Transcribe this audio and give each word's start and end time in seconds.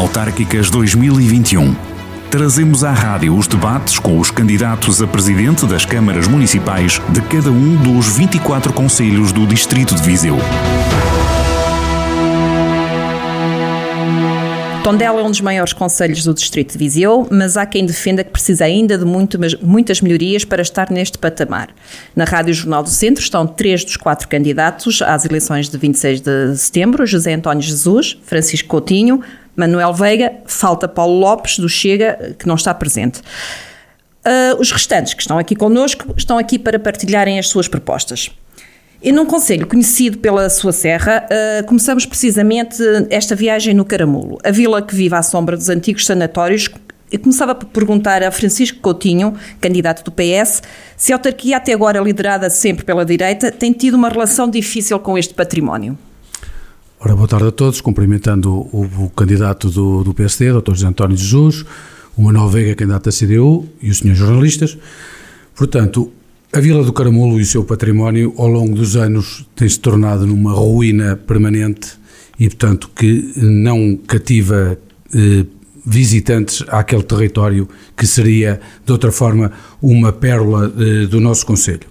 Autárquicas 0.00 0.70
2021. 0.70 1.76
Trazemos 2.30 2.82
à 2.84 2.90
rádio 2.90 3.36
os 3.36 3.46
debates 3.46 3.98
com 3.98 4.18
os 4.18 4.30
candidatos 4.30 5.02
a 5.02 5.06
presidente 5.06 5.66
das 5.66 5.84
câmaras 5.84 6.26
municipais 6.26 6.98
de 7.10 7.20
cada 7.20 7.50
um 7.50 7.76
dos 7.76 8.16
24 8.16 8.72
conselhos 8.72 9.30
do 9.30 9.46
Distrito 9.46 9.94
de 9.94 10.00
Viseu. 10.00 10.38
Tondela 14.82 15.20
é 15.20 15.22
um 15.22 15.30
dos 15.30 15.42
maiores 15.42 15.74
conselhos 15.74 16.24
do 16.24 16.32
Distrito 16.32 16.72
de 16.72 16.78
Viseu, 16.78 17.28
mas 17.30 17.58
há 17.58 17.66
quem 17.66 17.84
defenda 17.84 18.24
que 18.24 18.30
precisa 18.30 18.64
ainda 18.64 18.96
de 18.96 19.04
muito, 19.04 19.38
muitas 19.62 20.00
melhorias 20.00 20.44
para 20.44 20.62
estar 20.62 20.90
neste 20.90 21.18
patamar. 21.18 21.68
Na 22.16 22.24
Rádio 22.24 22.54
Jornal 22.54 22.82
do 22.82 22.88
Centro 22.88 23.22
estão 23.22 23.46
três 23.46 23.84
dos 23.84 23.98
quatro 23.98 24.26
candidatos 24.26 25.02
às 25.02 25.26
eleições 25.26 25.68
de 25.68 25.76
26 25.76 26.22
de 26.22 26.56
setembro: 26.56 27.06
José 27.06 27.34
António 27.34 27.62
Jesus, 27.62 28.18
Francisco 28.24 28.68
Coutinho, 28.68 29.20
Manuel 29.56 29.92
Veiga, 29.92 30.32
falta 30.46 30.88
Paulo 30.88 31.18
Lopes, 31.18 31.58
do 31.58 31.68
Chega, 31.68 32.34
que 32.38 32.46
não 32.46 32.54
está 32.54 32.72
presente. 32.72 33.20
Uh, 34.20 34.60
os 34.60 34.70
restantes 34.70 35.14
que 35.14 35.22
estão 35.22 35.38
aqui 35.38 35.56
connosco 35.56 36.14
estão 36.16 36.36
aqui 36.36 36.58
para 36.58 36.78
partilharem 36.78 37.38
as 37.38 37.48
suas 37.48 37.68
propostas. 37.68 38.30
E 39.02 39.12
num 39.12 39.24
conselho 39.24 39.66
conhecido 39.66 40.18
pela 40.18 40.50
sua 40.50 40.72
serra, 40.72 41.26
uh, 41.26 41.66
começamos 41.66 42.04
precisamente 42.04 42.76
esta 43.08 43.34
viagem 43.34 43.72
no 43.72 43.84
Caramulo, 43.84 44.38
a 44.44 44.50
vila 44.50 44.82
que 44.82 44.94
vive 44.94 45.14
à 45.14 45.22
sombra 45.22 45.56
dos 45.56 45.70
antigos 45.70 46.04
sanatórios. 46.04 46.68
E 47.12 47.18
começava 47.18 47.56
por 47.56 47.66
perguntar 47.66 48.22
a 48.22 48.30
Francisco 48.30 48.78
Coutinho, 48.78 49.34
candidato 49.60 50.04
do 50.04 50.12
PS, 50.12 50.62
se 50.96 51.12
a 51.12 51.16
autarquia, 51.16 51.56
até 51.56 51.72
agora 51.72 51.98
liderada 51.98 52.48
sempre 52.48 52.84
pela 52.84 53.04
direita, 53.04 53.50
tem 53.50 53.72
tido 53.72 53.94
uma 53.94 54.08
relação 54.08 54.48
difícil 54.48 54.96
com 55.00 55.18
este 55.18 55.34
património. 55.34 55.98
Ora, 57.02 57.16
boa 57.16 57.26
tarde 57.26 57.46
a 57.46 57.50
todos, 57.50 57.80
cumprimentando 57.80 58.52
o, 58.52 58.86
o 59.04 59.10
candidato 59.16 59.70
do, 59.70 60.04
do 60.04 60.12
PSD, 60.12 60.52
Dr. 60.52 60.74
José 60.74 60.86
António 60.86 61.16
Jesus, 61.16 61.64
o 62.14 62.22
Manuel 62.24 62.50
Veiga, 62.50 62.74
candidato 62.74 63.06
da 63.06 63.10
CDU, 63.10 63.66
e 63.80 63.88
os 63.88 64.00
senhores 64.00 64.18
jornalistas. 64.18 64.76
Portanto, 65.56 66.12
a 66.52 66.60
Vila 66.60 66.84
do 66.84 66.92
Caramulo 66.92 67.40
e 67.40 67.42
o 67.42 67.46
seu 67.46 67.64
património, 67.64 68.34
ao 68.36 68.48
longo 68.48 68.74
dos 68.74 68.96
anos, 68.96 69.46
tem-se 69.56 69.80
tornado 69.80 70.26
numa 70.26 70.52
ruína 70.52 71.16
permanente 71.16 71.88
e, 72.38 72.50
portanto, 72.50 72.90
que 72.94 73.32
não 73.38 73.96
cativa 73.96 74.78
eh, 75.14 75.46
visitantes 75.86 76.62
àquele 76.68 77.02
território 77.02 77.66
que 77.96 78.06
seria, 78.06 78.60
de 78.84 78.92
outra 78.92 79.10
forma, 79.10 79.50
uma 79.80 80.12
pérola 80.12 80.70
eh, 80.78 81.06
do 81.06 81.18
nosso 81.18 81.46
Conselho. 81.46 81.88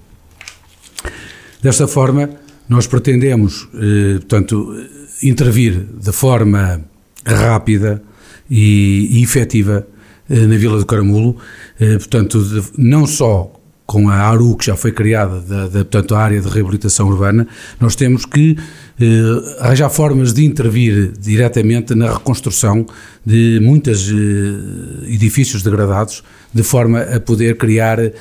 Desta 1.63 1.87
forma, 1.87 2.29
nós 2.69 2.85
pretendemos, 2.85 3.67
eh, 3.73 4.19
portanto, 4.19 4.98
intervir 5.21 5.85
de 6.01 6.11
forma 6.11 6.81
rápida 7.25 8.01
e, 8.49 9.19
e 9.19 9.23
efetiva 9.23 9.87
eh, 10.29 10.45
na 10.45 10.57
Vila 10.57 10.77
do 10.77 10.85
Caramulo, 10.85 11.37
eh, 11.79 11.97
portanto, 11.97 12.39
não 12.77 13.05
só 13.05 13.59
com 13.89 14.07
a 14.07 14.17
ARU 14.17 14.55
que 14.55 14.67
já 14.67 14.75
foi 14.75 14.91
criada, 14.91 15.41
da, 15.41 15.63
da, 15.63 15.79
portanto, 15.79 16.13
a 16.13 16.19
área 16.19 16.39
de 16.39 16.47
reabilitação 16.47 17.07
urbana, 17.07 17.47
nós 17.79 17.95
temos 17.95 18.23
que 18.23 18.55
eh, 18.99 19.55
arranjar 19.59 19.89
formas 19.89 20.31
de 20.31 20.45
intervir 20.45 21.11
diretamente 21.19 21.95
na 21.95 22.13
reconstrução 22.13 22.85
de 23.25 23.59
muitos 23.63 24.07
eh, 24.07 25.11
edifícios 25.11 25.63
degradados, 25.63 26.23
de 26.53 26.61
forma 26.61 27.01
a 27.01 27.19
poder 27.19 27.57
criar 27.57 27.99
eh, 27.99 28.13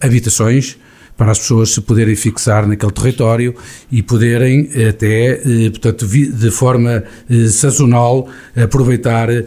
habitações 0.00 0.78
para 1.22 1.30
as 1.30 1.38
pessoas 1.38 1.70
se 1.70 1.80
poderem 1.80 2.16
fixar 2.16 2.66
naquele 2.66 2.90
território 2.90 3.54
e 3.92 4.02
poderem 4.02 4.68
até, 4.88 5.34
eh, 5.34 5.70
portanto, 5.70 6.04
de 6.04 6.50
forma 6.50 7.04
eh, 7.30 7.46
sazonal 7.46 8.28
aproveitar 8.56 9.30
eh, 9.30 9.44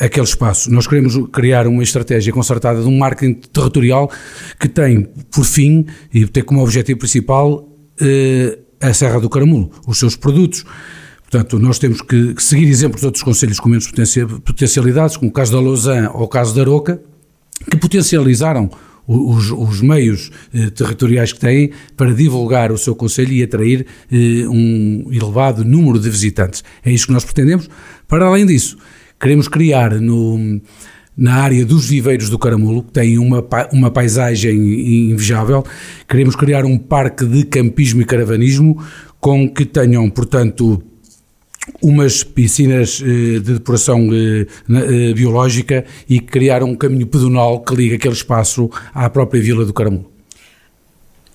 aquele 0.00 0.24
espaço. 0.24 0.72
Nós 0.72 0.86
queremos 0.86 1.18
criar 1.30 1.66
uma 1.66 1.82
estratégia 1.82 2.32
concertada 2.32 2.80
de 2.80 2.88
um 2.88 2.96
marketing 2.96 3.34
territorial 3.52 4.10
que 4.58 4.66
tem 4.66 5.06
por 5.30 5.44
fim 5.44 5.84
e 6.14 6.26
tem 6.26 6.42
como 6.42 6.62
objetivo 6.62 7.00
principal 7.00 7.68
a 8.80 8.94
Serra 8.94 9.20
do 9.20 9.28
Caramulo, 9.28 9.70
os 9.86 9.98
seus 9.98 10.16
produtos. 10.16 10.64
Portanto, 11.30 11.58
nós 11.58 11.78
temos 11.78 12.00
que 12.00 12.34
seguir 12.38 12.68
exemplos 12.68 13.02
de 13.02 13.06
outros 13.06 13.22
conselhos 13.22 13.60
com 13.60 13.68
menos 13.68 13.92
potencialidades, 14.44 15.18
como 15.18 15.30
o 15.30 15.34
caso 15.34 15.52
da 15.52 15.60
Lausanne 15.60 16.08
ou 16.08 16.22
o 16.22 16.28
caso 16.28 16.54
da 16.54 16.62
Aroca, 16.62 17.02
que 17.70 17.76
potencializaram 17.76 18.70
os, 19.06 19.50
os 19.50 19.80
meios 19.80 20.30
eh, 20.52 20.70
territoriais 20.70 21.32
que 21.32 21.40
têm 21.40 21.70
para 21.96 22.12
divulgar 22.12 22.72
o 22.72 22.78
seu 22.78 22.94
Conselho 22.94 23.32
e 23.32 23.42
atrair 23.42 23.86
eh, 24.10 24.48
um 24.48 25.08
elevado 25.10 25.64
número 25.64 25.98
de 25.98 26.08
visitantes. 26.08 26.64
É 26.84 26.90
isso 26.90 27.06
que 27.06 27.12
nós 27.12 27.24
pretendemos. 27.24 27.68
Para 28.08 28.26
além 28.26 28.46
disso, 28.46 28.76
queremos 29.20 29.48
criar 29.48 30.00
no, 30.00 30.60
na 31.16 31.34
área 31.34 31.64
dos 31.64 31.88
viveiros 31.88 32.28
do 32.28 32.38
Caramulo, 32.38 32.82
que 32.82 32.92
tem 32.92 33.18
uma, 33.18 33.44
uma 33.72 33.90
paisagem 33.90 35.10
invejável, 35.10 35.64
queremos 36.08 36.34
criar 36.34 36.64
um 36.64 36.78
parque 36.78 37.24
de 37.24 37.44
campismo 37.44 38.02
e 38.02 38.04
caravanismo 38.04 38.82
com 39.20 39.48
que 39.48 39.64
tenham, 39.64 40.08
portanto, 40.10 40.82
umas 41.80 42.22
piscinas 42.22 43.02
eh, 43.02 43.38
de 43.40 43.54
depuração 43.54 44.08
eh, 44.12 44.46
eh, 44.70 45.14
biológica 45.14 45.84
e 46.08 46.20
criar 46.20 46.62
um 46.62 46.74
caminho 46.74 47.06
pedonal 47.06 47.60
que 47.60 47.74
liga 47.74 47.96
aquele 47.96 48.14
espaço 48.14 48.70
à 48.92 49.08
própria 49.08 49.40
Vila 49.40 49.64
do 49.64 49.72
Caramulo. 49.72 50.10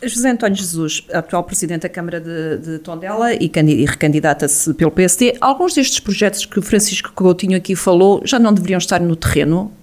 José 0.01 0.29
António 0.29 0.56
Jesus, 0.56 1.06
atual 1.12 1.44
Presidente 1.44 1.81
da 1.81 1.90
Câmara 1.90 2.22
de, 2.22 2.57
de 2.57 2.79
Tondela 2.79 3.34
e, 3.34 3.51
e 3.51 3.85
recandidata-se 3.85 4.73
pelo 4.73 4.91
PSD, 4.91 5.35
alguns 5.41 5.73
destes 5.73 6.00
projetos 6.00 6.46
que 6.46 6.57
o 6.57 6.61
Francisco 6.61 7.11
Coutinho 7.13 7.57
aqui 7.57 7.75
falou 7.75 8.22
já 8.23 8.40
não 8.40 8.53
deveriam 8.53 8.78
estar 8.78 9.01
no 9.01 9.16
terreno? 9.16 9.73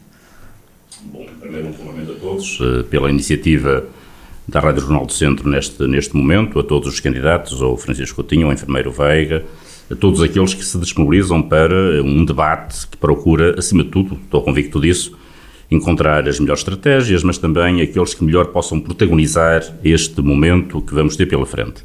Bom, 1.02 1.26
primeiro 1.38 1.68
um 1.68 1.72
cumprimento 1.72 2.12
a 2.12 2.14
todos 2.14 2.58
pela 2.88 3.10
iniciativa 3.10 3.86
da 4.48 4.60
Rádio 4.60 4.80
Jornal 4.82 5.04
do 5.04 5.12
Centro 5.12 5.50
neste, 5.50 5.86
neste 5.86 6.16
momento, 6.16 6.58
a 6.58 6.64
todos 6.64 6.88
os 6.88 6.98
candidatos, 6.98 7.60
ao 7.60 7.76
Francisco 7.76 8.16
Coutinho, 8.16 8.46
ao 8.46 8.52
enfermeiro 8.54 8.90
Veiga, 8.90 9.44
a 9.90 9.94
todos 9.94 10.20
aqueles 10.20 10.52
que 10.52 10.64
se 10.64 10.78
disponibilizam 10.78 11.40
para 11.42 12.02
um 12.02 12.24
debate 12.24 12.86
que 12.88 12.96
procura, 12.96 13.58
acima 13.58 13.84
de 13.84 13.90
tudo, 13.90 14.14
estou 14.14 14.42
convicto 14.42 14.80
disso, 14.80 15.16
encontrar 15.70 16.28
as 16.28 16.40
melhores 16.40 16.60
estratégias, 16.60 17.22
mas 17.22 17.38
também 17.38 17.80
aqueles 17.80 18.14
que 18.14 18.24
melhor 18.24 18.46
possam 18.46 18.80
protagonizar 18.80 19.62
este 19.84 20.20
momento 20.20 20.80
que 20.80 20.94
vamos 20.94 21.16
ter 21.16 21.26
pela 21.26 21.46
frente. 21.46 21.84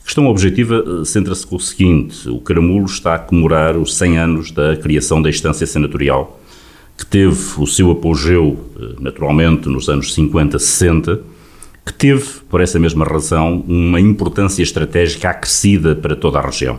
A 0.00 0.04
questão 0.04 0.26
objetiva 0.26 0.82
eh, 0.86 1.04
centra-se 1.04 1.46
com 1.46 1.56
o 1.56 1.60
seguinte: 1.60 2.28
o 2.30 2.40
Caramulo 2.40 2.86
está 2.86 3.14
a 3.14 3.18
comemorar 3.18 3.76
os 3.76 3.94
100 3.94 4.18
anos 4.18 4.50
da 4.50 4.74
criação 4.76 5.20
da 5.20 5.28
Estância 5.28 5.66
Senatorial, 5.66 6.40
que 6.96 7.04
teve 7.04 7.36
o 7.58 7.66
seu 7.66 7.90
apogeu, 7.90 8.58
eh, 8.80 8.94
naturalmente, 9.00 9.68
nos 9.68 9.88
anos 9.90 10.14
50, 10.14 10.58
60, 10.58 11.20
que 11.84 11.92
teve, 11.92 12.24
por 12.48 12.62
essa 12.62 12.78
mesma 12.78 13.04
razão, 13.04 13.62
uma 13.68 14.00
importância 14.00 14.62
estratégica 14.62 15.28
acrescida 15.28 15.94
para 15.94 16.16
toda 16.16 16.38
a 16.38 16.42
região. 16.42 16.78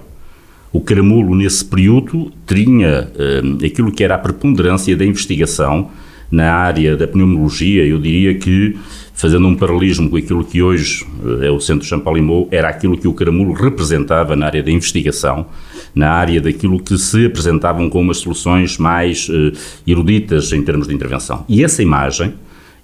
O 0.71 0.79
Caramulo, 0.81 1.35
nesse 1.35 1.65
período, 1.65 2.31
tinha 2.45 3.09
uh, 3.15 3.65
aquilo 3.65 3.91
que 3.91 4.03
era 4.03 4.15
a 4.15 4.19
preponderância 4.19 4.95
da 4.95 5.03
investigação 5.03 5.89
na 6.31 6.53
área 6.53 6.95
da 6.95 7.07
pneumologia. 7.07 7.83
Eu 7.83 7.99
diria 7.99 8.35
que, 8.35 8.77
fazendo 9.15 9.47
um 9.47 9.55
paralelismo 9.55 10.11
com 10.11 10.17
aquilo 10.17 10.45
que 10.45 10.61
hoje 10.61 11.03
uh, 11.23 11.43
é 11.43 11.49
o 11.49 11.59
Centro 11.59 11.87
Champalimau, 11.87 12.47
era 12.51 12.69
aquilo 12.69 12.95
que 12.95 13.07
o 13.07 13.13
Caramulo 13.13 13.53
representava 13.53 14.35
na 14.35 14.45
área 14.45 14.61
da 14.61 14.69
investigação, 14.69 15.47
na 15.95 16.11
área 16.11 16.39
daquilo 16.39 16.79
que 16.79 16.95
se 16.99 17.25
apresentavam 17.25 17.89
como 17.89 18.11
as 18.11 18.17
soluções 18.17 18.77
mais 18.77 19.27
uh, 19.27 19.51
eruditas 19.87 20.53
em 20.53 20.61
termos 20.61 20.87
de 20.87 20.93
intervenção. 20.93 21.45
E 21.49 21.63
essa 21.63 21.81
imagem, 21.81 22.35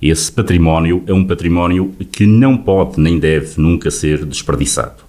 esse 0.02 0.32
património, 0.32 1.04
é 1.06 1.14
um 1.14 1.24
património 1.24 1.94
que 2.12 2.26
não 2.26 2.58
pode 2.58 3.00
nem 3.00 3.20
deve 3.20 3.62
nunca 3.62 3.92
ser 3.92 4.26
desperdiçado. 4.26 5.05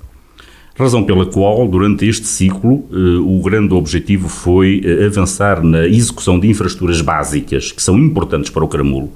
Razão 0.79 1.03
pela 1.03 1.25
qual, 1.25 1.67
durante 1.67 2.07
este 2.07 2.27
ciclo, 2.27 2.85
eh, 2.93 3.19
o 3.19 3.41
grande 3.41 3.73
objetivo 3.73 4.29
foi 4.29 4.83
eh, 4.85 5.07
avançar 5.07 5.65
na 5.65 5.87
execução 5.87 6.39
de 6.39 6.49
infraestruturas 6.49 7.01
básicas 7.01 7.73
que 7.73 7.83
são 7.83 7.99
importantes 7.99 8.51
para 8.51 8.63
o 8.63 8.69
Caramulo. 8.69 9.11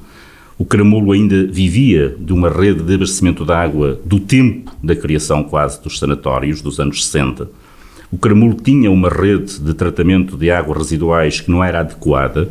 O 0.57 0.65
Caramulo 0.65 1.13
ainda 1.13 1.47
vivia 1.47 2.17
de 2.19 2.33
uma 2.33 2.49
rede 2.49 2.83
de 2.83 2.95
abastecimento 2.95 3.45
de 3.45 3.53
água 3.53 4.01
do 4.07 4.19
tempo 4.19 4.75
da 4.83 4.97
criação 4.97 5.45
quase 5.45 5.83
dos 5.83 5.99
sanatórios, 5.99 6.63
dos 6.63 6.81
anos 6.81 7.05
60. 7.05 7.47
O 8.11 8.17
Caramulo 8.17 8.55
tinha 8.55 8.91
uma 8.91 9.11
rede 9.11 9.61
de 9.61 9.75
tratamento 9.75 10.39
de 10.39 10.51
águas 10.51 10.79
residuais 10.79 11.41
que 11.41 11.51
não 11.51 11.63
era 11.63 11.81
adequada 11.81 12.49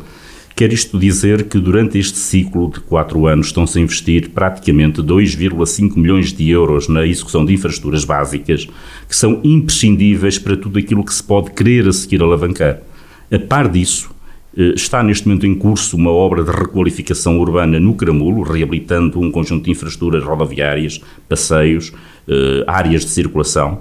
Quer 0.60 0.74
isto 0.74 0.98
dizer 0.98 1.44
que 1.44 1.58
durante 1.58 1.98
este 1.98 2.18
ciclo 2.18 2.70
de 2.70 2.80
quatro 2.80 3.26
anos 3.26 3.46
estão-se 3.46 3.78
a 3.78 3.80
investir 3.80 4.28
praticamente 4.28 5.00
2,5 5.00 5.96
milhões 5.96 6.34
de 6.34 6.50
euros 6.50 6.86
na 6.86 7.06
execução 7.06 7.46
de 7.46 7.54
infraestruturas 7.54 8.04
básicas 8.04 8.68
que 9.08 9.16
são 9.16 9.40
imprescindíveis 9.42 10.38
para 10.38 10.58
tudo 10.58 10.78
aquilo 10.78 11.02
que 11.02 11.14
se 11.14 11.24
pode 11.24 11.52
querer 11.52 11.88
a 11.88 11.92
seguir 11.94 12.20
alavancar. 12.20 12.82
A 13.32 13.38
par 13.38 13.70
disso, 13.70 14.10
eh, 14.54 14.74
está 14.76 15.02
neste 15.02 15.26
momento 15.26 15.46
em 15.46 15.54
curso 15.54 15.96
uma 15.96 16.10
obra 16.10 16.44
de 16.44 16.50
requalificação 16.50 17.38
urbana 17.40 17.80
no 17.80 17.94
Caramulo, 17.94 18.42
reabilitando 18.42 19.18
um 19.18 19.30
conjunto 19.30 19.64
de 19.64 19.70
infraestruturas 19.70 20.22
rodoviárias, 20.22 21.00
passeios, 21.26 21.90
eh, 22.28 22.64
áreas 22.66 23.06
de 23.06 23.12
circulação, 23.12 23.80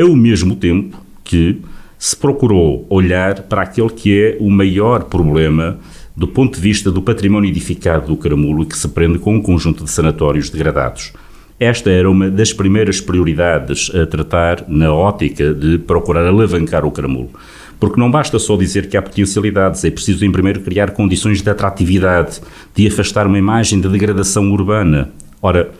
ao 0.00 0.14
mesmo 0.14 0.54
tempo 0.54 0.96
que 1.24 1.60
se 1.98 2.16
procurou 2.16 2.86
olhar 2.88 3.42
para 3.42 3.62
aquele 3.62 3.90
que 3.90 4.16
é 4.16 4.36
o 4.38 4.48
maior 4.48 5.04
problema 5.06 5.80
do 6.16 6.28
ponto 6.28 6.56
de 6.56 6.60
vista 6.60 6.90
do 6.90 7.02
património 7.02 7.48
edificado 7.48 8.08
do 8.08 8.16
Caramulo 8.16 8.62
e 8.62 8.66
que 8.66 8.76
se 8.76 8.88
prende 8.88 9.18
com 9.18 9.36
um 9.36 9.42
conjunto 9.42 9.84
de 9.84 9.90
sanatórios 9.90 10.50
degradados. 10.50 11.12
Esta 11.58 11.90
era 11.90 12.10
uma 12.10 12.30
das 12.30 12.54
primeiras 12.54 13.00
prioridades 13.00 13.90
a 13.94 14.06
tratar 14.06 14.64
na 14.66 14.92
ótica 14.92 15.52
de 15.52 15.76
procurar 15.78 16.26
alavancar 16.26 16.86
o 16.86 16.90
Caramulo. 16.90 17.30
Porque 17.78 18.00
não 18.00 18.10
basta 18.10 18.38
só 18.38 18.56
dizer 18.56 18.88
que 18.88 18.96
há 18.96 19.02
potencialidades, 19.02 19.84
é 19.84 19.90
preciso, 19.90 20.24
em 20.24 20.32
primeiro, 20.32 20.60
criar 20.60 20.90
condições 20.92 21.42
de 21.42 21.50
atratividade, 21.50 22.40
de 22.74 22.86
afastar 22.86 23.26
uma 23.26 23.38
imagem 23.38 23.80
de 23.80 23.88
degradação 23.88 24.50
urbana. 24.50 25.10
Ora, 25.40 25.70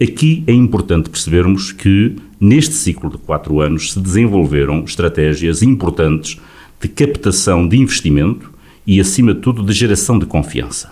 aqui 0.00 0.44
é 0.46 0.52
importante 0.52 1.10
percebermos 1.10 1.72
que, 1.72 2.16
neste 2.38 2.74
ciclo 2.74 3.10
de 3.10 3.18
quatro 3.18 3.60
anos, 3.60 3.92
se 3.92 4.00
desenvolveram 4.00 4.84
estratégias 4.84 5.62
importantes 5.62 6.38
de 6.80 6.88
captação 6.88 7.68
de 7.68 7.78
investimento 7.78 8.49
e, 8.90 9.00
acima 9.00 9.32
de 9.32 9.38
tudo, 9.38 9.62
de 9.62 9.72
geração 9.72 10.18
de 10.18 10.26
confiança. 10.26 10.90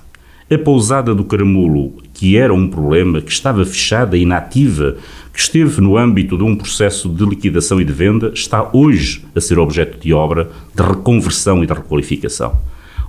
A 0.48 0.56
pousada 0.56 1.12
do 1.12 1.24
Caramulo, 1.24 1.94
que 2.14 2.36
era 2.36 2.54
um 2.54 2.68
problema, 2.68 3.20
que 3.20 3.32
estava 3.32 3.64
fechada, 3.64 4.16
inativa, 4.16 4.96
que 5.32 5.40
esteve 5.40 5.80
no 5.80 5.96
âmbito 5.96 6.38
de 6.38 6.44
um 6.44 6.54
processo 6.54 7.08
de 7.08 7.24
liquidação 7.24 7.80
e 7.80 7.84
de 7.84 7.92
venda, 7.92 8.30
está 8.32 8.70
hoje 8.72 9.24
a 9.34 9.40
ser 9.40 9.58
objeto 9.58 9.98
de 10.00 10.12
obra 10.12 10.48
de 10.72 10.80
reconversão 10.80 11.64
e 11.64 11.66
de 11.66 11.72
requalificação. 11.72 12.56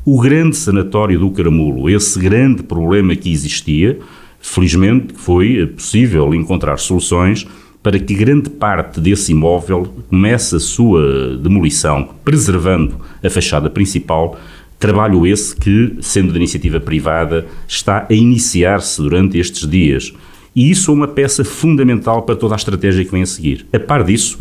O 0.04 0.20
grande 0.20 0.58
sanatório 0.58 1.20
do 1.20 1.30
Caramulo, 1.30 1.88
esse 1.88 2.18
grande 2.20 2.64
problema 2.64 3.16
que 3.16 3.32
existia, 3.32 4.00
felizmente 4.40 5.14
foi 5.14 5.68
possível 5.68 6.34
encontrar 6.34 6.80
soluções 6.80 7.46
para 7.84 7.98
que 7.98 8.14
grande 8.14 8.50
parte 8.50 9.00
desse 9.00 9.34
imóvel 9.34 9.94
comece 10.10 10.56
a 10.56 10.60
sua 10.60 11.38
demolição, 11.38 12.10
preservando 12.26 12.96
a 13.24 13.30
fachada 13.30 13.70
principal, 13.70 14.38
trabalho 14.80 15.28
esse 15.28 15.56
que, 15.56 15.98
sendo 16.02 16.32
de 16.32 16.38
iniciativa 16.38 16.80
privada, 16.80 17.46
está 17.68 18.08
a 18.10 18.14
iniciar-se 18.14 19.02
durante 19.02 19.38
estes 19.38 19.70
dias 19.70 20.14
e 20.56 20.72
isso 20.72 20.92
é 20.92 20.94
uma 20.94 21.08
peça 21.08 21.44
fundamental 21.44 22.24
para 22.24 22.36
toda 22.36 22.56
a 22.56 22.58
estratégia 22.58 23.06
que 23.06 23.12
vem 23.12 23.22
a 23.22 23.26
seguir. 23.26 23.66
A 23.72 23.80
par 23.80 24.04
disso, 24.04 24.40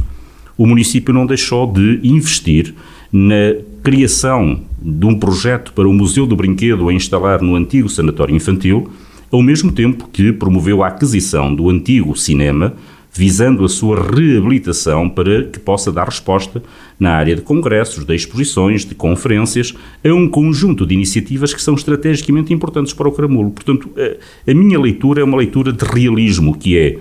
o 0.56 0.66
município 0.66 1.12
não 1.12 1.26
deixou 1.26 1.70
de 1.70 2.00
investir 2.02 2.74
na 3.12 3.54
criação 3.82 4.62
de 4.80 5.06
um 5.06 5.18
projeto 5.18 5.72
para 5.72 5.88
o 5.88 5.92
Museu 5.92 6.26
do 6.26 6.36
Brinquedo 6.36 6.88
a 6.88 6.92
instalar 6.92 7.42
no 7.42 7.54
antigo 7.54 7.88
Sanatório 7.88 8.34
Infantil, 8.34 8.90
ao 9.30 9.42
mesmo 9.42 9.70
tempo 9.70 10.08
que 10.12 10.32
promoveu 10.32 10.82
a 10.82 10.88
aquisição 10.88 11.54
do 11.54 11.68
antigo 11.68 12.16
cinema 12.16 12.74
visando 13.12 13.64
a 13.64 13.68
sua 13.68 14.00
reabilitação 14.00 15.08
para 15.08 15.44
que 15.44 15.58
possa 15.58 15.90
dar 15.90 16.04
resposta 16.04 16.62
na 16.98 17.12
área 17.12 17.34
de 17.34 17.42
congressos, 17.42 18.04
de 18.04 18.14
exposições, 18.14 18.84
de 18.84 18.94
conferências, 18.94 19.74
a 20.04 20.12
um 20.12 20.28
conjunto 20.28 20.86
de 20.86 20.94
iniciativas 20.94 21.52
que 21.52 21.62
são 21.62 21.74
estrategicamente 21.74 22.52
importantes 22.52 22.92
para 22.92 23.08
o 23.08 23.12
Caramulo. 23.12 23.50
Portanto, 23.50 23.90
a, 23.96 24.50
a 24.50 24.54
minha 24.54 24.78
leitura 24.78 25.20
é 25.20 25.24
uma 25.24 25.36
leitura 25.36 25.72
de 25.72 25.84
realismo, 25.84 26.56
que 26.56 26.78
é 26.78 26.98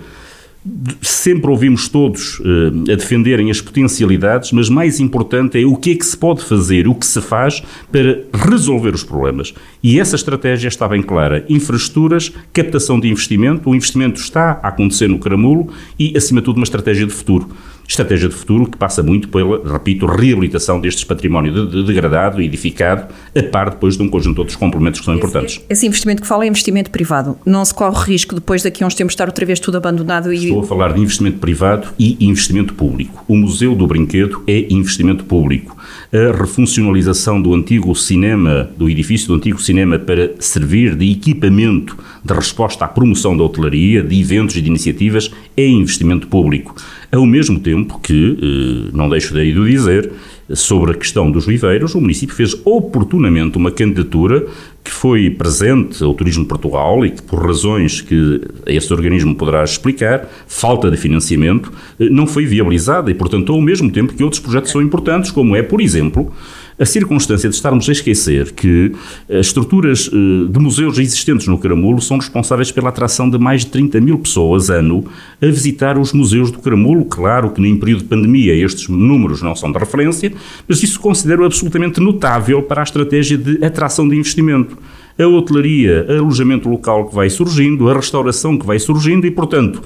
sempre 1.00 1.50
ouvimos 1.50 1.88
todos 1.88 2.38
uh, 2.40 2.92
a 2.92 2.94
defenderem 2.94 3.50
as 3.50 3.60
potencialidades, 3.60 4.52
mas 4.52 4.68
mais 4.68 5.00
importante 5.00 5.60
é 5.60 5.66
o 5.66 5.76
que 5.76 5.92
é 5.92 5.94
que 5.94 6.04
se 6.04 6.16
pode 6.16 6.44
fazer, 6.44 6.86
o 6.88 6.94
que 6.94 7.06
se 7.06 7.20
faz 7.20 7.62
para 7.90 8.24
resolver 8.32 8.94
os 8.94 9.02
problemas. 9.02 9.54
E 9.82 10.00
essa 10.00 10.16
estratégia 10.16 10.68
está 10.68 10.88
bem 10.88 11.02
clara. 11.02 11.44
Infraestruturas, 11.48 12.32
captação 12.52 12.98
de 12.98 13.08
investimento, 13.08 13.70
o 13.70 13.74
investimento 13.74 14.20
está 14.20 14.60
a 14.62 14.68
acontecer 14.68 15.08
no 15.08 15.18
Caramulo 15.18 15.68
e, 15.98 16.16
acima 16.16 16.40
de 16.40 16.44
tudo, 16.44 16.56
uma 16.56 16.64
estratégia 16.64 17.06
de 17.06 17.12
futuro 17.12 17.48
estratégia 17.88 18.28
de 18.28 18.34
futuro 18.34 18.70
que 18.70 18.76
passa 18.76 19.02
muito 19.02 19.28
pela, 19.28 19.62
repito, 19.72 20.04
reabilitação 20.04 20.78
destes 20.78 21.04
património 21.04 21.52
de, 21.52 21.72
de 21.72 21.84
degradado 21.84 22.40
e 22.42 22.44
edificado, 22.44 23.12
a 23.34 23.42
par 23.44 23.70
depois 23.70 23.96
de 23.96 24.02
um 24.02 24.08
conjunto 24.10 24.34
de 24.34 24.40
outros 24.40 24.56
complementos 24.56 25.00
que 25.00 25.06
são 25.06 25.14
esse, 25.14 25.24
importantes. 25.24 25.64
Esse 25.68 25.86
investimento 25.86 26.20
que 26.20 26.28
fala 26.28 26.44
é 26.44 26.48
investimento 26.48 26.90
privado. 26.90 27.38
Não 27.46 27.64
se 27.64 27.72
corre 27.72 28.12
risco 28.12 28.34
depois 28.34 28.62
daqui 28.62 28.84
a 28.84 28.86
uns 28.86 28.94
tempos 28.94 29.12
estar 29.14 29.26
outra 29.26 29.46
vez 29.46 29.58
tudo 29.58 29.78
abandonado 29.78 30.32
e... 30.32 30.44
Estou 30.44 30.60
a 30.60 30.66
falar 30.66 30.92
de 30.92 31.00
investimento 31.00 31.38
privado 31.38 31.88
e 31.98 32.22
investimento 32.24 32.74
público. 32.74 33.24
O 33.26 33.34
Museu 33.34 33.74
do 33.74 33.86
Brinquedo 33.86 34.42
é 34.46 34.66
investimento 34.70 35.24
público. 35.24 35.77
A 36.10 36.32
refuncionalização 36.32 37.40
do 37.40 37.52
antigo 37.52 37.94
cinema, 37.94 38.70
do 38.78 38.88
edifício 38.88 39.28
do 39.28 39.34
antigo 39.34 39.60
cinema 39.60 39.98
para 39.98 40.30
servir 40.40 40.94
de 40.94 41.12
equipamento 41.12 41.98
de 42.24 42.32
resposta 42.32 42.86
à 42.86 42.88
promoção 42.88 43.36
da 43.36 43.44
hotelaria, 43.44 44.02
de 44.02 44.18
eventos 44.18 44.56
e 44.56 44.62
de 44.62 44.68
iniciativas, 44.68 45.30
é 45.54 45.66
investimento 45.66 46.26
público. 46.26 46.74
Ao 47.12 47.26
mesmo 47.26 47.60
tempo 47.60 48.00
que, 48.00 48.38
eh, 48.40 48.90
não 48.96 49.10
deixo 49.10 49.34
daí 49.34 49.52
de 49.52 49.70
dizer, 49.70 50.10
sobre 50.54 50.92
a 50.92 50.94
questão 50.94 51.30
dos 51.30 51.46
viveiros, 51.46 51.94
o 51.94 52.00
município 52.00 52.34
fez 52.34 52.54
oportunamente 52.64 53.56
uma 53.56 53.70
candidatura 53.70 54.46
que 54.82 54.90
foi 54.90 55.28
presente 55.28 56.02
ao 56.02 56.14
Turismo 56.14 56.44
de 56.44 56.48
Portugal 56.48 57.04
e 57.04 57.10
que, 57.10 57.22
por 57.22 57.44
razões 57.44 58.00
que 58.00 58.40
esse 58.66 58.90
organismo 58.92 59.34
poderá 59.34 59.62
explicar, 59.62 60.26
falta 60.46 60.90
de 60.90 60.96
financiamento, 60.96 61.70
eh, 62.00 62.08
não 62.08 62.26
foi 62.26 62.46
viabilizada 62.46 63.10
e, 63.10 63.14
portanto, 63.14 63.52
ao 63.52 63.60
mesmo 63.60 63.90
tempo 63.90 64.14
que 64.14 64.24
outros 64.24 64.40
projetos 64.40 64.70
são 64.70 64.80
importantes, 64.80 65.30
como 65.30 65.54
é, 65.54 65.62
por 65.62 65.80
exemplo, 65.80 66.32
a 66.78 66.84
circunstância 66.84 67.48
de 67.48 67.54
estarmos 67.54 67.88
a 67.88 67.92
esquecer 67.92 68.52
que 68.52 68.92
as 69.28 69.46
estruturas 69.46 70.08
eh, 70.12 70.50
de 70.50 70.58
museus 70.58 70.98
existentes 70.98 71.46
no 71.46 71.58
Caramulo 71.58 72.00
são 72.00 72.18
responsáveis 72.18 72.70
pela 72.70 72.90
atração 72.90 73.28
de 73.28 73.36
mais 73.38 73.62
de 73.62 73.72
30 73.72 74.00
mil 74.00 74.18
pessoas 74.18 74.70
ano 74.70 75.04
a 75.42 75.46
visitar 75.46 75.98
os 75.98 76.12
museus 76.12 76.50
do 76.50 76.60
Caramulo. 76.60 77.04
Claro 77.04 77.50
que, 77.50 77.60
em 77.60 77.76
período 77.76 78.02
de 78.02 78.08
pandemia, 78.08 78.54
estes 78.54 78.88
números 78.88 79.42
não 79.42 79.56
são 79.56 79.72
de 79.72 79.78
referência, 79.78 80.32
mas 80.68 80.82
isso 80.82 81.00
considero 81.00 81.44
absolutamente 81.44 82.00
notável 82.00 82.62
para 82.62 82.82
a 82.82 82.84
estratégia 82.84 83.36
de 83.36 83.64
atração 83.64 84.08
de 84.08 84.16
investimento 84.16 84.76
a 85.18 85.26
hotelaria, 85.26 86.06
alojamento 86.08 86.68
local 86.68 87.08
que 87.08 87.14
vai 87.14 87.28
surgindo, 87.28 87.90
a 87.90 87.94
restauração 87.94 88.56
que 88.56 88.64
vai 88.64 88.78
surgindo 88.78 89.26
e, 89.26 89.30
portanto, 89.32 89.82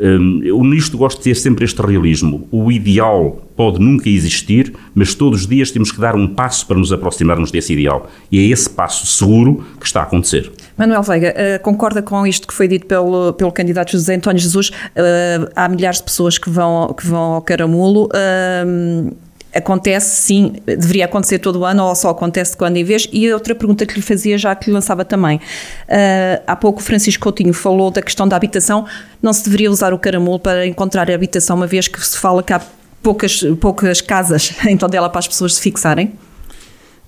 um, 0.00 0.42
eu 0.42 0.62
nisto 0.62 0.96
gosto 0.96 1.18
de 1.18 1.24
ter 1.24 1.34
sempre 1.34 1.64
este 1.64 1.80
realismo. 1.80 2.46
O 2.50 2.70
ideal 2.70 3.42
pode 3.56 3.80
nunca 3.80 4.08
existir, 4.08 4.74
mas 4.94 5.14
todos 5.14 5.40
os 5.40 5.46
dias 5.46 5.70
temos 5.70 5.90
que 5.90 6.00
dar 6.00 6.14
um 6.14 6.26
passo 6.28 6.66
para 6.66 6.76
nos 6.76 6.92
aproximarmos 6.92 7.50
desse 7.50 7.72
ideal. 7.72 8.10
E 8.30 8.38
é 8.38 8.42
esse 8.52 8.68
passo 8.68 9.06
seguro 9.06 9.64
que 9.80 9.86
está 9.86 10.00
a 10.00 10.02
acontecer. 10.02 10.52
Manuel 10.76 11.02
Veiga, 11.02 11.34
uh, 11.34 11.62
concorda 11.62 12.02
com 12.02 12.26
isto 12.26 12.46
que 12.46 12.52
foi 12.52 12.68
dito 12.68 12.86
pelo, 12.86 13.32
pelo 13.32 13.50
candidato 13.50 13.92
José 13.92 14.14
António 14.16 14.40
Jesus? 14.40 14.68
Uh, 14.68 15.50
há 15.56 15.68
milhares 15.68 15.98
de 15.98 16.04
pessoas 16.04 16.36
que 16.36 16.50
vão, 16.50 16.92
que 16.92 17.06
vão 17.06 17.34
ao 17.34 17.42
Caramulo. 17.42 18.06
Uh, 18.06 19.16
acontece 19.56 20.22
sim, 20.22 20.54
deveria 20.64 21.04
acontecer 21.06 21.38
todo 21.38 21.60
o 21.60 21.64
ano 21.64 21.84
ou 21.84 21.94
só 21.94 22.10
acontece 22.10 22.56
quando 22.56 22.76
em 22.76 22.84
vez? 22.84 23.08
E 23.12 23.32
outra 23.32 23.54
pergunta 23.54 23.86
que 23.86 23.94
lhe 23.94 24.02
fazia, 24.02 24.36
já 24.36 24.54
que 24.54 24.66
lhe 24.66 24.72
lançava 24.72 25.04
também. 25.04 25.36
Uh, 25.36 26.42
há 26.46 26.56
pouco 26.56 26.80
o 26.80 26.82
Francisco 26.82 27.22
Coutinho 27.22 27.52
falou 27.52 27.90
da 27.90 28.02
questão 28.02 28.26
da 28.28 28.36
habitação. 28.36 28.86
Não 29.22 29.32
se 29.32 29.44
deveria 29.44 29.70
usar 29.70 29.92
o 29.92 29.98
caramulo 29.98 30.38
para 30.38 30.66
encontrar 30.66 31.10
habitação, 31.10 31.56
uma 31.56 31.66
vez 31.66 31.88
que 31.88 32.00
se 32.04 32.18
fala 32.18 32.42
que 32.42 32.52
há 32.52 32.60
poucas, 33.02 33.42
poucas 33.60 34.00
casas 34.00 34.52
em 34.66 34.76
dela 34.76 35.08
para 35.08 35.18
as 35.18 35.28
pessoas 35.28 35.54
se 35.54 35.60
fixarem? 35.60 36.12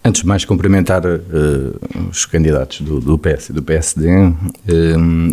Antes 0.05 0.23
de 0.23 0.29
mais, 0.29 0.45
cumprimentar 0.45 1.05
uh, 1.05 2.09
os 2.11 2.25
candidatos 2.25 2.81
do, 2.81 3.01
do 3.01 3.19
PS 3.19 3.51
e 3.51 3.53
do 3.53 3.63
PSD 3.63 4.09
uh, 4.09 4.35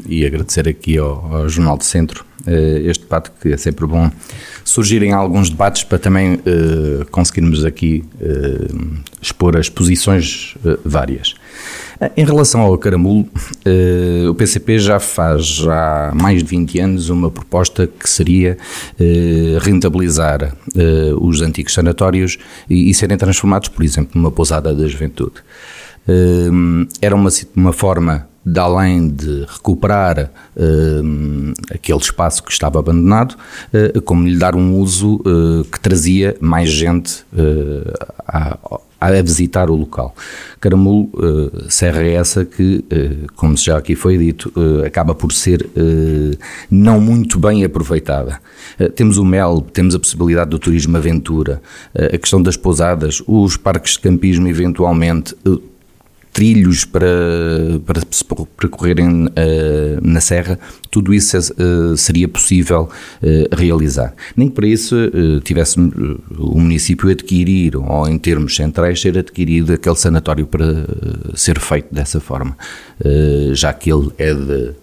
e 0.07 0.25
agradecer 0.25 0.67
aqui 0.67 0.97
ao, 0.97 1.33
ao 1.33 1.49
Jornal 1.49 1.77
de 1.77 1.85
Centro 1.85 2.25
uh, 2.47 2.51
este 2.83 3.03
debate, 3.03 3.31
que 3.39 3.53
é 3.53 3.57
sempre 3.57 3.85
bom 3.85 4.09
surgirem 4.63 5.13
alguns 5.13 5.49
debates 5.49 5.83
para 5.83 5.99
também 5.99 6.39
conseguirmos 7.11 7.63
aqui 7.63 8.03
expor 9.21 9.55
as 9.55 9.69
posições 9.69 10.55
várias. 10.83 11.35
Em 12.17 12.25
relação 12.25 12.61
ao 12.61 12.77
caramulo, 12.77 13.27
o 14.29 14.35
PCP 14.35 14.79
já 14.79 14.99
faz 14.99 15.65
há 15.67 16.11
mais 16.13 16.43
de 16.43 16.49
20 16.49 16.79
anos 16.79 17.09
uma 17.09 17.31
proposta 17.31 17.87
que 17.87 18.09
seria 18.09 18.57
rentabilizar 19.61 20.55
os 21.19 21.41
antigos 21.41 21.73
sanatórios 21.73 22.37
e 22.69 22.93
serem 22.93 23.17
transformados, 23.17 23.69
por 23.69 23.83
exemplo, 23.83 24.11
numa 24.15 24.31
pousada 24.31 24.73
da 24.75 24.87
juventude. 24.87 25.35
Era 27.01 27.15
uma, 27.15 27.29
uma 27.55 27.71
forma 27.71 28.27
de 28.45 28.59
além 28.59 29.09
de 29.09 29.45
recuperar 29.47 30.29
uh, 30.55 31.53
aquele 31.73 31.97
espaço 31.97 32.43
que 32.43 32.51
estava 32.51 32.77
abandonado, 32.77 33.35
uh, 33.73 34.01
como 34.03 34.27
lhe 34.27 34.37
dar 34.37 34.55
um 34.55 34.75
uso 34.75 35.15
uh, 35.25 35.65
que 35.65 35.79
trazia 35.79 36.37
mais 36.39 36.69
gente 36.69 37.25
a, 38.27 38.57
a, 39.13 39.21
visitar 39.21 39.69
o 39.69 39.75
local. 39.75 40.15
Caramulo, 40.59 41.09
serra 41.69 42.01
é 42.01 42.13
essa 42.13 42.45
que, 42.45 42.83
como 43.35 43.55
já 43.57 43.77
aqui 43.77 43.95
foi 43.95 44.17
dito, 44.17 44.51
acaba 44.85 45.13
por 45.13 45.31
ser 45.31 45.67
não 46.69 46.99
muito 46.99 47.39
bem 47.39 47.63
aproveitada. 47.63 48.39
temos 48.95 49.17
o 49.17 49.25
mel, 49.25 49.61
temos 49.73 49.93
a 49.93 49.99
possibilidade 49.99 50.49
do 50.49 50.59
turismo 50.59 50.97
aventura, 50.97 51.61
a 51.93 52.17
questão 52.17 52.41
das 52.41 52.57
pousadas, 52.57 53.21
os 53.27 53.57
parques 53.57 53.93
de 53.93 53.99
campismo 53.99 54.47
eventualmente, 54.47 55.35
trilhos 56.35 56.83
para, 56.83 57.07
para 57.85 58.01
se 58.11 58.25
percorrerem 58.57 59.27
uh, 59.27 59.29
na 60.01 60.19
serra, 60.19 60.59
tudo 60.91 61.13
isso 61.13 61.37
uh, 61.37 61.95
seria 61.95 62.27
possível 62.27 62.89
uh, 63.23 63.55
realizar. 63.55 64.13
Nem 64.35 64.49
para 64.49 64.67
isso 64.67 64.95
tivesse 65.45 65.79
o 65.79 66.59
município 66.59 67.09
adquirir, 67.09 67.77
ou 67.77 68.05
em 68.09 68.19
termos 68.19 68.53
centrais, 68.53 68.99
ser 68.99 69.17
adquirido 69.17 69.71
aquele 69.71 69.95
sanatório 69.95 70.45
para 70.45 70.85
ser 71.35 71.57
feito 71.57 71.93
dessa 71.93 72.19
forma, 72.19 72.57
já 73.53 73.71
que 73.71 73.91
ele 73.91 74.11
é 74.17 74.33
de, 74.33 74.73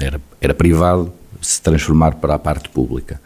era, 0.00 0.20
era 0.40 0.54
privado, 0.54 1.12
se 1.40 1.62
transformar 1.62 2.16
para 2.16 2.34
a 2.34 2.38
parte 2.38 2.68
pública. 2.68 3.20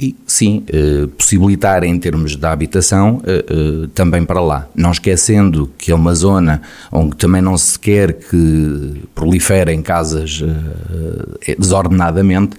E 0.00 0.16
sim, 0.26 0.64
eh, 0.72 1.06
possibilitar 1.18 1.84
em 1.84 1.98
termos 1.98 2.34
da 2.34 2.52
habitação 2.52 3.20
eh, 3.26 3.44
eh, 3.46 3.88
também 3.94 4.24
para 4.24 4.40
lá. 4.40 4.66
Não 4.74 4.92
esquecendo 4.92 5.70
que 5.76 5.92
é 5.92 5.94
uma 5.94 6.14
zona 6.14 6.62
onde 6.90 7.16
também 7.16 7.42
não 7.42 7.58
se 7.58 7.78
quer 7.78 8.14
que 8.14 9.02
proliferem 9.14 9.82
casas 9.82 10.42
desordenadamente, 11.58 12.56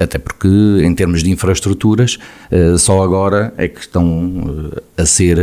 até 0.00 0.18
porque 0.18 0.48
em 0.82 0.94
termos 0.94 1.22
de 1.22 1.30
infraestruturas 1.30 2.18
só 2.78 3.02
agora 3.02 3.52
é 3.56 3.68
que 3.68 3.80
estão 3.80 4.70
a 4.96 5.04
ser 5.04 5.38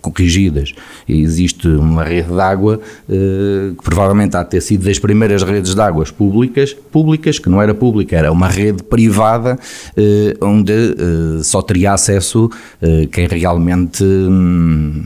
corrigidas. 0.00 0.74
E 1.08 1.22
existe 1.22 1.68
uma 1.68 2.04
rede 2.04 2.28
de 2.28 2.40
água 2.40 2.80
que 3.08 3.84
provavelmente 3.84 4.36
há 4.36 4.42
de 4.42 4.50
ter 4.50 4.60
sido 4.60 4.84
das 4.84 4.98
primeiras 4.98 5.42
redes 5.42 5.74
de 5.74 5.80
águas 5.80 6.10
públicas, 6.10 6.74
públicas, 6.74 7.38
que 7.38 7.48
não 7.48 7.62
era 7.62 7.74
pública, 7.74 8.16
era 8.16 8.30
uma 8.32 8.48
rede 8.48 8.82
privada 8.82 9.58
eh, 9.96 10.17
onde 10.40 10.72
uh, 10.72 11.42
só 11.42 11.62
teria 11.62 11.92
acesso 11.92 12.46
uh, 12.46 13.08
quem 13.08 13.26
realmente 13.26 14.04
um, 14.04 15.04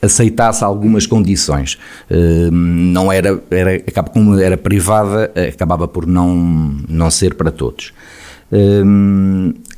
aceitasse 0.00 0.64
algumas 0.64 1.06
condições. 1.06 1.78
não 2.50 3.12
era, 3.12 3.40
era, 3.50 3.80
como 4.12 4.36
era 4.38 4.56
privada, 4.56 5.30
acabava 5.48 5.86
por 5.86 6.06
não, 6.06 6.74
não 6.88 7.08
ser 7.08 7.34
para 7.34 7.52
todos. 7.52 7.92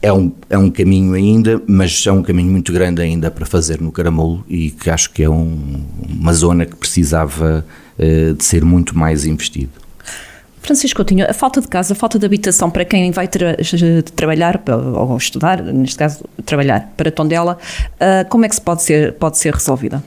é, 0.01 0.13
um, 0.13 0.33
é 0.49 0.57
um 0.57 0.71
caminho 0.71 1.13
ainda, 1.13 1.61
mas 1.67 2.07
é 2.07 2.13
um 2.13 2.23
caminho 2.23 2.51
muito 2.51 2.73
grande 2.73 3.03
ainda 3.03 3.31
para 3.31 3.45
fazer 3.45 3.83
no 3.83 3.93
Caramulo 3.93 4.43
e 4.49 4.71
que 4.71 4.89
acho 4.89 5.11
que 5.11 5.23
é 5.23 5.29
um, 5.29 5.85
uma 6.09 6.33
zona 6.33 6.65
que 6.65 6.77
precisava 6.77 7.67
de 7.99 8.43
ser 8.43 8.65
muito 8.65 8.97
mais 8.97 9.27
investido. 9.27 9.84
Francisco 10.65 10.97
Coutinho, 10.97 11.29
a 11.29 11.35
falta 11.35 11.61
de 11.61 11.69
casa, 11.69 11.93
a 11.93 11.97
falta 11.97 12.19
de 12.19 12.25
habitação 12.25 12.71
para 12.71 12.85
quem 12.85 13.11
vai 13.11 13.29
tra 13.29 13.57
trabalhar 14.17 14.63
ou 14.97 15.17
estudar, 15.17 15.63
neste 15.63 15.97
caso 15.97 16.25
trabalhar 16.45 16.93
para 16.97 17.11
Tondela, 17.11 17.59
uh, 17.95 18.29
como 18.29 18.45
é 18.47 18.49
que 18.49 18.55
se 18.55 18.61
pode 18.61 18.83
ser, 18.83 19.13
pode 19.15 19.39
ser 19.39 19.53
resolvida? 19.53 20.03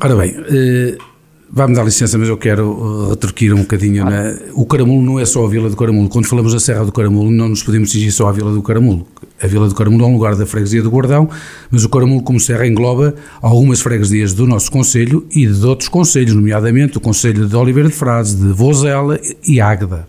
Ora 0.00 0.14
bem, 0.16 0.36
uh, 0.38 1.12
Vá-me 1.54 1.74
dar 1.74 1.84
licença, 1.84 2.16
mas 2.16 2.30
eu 2.30 2.38
quero 2.38 3.10
retorquir 3.10 3.54
um 3.54 3.60
bocadinho. 3.60 4.06
Na... 4.06 4.34
O 4.54 4.64
Caramulo 4.64 5.02
não 5.02 5.20
é 5.20 5.26
só 5.26 5.44
a 5.44 5.48
Vila 5.48 5.68
do 5.68 5.76
Caramulo. 5.76 6.08
Quando 6.08 6.26
falamos 6.26 6.54
da 6.54 6.58
Serra 6.58 6.82
do 6.82 6.90
Caramulo, 6.90 7.30
não 7.30 7.50
nos 7.50 7.62
podemos 7.62 7.90
dirigir 7.90 8.10
só 8.10 8.26
à 8.26 8.32
Vila 8.32 8.50
do 8.54 8.62
Caramulo. 8.62 9.06
A 9.42 9.46
Vila 9.48 9.68
do 9.68 9.74
Caramulo 9.74 10.04
é 10.04 10.06
um 10.06 10.12
lugar 10.12 10.36
da 10.36 10.46
freguesia 10.46 10.80
do 10.82 10.90
Gordão, 10.90 11.28
mas 11.68 11.84
o 11.84 11.88
Caramulo, 11.88 12.22
como 12.22 12.38
serra, 12.38 12.64
engloba 12.64 13.14
algumas 13.40 13.80
freguesias 13.80 14.32
do 14.32 14.46
nosso 14.46 14.70
Conselho 14.70 15.26
e 15.34 15.46
de 15.46 15.66
outros 15.66 15.88
Conselhos, 15.88 16.32
nomeadamente 16.32 16.96
o 16.96 17.00
Conselho 17.00 17.48
de 17.48 17.56
Oliveira 17.56 17.88
de 17.88 17.94
Frades, 17.94 18.36
de 18.36 18.52
Vozela 18.52 19.18
e 19.46 19.60
Águeda. 19.60 20.06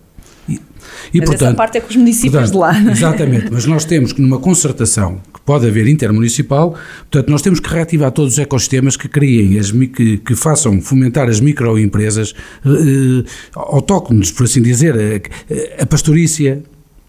E, 1.14 1.20
mas 1.20 1.30
portanto, 1.30 1.48
essa 1.50 1.56
parte 1.56 1.78
é 1.78 1.82
com 1.82 1.90
os 1.90 1.96
municípios 1.96 2.52
portanto, 2.52 2.52
de 2.52 2.58
lá. 2.58 2.78
Exatamente, 2.92 3.48
mas 3.52 3.66
nós 3.66 3.86
temos 3.86 4.14
que 4.14 4.22
numa 4.22 4.40
concertação 4.40 5.20
que 5.34 5.42
pode 5.42 5.68
haver 5.68 5.88
intermunicipal, 5.88 6.76
portanto 7.10 7.30
nós 7.30 7.42
temos 7.42 7.60
que 7.60 7.70
reativar 7.70 8.12
todos 8.12 8.34
os 8.34 8.40
ecossistemas 8.40 8.96
que 8.96 9.08
criem, 9.08 9.58
as, 9.58 9.72
que, 9.72 10.18
que 10.18 10.36
façam 10.36 10.80
fomentar 10.80 11.28
as 11.28 11.40
microempresas 11.40 12.36
eh, 12.66 13.24
autóctones, 13.56 14.32
por 14.32 14.44
assim 14.44 14.62
dizer, 14.62 14.96
a, 14.96 15.84
a 15.84 15.86
pastorícia, 15.86 16.64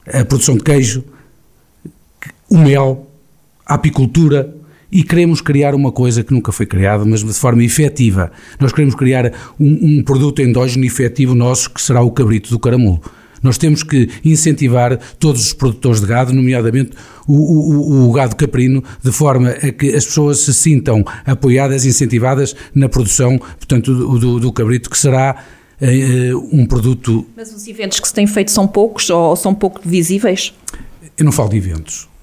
a 0.07 0.25
produção 0.25 0.57
de 0.57 0.63
queijo, 0.63 1.05
o 2.55 2.59
mel, 2.59 3.11
a 3.67 3.75
apicultura, 3.75 4.55
e 4.91 5.03
queremos 5.03 5.41
criar 5.41 5.75
uma 5.75 5.91
coisa 5.91 6.23
que 6.23 6.33
nunca 6.33 6.53
foi 6.53 6.67
criada, 6.67 7.05
mas 7.05 7.25
de 7.25 7.33
forma 7.33 7.65
efetiva. 7.65 8.31
Nós 8.61 8.71
queremos 8.71 8.95
criar 8.95 9.33
um, 9.59 9.99
um 9.99 10.03
produto 10.05 10.41
endógeno 10.41 10.85
efetivo 10.85 11.35
nosso, 11.35 11.69
que 11.69 11.83
será 11.83 12.01
o 12.01 12.13
cabrito 12.13 12.49
do 12.51 12.61
caramulo. 12.61 13.03
Nós 13.43 13.59
temos 13.59 13.83
que 13.83 14.09
incentivar 14.25 14.97
todos 15.19 15.47
os 15.47 15.53
produtores 15.53 16.01
de 16.01 16.07
gado, 16.07 16.33
nomeadamente 16.33 16.93
o, 17.27 17.35
o, 17.35 18.09
o, 18.09 18.13
gado 18.13 18.37
caprino, 18.37 18.85
de 19.03 19.11
forma 19.11 19.51
a 19.51 19.73
que 19.73 19.89
as 19.89 20.07
pessoas 20.07 20.39
se 20.39 20.55
sintam 20.55 21.05
apoiadas, 21.27 21.85
incentivadas 21.85 22.55
na 22.73 22.89
produção, 22.89 23.37
portanto, 23.37 23.93
do, 23.93 24.19
do, 24.19 24.41
do 24.41 24.53
cabrito, 24.53 24.89
que 24.89 24.97
será 24.97 25.45
uh, 25.83 26.49
um 26.53 26.65
produto. 26.67 27.27
Mas 27.37 27.53
os 27.53 27.67
eventos 27.67 27.99
que 27.99 28.07
se 28.07 28.15
têm 28.15 28.29
feito 28.29 28.53
são 28.53 28.69
poucos 28.69 29.11
ou 29.11 29.35
são 29.35 29.53
pouco 29.53 29.81
visíveis? 29.85 30.55
Eu 31.19 31.25
não 31.25 31.33
falo 31.33 31.49
de 31.49 31.57
eventos. 31.57 32.14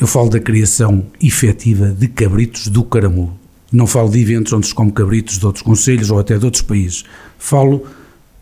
Eu 0.00 0.06
falo 0.06 0.28
da 0.28 0.40
criação 0.40 1.06
efetiva 1.22 1.88
de 1.88 2.08
cabritos 2.08 2.68
do 2.68 2.82
caramulo. 2.82 3.38
Não 3.72 3.86
falo 3.86 4.08
de 4.08 4.20
eventos 4.20 4.52
onde 4.52 4.66
se 4.66 4.74
come 4.74 4.92
cabritos 4.92 5.38
de 5.38 5.46
outros 5.46 5.62
conselhos 5.62 6.10
ou 6.10 6.18
até 6.18 6.36
de 6.36 6.44
outros 6.44 6.62
países. 6.62 7.04
Falo 7.38 7.84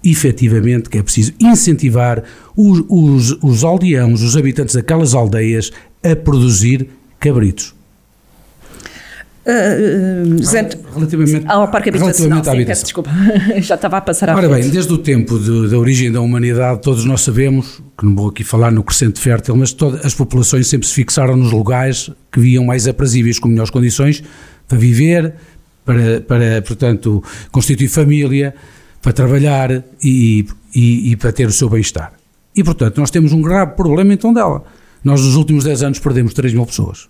efetivamente 0.04 0.88
que 0.88 0.98
é 0.98 1.02
preciso 1.02 1.32
incentivar 1.38 2.24
os, 2.56 2.82
os, 2.88 3.38
os 3.42 3.64
aldeãos, 3.64 4.22
os 4.22 4.36
habitantes 4.36 4.74
daquelas 4.74 5.14
aldeias, 5.14 5.70
a 6.02 6.16
produzir 6.16 6.88
cabritos. 7.20 7.74
Uh, 9.44 10.36
uh, 10.36 10.94
relativamente 10.94 11.44
ao 11.48 11.66
parque 11.66 11.88
habitacional, 11.88 12.44
sim, 12.44 12.50
habitação. 12.50 12.84
desculpa, 12.84 13.10
já 13.58 13.74
estava 13.74 13.96
a 13.96 14.00
passar 14.00 14.30
à 14.30 14.36
Ora 14.36 14.48
frente. 14.48 14.62
bem, 14.62 14.70
desde 14.70 14.92
o 14.92 14.98
tempo 14.98 15.36
de, 15.36 15.68
da 15.68 15.76
origem 15.78 16.12
da 16.12 16.20
humanidade, 16.20 16.80
todos 16.80 17.04
nós 17.04 17.22
sabemos, 17.22 17.82
que 17.98 18.04
não 18.04 18.14
vou 18.14 18.28
aqui 18.28 18.44
falar 18.44 18.70
no 18.70 18.84
crescente 18.84 19.18
fértil, 19.18 19.56
mas 19.56 19.72
todas 19.72 20.06
as 20.06 20.14
populações 20.14 20.68
sempre 20.68 20.86
se 20.86 20.94
fixaram 20.94 21.36
nos 21.36 21.50
lugares 21.50 22.08
que 22.30 22.38
viam 22.38 22.64
mais 22.64 22.86
aprazíveis, 22.86 23.40
com 23.40 23.48
melhores 23.48 23.70
condições 23.70 24.22
para 24.68 24.78
viver, 24.78 25.34
para, 25.84 26.20
para 26.20 26.62
portanto, 26.62 27.22
constituir 27.50 27.88
família, 27.88 28.54
para 29.02 29.12
trabalhar 29.12 29.82
e, 30.04 30.46
e, 30.72 31.10
e 31.10 31.16
para 31.16 31.32
ter 31.32 31.48
o 31.48 31.52
seu 31.52 31.68
bem-estar. 31.68 32.12
E, 32.54 32.62
portanto, 32.62 32.98
nós 32.98 33.10
temos 33.10 33.32
um 33.32 33.42
grave 33.42 33.72
problema 33.72 34.12
então 34.14 34.32
dela. 34.32 34.62
Nós, 35.02 35.20
nos 35.20 35.34
últimos 35.34 35.64
10 35.64 35.82
anos, 35.82 35.98
perdemos 35.98 36.32
3 36.32 36.54
mil 36.54 36.64
pessoas. 36.64 37.08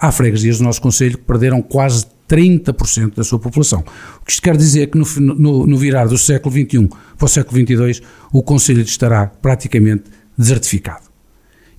Há 0.00 0.10
freguesias 0.10 0.58
do 0.58 0.64
nosso 0.64 0.80
Conselho 0.80 1.18
que 1.18 1.24
perderam 1.24 1.60
quase 1.60 2.06
30% 2.28 3.16
da 3.16 3.24
sua 3.24 3.38
população. 3.38 3.84
O 4.20 4.24
que 4.24 4.30
isto 4.30 4.42
quer 4.42 4.56
dizer 4.56 4.82
é 4.82 4.86
que 4.86 4.96
no, 4.96 5.04
no, 5.34 5.66
no 5.66 5.76
virar 5.76 6.06
do 6.06 6.16
século 6.16 6.54
XXI 6.54 6.88
para 7.18 7.26
o 7.26 7.28
século 7.28 7.60
XXII, 7.60 8.06
o 8.32 8.42
Conselho 8.42 8.80
estará 8.82 9.26
praticamente 9.26 10.04
desertificado. 10.38 11.02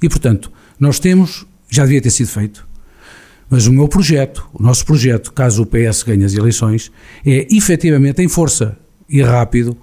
E, 0.01 0.09
portanto, 0.09 0.51
nós 0.79 0.99
temos, 0.99 1.47
já 1.69 1.83
devia 1.83 2.01
ter 2.01 2.11
sido 2.11 2.27
feito, 2.27 2.67
mas 3.49 3.65
o 3.65 3.73
meu 3.73 3.87
projeto, 3.87 4.47
o 4.53 4.61
nosso 4.61 4.85
projeto, 4.85 5.31
caso 5.33 5.63
o 5.63 5.65
PS 5.65 6.03
ganhe 6.03 6.23
as 6.23 6.33
eleições, 6.33 6.91
é 7.25 7.47
efetivamente 7.49 8.21
em 8.21 8.27
força 8.27 8.77
e 9.09 9.21
rápido 9.21 9.75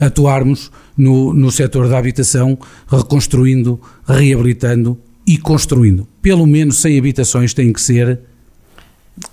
atuarmos 0.00 0.70
no, 0.96 1.34
no 1.34 1.50
setor 1.50 1.88
da 1.88 1.98
habitação, 1.98 2.58
reconstruindo, 2.86 3.80
reabilitando 4.06 4.98
e 5.28 5.36
construindo. 5.36 6.08
Pelo 6.22 6.46
menos 6.46 6.78
100 6.78 6.98
habitações 6.98 7.52
têm 7.52 7.70
que 7.70 7.80
ser 7.82 8.18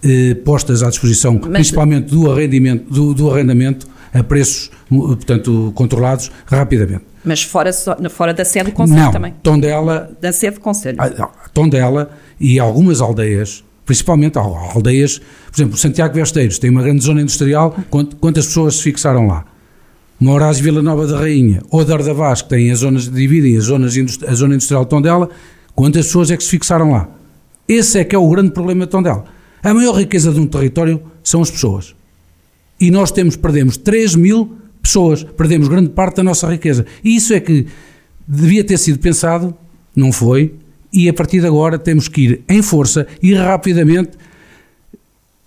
eh, 0.03 0.35
postas 0.43 0.83
à 0.83 0.89
disposição, 0.89 1.39
Mas, 1.41 1.51
principalmente 1.51 2.11
do 2.11 2.29
arrendamento, 2.29 2.93
do, 2.93 3.13
do 3.13 3.31
arrendamento 3.31 3.87
a 4.13 4.21
preços, 4.21 4.69
portanto, 4.89 5.71
controlados 5.73 6.29
rapidamente. 6.45 7.05
Mas 7.23 7.43
fora, 7.43 7.71
fora 8.09 8.33
da 8.33 8.43
sede 8.43 8.71
do 8.71 8.75
Conselho 8.75 8.99
não, 8.99 9.11
também? 9.11 9.33
Tondela... 9.41 10.11
Da 10.21 10.33
sede 10.33 10.55
do 10.55 10.61
Conselho. 10.61 10.97
Ah, 10.99 11.29
Tondela 11.53 12.11
e 12.39 12.59
algumas 12.59 12.99
aldeias, 12.99 13.63
principalmente 13.85 14.37
aldeias 14.37 15.19
por 15.19 15.61
exemplo, 15.61 15.77
Santiago 15.77 16.13
Vesteiros 16.13 16.59
tem 16.59 16.69
uma 16.69 16.83
grande 16.83 17.03
zona 17.03 17.21
industrial, 17.21 17.73
quantas 18.19 18.47
pessoas 18.47 18.75
se 18.75 18.83
fixaram 18.83 19.27
lá? 19.27 19.45
Moraes 20.19 20.59
Vila 20.59 20.81
Nova 20.81 21.07
da 21.07 21.17
Rainha, 21.17 21.61
ou 21.69 21.83
Dardavás, 21.85 22.41
que 22.41 22.49
tem 22.49 22.71
as 22.71 22.79
zonas, 22.79 23.09
dividem 23.09 23.57
as 23.57 23.65
zonas, 23.65 23.93
a 24.27 24.33
zona 24.33 24.55
industrial 24.55 24.83
de 24.83 24.89
Tondela, 24.89 25.29
quantas 25.75 26.07
pessoas 26.07 26.31
é 26.31 26.37
que 26.37 26.43
se 26.43 26.49
fixaram 26.49 26.91
lá? 26.91 27.09
Esse 27.67 27.99
é 27.99 28.03
que 28.03 28.15
é 28.15 28.17
o 28.17 28.29
grande 28.29 28.51
problema 28.51 28.85
de 28.85 28.91
Tondela. 28.91 29.25
A 29.61 29.73
maior 29.73 29.93
riqueza 29.93 30.31
de 30.31 30.39
um 30.39 30.47
território 30.47 31.01
são 31.23 31.41
as 31.41 31.51
pessoas. 31.51 31.95
E 32.79 32.91
nós 32.91 33.11
temos, 33.11 33.35
perdemos 33.35 33.77
3 33.77 34.15
mil 34.15 34.57
pessoas, 34.81 35.23
perdemos 35.23 35.67
grande 35.67 35.89
parte 35.89 36.17
da 36.17 36.23
nossa 36.23 36.47
riqueza. 36.47 36.85
E 37.03 37.15
isso 37.15 37.33
é 37.33 37.39
que 37.39 37.65
devia 38.27 38.63
ter 38.63 38.77
sido 38.77 38.99
pensado, 38.99 39.55
não 39.95 40.11
foi, 40.11 40.53
e 40.93 41.09
a 41.09 41.13
partir 41.13 41.41
de 41.41 41.47
agora 41.47 41.79
temos 41.79 42.07
que 42.07 42.21
ir 42.21 42.41
em 42.47 42.61
força 42.61 43.07
e 43.21 43.33
rapidamente 43.33 44.11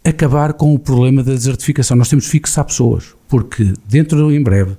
acabar 0.05 0.53
com 0.55 0.75
o 0.75 0.79
problema 0.79 1.23
da 1.23 1.33
desertificação. 1.33 1.97
Nós 1.97 2.09
temos 2.09 2.25
que 2.27 2.33
fixar 2.33 2.65
pessoas, 2.65 3.15
porque 3.29 3.73
dentro, 3.89 4.33
em 4.33 4.43
breve, 4.43 4.73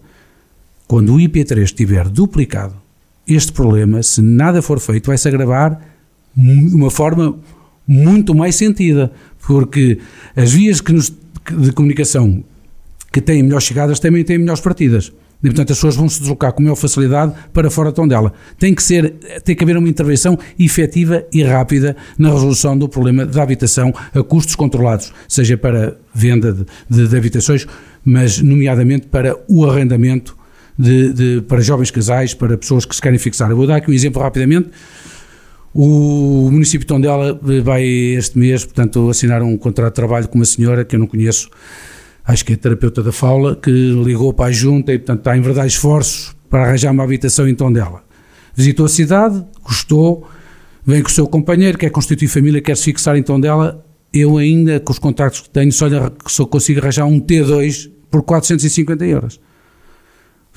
quando 0.88 1.14
o 1.14 1.18
IP3 1.18 1.64
estiver 1.64 2.10
duplicado, 2.10 2.76
este 3.30 3.52
problema, 3.52 4.02
se 4.04 4.22
nada 4.22 4.62
for 4.62 4.80
feito, 4.80 5.08
vai 5.08 5.18
se 5.18 5.28
agravar 5.28 5.80
de 6.36 6.76
uma 6.76 6.90
forma 6.90 7.38
muito 7.88 8.36
mais 8.36 8.56
sentida, 8.56 9.12
porque 9.46 10.00
as 10.36 10.52
vias 10.52 10.82
que 10.82 10.94
nos, 10.94 11.12
de 11.58 11.72
comunicação 11.72 12.44
que 13.12 13.22
têm 13.22 13.42
melhores 13.42 13.66
chegadas 13.66 14.00
também 14.00 14.24
têm 14.24 14.38
melhores 14.38 14.62
partidas. 14.62 15.12
E, 15.42 15.48
portanto, 15.48 15.72
as 15.72 15.78
pessoas 15.78 15.96
vão 15.96 16.10
se 16.10 16.20
deslocar 16.20 16.52
com 16.52 16.62
maior 16.62 16.76
facilidade 16.76 17.34
para 17.54 17.72
fora 17.72 17.94
de 17.94 18.08
dela. 18.08 18.34
Tem 18.58 18.76
que, 18.76 18.84
ser, 18.84 19.14
tem 19.44 19.56
que 19.56 19.64
haver 19.64 19.78
uma 19.78 19.88
intervenção 19.88 20.38
efetiva 20.60 21.24
e 21.32 21.42
rápida 21.44 21.96
na 22.18 22.30
resolução 22.30 22.78
do 22.78 22.90
problema 22.90 23.26
da 23.26 23.42
habitação 23.42 23.94
a 24.14 24.22
custos 24.22 24.56
controlados, 24.56 25.14
seja 25.30 25.58
para 25.58 25.98
venda 26.14 26.52
de, 26.52 26.66
de, 26.90 27.08
de 27.08 27.18
habitações, 27.18 27.66
mas 28.04 28.42
nomeadamente 28.42 29.08
para 29.08 29.38
o 29.48 29.66
arrendamento 29.66 30.38
de, 30.80 31.12
de, 31.12 31.42
para 31.42 31.60
jovens 31.60 31.92
casais, 31.92 32.34
para 32.34 32.58
pessoas 32.58 32.86
que 32.86 32.96
se 32.96 33.02
querem 33.02 33.20
fixar. 33.20 33.50
Eu 33.50 33.58
vou 33.58 33.68
dar 33.68 33.76
aqui 33.76 33.92
um 33.92 33.94
exemplo 33.94 34.22
rapidamente. 34.22 34.70
O 35.74 36.50
município 36.50 36.80
de 36.80 36.86
Tondela 36.88 37.38
vai 37.62 37.84
este 37.84 38.40
mês, 38.40 38.64
portanto, 38.64 39.10
assinar 39.10 39.44
um 39.44 39.58
contrato 39.58 39.90
de 39.90 39.96
trabalho 39.96 40.30
com 40.30 40.40
uma 40.40 40.46
senhora 40.46 40.86
que 40.86 40.96
eu 40.96 41.00
não 41.00 41.06
conheço, 41.06 41.50
acho 42.26 42.46
que 42.46 42.54
é 42.54 42.56
terapeuta 42.56 43.04
da 43.04 43.12
Faula, 43.12 43.58
que 43.58 43.70
ligou 43.70 44.34
para 44.34 44.46
a 44.46 44.52
junta 44.52 44.94
e, 44.94 44.98
portanto, 44.98 45.20
está 45.20 45.38
em 45.38 45.42
verdade 45.42 45.68
esforços 45.68 46.34
para 46.50 46.64
arranjar 46.64 46.92
uma 46.92 47.04
habitação 47.04 47.48
em 47.48 47.54
Tondela. 47.54 48.02
Visitou 48.56 48.86
a 48.86 48.90
cidade, 48.90 49.46
gostou, 49.62 50.28
vem 50.84 51.04
com 51.04 51.10
o 51.10 51.12
seu 51.12 51.28
companheiro, 51.28 51.78
quer 51.78 51.90
constituir 51.90 52.30
família, 52.30 52.62
quer 52.62 52.78
se 52.78 52.86
fixar 52.86 53.18
em 53.18 53.22
Tondela. 53.22 53.86
Eu 54.12 54.38
ainda, 54.38 54.80
com 54.80 54.92
os 54.92 54.98
contactos 54.98 55.42
que 55.42 55.50
tenho, 55.50 55.72
só, 55.72 55.88
só 56.26 56.46
consigo 56.46 56.80
arranjar 56.80 57.06
um 57.06 57.20
T2 57.20 57.92
por 58.10 58.24
450 58.24 59.06
euros. 59.06 59.40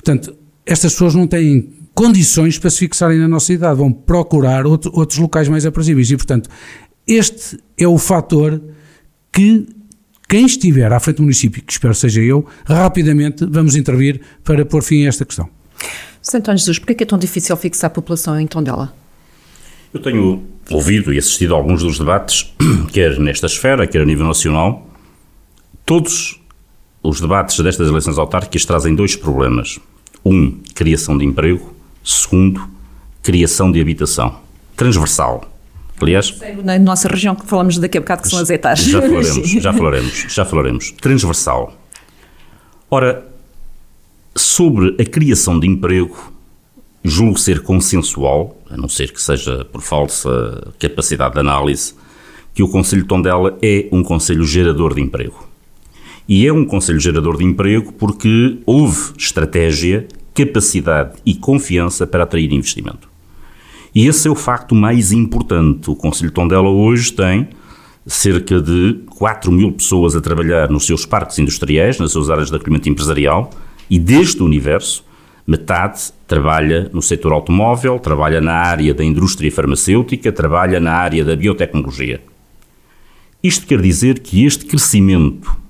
Portanto, 0.03 0.35
estas 0.65 0.93
pessoas 0.93 1.15
não 1.15 1.25
têm 1.25 1.69
condições 1.93 2.57
para 2.57 2.69
se 2.69 2.79
fixarem 2.79 3.19
na 3.19 3.27
nossa 3.27 3.47
cidade, 3.47 3.77
vão 3.77 3.91
procurar 3.91 4.65
outro, 4.65 4.91
outros 4.93 5.17
locais 5.17 5.47
mais 5.47 5.65
aprazíveis. 5.65 6.11
E, 6.11 6.17
portanto, 6.17 6.49
este 7.07 7.57
é 7.77 7.87
o 7.87 7.97
fator 7.97 8.61
que 9.31 9.67
quem 10.27 10.45
estiver 10.45 10.91
à 10.91 10.99
frente 10.99 11.17
do 11.17 11.23
município, 11.23 11.61
que 11.61 11.71
espero 11.71 11.93
seja 11.93 12.21
eu, 12.21 12.45
rapidamente 12.65 13.45
vamos 13.45 13.75
intervir 13.75 14.21
para 14.43 14.65
pôr 14.65 14.81
fim 14.81 15.05
a 15.05 15.09
esta 15.09 15.23
questão. 15.23 15.47
Sr. 16.21 16.37
António 16.37 16.59
Jesus, 16.59 16.79
porquê 16.79 17.03
é 17.03 17.05
tão 17.05 17.17
difícil 17.17 17.55
fixar 17.55 17.87
a 17.87 17.91
população 17.91 18.39
em 18.39 18.47
Tondela? 18.47 18.93
Eu 19.93 20.01
tenho 20.01 20.43
ouvido 20.71 21.13
e 21.13 21.17
assistido 21.17 21.53
a 21.53 21.57
alguns 21.57 21.83
dos 21.83 21.99
debates, 21.99 22.51
quer 22.91 23.19
nesta 23.19 23.45
esfera, 23.45 23.85
quer 23.85 24.01
a 24.01 24.05
nível 24.05 24.25
nacional. 24.25 24.89
Todos 25.85 26.39
os 27.03 27.19
debates 27.19 27.59
destas 27.59 27.87
eleições 27.87 28.17
autárquicas 28.17 28.65
trazem 28.65 28.95
dois 28.95 29.15
problemas. 29.15 29.79
Um, 30.25 30.59
criação 30.73 31.17
de 31.17 31.25
emprego. 31.25 31.73
Segundo, 32.03 32.61
criação 33.21 33.71
de 33.71 33.79
habitação. 33.79 34.39
Transversal. 34.75 35.49
Aliás, 36.01 36.37
na 36.63 36.77
nossa 36.79 37.07
região 37.07 37.35
que 37.35 37.45
falamos 37.45 37.77
daqui 37.77 37.97
a 37.97 38.01
bocado 38.01 38.23
que 38.23 38.29
são 38.29 38.39
as 38.39 38.49
etares. 38.49 38.83
Já 38.83 39.01
falaremos, 39.01 39.49
já 39.49 39.73
falaremos, 39.73 40.25
já 40.29 40.45
falaremos. 40.45 40.91
Transversal. 40.91 41.73
Ora, 42.89 43.25
sobre 44.35 44.95
a 44.99 45.05
criação 45.05 45.59
de 45.59 45.67
emprego, 45.67 46.33
julgo 47.03 47.39
ser 47.39 47.61
consensual, 47.61 48.57
a 48.69 48.77
não 48.77 48.89
ser 48.89 49.11
que 49.11 49.21
seja 49.21 49.65
por 49.65 49.81
falsa 49.81 50.73
capacidade 50.79 51.33
de 51.33 51.39
análise, 51.39 51.93
que 52.53 52.61
o 52.61 52.69
Conselho 52.69 53.03
de 53.03 53.07
Tondela 53.07 53.57
é 53.61 53.87
um 53.91 54.03
Conselho 54.03 54.45
gerador 54.45 54.93
de 54.93 55.01
emprego. 55.01 55.52
E 56.27 56.47
é 56.47 56.53
um 56.53 56.65
Conselho 56.65 56.99
gerador 56.99 57.37
de 57.37 57.43
emprego 57.43 57.91
porque 57.93 58.59
houve 58.65 59.13
estratégia, 59.17 60.07
capacidade 60.33 61.17
e 61.25 61.35
confiança 61.35 62.07
para 62.07 62.23
atrair 62.23 62.51
investimento. 62.53 63.09
E 63.93 64.07
esse 64.07 64.27
é 64.27 64.31
o 64.31 64.35
facto 64.35 64.73
mais 64.73 65.11
importante. 65.11 65.89
O 65.89 65.95
Conselho 65.95 66.29
de 66.29 66.33
Tondela 66.33 66.69
hoje 66.69 67.11
tem 67.11 67.49
cerca 68.05 68.61
de 68.61 68.99
4 69.17 69.51
mil 69.51 69.71
pessoas 69.71 70.15
a 70.15 70.21
trabalhar 70.21 70.69
nos 70.69 70.85
seus 70.85 71.05
parques 71.05 71.39
industriais, 71.39 71.99
nas 71.99 72.11
suas 72.11 72.29
áreas 72.29 72.49
de 72.49 72.55
acolhimento 72.55 72.89
empresarial, 72.89 73.49
e 73.89 73.99
deste 73.99 74.41
universo, 74.41 75.05
metade 75.45 76.11
trabalha 76.27 76.89
no 76.93 77.01
setor 77.01 77.33
automóvel, 77.33 77.99
trabalha 77.99 78.41
na 78.41 78.53
área 78.53 78.93
da 78.93 79.03
indústria 79.03 79.51
farmacêutica, 79.51 80.31
trabalha 80.31 80.79
na 80.79 80.93
área 80.93 81.23
da 81.23 81.35
biotecnologia. 81.35 82.21
Isto 83.41 83.67
quer 83.67 83.81
dizer 83.81 84.19
que 84.19 84.45
este 84.45 84.65
crescimento 84.65 85.62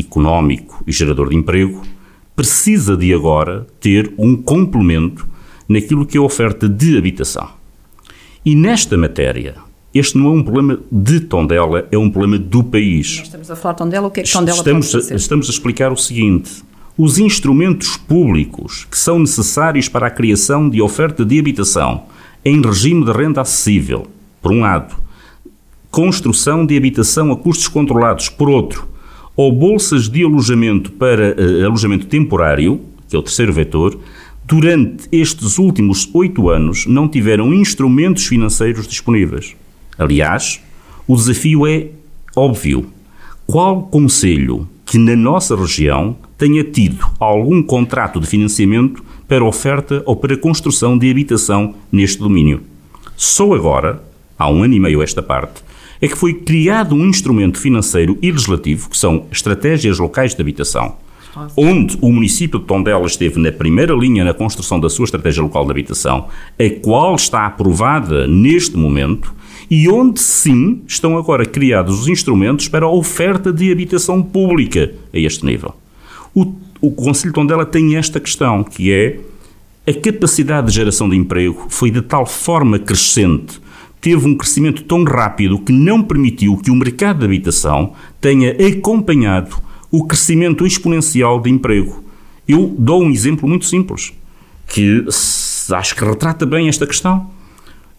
económico 0.00 0.82
e 0.86 0.92
gerador 0.92 1.28
de 1.28 1.36
emprego 1.36 1.82
precisa 2.34 2.96
de 2.96 3.12
agora 3.12 3.66
ter 3.80 4.12
um 4.18 4.36
complemento 4.36 5.28
naquilo 5.68 6.06
que 6.06 6.16
é 6.16 6.20
a 6.20 6.24
oferta 6.24 6.68
de 6.68 6.96
habitação. 6.96 7.48
E 8.44 8.56
nesta 8.56 8.96
matéria, 8.96 9.56
este 9.92 10.16
não 10.16 10.26
é 10.26 10.30
um 10.30 10.42
problema 10.42 10.78
de 10.90 11.20
Tondela, 11.20 11.86
é 11.92 11.98
um 11.98 12.10
problema 12.10 12.38
do 12.38 12.64
país. 12.64 13.18
Nós 13.18 13.26
estamos 13.26 13.50
a 13.50 13.56
falar 13.56 13.74
de 13.74 13.78
Tondela, 13.78 14.06
o 14.06 14.10
que 14.10 14.20
é 14.20 14.22
que 14.22 14.32
Tondela 14.32 14.58
estamos 14.58 14.92
pode? 14.92 15.12
A, 15.12 15.16
estamos 15.16 15.46
a 15.48 15.50
explicar 15.50 15.92
o 15.92 15.96
seguinte. 15.96 16.62
Os 16.96 17.18
instrumentos 17.18 17.96
públicos 17.96 18.86
que 18.90 18.98
são 18.98 19.18
necessários 19.18 19.88
para 19.88 20.06
a 20.06 20.10
criação 20.10 20.68
de 20.68 20.80
oferta 20.80 21.24
de 21.24 21.38
habitação 21.38 22.04
em 22.44 22.60
regime 22.60 23.04
de 23.04 23.12
renda 23.12 23.40
acessível, 23.40 24.06
por 24.40 24.52
um 24.52 24.60
lado, 24.60 24.96
construção 25.90 26.64
de 26.64 26.76
habitação 26.76 27.32
a 27.32 27.36
custos 27.36 27.68
controlados, 27.68 28.28
por 28.28 28.48
outro, 28.48 28.88
ou 29.40 29.50
bolsas 29.50 30.06
de 30.06 30.22
alojamento 30.22 30.92
para 30.92 31.34
uh, 31.34 31.64
alojamento 31.64 32.04
temporário, 32.04 32.78
que 33.08 33.16
é 33.16 33.18
o 33.18 33.22
terceiro 33.22 33.50
vetor, 33.54 33.98
durante 34.46 35.08
estes 35.10 35.56
últimos 35.56 36.10
oito 36.12 36.50
anos 36.50 36.84
não 36.86 37.08
tiveram 37.08 37.54
instrumentos 37.54 38.26
financeiros 38.26 38.86
disponíveis. 38.86 39.56
Aliás, 39.96 40.60
o 41.08 41.16
desafio 41.16 41.66
é 41.66 41.86
óbvio. 42.36 42.84
Qual 43.46 43.84
conselho 43.84 44.68
que 44.84 44.98
na 44.98 45.16
nossa 45.16 45.56
região 45.56 46.18
tenha 46.36 46.62
tido 46.62 47.06
algum 47.18 47.62
contrato 47.62 48.20
de 48.20 48.26
financiamento 48.26 49.02
para 49.26 49.42
oferta 49.42 50.02
ou 50.04 50.16
para 50.16 50.36
construção 50.36 50.98
de 50.98 51.10
habitação 51.10 51.76
neste 51.90 52.18
domínio? 52.18 52.60
Só 53.16 53.54
agora, 53.54 54.04
há 54.38 54.50
um 54.50 54.62
ano 54.62 54.74
e 54.74 54.80
meio 54.80 55.02
esta 55.02 55.22
parte, 55.22 55.62
é 56.00 56.08
que 56.08 56.16
foi 56.16 56.34
criado 56.34 56.94
um 56.94 57.06
instrumento 57.06 57.58
financeiro 57.58 58.16
e 58.22 58.30
legislativo, 58.30 58.88
que 58.88 58.96
são 58.96 59.26
estratégias 59.30 59.98
locais 59.98 60.34
de 60.34 60.40
habitação, 60.40 60.96
onde 61.56 61.96
o 62.00 62.10
município 62.10 62.58
de 62.58 62.64
Tondela 62.64 63.06
esteve 63.06 63.38
na 63.38 63.52
primeira 63.52 63.94
linha 63.94 64.24
na 64.24 64.34
construção 64.34 64.80
da 64.80 64.88
sua 64.88 65.04
estratégia 65.04 65.42
local 65.42 65.64
de 65.64 65.70
habitação, 65.70 66.28
a 66.58 66.80
qual 66.80 67.14
está 67.14 67.46
aprovada 67.46 68.26
neste 68.26 68.76
momento 68.76 69.34
e 69.70 69.88
onde 69.88 70.20
sim 70.20 70.82
estão 70.86 71.16
agora 71.16 71.46
criados 71.46 72.00
os 72.00 72.08
instrumentos 72.08 72.66
para 72.66 72.86
a 72.86 72.90
oferta 72.90 73.52
de 73.52 73.70
habitação 73.70 74.20
pública 74.22 74.92
a 75.14 75.18
este 75.18 75.46
nível. 75.46 75.74
O, 76.34 76.54
o 76.80 76.90
Conselho 76.90 77.30
de 77.30 77.34
Tondela 77.34 77.64
tem 77.64 77.96
esta 77.96 78.18
questão, 78.18 78.64
que 78.64 78.90
é 78.90 79.20
a 79.86 79.92
capacidade 79.92 80.68
de 80.68 80.74
geração 80.74 81.08
de 81.08 81.16
emprego 81.16 81.66
foi 81.68 81.90
de 81.90 82.02
tal 82.02 82.26
forma 82.26 82.78
crescente 82.78 83.60
teve 84.00 84.26
um 84.26 84.36
crescimento 84.36 84.82
tão 84.84 85.04
rápido 85.04 85.58
que 85.58 85.72
não 85.72 86.02
permitiu 86.02 86.56
que 86.56 86.70
o 86.70 86.74
mercado 86.74 87.20
de 87.20 87.24
habitação 87.26 87.92
tenha 88.20 88.56
acompanhado 88.66 89.56
o 89.90 90.04
crescimento 90.06 90.66
exponencial 90.66 91.40
de 91.40 91.50
emprego. 91.50 92.02
Eu 92.48 92.74
dou 92.78 93.02
um 93.02 93.10
exemplo 93.10 93.48
muito 93.48 93.66
simples, 93.66 94.12
que 94.66 95.04
acho 95.72 95.94
que 95.94 96.04
retrata 96.04 96.46
bem 96.46 96.68
esta 96.68 96.86
questão. 96.86 97.30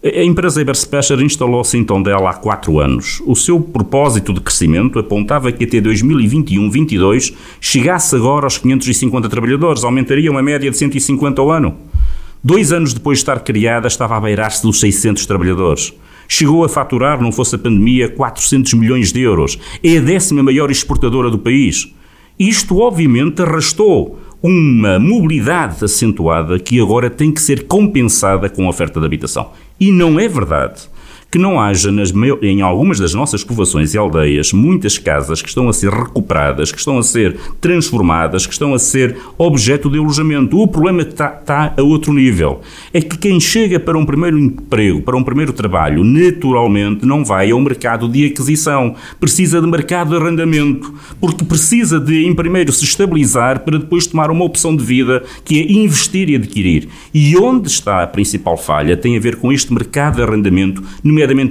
A 0.03 0.23
empresa 0.23 0.59
Eberspecher 0.59 1.19
instalou-se 1.21 1.77
em 1.77 1.83
Tondela 1.83 2.31
há 2.31 2.33
quatro 2.33 2.79
anos. 2.79 3.21
O 3.23 3.35
seu 3.35 3.59
propósito 3.59 4.33
de 4.33 4.41
crescimento 4.41 4.97
apontava 4.97 5.51
que 5.51 5.63
até 5.63 5.77
2021-22 5.77 7.35
chegasse 7.59 8.15
agora 8.15 8.47
aos 8.47 8.57
550 8.57 9.29
trabalhadores, 9.29 9.83
aumentaria 9.83 10.31
uma 10.31 10.41
média 10.41 10.71
de 10.71 10.75
150 10.75 11.39
ao 11.39 11.51
ano. 11.51 11.77
Dois 12.43 12.71
anos 12.73 12.93
depois 12.93 13.19
de 13.19 13.21
estar 13.21 13.39
criada, 13.41 13.87
estava 13.87 14.17
a 14.17 14.19
beirar-se 14.19 14.63
dos 14.63 14.79
600 14.79 15.27
trabalhadores. 15.27 15.93
Chegou 16.27 16.63
a 16.63 16.69
faturar, 16.69 17.21
não 17.21 17.31
fosse 17.31 17.53
a 17.55 17.59
pandemia, 17.59 18.09
400 18.09 18.73
milhões 18.73 19.11
de 19.11 19.21
euros. 19.21 19.59
É 19.83 19.97
a 19.97 20.01
décima 20.01 20.41
maior 20.41 20.71
exportadora 20.71 21.29
do 21.29 21.37
país. 21.37 21.93
Isto, 22.39 22.79
obviamente, 22.79 23.43
arrastou 23.43 24.19
uma 24.41 24.97
mobilidade 24.97 25.85
acentuada 25.85 26.57
que 26.57 26.81
agora 26.81 27.11
tem 27.11 27.31
que 27.31 27.41
ser 27.41 27.67
compensada 27.67 28.49
com 28.49 28.65
a 28.65 28.69
oferta 28.69 28.99
de 28.99 29.05
habitação. 29.05 29.51
E 29.79 29.91
não 29.91 30.19
é 30.19 30.27
verdade 30.27 30.89
que 31.31 31.39
não 31.39 31.59
haja 31.59 31.91
nas, 31.91 32.13
em 32.41 32.61
algumas 32.61 32.99
das 32.99 33.13
nossas 33.13 33.41
povoações 33.41 33.93
e 33.93 33.97
aldeias 33.97 34.51
muitas 34.51 34.97
casas 34.97 35.41
que 35.41 35.47
estão 35.47 35.69
a 35.69 35.73
ser 35.73 35.89
recuperadas, 35.89 36.73
que 36.73 36.77
estão 36.77 36.97
a 36.97 37.03
ser 37.03 37.37
transformadas, 37.61 38.45
que 38.45 38.51
estão 38.51 38.73
a 38.73 38.79
ser 38.79 39.15
objeto 39.37 39.89
de 39.89 39.97
alojamento. 39.97 40.59
O 40.59 40.67
problema 40.67 41.03
está, 41.03 41.37
está 41.39 41.73
a 41.77 41.81
outro 41.81 42.11
nível. 42.11 42.59
É 42.93 42.99
que 42.99 43.17
quem 43.17 43.39
chega 43.39 43.79
para 43.79 43.97
um 43.97 44.05
primeiro 44.05 44.37
emprego, 44.37 45.01
para 45.01 45.15
um 45.15 45.23
primeiro 45.23 45.53
trabalho, 45.53 46.03
naturalmente 46.03 47.05
não 47.05 47.23
vai 47.23 47.51
ao 47.51 47.61
mercado 47.61 48.09
de 48.09 48.25
aquisição. 48.25 48.95
Precisa 49.17 49.61
de 49.61 49.67
mercado 49.67 50.09
de 50.09 50.17
arrendamento, 50.17 50.93
porque 51.21 51.45
precisa 51.45 51.97
de, 51.97 52.25
em 52.25 52.35
primeiro, 52.35 52.73
se 52.73 52.83
estabilizar 52.83 53.61
para 53.61 53.79
depois 53.79 54.05
tomar 54.05 54.29
uma 54.29 54.43
opção 54.43 54.75
de 54.75 54.83
vida 54.83 55.23
que 55.45 55.61
é 55.61 55.71
investir 55.71 56.29
e 56.29 56.35
adquirir. 56.35 56.89
E 57.13 57.37
onde 57.37 57.69
está 57.69 58.03
a 58.03 58.07
principal 58.07 58.57
falha 58.57 58.97
tem 58.97 59.15
a 59.15 59.19
ver 59.19 59.37
com 59.37 59.51
este 59.51 59.73
mercado 59.73 60.17
de 60.17 60.23
arrendamento, 60.23 60.83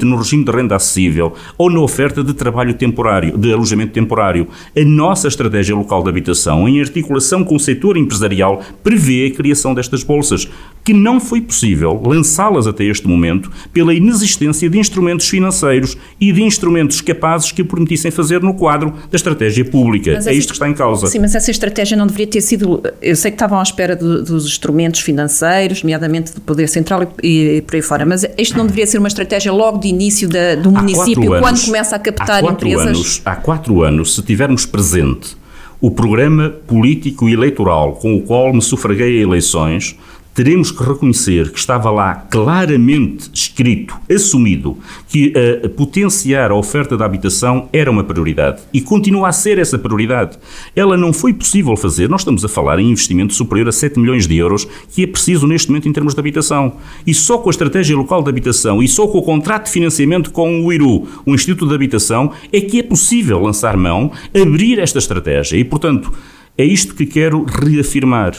no 0.05 0.17
regime 0.17 0.45
de 0.45 0.51
renda 0.51 0.77
acessível 0.77 1.35
ou 1.57 1.71
na 1.71 1.81
oferta 1.81 2.23
de 2.23 2.35
trabalho 2.35 2.75
temporário, 2.75 3.37
de 3.37 3.53
alojamento 3.53 3.93
temporário. 3.93 4.49
A 4.77 4.85
nossa 4.85 5.29
estratégia 5.29 5.75
local 5.75 6.03
de 6.03 6.09
habitação, 6.09 6.69
em 6.69 6.81
articulação 6.81 7.45
com 7.45 7.57
o 7.57 7.61
setor 7.61 7.97
empresarial, 7.97 8.63
prevê 8.83 9.27
a 9.27 9.37
criação 9.37 9.75
destas 9.75 10.03
bolsas, 10.03 10.49
que 10.85 10.93
não 10.93 11.21
foi 11.21 11.41
possível 11.41 12.01
lançá-las 12.05 12.67
até 12.67 12.85
este 12.85 13.07
momento 13.07 13.51
pela 13.73 13.93
inexistência 13.93 14.69
de 14.69 14.79
instrumentos 14.79 15.29
financeiros 15.29 15.97
e 16.21 16.33
de 16.33 16.43
instrumentos 16.43 17.01
capazes 17.01 17.53
que 17.53 17.63
permitissem 17.63 18.11
fazer 18.11 18.41
no 18.41 18.55
quadro 18.55 18.95
da 19.11 19.17
estratégia 19.17 19.65
pública. 19.65 20.13
Mas 20.15 20.27
é 20.27 20.33
isto 20.33 20.49
que 20.49 20.55
está 20.55 20.69
em 20.69 20.75
causa. 20.75 21.07
Sim, 21.07 21.21
mas 21.21 21.35
essa 21.35 21.51
estratégia 21.51 21.97
não 21.97 22.07
deveria 22.07 22.27
ter 22.27 22.41
sido. 22.41 22.83
Eu 23.01 23.17
sei 23.17 23.31
que 23.31 23.37
estavam 23.37 23.59
à 23.59 23.63
espera 23.63 23.95
do, 23.95 24.23
dos 24.23 24.47
instrumentos 24.47 25.01
financeiros, 25.01 25.83
nomeadamente 25.83 26.35
do 26.35 26.41
Poder 26.41 26.69
Central 26.69 27.13
e, 27.23 27.57
e, 27.57 27.63
por 27.63 27.77
aí 27.77 27.83
fora, 27.83 28.07
mas 28.07 28.27
isto 28.37 28.57
não 28.57 28.65
deveria 28.65 28.87
ser 28.87 28.99
uma 28.99 29.09
estratégia 29.09 29.53
logo 29.61 29.79
de 29.79 29.89
início 29.89 30.29
da, 30.29 30.55
do 30.55 30.71
há 30.71 30.81
município, 30.81 31.35
anos, 31.35 31.41
quando 31.41 31.65
começa 31.67 31.97
a 31.97 31.99
captar 31.99 32.43
há 32.45 32.49
empresas? 32.49 32.87
Anos, 32.87 33.23
há 33.25 33.37
quatro 33.37 33.83
anos, 33.83 34.15
se 34.15 34.23
tivermos 34.23 34.65
presente 34.65 35.37
o 35.81 35.91
programa 35.91 36.51
político 36.67 37.29
e 37.29 37.33
eleitoral 37.33 37.95
com 37.95 38.17
o 38.17 38.23
qual 38.23 38.53
me 38.53 38.61
sufraguei 38.61 39.19
a 39.19 39.23
eleições, 39.23 39.97
teremos 40.41 40.71
que 40.71 40.83
reconhecer 40.83 41.51
que 41.51 41.59
estava 41.59 41.91
lá 41.91 42.15
claramente 42.15 43.29
escrito, 43.31 43.95
assumido, 44.11 44.79
que 45.07 45.35
uh, 45.37 45.69
potenciar 45.69 46.51
a 46.51 46.55
oferta 46.55 46.97
de 46.97 47.03
habitação 47.03 47.69
era 47.75 47.91
uma 47.91 48.03
prioridade 48.03 48.63
e 48.73 48.81
continua 48.81 49.29
a 49.29 49.33
ser 49.33 49.59
essa 49.59 49.79
prioridade. 49.79 50.39
Ela 50.75 50.97
não 50.97 51.13
foi 51.13 51.35
possível 51.35 51.77
fazer, 51.77 52.09
nós 52.09 52.23
estamos 52.23 52.43
a 52.43 52.49
falar 52.49 52.79
em 52.79 52.89
investimento 52.91 53.35
superior 53.35 53.69
a 53.69 53.73
7 53.73 54.01
milhões 54.01 54.27
de 54.27 54.35
euros 54.39 54.67
que 54.91 55.03
é 55.03 55.07
preciso 55.07 55.47
neste 55.47 55.69
momento 55.69 55.91
em 55.91 55.93
termos 55.93 56.15
de 56.15 56.21
habitação. 56.21 56.73
E 57.07 57.13
só 57.13 57.37
com 57.37 57.51
a 57.51 57.53
estratégia 57.53 57.95
local 57.95 58.23
de 58.23 58.31
habitação 58.31 58.83
e 58.83 58.89
só 58.89 59.07
com 59.07 59.19
o 59.19 59.23
contrato 59.23 59.67
de 59.67 59.73
financiamento 59.73 60.31
com 60.31 60.65
o 60.65 60.73
IRU, 60.73 61.07
o 61.27 61.35
Instituto 61.35 61.69
de 61.69 61.75
Habitação, 61.75 62.33
é 62.51 62.63
que 62.63 62.79
é 62.79 62.83
possível 62.83 63.39
lançar 63.43 63.77
mão, 63.77 64.11
abrir 64.35 64.79
esta 64.79 64.99
estratégia. 64.99 65.59
E, 65.59 65.65
portanto, 65.65 66.11
é 66.57 66.65
isto 66.65 66.95
que 66.95 67.05
quero 67.05 67.45
reafirmar 67.45 68.33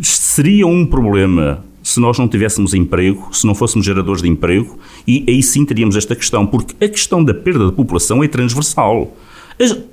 seria 0.00 0.66
um 0.66 0.84
problema 0.84 1.64
se 1.82 2.00
nós 2.00 2.18
não 2.18 2.26
tivéssemos 2.26 2.72
emprego, 2.72 3.28
se 3.30 3.46
não 3.46 3.54
fôssemos 3.54 3.84
geradores 3.84 4.22
de 4.22 4.28
emprego, 4.28 4.78
e 5.06 5.22
aí 5.28 5.42
sim 5.42 5.66
teríamos 5.66 5.96
esta 5.96 6.16
questão, 6.16 6.46
porque 6.46 6.82
a 6.82 6.88
questão 6.88 7.22
da 7.22 7.34
perda 7.34 7.66
de 7.66 7.72
população 7.72 8.24
é 8.24 8.28
transversal. 8.28 9.14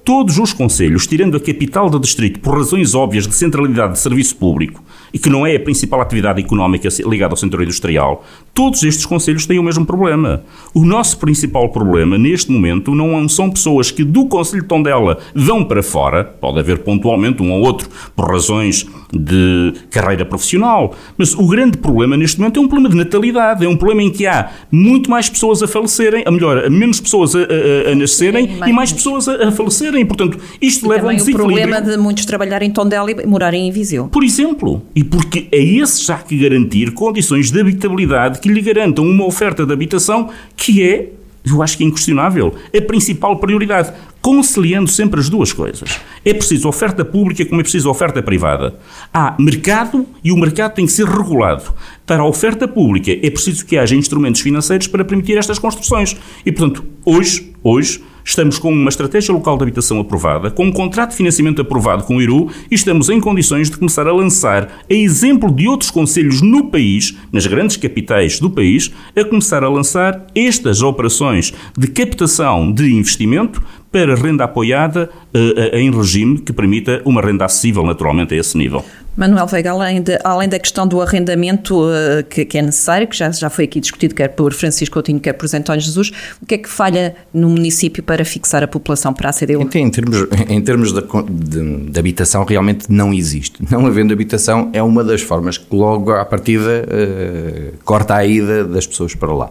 Todos 0.04 0.40
os 0.40 0.54
conselhos, 0.54 1.06
tirando 1.06 1.38
a 1.38 1.40
capital 1.40 1.90
do 1.90 2.00
distrito 2.00 2.40
por 2.40 2.58
razões 2.58 2.96
óbvias 2.96 3.28
de 3.28 3.36
centralidade 3.36 3.94
de 3.94 4.00
serviço 4.00 4.36
público, 4.38 4.82
e 5.13 5.19
que 5.19 5.30
não 5.30 5.45
é 5.45 5.56
a 5.56 5.60
principal 5.60 6.02
atividade 6.02 6.41
económica 6.41 6.89
ligada 7.06 7.34
ao 7.34 7.38
setor 7.38 7.63
industrial, 7.63 8.26
todos 8.54 8.84
estes 8.84 9.06
conselhos 9.06 9.45
têm 9.45 9.60
o 9.60 9.63
mesmo 9.63 9.86
problema. 9.86 10.43
O 10.74 10.86
nosso 10.86 11.17
principal 11.17 11.69
problema, 11.69 12.17
neste 12.17 12.52
momento, 12.52 12.93
não 12.95 13.28
são 13.28 13.50
pessoas 13.50 13.91
que 13.91 14.04
do 14.04 14.26
Conselho 14.28 14.62
de 14.62 14.67
Tondela 14.67 15.17
vão 15.34 15.63
para 15.63 15.84
fora, 15.84 16.24
pode 16.24 16.60
haver 16.60 16.80
pontualmente 16.80 17.41
um 17.41 17.52
ou 17.52 17.62
outro 17.62 17.89
por 18.15 18.30
razões 18.30 18.86
de 19.12 19.74
carreira 19.89 20.26
profissional, 20.26 20.95
mas 21.17 21.34
o 21.34 21.45
grande 21.47 21.78
problema 21.78 22.15
neste 22.15 22.39
momento 22.39 22.60
é 22.60 22.63
um 22.63 22.67
problema 22.67 22.89
de 22.89 22.95
natalidade, 22.95 23.65
é 23.65 23.69
um 23.69 23.76
problema 23.76 24.04
em 24.04 24.10
que 24.10 24.26
há 24.26 24.50
muito 24.71 25.10
mais 25.10 25.30
pessoas 25.30 25.62
a 25.62 25.67
falecerem, 25.67 26.24
a 26.26 26.32
melhor, 26.32 26.69
menos 26.69 27.00
pessoas 27.00 27.36
a, 27.36 27.39
a, 27.39 27.91
a 27.91 27.95
nascerem 27.95 28.47
Sim, 28.47 28.60
e 28.67 28.74
mais 28.74 28.91
pessoas 28.91 29.28
a, 29.28 29.47
a 29.47 29.52
falecerem. 29.52 30.06
Portanto, 30.06 30.38
isto 30.62 30.86
e 30.86 30.89
leva 30.89 31.10
a 31.10 31.13
um 31.13 31.15
desequilíbrio. 31.15 31.45
o 31.45 31.60
problema 31.60 31.82
de 31.82 31.97
muitos 31.97 32.26
trabalharem 32.26 32.69
em 32.69 32.71
Tondela 32.71 33.12
e 33.12 33.26
morarem 33.26 33.67
em 33.67 33.71
Viseu. 33.71 34.08
Por 34.08 34.24
exemplo, 34.24 34.82
e 35.02 35.04
porque 35.04 35.48
a 35.52 35.58
esse 35.58 36.06
já 36.06 36.16
que 36.20 36.38
garantir 36.38 36.92
condições 36.92 37.50
de 37.50 37.60
habitabilidade 37.60 38.40
que 38.40 38.48
lhe 38.48 38.62
garantam 38.62 39.04
uma 39.04 39.26
oferta 39.26 39.66
de 39.66 39.74
habitação 39.74 40.30
que 40.56 40.84
é 40.84 41.10
eu 41.44 41.64
acho 41.64 41.76
que 41.76 41.84
é 41.84 41.88
inquestionável, 41.88 42.54
a 42.72 42.82
principal 42.84 43.36
prioridade, 43.38 43.92
conciliando 44.22 44.88
sempre 44.92 45.20
as 45.20 45.28
duas 45.28 45.52
coisas. 45.52 46.00
É 46.24 46.36
preciso 46.36 46.70
oferta 46.70 47.04
pública 47.04 47.44
como 47.44 47.62
é 47.62 47.64
preciso 47.64 47.90
oferta 47.90 48.22
privada. 48.22 48.78
Há 49.12 49.36
mercado 49.40 50.06
e 50.24 50.32
o 50.32 50.38
mercado 50.38 50.76
tem 50.76 50.86
que 50.86 50.92
ser 50.92 51.08
regulado. 51.08 51.74
Para 52.06 52.22
a 52.22 52.28
oferta 52.28 52.68
pública 52.68 53.12
é 53.12 53.30
preciso 53.32 53.66
que 53.66 53.76
haja 53.76 53.96
instrumentos 53.96 54.42
financeiros 54.42 54.86
para 54.86 55.04
permitir 55.04 55.36
estas 55.36 55.58
construções. 55.58 56.16
E, 56.46 56.52
portanto, 56.52 56.86
hoje, 57.04 57.52
hoje 57.64 58.04
Estamos 58.24 58.60
com 58.60 58.72
uma 58.72 58.90
estratégia 58.90 59.34
local 59.34 59.58
de 59.58 59.64
habitação 59.64 60.00
aprovada, 60.00 60.52
com 60.52 60.66
um 60.66 60.72
contrato 60.72 61.12
de 61.12 61.18
financiamento 61.18 61.62
aprovado 61.62 62.04
com 62.04 62.18
o 62.18 62.22
IRU 62.22 62.50
e 62.70 62.76
estamos 62.76 63.10
em 63.10 63.20
condições 63.20 63.70
de 63.70 63.78
começar 63.78 64.08
a 64.08 64.14
lançar, 64.14 64.70
a 64.90 64.94
exemplo 64.94 65.52
de 65.52 65.68
outros 65.68 65.90
conselhos 65.90 66.42
no 66.42 66.66
país, 66.66 67.18
nas 67.32 67.48
grandes 67.48 67.78
capitais 67.78 68.40
do 68.40 68.50
país, 68.50 68.92
a 69.16 69.24
começar 69.24 69.64
a 69.64 69.70
lançar 69.70 70.26
estas 70.36 70.82
operações 70.82 71.54
de 71.78 71.88
captação 71.88 72.72
de 72.72 72.94
investimento 72.94 73.62
para 73.92 74.16
renda 74.16 74.46
apoiada 74.46 75.10
uh, 75.36 75.76
em 75.76 75.92
regime 75.92 76.40
que 76.40 76.54
permita 76.54 77.02
uma 77.04 77.22
renda 77.22 77.44
acessível, 77.44 77.84
naturalmente, 77.84 78.34
a 78.34 78.38
esse 78.38 78.58
nível. 78.58 78.86
Manuel 79.15 79.45
Veiga, 79.45 79.71
além, 79.71 80.02
de, 80.02 80.17
além 80.24 80.47
da 80.47 80.58
questão 80.58 80.88
do 80.88 81.02
arrendamento 81.02 81.84
uh, 81.84 82.24
que, 82.30 82.45
que, 82.45 82.58
é 82.58 82.62
necessário, 82.62 83.08
que 83.08 83.15
já, 83.15 83.30
já 83.30 83.50
foi 83.50 83.65
aqui 83.65 83.80
discutido 83.80 84.15
quer 84.15 84.30
por 84.30 84.54
Francisco 84.54 84.93
Coutinho, 84.93 85.19
quer 85.19 85.34
por 85.34 85.54
António 85.54 85.82
Jesus, 85.82 86.12
o 86.41 86.45
que 86.45 86.56
é 86.56 86.58
que 86.58 86.69
falha 86.69 87.15
no 87.34 87.50
município 87.50 88.02
para 88.02 88.24
fixar 88.24 88.63
a 88.63 88.67
população 88.67 89.13
para 89.13 89.30
a 89.30 89.34
CDU? 89.34 89.62
Em, 89.62 89.80
em 89.80 89.89
termos, 89.89 90.28
em 90.47 90.62
termos 90.62 90.93
de, 90.93 91.02
de, 91.30 91.89
de, 91.91 92.00
habitação, 92.00 92.45
realmente 92.45 92.86
não 92.89 93.13
existe. 93.13 93.62
Não 93.69 93.86
havendo 93.86 94.13
habitação 94.13 94.69
é 94.71 94.82
uma 94.82 95.04
das 95.04 95.21
formas 95.21 95.58
que 95.58 95.76
logo 95.76 96.12
à 96.12 96.24
partida 96.24 96.86
uh, 96.86 97.78
corta 97.84 98.15
a 98.15 98.26
ida 98.26 98.63
das 98.63 98.88
pessoas 98.88 99.13
para 99.13 99.34
lá. 99.34 99.50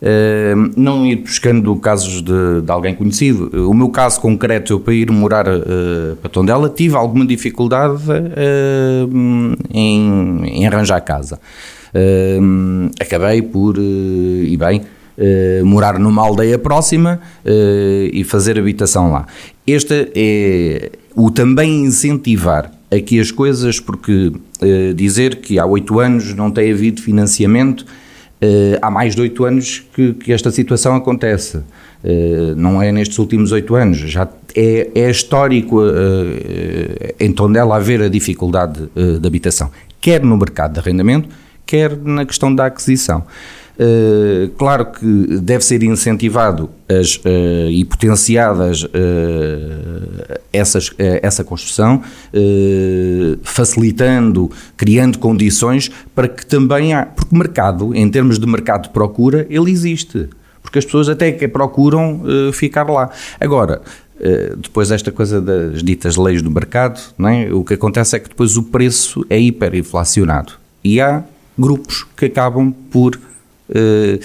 Uh, 0.00 0.72
não 0.78 1.04
ir 1.04 1.16
buscando 1.16 1.76
casos 1.76 2.22
de, 2.22 2.62
de, 2.62 2.72
alguém 2.72 2.94
conhecido. 2.94 3.68
O 3.68 3.74
meu 3.74 3.90
caso 3.90 4.18
concreto, 4.18 4.72
eu 4.72 4.80
para 4.80 4.94
ir 4.94 5.10
morar 5.10 5.46
uh, 5.46 6.16
para 6.22 6.30
Tondela, 6.30 6.70
tive 6.70 6.96
alguma 6.96 7.26
dificuldade 7.26 8.02
uh, 8.10 9.56
em, 9.70 10.40
em, 10.46 10.66
arranjar 10.66 11.02
casa. 11.02 11.38
acabei 12.98 13.42
por, 13.42 13.76
e 13.78 14.56
bem, 14.56 14.82
morar 15.64 15.98
numa 15.98 16.22
aldeia 16.22 16.58
próxima 16.58 17.20
e 17.44 18.24
fazer 18.24 18.58
habitação 18.58 19.12
lá. 19.12 19.26
Este 19.66 20.10
é 20.14 20.92
o 21.14 21.30
também 21.30 21.84
incentivar 21.84 22.70
aqui 22.90 23.20
as 23.20 23.30
coisas, 23.30 23.78
porque 23.78 24.32
dizer 24.94 25.36
que 25.36 25.58
há 25.58 25.66
oito 25.66 25.98
anos 26.00 26.32
não 26.34 26.50
tem 26.50 26.72
havido 26.72 27.02
financiamento 27.02 27.84
Uh, 28.42 28.78
há 28.80 28.90
mais 28.90 29.14
de 29.14 29.20
oito 29.20 29.44
anos 29.44 29.84
que, 29.92 30.14
que, 30.14 30.32
esta 30.32 30.50
situação 30.50 30.96
acontece. 30.96 31.58
Uh, 32.02 32.54
não 32.56 32.80
é 32.82 32.90
nestes 32.90 33.18
últimos 33.18 33.52
oito 33.52 33.74
anos. 33.74 33.98
Já 33.98 34.26
é, 34.56 34.90
é 34.94 35.10
histórico 35.10 35.80
uh, 35.80 37.14
em 37.18 37.32
Tondela 37.32 37.76
haver 37.76 38.00
a 38.00 38.08
dificuldade 38.08 38.88
de 38.94 39.26
habitação, 39.26 39.70
quer 40.00 40.22
no 40.22 40.36
mercado 40.38 40.72
de 40.72 40.80
arrendamento, 40.80 41.28
quer 41.66 41.94
na 41.96 42.24
questão 42.24 42.54
da 42.54 42.66
aquisição. 42.66 43.24
Uh, 43.80 44.50
claro 44.58 44.84
que 44.92 45.06
deve 45.40 45.64
ser 45.64 45.82
incentivado 45.82 46.68
as, 46.86 47.16
uh, 47.16 47.70
e 47.70 47.82
potenciadas 47.86 48.84
uh, 48.84 48.88
essas, 50.52 50.90
essa 50.98 51.42
construção, 51.42 52.02
facilitando, 53.42 54.50
criando 54.76 55.18
condições 55.18 55.90
para 56.14 56.28
que 56.28 56.44
também 56.44 56.92
há, 56.92 57.06
porque 57.06 57.34
mercado, 57.34 57.94
em 57.94 58.10
termos 58.10 58.38
de 58.38 58.46
mercado 58.46 58.82
de 58.82 58.88
procura, 58.90 59.46
ele 59.48 59.70
existe, 59.70 60.28
porque 60.60 60.80
as 60.80 60.84
pessoas 60.84 61.08
até 61.08 61.30
que 61.32 61.48
procuram 61.48 62.22
ficar 62.52 62.90
lá. 62.90 63.10
Agora, 63.40 63.80
depois 64.58 64.88
desta 64.88 65.12
coisa 65.12 65.40
das 65.40 65.84
ditas 65.84 66.16
leis 66.16 66.42
do 66.42 66.50
mercado, 66.50 67.00
é? 67.28 67.52
o 67.52 67.62
que 67.62 67.74
acontece 67.74 68.16
é 68.16 68.18
que 68.18 68.28
depois 68.28 68.56
o 68.56 68.64
preço 68.64 69.24
é 69.30 69.38
hiperinflacionado 69.38 70.54
e 70.82 71.00
há 71.00 71.22
grupos 71.56 72.04
que 72.16 72.24
acabam 72.26 72.72
por 72.90 73.18
uh, 73.70 74.20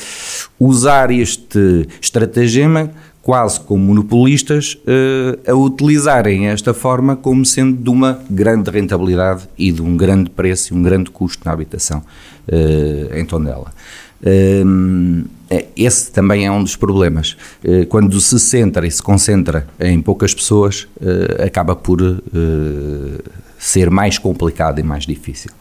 usar 0.60 1.12
este 1.12 1.88
estratagema 2.02 2.92
quase 3.22 3.60
como 3.60 3.84
monopolistas, 3.84 4.78
uh, 4.86 5.52
a 5.52 5.56
utilizarem 5.56 6.48
esta 6.48 6.76
forma 6.76 7.16
como 7.16 7.44
sendo 7.44 7.82
de 7.82 7.90
uma 7.90 8.20
grande 8.30 8.70
rentabilidade 8.70 9.48
e 9.58 9.72
de 9.72 9.82
um 9.82 9.98
grande 9.98 10.30
preço 10.30 10.74
e 10.74 10.78
um 10.78 10.84
grande 10.84 11.10
custo 11.10 11.44
na 11.44 11.52
habitação 11.52 12.04
uh, 12.48 13.16
em 13.18 13.26
Tondela. 13.26 13.72
esse 15.76 16.12
também 16.12 16.46
é 16.46 16.52
um 16.52 16.64
dos 16.64 16.76
problemas. 16.76 17.38
quando 17.90 18.20
se 18.20 18.40
centra 18.40 18.88
e 18.88 18.92
se 18.92 19.02
concentra 19.02 19.68
em 19.80 20.02
poucas 20.02 20.34
pessoas, 20.34 20.88
acaba 21.46 21.76
por 21.76 22.00
ser 23.60 23.92
mais 23.92 24.18
complicado 24.18 24.80
e 24.80 24.84
mais 24.84 25.06
difícil. 25.06 25.52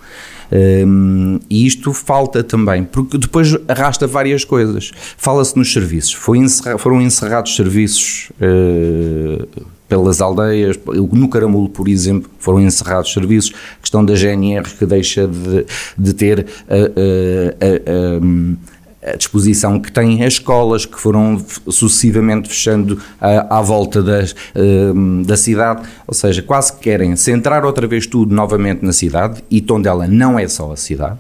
Um, 0.53 1.41
e 1.49 1.67
isto 1.67 1.93
falta 1.93 2.43
também, 2.43 2.85
porque 2.85 3.19
depois 3.19 3.57
arrasta 3.69 4.07
várias 4.07 4.45
coisas. 4.45 4.93
Fala-se 5.17 5.57
nos 5.57 5.73
serviços. 5.73 6.17
Encerra, 6.35 6.79
foram 6.79 7.01
encerrados 7.01 7.55
serviços 7.57 8.31
uh, 8.41 9.47
pelas 9.89 10.21
aldeias. 10.21 10.79
No 11.13 11.29
Caramulo, 11.29 11.69
por 11.69 11.89
exemplo, 11.89 12.31
foram 12.39 12.61
encerrados 12.61 13.13
serviços. 13.13 13.53
A 13.79 13.81
questão 13.81 14.05
da 14.05 14.15
GNR 14.15 14.65
que 14.79 14.87
deixa 14.87 15.27
de, 15.27 15.67
de 15.97 16.15
ter. 16.15 16.47
Uh, 16.69 17.61
uh, 17.61 18.57
a 18.74 18.74
disposição 19.17 19.79
que 19.79 19.93
têm 19.93 20.25
as 20.25 20.35
escolas 20.35 20.87
que 20.87 20.99
foram 20.99 21.45
sucessivamente 21.69 22.49
fechando 22.49 23.01
à, 23.21 23.59
à 23.59 23.63
volta 23.63 24.03
das, 24.03 24.33
uh, 24.33 25.25
da 25.25 25.37
cidade, 25.37 25.83
ou 26.07 26.15
seja, 26.15 26.43
quase 26.43 26.73
que 26.73 26.81
querem 26.81 27.15
centrar 27.17 27.65
outra 27.65 27.87
vez 27.87 28.07
tudo 28.07 28.35
novamente 28.35 28.85
na 28.85 28.93
cidade 28.93 29.43
e 29.51 29.61
Tondela 29.61 30.07
não 30.07 30.39
é 30.39 30.49
só 30.49 30.73
a 30.73 30.77
cidade. 30.77 31.19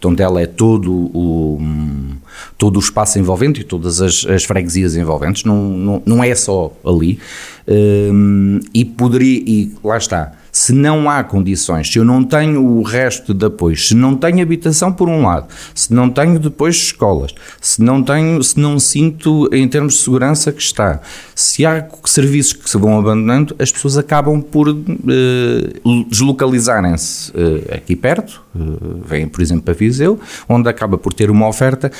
Tondela 0.00 0.42
é 0.42 0.46
todo 0.46 0.92
o, 0.92 1.58
todo 2.58 2.76
o 2.76 2.78
espaço 2.78 3.18
envolvente 3.18 3.62
e 3.62 3.64
todas 3.64 4.02
as, 4.02 4.26
as 4.26 4.44
freguesias 4.44 4.94
envolventes, 4.96 5.44
não, 5.44 5.56
não, 5.56 6.02
não 6.04 6.24
é 6.24 6.34
só 6.34 6.72
ali. 6.84 7.18
Um, 7.66 8.60
e 8.74 8.84
poderia, 8.84 9.42
e 9.46 9.72
lá 9.82 9.96
está, 9.96 10.32
se 10.58 10.72
não 10.72 11.08
há 11.08 11.22
condições, 11.22 11.88
se 11.88 12.00
eu 12.00 12.04
não 12.04 12.24
tenho 12.24 12.60
o 12.60 12.82
resto 12.82 13.32
de 13.32 13.46
apoios, 13.46 13.86
se 13.86 13.94
não 13.94 14.16
tenho 14.16 14.42
habitação 14.42 14.92
por 14.92 15.08
um 15.08 15.22
lado, 15.24 15.46
se 15.72 15.94
não 15.94 16.10
tenho 16.10 16.36
depois 16.36 16.74
escolas, 16.74 17.32
se 17.60 17.80
não 17.80 18.02
tenho, 18.02 18.42
se 18.42 18.58
não 18.58 18.76
sinto 18.80 19.48
em 19.52 19.68
termos 19.68 19.94
de 19.94 20.00
segurança 20.00 20.50
que 20.50 20.60
está, 20.60 21.00
se 21.32 21.64
há 21.64 21.86
serviços 22.04 22.54
que 22.54 22.68
se 22.68 22.76
vão 22.76 22.98
abandonando, 22.98 23.54
as 23.56 23.70
pessoas 23.70 23.96
acabam 23.96 24.42
por 24.42 24.68
uh, 24.68 26.04
deslocalizarem-se 26.10 27.30
uh, 27.30 27.74
aqui 27.76 27.94
perto, 27.94 28.42
uh, 28.56 29.00
vêm 29.06 29.28
por 29.28 29.40
exemplo 29.40 29.62
para 29.62 29.74
Viseu, 29.74 30.18
onde 30.48 30.68
acaba 30.68 30.98
por 30.98 31.12
ter 31.12 31.30
uma 31.30 31.46
oferta 31.46 31.92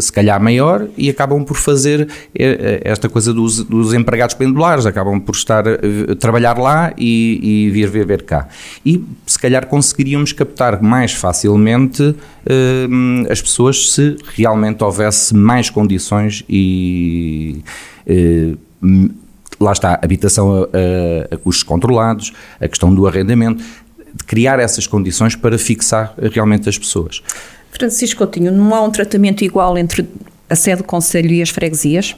se 0.00 0.12
calhar 0.12 0.40
maior 0.42 0.86
e 0.96 1.10
acabam 1.10 1.44
por 1.44 1.56
fazer 1.56 2.08
esta 2.34 3.08
coisa 3.08 3.32
dos, 3.32 3.62
dos 3.64 3.92
empregados 3.92 4.34
pendulares, 4.34 4.86
acabam 4.86 5.20
por 5.20 5.34
estar 5.34 5.64
trabalhar 6.18 6.58
lá 6.58 6.92
e, 6.96 7.66
e 7.66 7.70
vir 7.70 7.88
viver 7.88 8.22
cá. 8.22 8.48
E 8.84 9.04
se 9.26 9.38
calhar 9.38 9.66
conseguiríamos 9.66 10.32
captar 10.32 10.82
mais 10.82 11.12
facilmente 11.12 12.14
as 13.30 13.40
pessoas 13.40 13.92
se 13.92 14.16
realmente 14.34 14.82
houvesse 14.82 15.34
mais 15.34 15.70
condições 15.70 16.44
e. 16.48 17.62
Lá 19.60 19.72
está, 19.72 20.00
habitação 20.02 20.64
a, 20.64 21.34
a, 21.34 21.38
custos 21.38 21.62
controlados, 21.62 22.32
a 22.60 22.68
questão 22.68 22.92
do 22.92 23.06
arrendamento, 23.06 23.62
de 24.14 24.24
criar 24.24 24.58
essas 24.58 24.86
condições 24.86 25.36
para 25.36 25.56
fixar 25.58 26.14
realmente 26.32 26.68
as 26.68 26.76
pessoas. 26.76 27.22
Francisco 27.76 28.18
Coutinho, 28.18 28.52
não 28.52 28.74
há 28.74 28.82
um 28.82 28.90
tratamento 28.90 29.44
igual 29.44 29.76
entre 29.76 30.08
a 30.48 30.54
sede 30.54 30.78
do 30.78 30.84
Conselho 30.84 31.32
e 31.32 31.42
as 31.42 31.50
freguesias? 31.50 32.14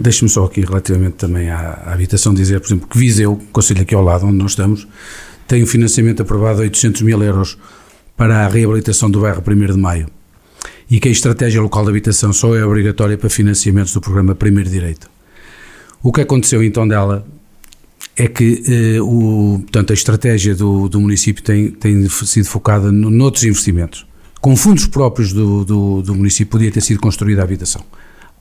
Deixe-me 0.00 0.28
só 0.28 0.44
aqui, 0.44 0.60
relativamente 0.60 1.14
também 1.14 1.48
à, 1.48 1.58
à, 1.58 1.92
habitação, 1.92 2.34
dizer, 2.34 2.60
por 2.60 2.66
exemplo, 2.66 2.88
que 2.88 2.98
Viseu, 2.98 3.40
Conselho 3.52 3.82
aqui 3.82 3.94
ao 3.94 4.02
lado, 4.02 4.26
onde 4.26 4.36
nós 4.36 4.52
estamos, 4.52 4.86
tem 5.48 5.62
um 5.62 5.66
financiamento 5.66 6.22
aprovado 6.22 6.56
de 6.56 6.62
800 6.64 7.02
mil 7.02 7.22
euros 7.22 7.56
para 8.16 8.44
a 8.44 8.48
reabilitação 8.48 9.10
do 9.10 9.20
bairro 9.20 9.42
1 9.46 9.72
de 9.72 9.78
Maio 9.78 10.06
e 10.90 10.98
que 10.98 11.08
a 11.08 11.12
estratégia 11.12 11.62
local 11.62 11.84
de 11.84 11.90
habitação 11.90 12.32
só 12.32 12.54
é 12.56 12.64
obrigatória 12.64 13.16
para 13.16 13.30
financiamentos 13.30 13.92
do 13.92 14.00
programa 14.00 14.34
Primeiro 14.34 14.68
Direito. 14.68 15.10
O 16.02 16.12
que 16.12 16.20
aconteceu 16.20 16.62
então 16.62 16.86
dela 16.86 17.26
é 18.16 18.26
que 18.26 18.62
eh, 18.66 19.00
o, 19.00 19.60
portanto, 19.60 19.92
a 19.92 19.94
estratégia 19.94 20.54
do, 20.54 20.88
do 20.88 21.00
município 21.00 21.42
tem, 21.42 21.70
tem 21.70 22.08
sido 22.08 22.46
focada 22.46 22.90
no, 22.90 23.10
noutros 23.10 23.44
investimentos. 23.44 24.06
Com 24.40 24.56
fundos 24.56 24.86
próprios 24.86 25.32
do, 25.32 25.64
do, 25.64 26.02
do 26.02 26.14
município 26.14 26.50
podia 26.50 26.70
ter 26.70 26.80
sido 26.80 27.00
construída 27.00 27.42
a 27.42 27.44
habitação 27.44 27.84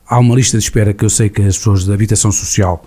há 0.10 0.18
uma 0.18 0.36
lista 0.36 0.58
de 0.58 0.64
espera 0.64 0.94
que 0.94 1.06
eu 1.06 1.10
sei 1.10 1.30
que 1.30 1.42
as 1.44 1.58
pessoas 1.58 1.86
da 1.86 1.94
habitação 1.94 2.32
social 2.32 2.84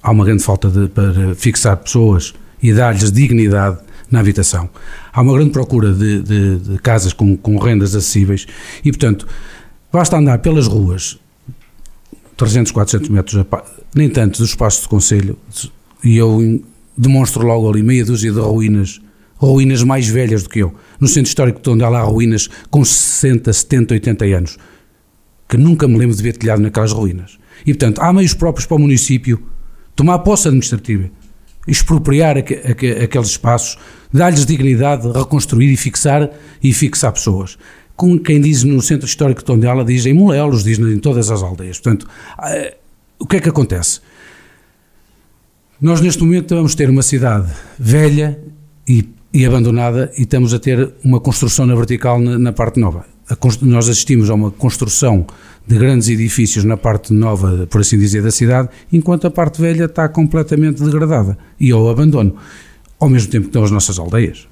há 0.00 0.10
uma 0.12 0.24
grande 0.24 0.44
falta 0.44 0.70
de, 0.70 0.88
para 0.88 1.34
fixar 1.34 1.76
pessoas 1.76 2.32
e 2.62 2.72
dar-lhes 2.72 3.10
dignidade 3.10 3.78
na 4.08 4.20
habitação. 4.20 4.70
Há 5.12 5.20
uma 5.20 5.32
grande 5.32 5.50
procura 5.50 5.92
de, 5.92 6.22
de, 6.22 6.56
de 6.58 6.78
casas 6.78 7.12
com, 7.12 7.36
com, 7.36 7.58
rendas 7.58 7.96
acessíveis 7.96 8.46
e, 8.84 8.92
portanto, 8.92 9.26
basta 9.92 10.16
andar 10.16 10.38
pelas 10.38 10.68
ruas 10.68 11.18
300, 12.36 12.70
400 12.70 13.08
metros, 13.08 13.44
nem 13.92 14.08
tanto, 14.08 14.38
do 14.38 14.44
espaço 14.44 14.82
de 14.82 14.88
conselho, 14.88 15.36
e 16.04 16.16
eu 16.16 16.62
demonstro 16.96 17.44
logo 17.44 17.68
ali 17.68 17.82
meia 17.82 18.04
dúzia 18.04 18.30
de 18.30 18.38
ruínas, 18.38 19.00
ruínas 19.36 19.82
mais 19.82 20.08
velhas 20.08 20.42
do 20.42 20.48
que 20.48 20.60
eu. 20.60 20.74
No 20.98 21.06
centro 21.06 21.28
histórico 21.28 21.60
de 21.60 21.70
onde 21.70 21.84
há 21.84 22.02
ruínas 22.02 22.48
com 22.70 22.84
60, 22.84 23.52
70, 23.52 23.94
80 23.94 24.24
anos 24.24 24.58
que 25.48 25.56
nunca 25.56 25.86
me 25.86 25.96
lembro 25.96 26.16
de 26.16 26.22
ver 26.22 26.36
telhado 26.36 26.60
naquelas 26.60 26.92
ruínas. 26.92 27.38
E, 27.64 27.72
portanto, 27.72 28.00
há 28.00 28.12
meios 28.12 28.34
próprios 28.34 28.66
para 28.66 28.76
o 28.76 28.80
município 28.80 29.42
tomar 29.94 30.18
posse 30.20 30.48
administrativa, 30.48 31.10
expropriar 31.66 32.36
aqu 32.36 32.54
aqu 32.54 33.04
aqueles 33.04 33.28
espaços, 33.28 33.78
dar-lhes 34.12 34.44
dignidade, 34.44 35.08
reconstruir 35.08 35.72
e 35.72 35.76
fixar, 35.76 36.30
e 36.62 36.72
fixar 36.72 37.12
pessoas. 37.12 37.58
Com 37.94 38.18
quem 38.18 38.40
diz 38.40 38.62
no 38.62 38.82
centro 38.82 39.06
histórico 39.06 39.40
de 39.40 39.46
Tondela, 39.46 39.84
diz 39.84 40.04
em 40.04 40.12
Molelos, 40.12 40.62
diz 40.62 40.78
em 40.78 40.98
todas 40.98 41.30
as 41.30 41.42
aldeias. 41.42 41.78
Portanto, 41.78 42.06
eh, 42.42 42.76
o 43.18 43.26
que 43.26 43.36
é 43.36 43.40
que 43.40 43.48
acontece? 43.48 44.00
Nós, 45.80 46.00
neste 46.00 46.22
momento, 46.22 46.54
vamos 46.54 46.74
ter 46.74 46.90
uma 46.90 47.02
cidade 47.02 47.50
velha 47.78 48.38
e, 48.86 49.08
e 49.36 49.44
abandonada 49.44 50.10
e 50.16 50.22
estamos 50.22 50.54
a 50.54 50.58
ter 50.58 50.94
uma 51.04 51.20
construção 51.20 51.66
na 51.66 51.74
vertical 51.74 52.18
na, 52.18 52.38
na 52.38 52.52
parte 52.52 52.80
nova 52.80 53.04
nós 53.62 53.88
assistimos 53.88 54.30
a 54.30 54.34
uma 54.34 54.50
construção 54.50 55.26
de 55.66 55.76
grandes 55.76 56.08
edifícios 56.08 56.64
na 56.64 56.76
parte 56.76 57.12
nova, 57.12 57.66
por 57.66 57.80
assim 57.80 57.98
dizer, 57.98 58.22
da 58.22 58.30
cidade, 58.30 58.68
enquanto 58.92 59.26
a 59.26 59.30
parte 59.30 59.60
velha 59.60 59.86
está 59.86 60.08
completamente 60.08 60.82
degradada 60.82 61.36
e 61.58 61.72
ao 61.72 61.88
abandono, 61.88 62.36
ao 63.00 63.08
mesmo 63.08 63.30
tempo 63.30 63.44
que 63.44 63.48
estão 63.48 63.64
as 63.64 63.70
nossas 63.70 63.98
aldeias. 63.98 64.48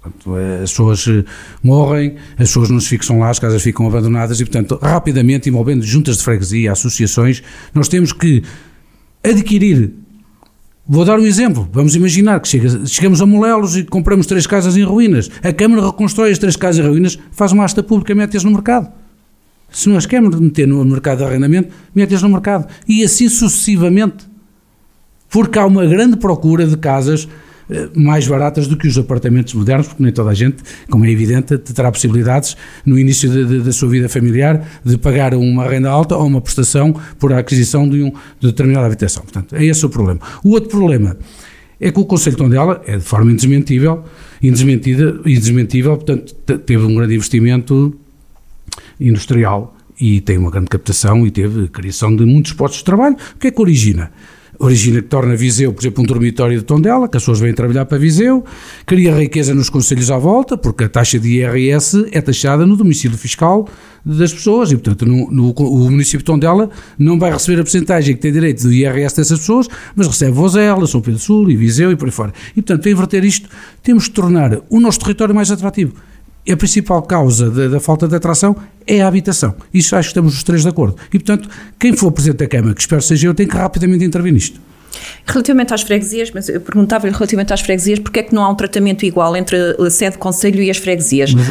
Portanto, 0.00 0.36
as 0.62 0.70
pessoas 0.70 1.06
eh, 1.08 1.24
morrem, 1.62 2.14
as 2.32 2.48
pessoas 2.48 2.70
não 2.70 2.80
se 2.80 2.88
fixam 2.88 3.18
lá, 3.18 3.28
as 3.28 3.38
casas 3.38 3.62
ficam 3.62 3.86
abandonadas 3.86 4.40
e, 4.40 4.44
portanto, 4.44 4.78
rapidamente, 4.80 5.48
envolvendo 5.48 5.84
juntas 5.84 6.18
de 6.18 6.24
freguesia, 6.24 6.72
associações, 6.72 7.42
nós 7.74 7.88
temos 7.88 8.12
que 8.12 8.42
adquirir 9.22 9.92
Vou 10.86 11.04
dar 11.04 11.18
um 11.18 11.24
exemplo. 11.24 11.68
Vamos 11.72 11.94
imaginar 11.94 12.40
que 12.40 12.48
chega, 12.48 12.84
chegamos 12.86 13.20
a 13.20 13.26
Molelos 13.26 13.76
e 13.76 13.84
compramos 13.84 14.26
três 14.26 14.46
casas 14.46 14.76
em 14.76 14.82
ruínas. 14.82 15.30
A 15.42 15.52
Câmara 15.52 15.86
reconstrói 15.86 16.32
as 16.32 16.38
três 16.38 16.56
casas 16.56 16.84
em 16.84 16.88
ruínas, 16.88 17.18
faz 17.30 17.52
uma 17.52 17.64
asta 17.64 17.82
pública, 17.82 18.14
mete-as 18.14 18.42
no 18.42 18.50
mercado. 18.50 18.90
Se 19.70 19.88
nós 19.88 20.06
queremos 20.06 20.38
meter 20.38 20.66
no 20.66 20.84
mercado 20.84 21.18
de 21.18 21.24
arrendamento, 21.24 21.72
mete-as 21.94 22.22
no 22.22 22.28
mercado. 22.28 22.66
E 22.86 23.02
assim 23.04 23.28
sucessivamente. 23.28 24.26
Porque 25.30 25.58
há 25.58 25.64
uma 25.64 25.86
grande 25.86 26.16
procura 26.16 26.66
de 26.66 26.76
casas 26.76 27.26
mais 27.94 28.26
baratas 28.26 28.66
do 28.66 28.76
que 28.76 28.86
os 28.86 28.98
apartamentos 28.98 29.54
modernos, 29.54 29.88
porque 29.88 30.02
nem 30.02 30.12
toda 30.12 30.30
a 30.30 30.34
gente, 30.34 30.56
como 30.90 31.04
é 31.04 31.10
evidente, 31.10 31.56
terá 31.58 31.90
possibilidades 31.90 32.56
no 32.84 32.98
início 32.98 33.30
de, 33.30 33.44
de, 33.44 33.60
da 33.60 33.72
sua 33.72 33.88
vida 33.88 34.08
familiar 34.08 34.66
de 34.84 34.98
pagar 34.98 35.34
uma 35.34 35.66
renda 35.66 35.90
alta 35.90 36.16
ou 36.16 36.26
uma 36.26 36.40
prestação 36.40 36.94
por 37.18 37.32
a 37.32 37.38
aquisição 37.38 37.88
de, 37.88 38.02
um, 38.02 38.10
de 38.40 38.48
determinada 38.48 38.86
habitação. 38.86 39.22
Portanto, 39.22 39.54
é 39.54 39.64
esse 39.64 39.84
o 39.84 39.88
problema. 39.88 40.20
O 40.44 40.50
outro 40.50 40.70
problema 40.70 41.16
é 41.80 41.90
que 41.90 41.98
o 41.98 42.04
Conselho 42.04 42.36
de 42.36 42.42
Tondela 42.42 42.82
é 42.86 42.96
de 42.96 43.02
forma 43.02 43.32
indesmentível, 43.32 44.04
indesmentível, 44.42 45.96
portanto, 45.96 46.34
teve 46.34 46.84
um 46.84 46.94
grande 46.94 47.14
investimento 47.14 47.94
industrial 49.00 49.76
e 50.00 50.20
tem 50.20 50.38
uma 50.38 50.50
grande 50.50 50.68
captação 50.68 51.26
e 51.26 51.30
teve 51.30 51.68
criação 51.68 52.14
de 52.14 52.24
muitos 52.24 52.52
postos 52.52 52.78
de 52.78 52.84
trabalho. 52.84 53.16
O 53.34 53.38
que 53.38 53.48
é 53.48 53.50
que 53.50 53.60
origina? 53.60 54.12
Origina 54.58 55.00
que 55.00 55.08
torna 55.08 55.34
Viseu, 55.34 55.72
por 55.72 55.80
exemplo, 55.80 56.02
um 56.02 56.06
dormitório 56.06 56.58
de 56.58 56.64
Tondela, 56.64 57.08
que 57.08 57.16
as 57.16 57.22
pessoas 57.22 57.40
vêm 57.40 57.52
trabalhar 57.52 57.84
para 57.84 57.98
Viseu, 57.98 58.44
cria 58.86 59.14
riqueza 59.14 59.54
nos 59.54 59.68
conselhos 59.68 60.10
à 60.10 60.18
volta, 60.18 60.56
porque 60.56 60.84
a 60.84 60.88
taxa 60.88 61.18
de 61.18 61.40
IRS 61.40 62.06
é 62.12 62.20
taxada 62.20 62.66
no 62.66 62.76
domicílio 62.76 63.16
fiscal 63.16 63.68
das 64.04 64.32
pessoas 64.32 64.70
e, 64.70 64.76
portanto, 64.76 65.06
no, 65.06 65.30
no, 65.30 65.50
o 65.50 65.90
município 65.90 66.18
de 66.18 66.24
Tondela 66.24 66.70
não 66.98 67.18
vai 67.18 67.32
receber 67.32 67.60
a 67.60 67.64
porcentagem 67.64 68.14
que 68.14 68.20
tem 68.20 68.32
direito 68.32 68.62
do 68.62 68.72
IRS 68.72 69.16
dessas 69.16 69.38
pessoas, 69.38 69.68
mas 69.94 70.06
recebe 70.06 70.32
Vozela, 70.32 70.86
São 70.86 71.00
Pedro 71.00 71.20
Sul 71.20 71.50
e 71.50 71.56
Viseu 71.56 71.90
e 71.90 71.96
por 71.96 72.06
aí 72.06 72.12
fora. 72.12 72.32
E, 72.50 72.62
portanto, 72.62 72.82
para 72.82 72.90
inverter 72.90 73.24
isto, 73.24 73.48
temos 73.82 74.04
de 74.04 74.10
tornar 74.10 74.60
o 74.68 74.80
nosso 74.80 75.00
território 75.00 75.34
mais 75.34 75.50
atrativo 75.50 75.94
a 76.50 76.56
principal 76.56 77.02
causa 77.02 77.50
da, 77.50 77.68
da, 77.68 77.80
falta 77.80 78.08
de 78.08 78.16
atração 78.16 78.56
é 78.86 79.00
a 79.00 79.06
habitação. 79.06 79.54
Isso 79.72 79.94
acho 79.94 80.08
que 80.08 80.10
estamos 80.10 80.34
os 80.34 80.42
três 80.42 80.62
de 80.62 80.68
acordo. 80.68 80.96
E, 81.12 81.18
portanto, 81.18 81.48
quem 81.78 81.94
for 81.94 82.10
Presidente 82.10 82.38
da 82.38 82.48
Câmara, 82.48 82.74
que 82.74 82.80
espero 82.80 83.00
seja 83.00 83.28
eu, 83.28 83.34
tem 83.34 83.46
que 83.46 83.56
rapidamente 83.56 84.04
intervir 84.04 84.32
nisto. 84.32 84.60
Relativamente 85.24 85.72
às 85.72 85.82
freguesias, 85.82 86.30
mas 86.32 86.48
eu 86.48 86.60
perguntava-lhe 86.60 87.12
relativamente 87.12 87.52
às 87.52 87.60
freguesias, 87.60 87.98
porque 87.98 88.20
é 88.20 88.22
que 88.22 88.34
não 88.34 88.42
há 88.42 88.50
um 88.50 88.54
tratamento 88.54 89.04
igual 89.04 89.36
entre 89.36 89.56
a 89.56 89.90
sede 89.90 90.16
do 90.16 90.18
Conselho 90.18 90.60
e 90.62 90.70
as 90.70 90.76
freguesias? 90.76 91.32
Mas, 91.32 91.46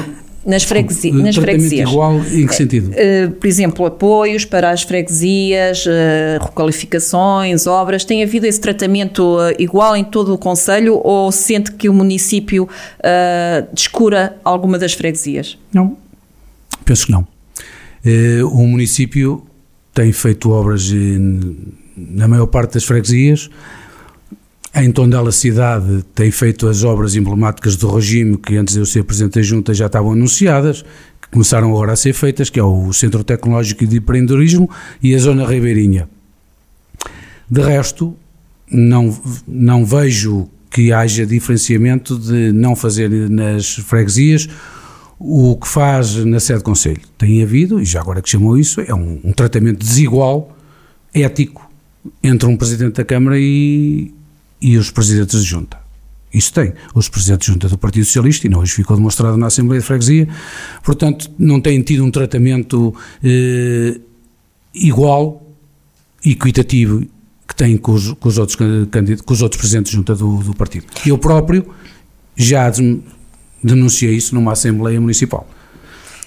nas, 0.46 0.64
freguesi 0.64 1.12
nas 1.12 1.36
freguesias. 1.36 1.90
igual 1.90 2.20
em 2.20 2.48
que 2.48 2.56
sentido? 2.56 2.92
Uh, 2.92 3.32
por 3.32 3.48
exemplo, 3.48 3.86
apoios 3.86 4.46
para 4.46 4.72
as 4.72 4.82
freguesias, 4.82 5.86
uh, 5.86 6.44
requalificações, 6.44 7.68
obras. 7.68 8.04
Tem 8.04 8.24
havido 8.24 8.46
esse 8.46 8.60
tratamento 8.60 9.38
uh, 9.38 9.54
igual 9.60 9.96
em 9.96 10.04
todo 10.04 10.34
o 10.34 10.38
Conselho 10.38 11.00
ou 11.04 11.32
sente 11.32 11.72
que 11.72 11.88
o 11.88 11.94
município 11.94 12.68
descura 13.74 14.38
alguma 14.44 14.78
das 14.78 14.94
freguesias? 14.94 15.58
Não, 15.74 15.98
penso 16.86 17.06
que 17.06 17.12
não. 17.12 17.28
o 18.52 18.68
município 18.68 19.46
tem 19.94 20.12
feito 20.12 20.52
obras 20.52 20.92
na 21.96 22.28
maior 22.28 22.48
parte 22.48 22.76
das 22.76 22.84
freguesias 22.84 23.50
em 24.74 24.92
Tondela 24.92 25.32
Cidade 25.32 26.04
tem 26.16 26.32
feito 26.32 26.68
as 26.68 26.84
obras 26.84 27.16
emblemáticas 27.16 27.76
do 27.76 27.94
regime 27.94 28.38
que 28.38 28.56
antes 28.56 28.74
de 28.74 28.80
eu 28.80 28.86
ser 28.86 29.04
Presidente 29.04 29.36
da 29.36 29.42
Junta 29.42 29.74
já 29.74 29.88
estavam 29.88 30.14
anunciadas, 30.14 30.84
que 31.22 31.28
começaram 31.30 31.70
agora 31.70 31.94
a 31.94 31.96
ser 31.96 32.14
feitas, 32.14 32.50
que 32.50 32.60
é 32.60 32.64
o 32.64 32.94
Centro 32.94 33.24
Tecnológico 33.24 33.86
de 33.86 33.98
Empreendedorismo 33.98 34.70
e 35.04 35.14
a 35.14 35.20
Zona 35.20 35.46
Ribeirinha. 35.46 36.08
De 37.50 37.62
resto, 37.62 38.16
não, 38.72 39.18
não 39.46 39.86
vejo 39.86 40.48
que 40.70 40.94
haja 40.94 41.26
diferenciamento 41.26 42.18
de 42.18 42.54
não 42.54 42.76
fazer 42.76 43.10
nas 43.30 43.76
freguesias 43.76 44.48
o 45.20 45.58
que 45.58 45.68
faz 45.68 46.16
na 46.26 46.40
sede 46.40 46.60
do 46.60 46.64
Conselho. 46.64 47.02
Tem 47.18 47.44
havido, 47.44 47.80
e 47.80 47.86
já 47.86 48.00
agora 48.00 48.22
que 48.22 48.30
chamou 48.30 48.58
isso, 48.58 48.80
é 48.80 48.96
um, 48.96 49.20
um 49.24 49.34
tratamento 49.34 49.80
desigual, 49.80 50.58
ético, 51.14 51.70
entre 52.24 52.48
um 52.48 52.56
Presidente 52.56 52.96
da 52.96 53.04
Câmara 53.04 53.38
e, 53.38 54.12
e 54.62 54.78
os 54.78 54.92
Presidentes 54.92 55.44
de 55.44 55.50
Junta. 55.50 55.82
Isso 56.34 56.54
tem. 56.54 56.74
Os 56.96 57.10
presidentes 57.10 57.46
de 57.46 57.52
junta 57.52 57.68
do 57.68 57.78
Partido 57.78 58.06
Socialista, 58.06 58.48
e 58.48 58.50
não 58.50 58.60
hoje 58.60 58.72
ficou 58.72 58.96
demonstrado 58.96 59.36
na 59.36 59.48
Assembleia 59.48 59.82
de 59.82 59.86
Freguesia, 59.86 60.28
portanto, 60.82 61.30
não 61.38 61.60
têm 61.60 61.82
tido 61.82 62.06
um 62.06 62.12
tratamento 62.12 62.96
eh, 63.22 64.00
igual, 64.74 65.46
equitativo, 66.24 67.06
que 67.46 67.56
têm 67.56 67.76
com 67.76 67.92
os, 67.92 68.14
com 68.14 68.30
os, 68.30 68.38
outros, 68.38 68.56
com 68.56 69.34
os 69.34 69.42
outros 69.42 69.60
presidentes 69.60 69.92
de 69.92 69.98
junta 69.98 70.16
do, 70.16 70.38
do 70.38 70.56
partido. 70.56 70.86
Eu 71.06 71.18
próprio 71.18 71.68
já 72.34 72.72
denunciei 73.62 74.16
isso 74.16 74.34
numa 74.34 74.54
Assembleia 74.54 75.02
Municipal. 75.02 75.46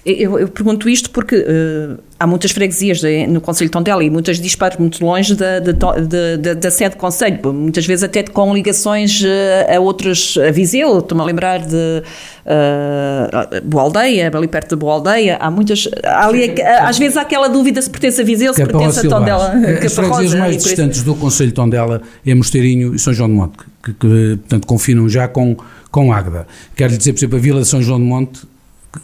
Eu, 0.07 0.38
eu, 0.38 0.49
pergunto 0.49 0.87
isto 0.87 1.09
porque 1.11 1.35
uh, 1.35 1.99
há 2.21 2.27
muitas 2.27 2.51
freguesias 2.51 3.01
no 3.27 3.40
Conselho 3.40 3.69
de 3.69 3.73
Tondela 3.73 4.05
e 4.05 4.11
muitas 4.11 4.38
disparam 4.38 4.77
muito 4.79 5.03
longe 5.03 5.35
da, 5.35 5.61
da, 5.61 6.55
da, 6.55 6.71
sede 6.71 6.95
do 6.95 6.99
Conselho, 6.99 7.40
muitas 7.55 7.87
vezes 7.87 8.03
até 8.03 8.23
com 8.23 8.53
ligações 8.53 9.23
uh, 9.23 9.75
a 9.75 9.81
outros, 9.81 10.37
a 10.37 10.51
Viseu, 10.51 10.99
estou-me 10.99 11.23
a 11.23 11.25
lembrar 11.25 11.61
de 11.61 12.03
uh, 12.45 13.61
Boa 13.64 13.85
Aldeia, 13.85 14.31
ali 14.35 14.47
perto 14.47 14.71
de 14.71 14.77
Boa 14.77 14.93
Aldeia, 14.93 15.38
há 15.40 15.51
muitas, 15.51 15.88
há 16.05 16.27
ali, 16.27 16.55
às 16.81 16.99
vezes 16.99 17.17
há 17.17 17.23
aquela 17.23 17.49
dúvida 17.49 17.81
se 17.81 17.88
pertence 17.88 18.21
a 18.21 18.25
Viseu, 18.25 18.53
se 18.53 18.61
é 18.61 18.67
pertence 18.67 19.07
a 19.07 19.09
Tondela. 19.09 19.55
As 19.83 19.95
freguesias 19.95 20.35
mais 20.35 20.62
distantes 20.62 21.03
do 21.03 21.14
Conselho 21.14 21.49
de 21.49 21.55
Tondela 21.55 22.03
é 22.27 22.35
Mosteirinho 22.35 22.95
e 22.95 22.99
São 22.99 23.14
João 23.14 23.31
de 23.31 23.37
Monte, 23.37 23.57
que, 23.83 23.95
que 23.95 24.37
portanto 24.37 24.67
confinam 24.67 25.09
já 25.09 25.27
com, 25.29 25.57
com 25.90 26.12
Águeda. 26.12 26.47
Quero 26.77 26.95
dizer, 26.95 27.14
por 27.14 27.21
exemplo, 27.21 27.38
a 27.38 27.40
Vila 27.40 27.61
de 27.62 27.69
São 27.69 27.81
João 27.81 27.99
de 27.99 28.05
Monte 28.05 28.54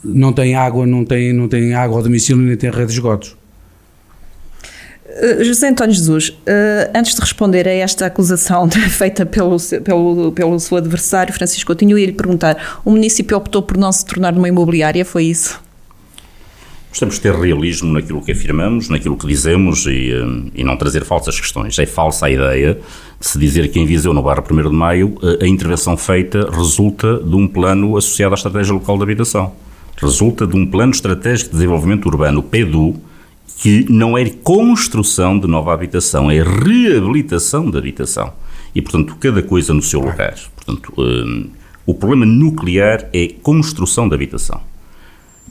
não 0.02 0.32
tem 0.32 0.54
água, 0.54 0.86
não 0.86 1.04
tem, 1.04 1.32
não 1.32 1.48
tem 1.48 1.74
água 1.74 1.98
ao 1.98 2.02
domicílio 2.02 2.42
nem 2.42 2.56
tem 2.56 2.70
rede 2.70 2.86
de 2.86 2.92
esgotos. 2.92 3.36
Uh, 5.10 5.42
José 5.42 5.68
António 5.68 5.92
Jesus, 5.92 6.28
uh, 6.28 6.90
antes 6.94 7.14
de 7.14 7.20
responder 7.20 7.66
a 7.66 7.72
esta 7.72 8.06
acusação 8.06 8.70
feita 8.88 9.26
pelo, 9.26 9.56
pelo, 9.84 10.32
pelo 10.32 10.60
seu 10.60 10.76
adversário, 10.76 11.34
Francisco 11.34 11.66
Coutinho, 11.66 11.92
eu 11.92 11.98
ia 11.98 12.06
lhe 12.06 12.12
perguntar: 12.12 12.80
o 12.84 12.90
município 12.90 13.36
optou 13.36 13.62
por 13.62 13.76
não 13.76 13.90
se 13.90 14.04
tornar 14.06 14.32
uma 14.34 14.48
imobiliária, 14.48 15.04
foi 15.04 15.24
isso? 15.24 15.60
Temos 16.98 17.14
de 17.14 17.20
ter 17.20 17.34
realismo 17.34 17.92
naquilo 17.92 18.20
que 18.20 18.32
afirmamos, 18.32 18.88
naquilo 18.88 19.16
que 19.16 19.26
dizemos 19.26 19.86
e, 19.86 20.12
uh, 20.12 20.50
e 20.54 20.62
não 20.62 20.76
trazer 20.76 21.04
falsas 21.04 21.38
questões. 21.38 21.78
É 21.78 21.86
falsa 21.86 22.26
a 22.26 22.30
ideia 22.30 22.78
de 23.18 23.26
se 23.26 23.38
dizer 23.38 23.68
que 23.68 23.78
em 23.80 23.86
Viseu, 23.86 24.12
no 24.12 24.22
bairro 24.22 24.44
1 24.48 24.70
de 24.70 24.76
Maio, 24.76 25.18
a 25.40 25.46
intervenção 25.46 25.96
feita 25.96 26.48
resulta 26.50 27.18
de 27.18 27.34
um 27.36 27.46
plano 27.46 27.96
associado 27.96 28.34
à 28.34 28.36
estratégia 28.36 28.72
local 28.72 28.96
de 28.96 29.02
habitação 29.02 29.52
resulta 30.00 30.46
de 30.46 30.56
um 30.56 30.66
Plano 30.66 30.92
Estratégico 30.92 31.50
de 31.50 31.56
Desenvolvimento 31.56 32.06
Urbano, 32.06 32.42
PEDU, 32.42 32.96
que 33.58 33.84
não 33.90 34.16
é 34.16 34.28
construção 34.28 35.38
de 35.38 35.46
nova 35.46 35.74
habitação, 35.74 36.30
é 36.30 36.42
reabilitação 36.42 37.70
de 37.70 37.76
habitação. 37.76 38.32
E, 38.74 38.80
portanto, 38.80 39.16
cada 39.20 39.42
coisa 39.42 39.74
no 39.74 39.82
seu 39.82 40.00
lugar. 40.00 40.34
Portanto, 40.56 40.92
um, 40.96 41.50
o 41.84 41.94
problema 41.94 42.24
nuclear 42.24 43.08
é 43.12 43.28
construção 43.42 44.08
de 44.08 44.14
habitação. 44.14 44.60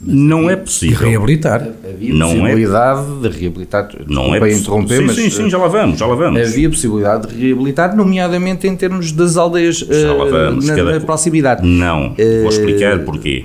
Não 0.02 0.48
é 0.48 0.56
possível. 0.56 1.08
Reabilitar. 1.08 1.68
Havia 1.86 2.14
não 2.14 2.46
é 2.46 2.52
possibilidade 2.52 3.00
é, 3.00 3.28
de 3.28 3.38
reabilitar. 3.38 3.88
Não 4.06 4.34
é 4.34 4.52
interromper, 4.52 4.96
sim, 4.96 5.04
mas. 5.04 5.16
Sim, 5.16 5.30
sim, 5.30 5.50
já 5.50 5.58
lá 5.58 5.68
vamos, 5.68 5.98
já 5.98 6.06
lá 6.06 6.14
vamos. 6.14 6.40
Havia 6.40 6.70
possibilidade 6.70 7.28
de 7.28 7.38
reabilitar, 7.38 7.94
nomeadamente 7.94 8.66
em 8.66 8.74
termos 8.74 9.12
das 9.12 9.36
aldeias 9.36 9.76
já 9.76 10.12
lá 10.14 10.24
vamos, 10.24 10.66
na, 10.66 10.74
cada... 10.74 10.92
na 10.92 11.00
proximidade. 11.00 11.66
Não, 11.66 12.12
uh, 12.12 12.16
vou 12.40 12.48
explicar 12.48 12.98
porquê. 13.00 13.44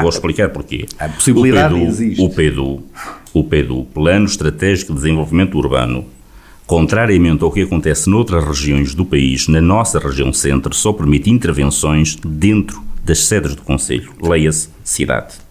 Vou 0.00 0.08
explicar 0.08 0.48
porquê. 0.50 0.86
A 0.98 1.08
possibilidade 1.08 1.74
o 1.74 1.78
PEDU, 1.78 1.90
existe. 1.90 2.22
O 2.22 2.30
PEDU, 2.30 2.82
o 3.34 3.44
PEDU, 3.44 3.84
Plano 3.92 4.26
Estratégico 4.26 4.92
de 4.92 5.00
Desenvolvimento 5.00 5.58
Urbano, 5.58 6.04
contrariamente 6.66 7.42
ao 7.42 7.50
que 7.50 7.62
acontece 7.62 8.08
noutras 8.08 8.44
regiões 8.44 8.94
do 8.94 9.04
país, 9.04 9.48
na 9.48 9.60
nossa 9.60 9.98
região 9.98 10.32
centro, 10.32 10.72
só 10.72 10.92
permite 10.92 11.30
intervenções 11.30 12.16
dentro 12.24 12.80
das 13.04 13.24
sedes 13.24 13.56
do 13.56 13.62
Conselho, 13.62 14.12
leia-se 14.22 14.68
cidade. 14.84 15.49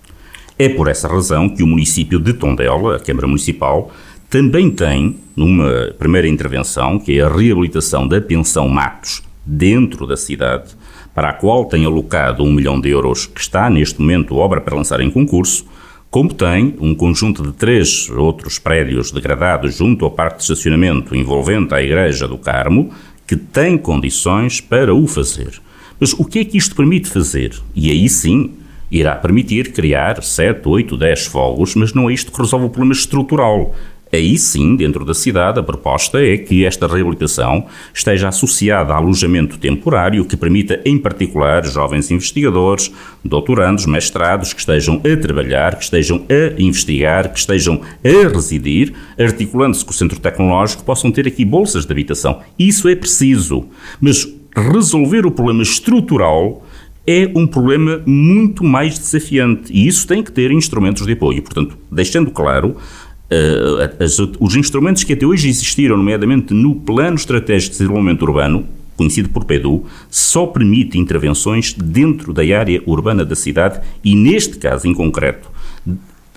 É 0.62 0.67
por 0.67 0.89
essa 0.89 1.08
razão 1.08 1.48
que 1.48 1.63
o 1.63 1.67
município 1.67 2.19
de 2.19 2.34
Tondela, 2.34 2.98
a 2.98 3.00
Câmara 3.00 3.26
Municipal, 3.26 3.89
também 4.30 4.69
tem, 4.69 5.15
numa 5.34 5.93
primeira 5.98 6.28
intervenção, 6.28 7.00
que 7.00 7.17
é 7.17 7.24
a 7.24 7.30
reabilitação 7.30 8.06
da 8.06 8.19
pensão 8.19 8.67
Matos, 8.67 9.24
dentro 9.45 10.06
da 10.06 10.17
cidade, 10.17 10.76
para 11.15 11.30
a 11.30 11.34
qual 11.34 11.63
tem 11.63 11.86
alocado 11.86 12.43
um 12.43 12.52
milhão 12.52 12.78
de 12.78 12.89
euros, 12.89 13.26
que 13.26 13.39
está 13.39 13.69
neste 13.69 14.02
momento 14.02 14.36
obra 14.36 14.60
para 14.60 14.76
lançar 14.76 15.00
em 15.00 15.10
concurso, 15.10 15.65
como 16.12 16.34
tem 16.34 16.76
um 16.82 16.93
conjunto 16.93 17.41
de 17.41 17.54
três 17.54 18.10
outros 18.10 18.60
prédios 18.60 19.13
degradados 19.13 19.78
junto 19.78 20.04
ao 20.04 20.12
parque 20.12 20.39
de 20.39 20.43
estacionamento 20.43 21.15
envolvente 21.15 21.74
a 21.74 21.82
Igreja 21.82 22.28
do 22.28 22.38
Carmo, 22.38 22.91
que 23.26 23.38
tem 23.38 23.78
condições 23.78 24.60
para 24.60 24.93
o 24.93 25.08
fazer. 25.08 25.62
Mas 26.02 26.12
o 26.12 26.26
que 26.26 26.39
é 26.39 26.43
que 26.43 26.58
isto 26.58 26.76
permite 26.76 27.08
fazer? 27.10 27.58
E 27.74 27.89
aí 27.89 28.10
sim, 28.10 28.59
irá 28.91 29.15
permitir 29.15 29.71
criar 29.71 30.23
7, 30.23 30.67
8, 30.67 30.97
10 30.97 31.25
fogos, 31.28 31.75
mas 31.75 31.93
não 31.93 32.10
é 32.10 32.13
isto 32.13 32.32
que 32.32 32.41
resolve 32.41 32.65
o 32.65 32.69
problema 32.69 32.93
estrutural. 32.93 33.75
Aí 34.12 34.39
sim, 34.39 34.75
dentro 34.75 35.06
da 35.06 35.13
cidade, 35.13 35.60
a 35.60 35.63
proposta 35.63 36.19
é 36.19 36.36
que 36.36 36.65
esta 36.65 36.88
reabilitação 36.88 37.67
esteja 37.93 38.30
associada 38.30 38.91
a 38.91 38.97
alojamento 38.97 39.60
temporário 39.60 40.25
que 40.25 40.36
permita, 40.36 40.82
em 40.84 40.97
particular, 40.97 41.63
jovens 41.63 42.10
investigadores, 42.10 42.91
doutorandos, 43.23 43.86
mestrados 43.86 44.52
que 44.52 44.62
estejam 44.62 44.95
a 44.95 45.21
trabalhar, 45.21 45.75
que 45.75 45.84
estejam 45.84 46.25
a 46.28 46.60
investigar, 46.60 47.32
que 47.32 47.38
estejam 47.38 47.82
a 48.04 48.28
residir, 48.34 48.93
articulando-se 49.17 49.86
com 49.86 49.91
o 49.91 49.93
centro 49.93 50.19
tecnológico, 50.19 50.84
possam 50.84 51.12
ter 51.12 51.28
aqui 51.28 51.45
bolsas 51.45 51.86
de 51.86 51.91
habitação. 51.91 52.41
Isso 52.58 52.89
é 52.89 52.95
preciso. 52.95 53.67
Mas 54.02 54.28
resolver 54.56 55.25
o 55.28 55.32
problema 55.32 55.62
estrutural 55.62 56.63
é 57.12 57.32
um 57.34 57.48
problema 57.48 58.04
muito 58.06 58.63
mais 58.63 59.00
desafiante 59.00 59.74
e 59.74 59.88
isso 59.88 60.06
tem 60.06 60.22
que 60.22 60.32
ter 60.32 60.52
instrumentos 60.52 61.08
de 61.08 61.13
apoio. 61.13 61.41
Portanto, 61.41 61.76
deixando 61.91 62.30
claro, 62.30 62.76
uh, 62.78 64.04
as, 64.04 64.19
os 64.39 64.56
instrumentos 64.56 65.04
que 65.04 65.13
até 65.13 65.26
hoje 65.26 65.50
existiram, 65.50 65.98
nomeadamente 65.98 66.54
no 66.54 66.76
Plano 66.76 67.15
Estratégico 67.15 67.72
de 67.72 67.80
Desenvolvimento 67.80 68.22
Urbano, 68.22 68.63
conhecido 68.95 69.30
por 69.30 69.45
PEDU, 69.45 69.86
só 70.08 70.45
permite 70.45 71.00
intervenções 71.00 71.74
dentro 71.74 72.32
da 72.32 72.43
área 72.43 72.80
urbana 72.86 73.26
da 73.26 73.36
cidade 73.36 73.82
e, 74.04 74.13
neste 74.13 74.58
caso 74.58 74.88
em 74.88 74.93
concreto, 74.93 75.50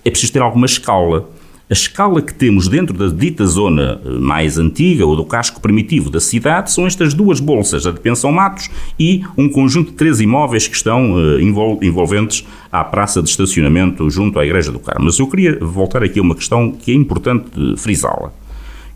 é 0.03 0.09
preciso 0.09 0.33
ter 0.33 0.41
alguma 0.41 0.65
escala. 0.65 1.29
A 1.69 1.73
escala 1.73 2.21
que 2.21 2.33
temos 2.33 2.67
dentro 2.67 2.93
da 2.93 3.07
dita 3.07 3.45
zona 3.45 4.01
eh, 4.03 4.09
mais 4.19 4.57
antiga 4.59 5.05
ou 5.05 5.15
do 5.15 5.23
casco 5.23 5.61
primitivo 5.61 6.09
da 6.09 6.19
cidade 6.19 6.69
são 6.69 6.85
estas 6.85 7.13
duas 7.13 7.39
bolsas, 7.39 7.87
a 7.87 7.91
de 7.91 8.01
Pensão 8.01 8.33
Matos 8.33 8.69
e 8.99 9.23
um 9.37 9.47
conjunto 9.47 9.91
de 9.91 9.95
três 9.95 10.19
imóveis 10.19 10.67
que 10.67 10.75
estão 10.75 11.13
uh, 11.13 11.39
envolventes 11.39 12.45
à 12.69 12.83
praça 12.83 13.23
de 13.23 13.29
estacionamento 13.29 14.09
junto 14.09 14.37
à 14.39 14.45
Igreja 14.45 14.73
do 14.73 14.79
Carmo. 14.79 15.05
Mas 15.05 15.17
eu 15.19 15.27
queria 15.27 15.57
voltar 15.61 16.03
aqui 16.03 16.19
a 16.19 16.21
uma 16.21 16.35
questão 16.35 16.69
que 16.69 16.91
é 16.91 16.95
importante 16.95 17.49
frisá-la, 17.77 18.33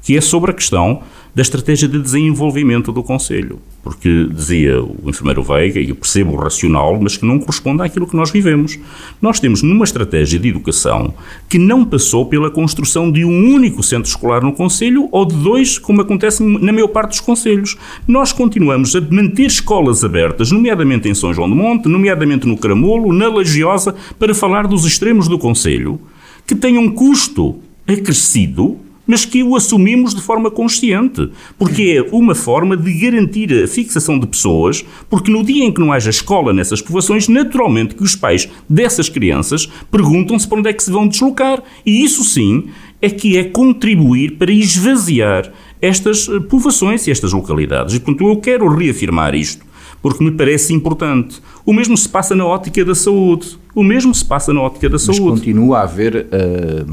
que 0.03 0.17
é 0.17 0.21
sobre 0.21 0.51
a 0.51 0.53
questão 0.53 1.01
da 1.37 1.43
estratégia 1.43 1.87
de 1.87 1.99
desenvolvimento 1.99 2.91
do 2.91 3.03
Conselho. 3.03 3.59
Porque 3.83 4.27
dizia 4.33 4.81
o 4.81 5.07
enfermeiro 5.07 5.43
Veiga, 5.43 5.79
e 5.79 5.89
eu 5.89 5.95
percebo 5.95 6.31
o 6.31 6.35
racional, 6.35 6.99
mas 6.99 7.15
que 7.15 7.27
não 7.27 7.37
corresponde 7.37 7.83
àquilo 7.83 8.07
que 8.07 8.15
nós 8.15 8.31
vivemos. 8.31 8.79
Nós 9.21 9.39
temos 9.39 9.61
numa 9.61 9.83
estratégia 9.83 10.39
de 10.39 10.49
educação 10.49 11.13
que 11.47 11.59
não 11.59 11.85
passou 11.85 12.25
pela 12.25 12.49
construção 12.49 13.11
de 13.11 13.23
um 13.23 13.53
único 13.53 13.83
centro 13.83 14.09
escolar 14.09 14.41
no 14.41 14.51
Conselho 14.51 15.07
ou 15.11 15.25
de 15.25 15.35
dois, 15.35 15.77
como 15.77 16.01
acontece 16.01 16.41
na 16.41 16.73
maior 16.73 16.87
parte 16.87 17.09
dos 17.09 17.19
Conselhos. 17.19 17.77
Nós 18.07 18.33
continuamos 18.33 18.95
a 18.95 19.01
manter 19.01 19.45
escolas 19.45 20.03
abertas, 20.03 20.51
nomeadamente 20.51 21.07
em 21.07 21.13
São 21.13 21.31
João 21.31 21.47
do 21.47 21.55
Monte, 21.55 21.87
nomeadamente 21.87 22.47
no 22.47 22.57
Caramulo, 22.57 23.13
na 23.13 23.27
Lagiosa, 23.27 23.93
para 24.17 24.33
falar 24.33 24.65
dos 24.65 24.85
extremos 24.85 25.27
do 25.27 25.37
Conselho, 25.37 26.01
que 26.47 26.55
têm 26.55 26.79
um 26.79 26.89
custo 26.89 27.57
acrescido 27.87 28.86
mas 29.07 29.25
que 29.25 29.41
o 29.41 29.55
assumimos 29.55 30.13
de 30.13 30.21
forma 30.21 30.51
consciente, 30.51 31.29
porque 31.57 31.97
é 31.97 32.15
uma 32.15 32.35
forma 32.35 32.75
de 32.75 32.93
garantir 32.93 33.63
a 33.63 33.67
fixação 33.67 34.19
de 34.19 34.27
pessoas, 34.27 34.85
porque 35.09 35.31
no 35.31 35.43
dia 35.43 35.63
em 35.63 35.71
que 35.71 35.79
não 35.79 35.91
haja 35.91 36.09
escola 36.09 36.53
nessas 36.53 36.81
povoações, 36.81 37.27
naturalmente 37.27 37.95
que 37.95 38.03
os 38.03 38.15
pais 38.15 38.49
dessas 38.69 39.09
crianças 39.09 39.67
perguntam-se 39.89 40.47
para 40.47 40.59
onde 40.59 40.69
é 40.69 40.73
que 40.73 40.83
se 40.83 40.91
vão 40.91 41.07
deslocar. 41.07 41.63
E 41.85 42.03
isso 42.03 42.23
sim 42.23 42.65
é 43.01 43.09
que 43.09 43.37
é 43.37 43.43
contribuir 43.43 44.37
para 44.37 44.51
esvaziar 44.51 45.51
estas 45.81 46.27
eh, 46.27 46.39
povoações 46.39 47.07
e 47.07 47.11
estas 47.11 47.31
localidades. 47.31 47.95
E, 47.95 47.99
portanto, 47.99 48.27
eu 48.27 48.37
quero 48.37 48.67
reafirmar 48.67 49.35
isto, 49.35 49.65
porque 50.01 50.23
me 50.23 50.31
parece 50.31 50.73
importante. 50.73 51.41
O 51.65 51.73
mesmo 51.73 51.95
se 51.97 52.09
passa 52.09 52.35
na 52.35 52.45
ótica 52.45 52.83
da 52.83 52.95
saúde. 52.95 53.57
O 53.75 53.83
mesmo 53.83 54.13
se 54.13 54.25
passa 54.25 54.53
na 54.53 54.61
ótica 54.61 54.89
da 54.89 54.97
saúde. 54.97 55.21
Mas 55.21 55.39
continua 55.39 55.79
a 55.79 55.83
haver, 55.83 56.25
uh, 56.25 56.91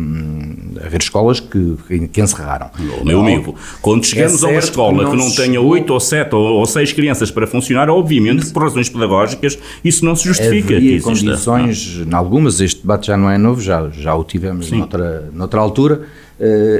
haver 0.83 1.01
escolas 1.01 1.41
que, 1.41 1.77
que 2.13 2.21
encerraram. 2.21 2.71
Oh, 3.01 3.05
meu 3.05 3.21
amigo, 3.21 3.55
quando 3.81 4.05
chegamos 4.05 4.43
é 4.43 4.47
a 4.47 4.51
uma 4.51 4.59
escola 4.59 4.99
que 4.99 5.05
não, 5.05 5.11
que 5.11 5.17
não 5.17 5.31
tenha 5.31 5.61
oito 5.61 5.93
ou 5.93 6.01
sete 6.01 6.35
ou 6.35 6.65
seis 6.67 6.93
crianças 6.93 7.31
para 7.31 7.47
funcionar, 7.47 7.91
obviamente, 7.91 8.51
por 8.53 8.63
razões 8.63 8.89
pedagógicas, 8.89 9.59
isso 9.85 10.05
não 10.05 10.15
se 10.17 10.25
justifica. 10.25 10.77
Havia 10.77 11.01
condições, 11.01 12.03
em 12.07 12.15
algumas, 12.15 12.61
este 12.61 12.81
debate 12.81 13.09
já 13.09 13.17
não 13.17 13.31
é 13.31 13.39
novo, 13.39 13.61
já, 13.61 13.89
já 13.91 14.15
o 14.15 14.25
tivemos 14.25 14.71
noutra, 14.71 15.31
noutra 15.33 15.61
altura, 15.61 16.03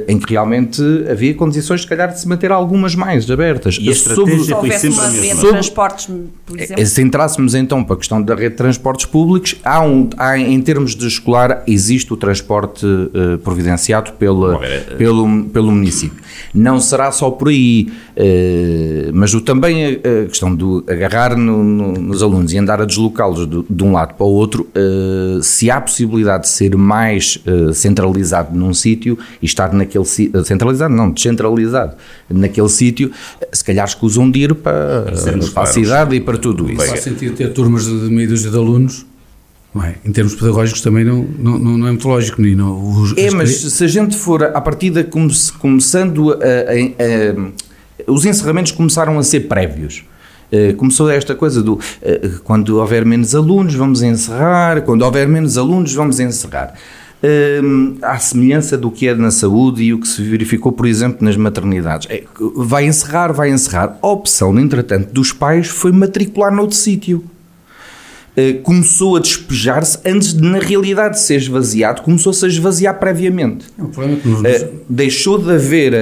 em 0.09 0.19
que 0.19 0.33
realmente 0.33 0.83
havia 1.11 1.35
condições, 1.35 1.83
se 1.83 1.87
calhar, 1.87 2.13
de 2.13 2.21
se 2.21 2.29
manter 2.29 2.51
algumas 2.51 2.95
mais 2.95 3.31
abertas. 3.31 3.79
E 3.81 3.89
a 3.89 3.93
estratégia 3.93 4.57
foi 4.57 4.71
sempre 4.73 5.01
a 5.01 5.09
mesma. 5.09 5.41
Sobre, 5.41 5.65
transportes, 5.65 6.09
por 6.45 6.61
exemplo. 6.61 6.83
Eh, 6.83 6.87
se 6.87 7.03
entrássemos 7.03 7.55
então 7.55 7.83
para 7.83 7.95
a 7.95 7.99
questão 7.99 8.23
da 8.23 8.35
rede 8.35 8.51
de 8.51 8.57
transportes 8.57 9.07
públicos, 9.07 9.57
há 9.65 9.81
um, 9.81 10.09
há, 10.17 10.39
em 10.39 10.61
termos 10.61 10.95
de 10.95 11.07
escolar, 11.07 11.63
existe 11.67 12.13
o 12.13 12.17
transporte 12.17 12.85
uh, 12.87 13.39
providenciado 13.43 14.13
pela, 14.13 14.61
pelo, 14.97 15.45
pelo 15.45 15.73
município. 15.73 16.23
Não 16.53 16.81
será 16.81 17.11
só 17.11 17.31
por 17.31 17.49
aí, 17.49 17.89
uh, 18.17 19.11
mas 19.13 19.35
o, 19.35 19.41
também 19.41 19.85
a, 19.85 19.89
a, 19.89 20.27
questão 20.27 20.55
de 20.55 20.65
agarrar 20.91 21.37
no, 21.37 21.63
no, 21.63 21.93
nos 21.93 22.23
alunos 22.23 22.53
e 22.53 22.59
andar 22.59 22.81
a 22.81 22.85
deslocá-los 22.85 23.49
de, 23.49 23.65
de, 23.69 23.85
um 23.85 23.93
lado 23.93 24.15
para 24.15 24.27
o 24.27 24.31
outro, 24.31 24.69
se 25.43 25.71
há 25.71 25.81
possibilidade 25.81 26.45
de 26.45 26.49
ser 26.49 26.77
mais 26.77 27.39
centralizado 27.75 28.57
num 28.57 28.73
sítio 28.73 29.19
e 29.45 29.47
estar 29.47 29.75
naquele 29.75 30.07
centralizado, 30.07 30.95
não, 30.95 31.11
descentralizado, 31.11 31.95
naquele 32.31 32.69
sítio, 32.71 33.13
se 33.53 33.63
calhar 33.63 33.87
escusam 33.87 34.31
de 34.31 34.41
ir 34.41 34.55
para, 34.55 35.05
para 35.53 35.63
a 35.63 35.67
cidade 35.67 36.17
e 36.17 36.21
para 36.21 36.39
tudo 36.39 36.71
isso. 36.71 36.87
Faz 36.87 37.01
sentido 37.01 37.37
ter 37.37 37.53
turmas 37.53 37.85
de 37.85 37.93
meia 37.93 38.27
dúzia 38.27 38.51
de 38.51 38.57
alunos 38.57 39.05
é? 39.83 39.95
Em 40.05 40.13
termos 40.13 40.37
pedagógicos 40.37 40.81
também 40.81 41.05
não, 41.05 41.27
não, 41.37 41.59
não 41.59 41.87
é 41.89 41.91
muito 41.91 42.07
lógico. 42.07 42.41
Não, 42.41 43.03
os, 43.03 43.13
é, 43.17 43.29
mas 43.33 43.51
se 43.51 43.85
a 43.85 43.89
gente 43.89 44.17
for 44.17 44.45
à 44.45 44.61
partida 44.61 45.03
come, 45.03 45.33
começando 45.59 46.33
a, 46.33 46.37
a, 46.37 48.09
a, 48.09 48.13
os 48.13 48.25
encerramentos 48.25 48.71
começaram 48.71 49.19
a 49.19 49.23
ser 49.25 49.41
prévios. 49.41 50.05
Uh, 50.53 50.77
começou 50.77 51.11
esta 51.11 51.35
coisa 51.35 51.61
do 51.61 51.75
uh, 51.75 51.81
quando 52.45 52.79
houver 52.79 53.05
menos 53.05 53.35
alunos 53.35 53.75
vamos 53.75 54.03
encerrar, 54.03 54.83
quando 54.83 55.03
houver 55.03 55.27
menos 55.27 55.59
alunos 55.59 55.93
vamos 55.93 56.21
encerrar 56.21 56.75
uh, 57.25 57.99
à 58.03 58.19
semelhança 58.19 58.77
do 58.77 58.91
que 58.91 59.09
é 59.09 59.15
na 59.15 59.31
saúde 59.31 59.83
e 59.83 59.95
o 59.95 59.99
que 59.99 60.07
se 60.07 60.23
verificou, 60.23 60.73
por 60.73 60.87
exemplo, 60.87 61.25
nas 61.25 61.37
maternidades. 61.37 62.09
É, 62.11 62.25
vai 62.55 62.87
encerrar, 62.87 63.33
vai 63.33 63.51
encerrar. 63.51 63.99
A 64.03 64.09
opção, 64.09 64.59
entretanto, 64.59 65.13
dos 65.13 65.33
pais 65.33 65.69
foi 65.69 65.93
matricular 65.93 66.53
noutro 66.53 66.77
sítio. 66.77 67.25
Uh, 68.37 68.61
começou 68.63 69.17
a 69.17 69.21
despejar-se 69.21 69.99
antes 70.05 70.35
de, 70.35 70.43
na 70.43 70.59
realidade, 70.59 71.21
ser 71.21 71.37
esvaziado, 71.37 72.03
começou-se 72.03 72.45
a 72.45 72.49
esvaziar 72.49 72.99
previamente. 72.99 73.67
É 73.79 73.83
uh, 73.83 74.73
deixou 74.89 75.39
de 75.39 75.53
haver 75.53 75.95
a, 75.95 75.99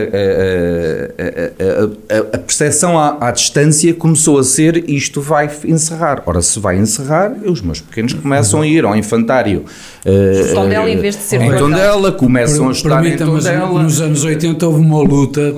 a, 2.15 2.17
a, 2.17 2.37
a 2.37 2.39
percepção 2.39 2.99
à, 2.99 3.19
à, 3.21 3.31
distância, 3.31 3.93
começou 3.93 4.39
a 4.39 4.45
ser 4.45 4.89
isto 4.89 5.21
vai 5.21 5.51
encerrar. 5.67 6.23
Ora, 6.25 6.41
se 6.41 6.59
vai 6.59 6.79
encerrar, 6.79 7.37
os 7.45 7.61
meus 7.61 7.81
pequenos 7.81 8.15
começam 8.15 8.63
a 8.63 8.67
ir 8.67 8.85
ao 8.85 8.97
infantário 8.97 9.65
Uh, 10.05 10.53
Tondela 10.53 10.91
em 10.91 10.99
vez 10.99 11.17
de 11.17 11.23
ser 11.23 11.41
em 11.41 11.57
Tondela, 11.57 12.11
começam 12.11 12.69
a 12.69 12.73
estudar 12.73 13.07
em 13.07 13.17
Tondela. 13.17 13.83
Nos 13.83 14.01
anos 14.01 14.25
80 14.25 14.67
houve 14.67 14.81
uma 14.81 15.01
luta, 15.01 15.55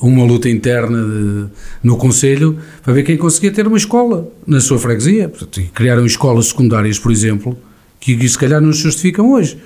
uma 0.00 0.24
luta 0.24 0.48
interna 0.48 0.98
de, 1.02 1.46
no 1.82 1.96
Conselho 1.96 2.58
para 2.82 2.92
ver 2.92 3.02
quem 3.02 3.16
conseguia 3.16 3.52
ter 3.52 3.66
uma 3.66 3.76
escola 3.76 4.28
na 4.46 4.60
sua 4.60 4.78
freguesia. 4.78 5.28
Portanto, 5.28 5.62
criaram 5.74 6.06
escolas 6.06 6.46
secundárias, 6.46 6.98
por 6.98 7.12
exemplo, 7.12 7.56
que 7.98 8.28
se 8.28 8.38
calhar 8.38 8.60
não 8.60 8.72
se 8.72 8.80
justificam 8.80 9.32
hoje. 9.32 9.58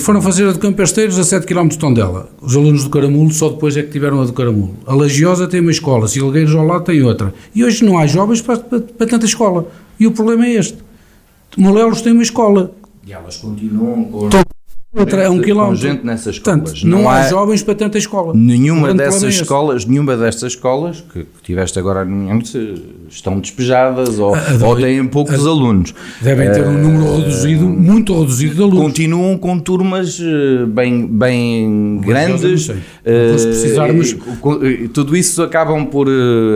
Foram 0.00 0.20
fazer 0.20 0.46
a 0.46 0.52
de 0.52 0.58
Campesteiros 0.58 1.18
a 1.18 1.24
7 1.24 1.46
km 1.46 1.68
de 1.68 1.78
Tondela. 1.78 2.28
Os 2.40 2.54
alunos 2.54 2.84
do 2.84 2.90
Caramulo 2.90 3.32
só 3.32 3.48
depois 3.48 3.76
é 3.76 3.82
que 3.82 3.90
tiveram 3.90 4.20
a 4.20 4.26
do 4.26 4.32
Caramulo. 4.32 4.76
A 4.86 4.94
Lagiosa 4.94 5.48
tem 5.48 5.60
uma 5.60 5.70
escola, 5.70 6.06
Silgueiros 6.06 6.54
ao 6.54 6.66
lado 6.66 6.84
tem 6.84 7.02
outra. 7.02 7.32
E 7.54 7.64
hoje 7.64 7.82
não 7.82 7.96
há 7.96 8.06
jovens 8.06 8.42
para, 8.42 8.58
para, 8.58 8.80
para 8.80 9.06
tanta 9.06 9.24
escola. 9.24 9.66
E 9.98 10.06
o 10.06 10.12
problema 10.12 10.44
é 10.46 10.52
este. 10.52 10.76
Molelos 11.56 12.02
tem 12.02 12.12
uma 12.12 12.22
escola. 12.22 12.72
E 13.06 13.12
elas 13.12 13.36
continuam 13.38 14.04
com 14.04 14.28
outra 14.94 15.22
é 15.22 15.30
um 15.30 15.40
quilómetro. 15.40 15.76
gente 15.76 16.04
nessas 16.04 16.36
escolas. 16.36 16.60
Portanto, 16.60 16.86
não, 16.86 17.02
não 17.02 17.10
há, 17.10 17.28
jovens 17.28 17.62
para 17.62 17.74
tanta 17.74 17.98
escola. 17.98 18.32
Nenhuma 18.34 18.94
dessas 18.94 19.34
escolas, 19.34 19.84
nenhuma 19.84 20.16
destas 20.16 20.52
escolas 20.52 21.04
que, 21.12 21.20
que 21.20 21.42
tiveste 21.42 21.78
agora 21.78 22.06
estão 23.08 23.40
despejadas 23.40 24.18
ou, 24.18 24.34
ou 24.62 24.76
têm 24.76 25.04
poucos 25.06 25.46
a, 25.46 25.48
alunos. 25.48 25.94
Devem 26.20 26.50
ter 26.52 26.66
um 26.66 26.72
número 26.72 27.04
uh, 27.04 27.16
reduzido, 27.18 27.64
muito 27.64 28.18
reduzido 28.18 28.54
de 28.54 28.62
alunos. 28.62 28.82
Continuam 28.82 29.36
com 29.36 29.58
turmas 29.58 30.20
eh, 30.20 30.64
bem, 30.66 31.06
bem 31.06 32.00
grandes. 32.04 32.68
Uh, 32.68 33.38
se 33.38 33.46
precisarmos. 33.46 34.16
Tudo 34.92 35.16
isso 35.16 35.42
acabam 35.42 35.86
por 35.86 36.08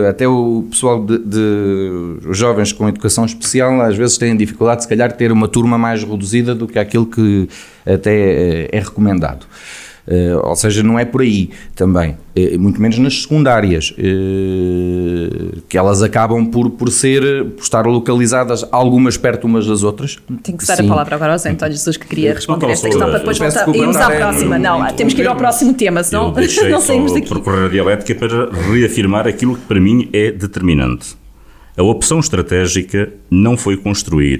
até 0.07 0.27
o 0.27 0.65
pessoal 0.69 1.03
de, 1.03 1.17
de 1.19 2.19
os 2.27 2.37
jovens 2.37 2.71
com 2.71 2.87
educação 2.87 3.25
especial 3.25 3.81
às 3.81 3.95
vezes 3.95 4.17
têm 4.17 4.35
dificuldade, 4.35 4.83
se 4.83 4.87
calhar, 4.89 5.09
de 5.09 5.17
ter 5.17 5.31
uma 5.31 5.47
turma 5.47 5.77
mais 5.77 6.03
reduzida 6.03 6.55
do 6.55 6.67
que 6.67 6.79
aquilo 6.79 7.05
que 7.05 7.47
até 7.93 8.13
é, 8.13 8.69
é 8.71 8.79
recomendado. 8.79 9.45
Uh, 10.09 10.41
ou 10.43 10.55
seja, 10.55 10.81
não 10.81 10.97
é 10.97 11.05
por 11.05 11.21
aí 11.21 11.51
também, 11.75 12.17
uh, 12.35 12.59
muito 12.59 12.81
menos 12.81 12.97
nas 12.97 13.21
secundárias, 13.21 13.91
uh, 13.91 15.61
que 15.69 15.77
elas 15.77 16.01
acabam 16.01 16.47
por, 16.47 16.71
por 16.71 16.89
ser, 16.89 17.45
por 17.51 17.61
estar 17.61 17.85
localizadas 17.85 18.65
algumas 18.71 19.17
perto 19.17 19.45
umas 19.45 19.67
das 19.67 19.83
outras. 19.83 20.17
Tenho 20.41 20.57
que 20.57 20.65
dar 20.65 20.81
a 20.81 20.83
palavra 20.83 21.15
agora 21.15 21.33
ao 21.33 21.37
Zé 21.37 21.51
António 21.51 21.73
Jesus 21.73 21.95
que 21.95 22.07
queria 22.07 22.33
responder 22.33 22.71
esta 22.71 22.87
questão 22.87 23.07
para 23.07 23.19
depois 23.19 23.37
voltar, 23.37 23.69
irmos 23.69 23.97
à 23.97 24.09
próxima. 24.09 24.57
Não, 24.57 24.83
temos 24.95 25.13
que 25.13 25.21
ir 25.21 25.27
ao 25.27 25.35
próximo 25.35 25.75
tema, 25.75 26.01
senão 26.01 26.33
não 26.71 26.81
saímos 26.81 27.13
daqui. 27.13 27.29
procurar 27.29 27.67
a 27.67 27.69
dialética 27.69 28.15
para 28.15 28.49
reafirmar 28.73 29.27
aquilo 29.27 29.55
que 29.55 29.65
para 29.65 29.79
mim 29.79 30.09
é 30.11 30.31
determinante. 30.31 31.15
A 31.77 31.83
opção 31.83 32.19
estratégica 32.19 33.13
não 33.29 33.55
foi 33.55 33.77
construir 33.77 34.39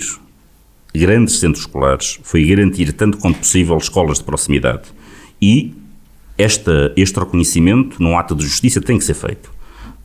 grandes 0.94 1.40
centros 1.40 1.66
escolares 1.66 2.20
foi 2.24 2.46
garantir, 2.46 2.92
tanto 2.94 3.18
quanto 3.18 3.40
possível, 3.40 3.78
escolas 3.78 4.20
de 4.20 4.24
proximidade. 4.24 4.84
E 5.42 5.74
esta, 6.38 6.94
este 6.96 7.20
reconhecimento, 7.20 8.02
num 8.02 8.18
ato 8.18 8.36
de 8.36 8.44
justiça, 8.44 8.82
tem 8.82 8.98
que 8.98 9.04
ser 9.04 9.14
feito. 9.14 9.52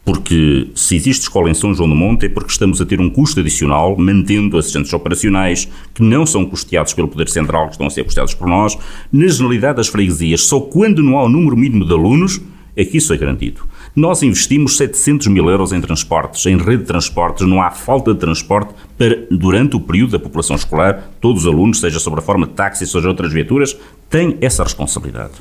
Porque 0.05 0.69
se 0.75 0.95
existe 0.97 1.23
escola 1.23 1.49
em 1.49 1.55
São 1.55 1.73
João 1.73 1.89
do 1.89 1.95
Monte 1.95 2.27
é 2.27 2.29
porque 2.29 2.51
estamos 2.51 2.79
a 2.81 2.85
ter 2.85 3.01
um 3.01 3.09
custo 3.09 3.41
adicional, 3.41 3.97
mantendo 3.97 4.59
assistentes 4.59 4.93
operacionais 4.93 5.67
que 5.95 6.03
não 6.03 6.27
são 6.27 6.45
custeados 6.45 6.93
pelo 6.93 7.09
Poder 7.09 7.29
Central, 7.29 7.67
que 7.67 7.73
estão 7.73 7.87
a 7.87 7.91
ser 7.91 8.05
custeados 8.05 8.35
por 8.35 8.47
nós. 8.47 8.77
Na 9.11 9.27
generalidade 9.27 9.79
das 9.79 9.89
freguesias, 9.89 10.43
só 10.43 10.61
quando 10.61 11.03
não 11.03 11.17
há 11.17 11.25
o 11.25 11.29
número 11.29 11.57
mínimo 11.57 11.87
de 11.87 11.93
alunos 11.93 12.39
é 12.77 12.85
que 12.85 12.99
isso 12.99 13.15
é 13.15 13.17
garantido. 13.17 13.63
Nós 13.95 14.25
investimos 14.25 14.77
700 14.77 15.29
mil 15.29 15.49
euros 15.49 15.73
em 15.73 15.81
transportes, 15.81 16.45
em 16.47 16.57
rede 16.57 16.79
de 16.79 16.89
transportes, 16.89 17.47
não 17.47 17.63
há 17.63 17.71
falta 17.71 18.13
de 18.13 18.19
transporte 18.19 18.75
para, 18.99 19.25
durante 19.31 19.77
o 19.77 19.81
período 19.81 20.11
da 20.11 20.19
população 20.19 20.57
escolar, 20.57 21.11
todos 21.21 21.43
os 21.43 21.53
alunos, 21.53 21.79
seja 21.79 22.01
sob 22.01 22.19
a 22.19 22.23
forma 22.23 22.45
de 22.45 22.55
táxi, 22.55 22.89
seja 22.89 23.09
outras 23.09 23.33
viaturas, 23.33 23.77
têm 24.11 24.37
essa 24.41 24.65
responsabilidade. 24.65 25.35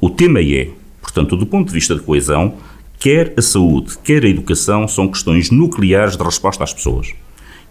O 0.00 0.10
tema 0.10 0.40
é, 0.40 0.70
portanto, 1.00 1.36
do 1.36 1.46
ponto 1.46 1.68
de 1.68 1.74
vista 1.74 1.94
de 1.94 2.00
coesão, 2.00 2.54
quer 2.98 3.32
a 3.36 3.42
saúde, 3.42 3.96
quer 4.02 4.24
a 4.24 4.28
educação 4.28 4.88
são 4.88 5.06
questões 5.06 5.52
nucleares 5.52 6.16
de 6.16 6.24
resposta 6.24 6.64
às 6.64 6.74
pessoas. 6.74 7.14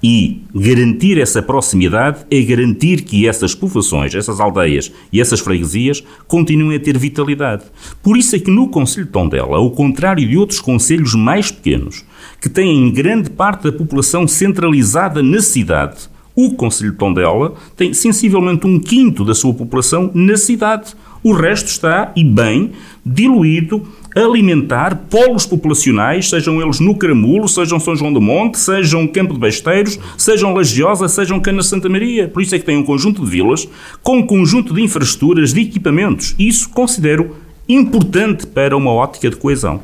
E 0.02 0.44
garantir 0.54 1.20
essa 1.20 1.42
proximidade 1.42 2.26
é 2.30 2.42
garantir 2.42 3.02
que 3.02 3.28
essas 3.28 3.56
povoações, 3.56 4.14
essas 4.14 4.40
aldeias 4.40 4.92
e 5.12 5.20
essas 5.20 5.40
freguesias 5.40 6.04
continuem 6.28 6.78
a 6.78 6.80
ter 6.80 6.98
vitalidade. 6.98 7.64
Por 8.04 8.16
isso 8.16 8.36
é 8.36 8.40
que 8.40 8.52
no 8.52 8.70
Conselho 8.70 9.08
de 9.08 9.12
Tondela, 9.12 9.58
ao 9.58 9.72
contrário 9.72 10.28
de 10.28 10.38
outros 10.38 10.60
conselhos 10.60 11.16
mais 11.16 11.52
pequenos, 11.52 12.06
que 12.40 12.50
têm 12.50 12.92
grande 12.92 13.30
parte 13.30 13.64
da 13.64 13.72
população 13.72 14.28
centralizada 14.28 15.24
na 15.24 15.42
cidade, 15.42 16.08
o 16.36 16.52
Conselho 16.52 16.92
de 16.92 16.98
Tondela 16.98 17.56
tem 17.76 17.96
sensivelmente 17.96 18.68
um 18.68 18.80
quinto 18.80 19.26
da 19.26 19.34
sua 19.34 19.56
população 19.56 20.12
na 20.14 20.38
cidade. 20.38 20.94
O 21.28 21.34
resto 21.34 21.68
está, 21.68 22.14
e 22.16 22.24
bem, 22.24 22.72
diluído 23.06 23.86
alimentar 24.16 24.96
polos 25.10 25.46
populacionais, 25.46 26.30
sejam 26.30 26.62
eles 26.62 26.80
no 26.80 26.96
Caramulo, 26.96 27.50
sejam 27.50 27.82
São 27.82 27.98
João 27.98 28.14
do 28.14 28.22
Monte, 28.22 28.58
sejam 28.58 29.06
Campo 29.06 29.34
de 29.34 29.40
Besteiros, 29.42 30.00
sejam 30.18 30.54
Lagiosa, 30.54 31.10
sejam 31.10 31.38
Cana 31.42 31.62
Santa 31.62 31.90
Maria. 31.90 32.30
Por 32.30 32.42
isso 32.42 32.56
é 32.56 32.60
que 32.60 32.64
tem 32.64 32.78
um 32.78 32.84
conjunto 32.84 33.26
de 33.26 33.30
vilas 33.30 33.68
com 34.02 34.20
um 34.20 34.26
conjunto 34.26 34.74
de 34.74 34.82
infraestruturas, 34.82 35.52
de 35.54 35.60
equipamentos. 35.64 36.34
Isso 36.40 36.70
considero 36.70 37.36
importante 37.68 38.48
para 38.48 38.78
uma 38.78 38.94
ótica 38.94 39.30
de 39.30 39.36
coesão. 39.36 39.82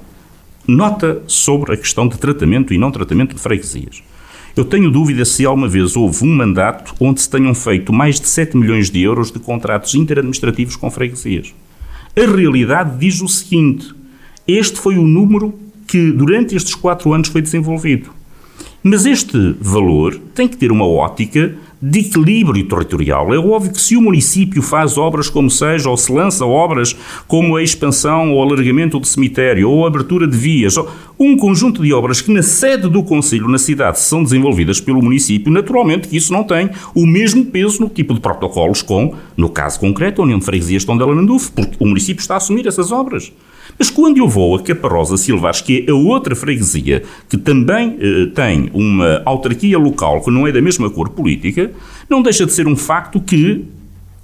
Nota 0.66 1.24
sobre 1.28 1.74
a 1.74 1.78
questão 1.78 2.08
de 2.08 2.18
tratamento 2.18 2.74
e 2.74 2.78
não 2.78 2.90
tratamento 2.90 3.36
de 3.36 3.42
freguesias. 3.42 4.02
Eu 4.56 4.64
tenho 4.64 4.92
dúvida 4.92 5.26
se 5.26 5.46
alguma 5.48 5.68
vez 5.68 5.96
houve 5.96 6.24
um 6.24 6.36
mandato 6.36 6.94
onde 7.00 7.20
se 7.22 7.30
tenham 7.30 7.56
feito 7.56 7.92
mais 7.92 8.20
de 8.20 8.28
7 8.28 8.56
milhões 8.56 8.92
de 8.92 9.02
euros 9.02 9.32
de 9.32 9.40
contratos 9.40 9.96
interadministrativos 9.96 10.76
com 10.76 10.92
freguesias. 10.92 11.56
A 12.16 12.22
realidade 12.22 13.00
diz 13.00 13.20
o 13.20 13.28
seguinte: 13.28 13.92
este 14.48 14.80
foi 14.80 14.96
o 14.96 15.08
número 15.08 15.56
que 15.88 16.12
durante 16.12 16.56
estes 16.56 16.76
quatro 16.76 17.12
anos 17.14 17.30
foi 17.30 17.42
desenvolvido. 17.42 18.12
Mas 18.84 19.08
este 19.08 19.56
valor 19.60 20.20
tem 20.36 20.48
que 20.48 20.58
ter 20.58 20.72
uma 20.72 20.86
ótica 20.86 21.56
de 21.82 22.00
equilíbrio 22.00 22.66
territorial. 22.66 23.34
É 23.34 23.38
óbvio 23.38 23.74
que 23.74 23.82
se 23.82 23.98
o 23.98 24.02
município 24.02 24.62
faz 24.62 24.98
obras 24.98 25.30
como 25.30 25.50
seja, 25.50 25.90
ou 25.90 25.98
se 25.98 26.12
lança 26.12 26.46
obras 26.46 26.96
como 27.28 27.58
a 27.58 27.64
expansão 27.64 28.32
ou 28.32 28.42
alargamento 28.42 29.00
do 29.00 29.08
cemitério, 29.08 29.70
ou 29.70 29.84
a 29.84 29.88
abertura 29.88 30.28
de 30.28 30.38
vias, 30.38 30.78
ou 30.78 30.90
um 31.24 31.38
conjunto 31.38 31.82
de 31.82 31.94
obras 31.94 32.22
que 32.22 32.32
na 32.32 32.42
sede 32.42 32.90
do 32.90 33.04
Conselho, 33.04 33.48
na 33.48 33.58
cidade, 33.58 34.00
são 34.00 34.24
desenvolvidas 34.24 34.80
pelo 34.80 35.02
município, 35.02 35.52
naturalmente 35.52 36.08
que 36.08 36.18
isso 36.18 36.34
não 36.34 36.44
tem 36.44 36.70
o 36.94 37.06
mesmo 37.06 37.46
peso 37.46 37.82
no 37.82 37.90
tipo 37.90 38.14
de 38.14 38.20
protocolos 38.20 38.82
com, 38.82 39.16
no 39.38 39.50
caso 39.50 39.80
concreto, 39.80 40.22
a 40.22 40.26
União 40.26 40.40
de 40.40 40.46
Freguesias 40.46 40.84
Tondela 40.86 41.16
Nandufo, 41.16 41.52
porque 41.52 41.76
o 41.80 41.86
município 41.86 42.22
está 42.22 42.36
a 42.36 42.38
assumir 42.38 42.68
essas 42.68 42.92
obras. 42.92 43.32
Mas 43.78 43.90
quando 43.90 44.18
eu 44.18 44.28
vou 44.28 44.56
a 44.56 44.62
Caparosa 44.62 45.18
Silvares, 45.18 45.62
que 45.62 45.86
é 45.88 45.92
a 45.92 45.96
outra 45.96 46.36
freguesia 46.36 47.04
que 47.30 47.38
também 47.38 47.98
eh, 48.00 48.26
tem 48.36 48.70
uma 48.74 49.22
autarquia 49.26 49.78
local 49.78 50.22
que 50.22 50.30
não 50.30 50.46
é 50.46 50.52
da 50.52 50.62
mesma 50.62 50.90
cor 50.90 51.10
política, 51.10 51.72
não 52.10 52.22
deixa 52.22 52.46
de 52.46 52.52
ser 52.52 52.68
um 52.68 52.76
facto 52.76 53.20
que 53.20 53.66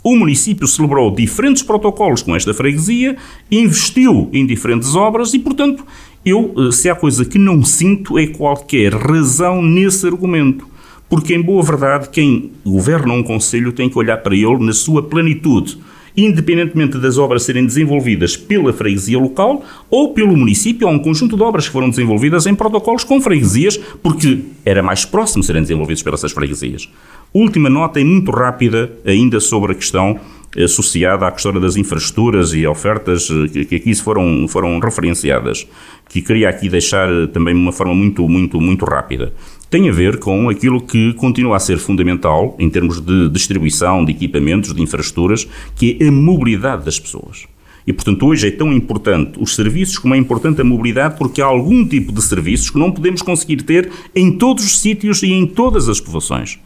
o 0.04 0.16
município 0.16 0.68
celebrou 0.68 1.14
diferentes 1.14 1.62
protocolos 1.62 2.22
com 2.22 2.36
esta 2.36 2.54
freguesia, 2.54 3.18
investiu 3.52 4.30
em 4.32 4.46
diferentes 4.46 4.96
obras 4.96 5.34
e, 5.34 5.40
portanto, 5.40 5.86
eu, 6.26 6.54
eh, 6.58 6.72
se 6.72 6.90
há 6.90 6.96
coisa 6.96 7.26
que 7.26 7.38
não 7.38 7.64
sinto 7.64 8.18
é 8.18 8.28
qualquer 8.28 8.94
razão 8.94 9.62
nesse 9.62 10.06
argumento. 10.08 10.68
Porque, 11.10 11.34
em 11.34 11.42
boa 11.42 11.64
verdade, 11.64 12.10
quem 12.10 12.52
governa 12.64 13.14
um 13.14 13.24
conselho 13.24 13.72
tem 13.72 13.90
que 13.90 13.98
olhar 13.98 14.18
para 14.18 14.36
ele 14.36 14.64
na 14.64 14.74
sua 14.74 15.02
plenitude 15.02 15.80
independentemente 16.16 16.98
das 16.98 17.18
obras 17.18 17.44
serem 17.44 17.66
desenvolvidas 17.66 18.36
pela 18.36 18.74
freguesia 18.74 19.18
local 19.18 19.64
ou 19.90 20.14
pelo 20.14 20.36
município, 20.36 20.88
há 20.88 20.92
um 20.92 21.00
conjunto 21.00 21.36
de 21.36 21.44
obras 21.44 21.68
que 21.68 21.74
foram 21.74 21.90
desenvolvidas 21.90 22.46
em 22.46 22.56
protocolos 22.56 23.04
com 23.04 23.22
freguesias, 23.22 23.78
porque 24.02 24.40
era 24.66 24.84
mais 24.84 25.06
próximo 25.06 25.44
serem 25.44 25.62
desenvolvidos 25.62 26.04
pelas 26.04 26.32
freguesias. 26.32 26.90
Última 27.34 27.70
nota 27.70 28.00
e 28.00 28.04
muito 28.04 28.32
rápida 28.32 28.92
ainda 29.06 29.40
sobre 29.40 29.74
a 29.74 29.76
questão 29.76 30.20
associada 30.58 31.28
à 31.28 31.32
questão 31.32 31.54
das 31.60 31.76
infraestruturas 31.76 32.54
e 32.54 32.66
ofertas 32.66 33.30
eh, 33.56 33.66
que 33.66 33.76
aqui 33.76 33.96
foram, 33.96 34.48
foram 34.48 34.80
referenciadas, 34.80 35.68
que 36.10 36.22
queria 36.22 36.50
aqui 36.50 36.70
deixar 36.70 37.10
eh, 37.12 37.28
também 37.28 37.54
de 37.54 37.60
uma 37.60 37.72
forma 37.72 37.94
muito, 37.94 38.28
muito, 38.28 38.60
muito 38.60 38.86
rápida 38.86 39.34
tem 39.70 39.88
a 39.88 39.92
ver 39.92 40.18
com 40.18 40.50
aquilo 40.50 40.82
que 40.82 41.14
continua 41.14 41.56
a 41.56 41.60
ser 41.60 41.78
fundamental 41.78 42.56
em 42.58 42.70
termos 42.70 43.00
de 43.00 43.30
distribuição 43.30 44.04
de 44.04 44.12
equipamentos, 44.12 44.74
de 44.74 44.82
infraestruturas, 44.82 45.48
que 45.76 45.98
é 46.00 46.08
a 46.08 46.12
mobilidade 46.12 46.86
das 46.86 47.00
pessoas. 47.00 47.46
E, 47.86 47.94
portanto, 47.94 48.26
hoje 48.26 48.48
é 48.48 48.52
tão 48.52 48.74
importante 48.74 49.40
os 49.40 49.56
serviços 49.56 49.98
como 49.98 50.14
é 50.14 50.18
importante 50.18 50.62
a 50.62 50.64
mobilidade, 50.64 51.18
porque 51.18 51.42
há 51.42 51.46
algum 51.46 51.88
tipo 51.88 52.12
de 52.12 52.22
serviços 52.22 52.70
que 52.70 52.78
não 52.78 52.92
podemos 52.92 53.22
conseguir 53.22 53.64
ter 53.64 53.90
em 54.16 54.32
todos 54.32 54.66
os 54.66 54.80
sítios 54.80 55.24
e 55.24 55.32
em 55.32 55.46
todas 55.46 55.88
as 55.88 56.00
povoações. 56.00 56.60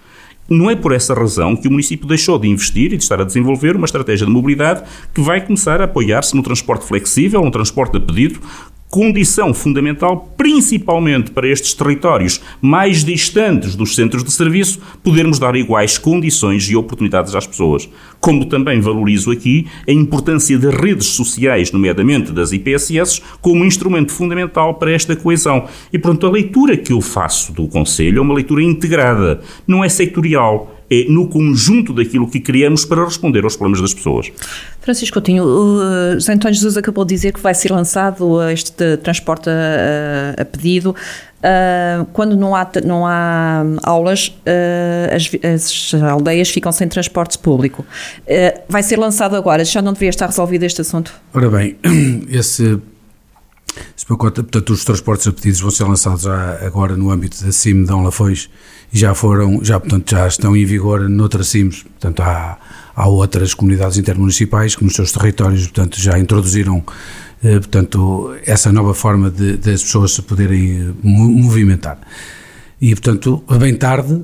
Não 0.49 0.69
é 0.69 0.75
por 0.75 0.91
essa 0.91 1.13
razão 1.13 1.55
que 1.55 1.67
o 1.67 1.71
município 1.71 2.07
deixou 2.07 2.37
de 2.37 2.47
investir 2.47 2.93
e 2.93 2.97
de 2.97 3.03
estar 3.03 3.19
a 3.21 3.23
desenvolver 3.23 3.75
uma 3.75 3.85
estratégia 3.85 4.25
de 4.25 4.31
mobilidade 4.31 4.83
que 5.13 5.21
vai 5.21 5.39
começar 5.39 5.79
a 5.79 5.85
apoiar-se 5.85 6.35
no 6.35 6.43
transporte 6.43 6.85
flexível, 6.85 7.41
no 7.41 7.51
transporte 7.51 7.95
a 7.97 7.99
pedido, 7.99 8.39
condição 8.93 9.55
fundamental, 9.55 10.31
principalmente 10.37 11.31
para 11.31 11.47
estes 11.47 11.73
territórios 11.73 12.39
mais 12.61 13.03
distantes 13.03 13.75
dos 13.75 13.95
centros 13.95 14.23
de 14.23 14.31
serviço, 14.31 14.79
podermos 15.03 15.39
dar 15.39 15.55
iguais 15.55 15.97
condições 15.97 16.69
e 16.69 16.75
oportunidades 16.75 17.33
às 17.33 17.47
pessoas. 17.47 17.89
Como 18.19 18.45
também 18.45 18.79
valorizo 18.79 19.31
aqui 19.31 19.65
a 19.87 19.91
importância 19.91 20.59
das 20.59 20.75
redes 20.75 21.07
sociais, 21.07 21.71
nomeadamente 21.71 22.31
das 22.31 22.51
IPSS, 22.51 23.19
como 23.41 23.65
instrumento 23.65 24.11
fundamental 24.11 24.75
para 24.75 24.91
esta 24.91 25.15
coesão. 25.15 25.67
E, 25.91 25.97
pronto, 25.97 26.27
a 26.27 26.29
leitura 26.29 26.77
que 26.77 26.93
eu 26.93 27.01
faço 27.01 27.51
do 27.51 27.67
Conselho 27.67 28.19
é 28.19 28.21
uma 28.21 28.35
leitura 28.35 28.61
integrada, 28.61 29.41
não 29.65 29.83
é 29.83 29.89
sectorial 29.89 30.72
é 30.89 31.05
no 31.09 31.27
conjunto 31.27 31.93
daquilo 31.93 32.29
que 32.29 32.39
criamos 32.39 32.85
para 32.85 33.03
responder 33.03 33.43
aos 33.43 33.55
problemas 33.55 33.81
das 33.81 33.93
pessoas. 33.93 34.31
Francisco 34.81 35.13
Coutinho, 35.13 35.43
o 35.43 35.79
uh, 35.79 36.13
José 36.13 36.33
António 36.33 36.55
Jesus 36.55 36.77
acabou 36.77 37.05
de 37.05 37.13
dizer 37.13 37.33
que 37.33 37.39
vai 37.39 37.53
ser 37.53 37.71
lançado 37.71 38.41
este 38.49 38.97
transporte 38.97 39.49
a, 39.49 40.41
a 40.41 40.45
pedido. 40.45 40.95
Uh, 41.43 42.05
quando 42.13 42.37
não 42.37 42.55
há, 42.55 42.65
não 42.85 43.05
há 43.05 43.65
aulas, 43.83 44.29
uh, 44.29 45.13
as, 45.13 45.29
as, 45.43 45.93
aldeias 46.01 46.49
ficam 46.49 46.71
sem 46.71 46.87
transporte 46.87 47.37
público. 47.37 47.85
Uh, 48.21 48.61
vai 48.69 48.81
ser 48.81 48.97
lançado 48.97 49.35
agora, 49.35 49.65
já 49.65 49.81
não 49.81 49.91
deveria 49.91 50.11
estar 50.11 50.27
resolvido 50.27 50.63
este 50.63 50.79
assunto? 50.79 51.13
Ora 51.33 51.49
bem, 51.49 51.75
esse, 52.31 52.79
portanto, 54.07 54.69
os 54.71 54.85
transportes 54.85 55.27
a 55.27 55.31
pedidos 55.31 55.61
vão 55.61 55.71
ser 55.71 55.85
lançados 55.85 56.23
já 56.23 56.65
agora 56.65 56.95
no 56.95 57.09
âmbito 57.09 57.43
da 57.43 57.51
CIM 57.51 57.81
de 57.81 57.85
Dom 57.85 58.03
Lafões 58.03 58.49
e 58.93 58.97
já 58.99 59.15
foram, 59.15 59.63
já, 59.63 59.79
portanto, 59.79 60.11
já 60.11 60.27
estão 60.27 60.55
em 60.55 60.63
vigor 60.65 61.09
noutras 61.09 61.47
CIMs, 61.47 61.81
portanto, 61.81 62.21
há, 62.21 62.57
há 62.95 63.07
outras 63.07 63.53
comunidades 63.53 63.97
intermunicipais 63.97 64.75
que 64.75 64.83
nos 64.83 64.93
seus 64.93 65.11
territórios, 65.11 65.63
portanto, 65.63 65.99
já 65.99 66.19
introduziram, 66.19 66.83
eh, 67.43 67.57
portanto, 67.59 68.35
essa 68.45 68.71
nova 68.71 68.93
forma 68.93 69.31
de, 69.31 69.53
as 69.71 69.81
pessoas 69.81 70.13
se 70.13 70.21
poderem 70.21 70.79
eh, 70.79 70.91
movimentar. 71.01 71.97
E, 72.79 72.91
portanto, 72.91 73.43
bem 73.59 73.75
tarde, 73.75 74.21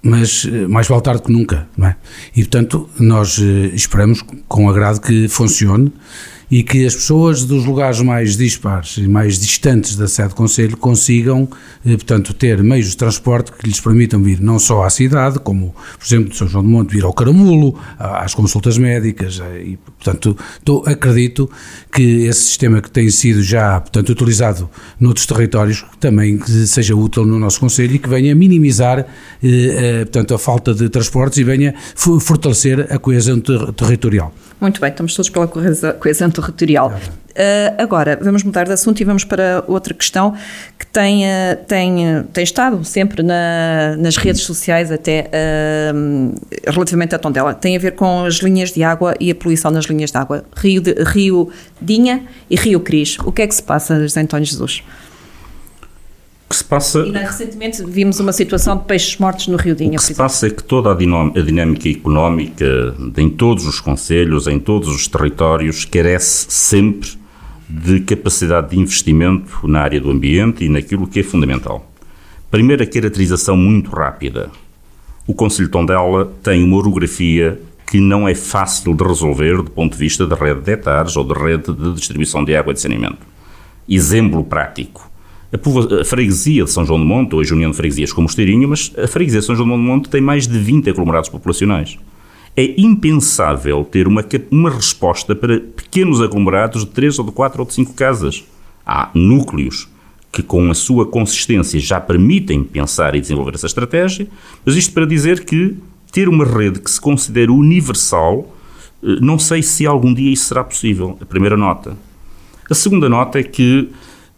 mas 0.00 0.46
eh, 0.46 0.68
mais 0.68 0.86
vale 0.86 1.02
tarde 1.02 1.22
que 1.22 1.32
nunca, 1.32 1.66
não 1.76 1.88
é? 1.88 1.96
E, 2.36 2.42
portanto, 2.42 2.88
nós 3.00 3.38
esperamos 3.38 4.22
com 4.46 4.68
agrado 4.68 5.00
que 5.00 5.26
funcione, 5.26 5.92
e 6.50 6.62
que 6.62 6.86
as 6.86 6.94
pessoas 6.94 7.44
dos 7.44 7.64
lugares 7.64 8.00
mais 8.00 8.36
dispares 8.36 8.96
e 8.96 9.08
mais 9.08 9.38
distantes 9.38 9.96
da 9.96 10.06
sede 10.06 10.30
do 10.30 10.34
Conselho 10.34 10.76
consigam, 10.76 11.48
eh, 11.84 11.90
portanto, 11.96 12.34
ter 12.34 12.62
meios 12.62 12.90
de 12.90 12.96
transporte 12.96 13.52
que 13.52 13.66
lhes 13.66 13.80
permitam 13.80 14.22
vir 14.22 14.40
não 14.40 14.58
só 14.58 14.84
à 14.84 14.90
cidade, 14.90 15.38
como, 15.38 15.74
por 15.98 16.06
exemplo, 16.06 16.30
de 16.30 16.36
São 16.36 16.46
João 16.46 16.64
de 16.64 16.70
Monte, 16.70 16.92
vir 16.92 17.04
ao 17.04 17.12
Caramulo, 17.12 17.78
às 17.98 18.34
consultas 18.34 18.78
médicas, 18.78 19.40
e, 19.64 19.76
portanto, 19.76 20.36
tô, 20.64 20.82
acredito 20.86 21.50
que 21.92 22.24
esse 22.26 22.42
sistema 22.42 22.80
que 22.80 22.90
tem 22.90 23.08
sido 23.10 23.42
já, 23.42 23.80
portanto, 23.80 24.10
utilizado 24.10 24.68
noutros 24.98 25.26
territórios, 25.26 25.84
também 26.00 26.40
seja 26.66 26.94
útil 26.94 27.24
no 27.24 27.38
nosso 27.38 27.60
Conselho 27.60 27.94
e 27.94 27.98
que 27.98 28.08
venha 28.08 28.34
minimizar, 28.34 29.00
eh, 29.00 29.06
eh, 29.42 30.04
portanto, 30.04 30.34
a 30.34 30.38
falta 30.38 30.74
de 30.74 30.88
transportes 30.88 31.38
e 31.38 31.44
venha 31.44 31.74
fortalecer 31.94 32.86
a 32.90 32.98
coesão 32.98 33.40
ter 33.40 33.72
territorial. 33.72 34.32
Muito 34.60 34.80
bem, 34.80 34.90
estamos 34.90 35.14
todos 35.14 35.30
pela 35.30 35.46
coesão 35.46 36.30
territorial. 36.30 36.92
Uh, 37.34 37.82
agora, 37.82 38.16
vamos 38.22 38.44
mudar 38.44 38.64
de 38.64 38.72
assunto 38.72 39.00
e 39.00 39.04
vamos 39.04 39.24
para 39.24 39.64
outra 39.66 39.92
questão 39.92 40.34
que 40.78 40.86
tem, 40.86 41.24
uh, 41.24 41.56
tem, 41.66 42.18
uh, 42.18 42.24
tem 42.32 42.44
estado 42.44 42.84
sempre 42.84 43.24
na, 43.24 43.96
nas 43.98 44.16
redes 44.16 44.42
sociais, 44.42 44.92
até 44.92 45.28
relativamente 46.66 47.14
à 47.14 47.18
Tondela. 47.18 47.52
Tem 47.52 47.76
a 47.76 47.78
ver 47.78 47.92
com 47.92 48.24
as 48.24 48.36
linhas 48.36 48.70
de 48.70 48.84
água 48.84 49.16
e 49.18 49.32
a 49.32 49.34
poluição 49.34 49.72
nas 49.72 49.86
linhas 49.86 50.12
de 50.12 50.16
água. 50.16 50.44
Rio, 50.56 50.80
de, 50.80 50.94
Rio 51.02 51.50
Dinha 51.82 52.22
e 52.48 52.54
Rio 52.54 52.78
Cris. 52.78 53.18
O 53.18 53.32
que 53.32 53.42
é 53.42 53.46
que 53.48 53.54
se 53.54 53.62
passa, 53.62 54.00
José 54.00 54.20
António 54.20 54.46
Jesus? 54.46 54.84
Que 56.54 56.58
se 56.58 56.64
passa. 56.64 57.00
E 57.00 57.10
recentemente 57.10 57.84
vimos 57.84 58.20
uma 58.20 58.32
situação 58.32 58.76
de 58.76 58.84
peixes 58.84 59.18
mortos 59.18 59.48
no 59.48 59.56
Rio 59.56 59.74
Dinha. 59.74 59.96
O 59.96 59.96
que 59.96 60.04
se 60.04 60.14
passa 60.14 60.46
é 60.46 60.50
que 60.50 60.62
toda 60.62 60.92
a, 60.92 60.94
dinâmica 60.94 61.88
económica 61.88 62.94
em 63.16 63.28
todos 63.28 63.66
os 63.66 63.80
conselhos, 63.80 64.46
em 64.46 64.58
todos 64.58 64.88
os 64.88 65.08
territórios, 65.08 65.84
carece 65.84 66.46
sempre 66.48 67.10
de 67.68 68.00
capacidade 68.00 68.70
de 68.70 68.78
investimento 68.78 69.66
na 69.66 69.80
área 69.80 70.00
do 70.00 70.10
ambiente 70.10 70.64
e 70.64 70.68
naquilo 70.68 71.06
que 71.06 71.20
é 71.20 71.22
fundamental. 71.22 71.90
Primeira 72.50 72.86
caracterização 72.86 73.56
muito 73.56 73.90
rápida. 73.90 74.50
O 75.26 75.34
Conselho 75.34 75.66
de 75.66 75.72
Tondela 75.72 76.30
tem 76.42 76.62
uma 76.62 76.76
orografia 76.76 77.60
que 77.86 77.98
não 77.98 78.28
é 78.28 78.34
fácil 78.34 78.94
de 78.94 79.02
resolver 79.02 79.56
do 79.56 79.70
ponto 79.70 79.92
de 79.92 79.98
vista 79.98 80.26
da 80.26 80.36
rede 80.36 80.60
de 80.60 80.72
hectares 80.72 81.16
ou 81.16 81.24
da 81.24 81.34
rede 81.34 81.72
de 81.72 81.94
distribuição 81.94 82.44
de 82.44 82.54
água 82.54 82.72
e 82.72 82.74
de 82.74 82.80
saneamento. 82.80 83.18
Exemplo 83.88 84.44
prático 84.44 85.13
a, 85.54 86.00
a 86.00 86.04
freguesia 86.04 86.64
de 86.64 86.70
São 86.70 86.84
João 86.84 86.98
de 86.98 87.06
Monte, 87.06 87.34
hoje 87.34 87.54
União 87.54 87.70
de 87.70 87.76
Freguesias 87.76 88.12
como 88.12 88.26
Esteirinho, 88.26 88.68
mas 88.68 88.92
a 88.98 89.06
freguesia 89.06 89.40
de 89.40 89.46
São 89.46 89.54
João 89.54 89.68
de 89.68 89.76
Monte 89.76 90.08
tem 90.08 90.20
mais 90.20 90.48
de 90.48 90.58
20 90.58 90.90
aglomerados 90.90 91.30
populacionais. 91.30 91.98
É 92.56 92.74
impensável 92.80 93.84
ter 93.84 94.06
uma, 94.06 94.24
uma 94.50 94.70
resposta 94.70 95.34
para 95.34 95.60
pequenos 95.60 96.20
aglomerados 96.20 96.84
de 96.84 96.90
3 96.90 97.18
ou 97.18 97.26
de 97.26 97.32
4 97.32 97.60
ou 97.60 97.66
de 97.66 97.74
5 97.74 97.94
casas. 97.94 98.44
Há 98.86 99.10
núcleos 99.14 99.88
que, 100.30 100.42
com 100.42 100.70
a 100.70 100.74
sua 100.74 101.06
consistência, 101.06 101.78
já 101.80 102.00
permitem 102.00 102.62
pensar 102.64 103.14
e 103.14 103.20
desenvolver 103.20 103.54
essa 103.54 103.66
estratégia, 103.66 104.26
mas 104.64 104.76
isto 104.76 104.92
para 104.92 105.06
dizer 105.06 105.44
que 105.44 105.76
ter 106.12 106.28
uma 106.28 106.44
rede 106.44 106.80
que 106.80 106.90
se 106.90 107.00
considere 107.00 107.50
universal, 107.50 108.52
eh, 109.02 109.18
não 109.20 109.38
sei 109.38 109.62
se 109.62 109.86
algum 109.86 110.12
dia 110.12 110.32
isso 110.32 110.46
será 110.46 110.62
possível. 110.62 111.16
A 111.20 111.24
primeira 111.24 111.56
nota. 111.56 111.96
A 112.70 112.74
segunda 112.74 113.08
nota 113.08 113.38
é 113.38 113.42
que 113.42 113.88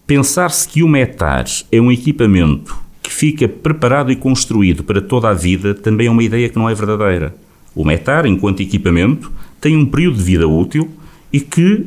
Pensar-se 0.06 0.68
que 0.68 0.84
o 0.84 0.88
METAR 0.88 1.46
é 1.72 1.80
um 1.80 1.90
equipamento 1.90 2.78
que 3.02 3.12
fica 3.12 3.48
preparado 3.48 4.12
e 4.12 4.16
construído 4.16 4.84
para 4.84 5.00
toda 5.02 5.28
a 5.28 5.32
vida 5.32 5.74
também 5.74 6.06
é 6.06 6.10
uma 6.10 6.22
ideia 6.22 6.48
que 6.48 6.56
não 6.56 6.70
é 6.70 6.74
verdadeira. 6.74 7.34
O 7.74 7.84
METAR, 7.84 8.24
enquanto 8.24 8.62
equipamento, 8.62 9.32
tem 9.60 9.76
um 9.76 9.84
período 9.84 10.18
de 10.18 10.22
vida 10.22 10.46
útil 10.46 10.88
e 11.32 11.40
que 11.40 11.86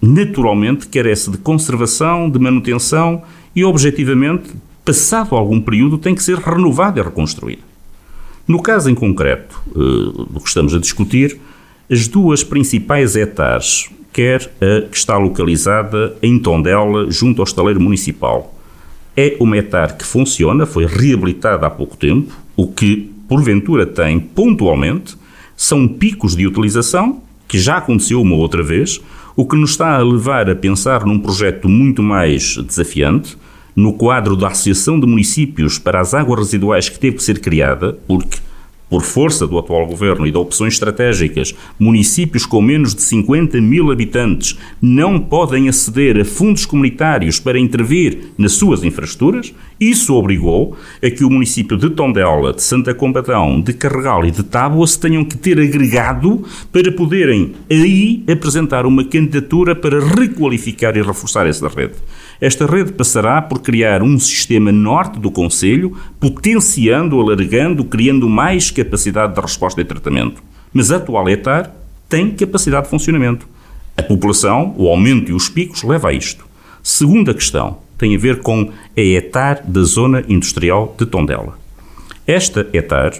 naturalmente 0.00 0.86
carece 0.86 1.28
de 1.28 1.38
conservação, 1.38 2.30
de 2.30 2.38
manutenção 2.38 3.22
e, 3.54 3.64
objetivamente, 3.64 4.54
passado 4.84 5.34
algum 5.34 5.60
período, 5.60 5.98
tem 5.98 6.14
que 6.14 6.22
ser 6.22 6.38
renovada 6.38 7.00
e 7.00 7.02
reconstruída. 7.02 7.62
No 8.46 8.62
caso 8.62 8.88
em 8.88 8.94
concreto 8.94 9.60
uh, 9.74 10.24
do 10.26 10.40
que 10.40 10.48
estamos 10.48 10.72
a 10.72 10.78
discutir, 10.78 11.40
as 11.90 12.06
duas 12.06 12.44
principais 12.44 13.16
hectares, 13.16 13.90
quer 14.16 14.50
a 14.62 14.88
que 14.88 14.96
está 14.96 15.18
localizada 15.18 16.16
em 16.22 16.38
Tondela, 16.38 17.10
junto 17.10 17.42
ao 17.42 17.44
estaleiro 17.44 17.78
municipal, 17.78 18.54
é 19.14 19.36
uma 19.38 19.58
hectare 19.58 19.92
que 19.92 20.06
funciona, 20.06 20.64
foi 20.64 20.86
reabilitada 20.86 21.66
há 21.66 21.70
pouco 21.70 21.98
tempo, 21.98 22.32
o 22.56 22.66
que 22.66 23.12
porventura 23.28 23.84
tem 23.84 24.18
pontualmente 24.18 25.14
são 25.54 25.86
picos 25.86 26.34
de 26.34 26.46
utilização, 26.46 27.20
que 27.46 27.58
já 27.58 27.76
aconteceu 27.76 28.22
uma 28.22 28.36
outra 28.36 28.62
vez, 28.62 28.98
o 29.36 29.44
que 29.44 29.54
nos 29.54 29.72
está 29.72 29.96
a 29.96 30.02
levar 30.02 30.48
a 30.48 30.56
pensar 30.56 31.04
num 31.04 31.18
projeto 31.18 31.68
muito 31.68 32.02
mais 32.02 32.56
desafiante, 32.56 33.36
no 33.74 33.92
quadro 33.92 34.34
da 34.34 34.48
Associação 34.48 34.98
de 34.98 35.06
Municípios 35.06 35.78
para 35.78 36.00
as 36.00 36.14
Águas 36.14 36.38
Residuais 36.38 36.88
que 36.88 36.98
teve 36.98 37.16
que 37.16 37.22
ser 37.22 37.38
criada, 37.40 37.98
porque 38.08 38.38
por 38.88 39.02
força 39.02 39.46
do 39.46 39.58
atual 39.58 39.86
governo 39.86 40.26
e 40.26 40.30
de 40.30 40.36
opções 40.36 40.74
estratégicas, 40.74 41.54
municípios 41.78 42.46
com 42.46 42.62
menos 42.62 42.94
de 42.94 43.02
50 43.02 43.60
mil 43.60 43.90
habitantes 43.90 44.56
não 44.80 45.18
podem 45.18 45.68
aceder 45.68 46.18
a 46.20 46.24
fundos 46.24 46.64
comunitários 46.64 47.40
para 47.40 47.58
intervir 47.58 48.32
nas 48.38 48.52
suas 48.52 48.84
infraestruturas. 48.84 49.52
Isso 49.80 50.14
obrigou 50.14 50.76
a 51.02 51.10
que 51.10 51.24
o 51.24 51.30
município 51.30 51.76
de 51.76 51.90
Tondela, 51.90 52.52
de 52.52 52.62
Santa 52.62 52.94
Combadão, 52.94 53.60
de 53.60 53.72
Carregal 53.72 54.24
e 54.24 54.30
de 54.30 54.42
Tábua 54.42 54.86
se 54.86 54.98
tenham 54.98 55.24
que 55.24 55.36
ter 55.36 55.58
agregado 55.60 56.44
para 56.72 56.90
poderem 56.92 57.54
aí 57.70 58.22
apresentar 58.30 58.86
uma 58.86 59.04
candidatura 59.04 59.74
para 59.74 60.00
requalificar 60.00 60.96
e 60.96 61.02
reforçar 61.02 61.46
essa 61.46 61.68
rede. 61.68 61.94
Esta 62.40 62.66
rede 62.66 62.92
passará 62.92 63.40
por 63.40 63.60
criar 63.60 64.02
um 64.02 64.18
sistema 64.18 64.70
norte 64.70 65.18
do 65.18 65.30
Conselho, 65.30 65.96
potenciando, 66.20 67.18
alargando, 67.20 67.84
criando 67.84 68.28
mais 68.28 68.70
capacidade 68.70 69.34
de 69.34 69.40
resposta 69.40 69.80
e 69.80 69.84
tratamento. 69.84 70.42
Mas 70.72 70.90
a 70.90 70.96
atual 70.96 71.28
ETAR 71.28 71.72
tem 72.08 72.30
capacidade 72.30 72.84
de 72.84 72.90
funcionamento. 72.90 73.48
A 73.96 74.02
população, 74.02 74.74
o 74.76 74.88
aumento 74.88 75.30
e 75.30 75.34
os 75.34 75.48
picos 75.48 75.82
leva 75.82 76.10
a 76.10 76.12
isto. 76.12 76.44
Segunda 76.82 77.32
questão 77.32 77.78
tem 77.98 78.14
a 78.14 78.18
ver 78.18 78.40
com 78.40 78.70
a 78.96 79.00
ETAR 79.00 79.62
da 79.66 79.82
Zona 79.82 80.22
Industrial 80.28 80.94
de 80.98 81.06
Tondela. 81.06 81.58
Esta 82.26 82.68
ETAR, 82.72 83.14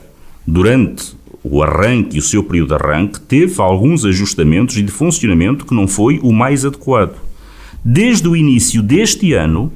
durante 0.47 1.17
o 1.43 1.63
arranque 1.63 2.17
e 2.17 2.19
o 2.19 2.23
seu 2.23 2.45
período 2.45 2.77
de 2.77 2.85
arranque, 2.85 3.21
teve 3.21 3.61
alguns 3.63 4.05
ajustamentos 4.05 4.77
e 4.77 4.83
de 4.83 4.93
funcionamento 4.93 5.65
que 5.65 5.75
não 5.75 5.89
foi 5.89 6.21
o 6.23 6.33
mais 6.33 6.65
adequado. 6.65 7.17
Desde 7.89 8.27
o 8.27 8.35
início 8.35 8.83
deste 8.83 9.33
ano, 9.33 9.73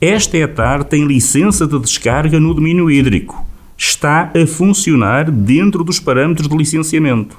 esta 0.00 0.36
ETAR 0.36 0.82
tem 0.82 1.06
licença 1.06 1.64
de 1.64 1.78
descarga 1.78 2.40
no 2.40 2.52
domínio 2.52 2.90
hídrico. 2.90 3.46
Está 3.78 4.32
a 4.34 4.46
funcionar 4.48 5.30
dentro 5.30 5.84
dos 5.84 6.00
parâmetros 6.00 6.48
de 6.48 6.56
licenciamento. 6.56 7.38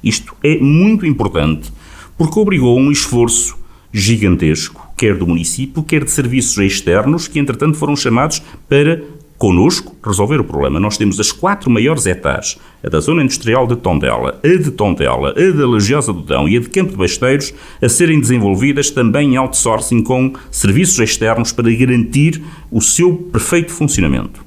Isto 0.00 0.32
é 0.44 0.58
muito 0.58 1.04
importante, 1.04 1.72
porque 2.16 2.38
obrigou 2.38 2.78
um 2.78 2.92
esforço 2.92 3.58
gigantesco, 3.92 4.88
quer 4.96 5.16
do 5.16 5.26
município, 5.26 5.82
quer 5.82 6.04
de 6.04 6.12
serviços 6.12 6.56
externos, 6.58 7.26
que 7.26 7.40
entretanto 7.40 7.76
foram 7.76 7.96
chamados 7.96 8.40
para 8.68 9.02
connosco 9.38 9.96
resolver 10.04 10.40
o 10.40 10.44
problema. 10.44 10.80
Nós 10.80 10.98
temos 10.98 11.18
as 11.20 11.30
quatro 11.30 11.70
maiores 11.70 12.06
hectares, 12.06 12.58
a 12.84 12.88
da 12.88 12.98
Zona 12.98 13.22
Industrial 13.22 13.66
de 13.66 13.76
Tondela, 13.76 14.40
a 14.42 14.48
de 14.48 14.70
Tondela, 14.72 15.30
a 15.30 15.56
da 15.56 15.68
Legiosa 15.68 16.12
do 16.12 16.22
Dão 16.22 16.48
e 16.48 16.56
a 16.56 16.60
de 16.60 16.68
Campo 16.68 16.90
de 16.90 16.96
Basteiros, 16.96 17.54
a 17.80 17.88
serem 17.88 18.20
desenvolvidas 18.20 18.90
também 18.90 19.34
em 19.34 19.36
outsourcing 19.36 20.02
com 20.02 20.32
serviços 20.50 20.98
externos 20.98 21.52
para 21.52 21.70
garantir 21.70 22.42
o 22.70 22.80
seu 22.80 23.14
perfeito 23.14 23.70
funcionamento. 23.72 24.46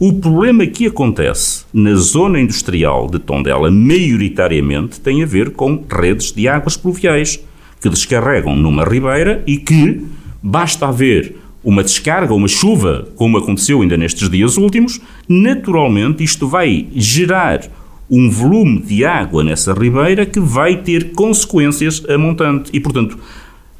O 0.00 0.12
problema 0.12 0.66
que 0.66 0.86
acontece 0.86 1.64
na 1.72 1.94
zona 1.94 2.40
industrial 2.40 3.08
de 3.08 3.20
Tondela, 3.20 3.70
maioritariamente, 3.70 5.00
tem 5.00 5.22
a 5.22 5.26
ver 5.26 5.50
com 5.50 5.84
redes 5.88 6.32
de 6.32 6.48
águas 6.48 6.76
pluviais 6.76 7.38
que 7.80 7.88
descarregam 7.88 8.56
numa 8.56 8.82
ribeira 8.82 9.44
e 9.46 9.56
que 9.56 10.04
basta 10.42 10.88
haver 10.88 11.36
uma 11.64 11.82
descarga, 11.82 12.34
uma 12.34 12.48
chuva, 12.48 13.08
como 13.16 13.38
aconteceu 13.38 13.80
ainda 13.80 13.96
nestes 13.96 14.28
dias 14.28 14.56
últimos, 14.56 15.00
naturalmente 15.28 16.22
isto 16.22 16.46
vai 16.46 16.86
gerar 16.94 17.62
um 18.10 18.28
volume 18.28 18.80
de 18.82 19.04
água 19.04 19.42
nessa 19.42 19.72
ribeira 19.72 20.26
que 20.26 20.38
vai 20.38 20.76
ter 20.76 21.12
consequências 21.12 22.04
a 22.08 22.18
montante. 22.18 22.70
E, 22.72 22.78
portanto, 22.78 23.18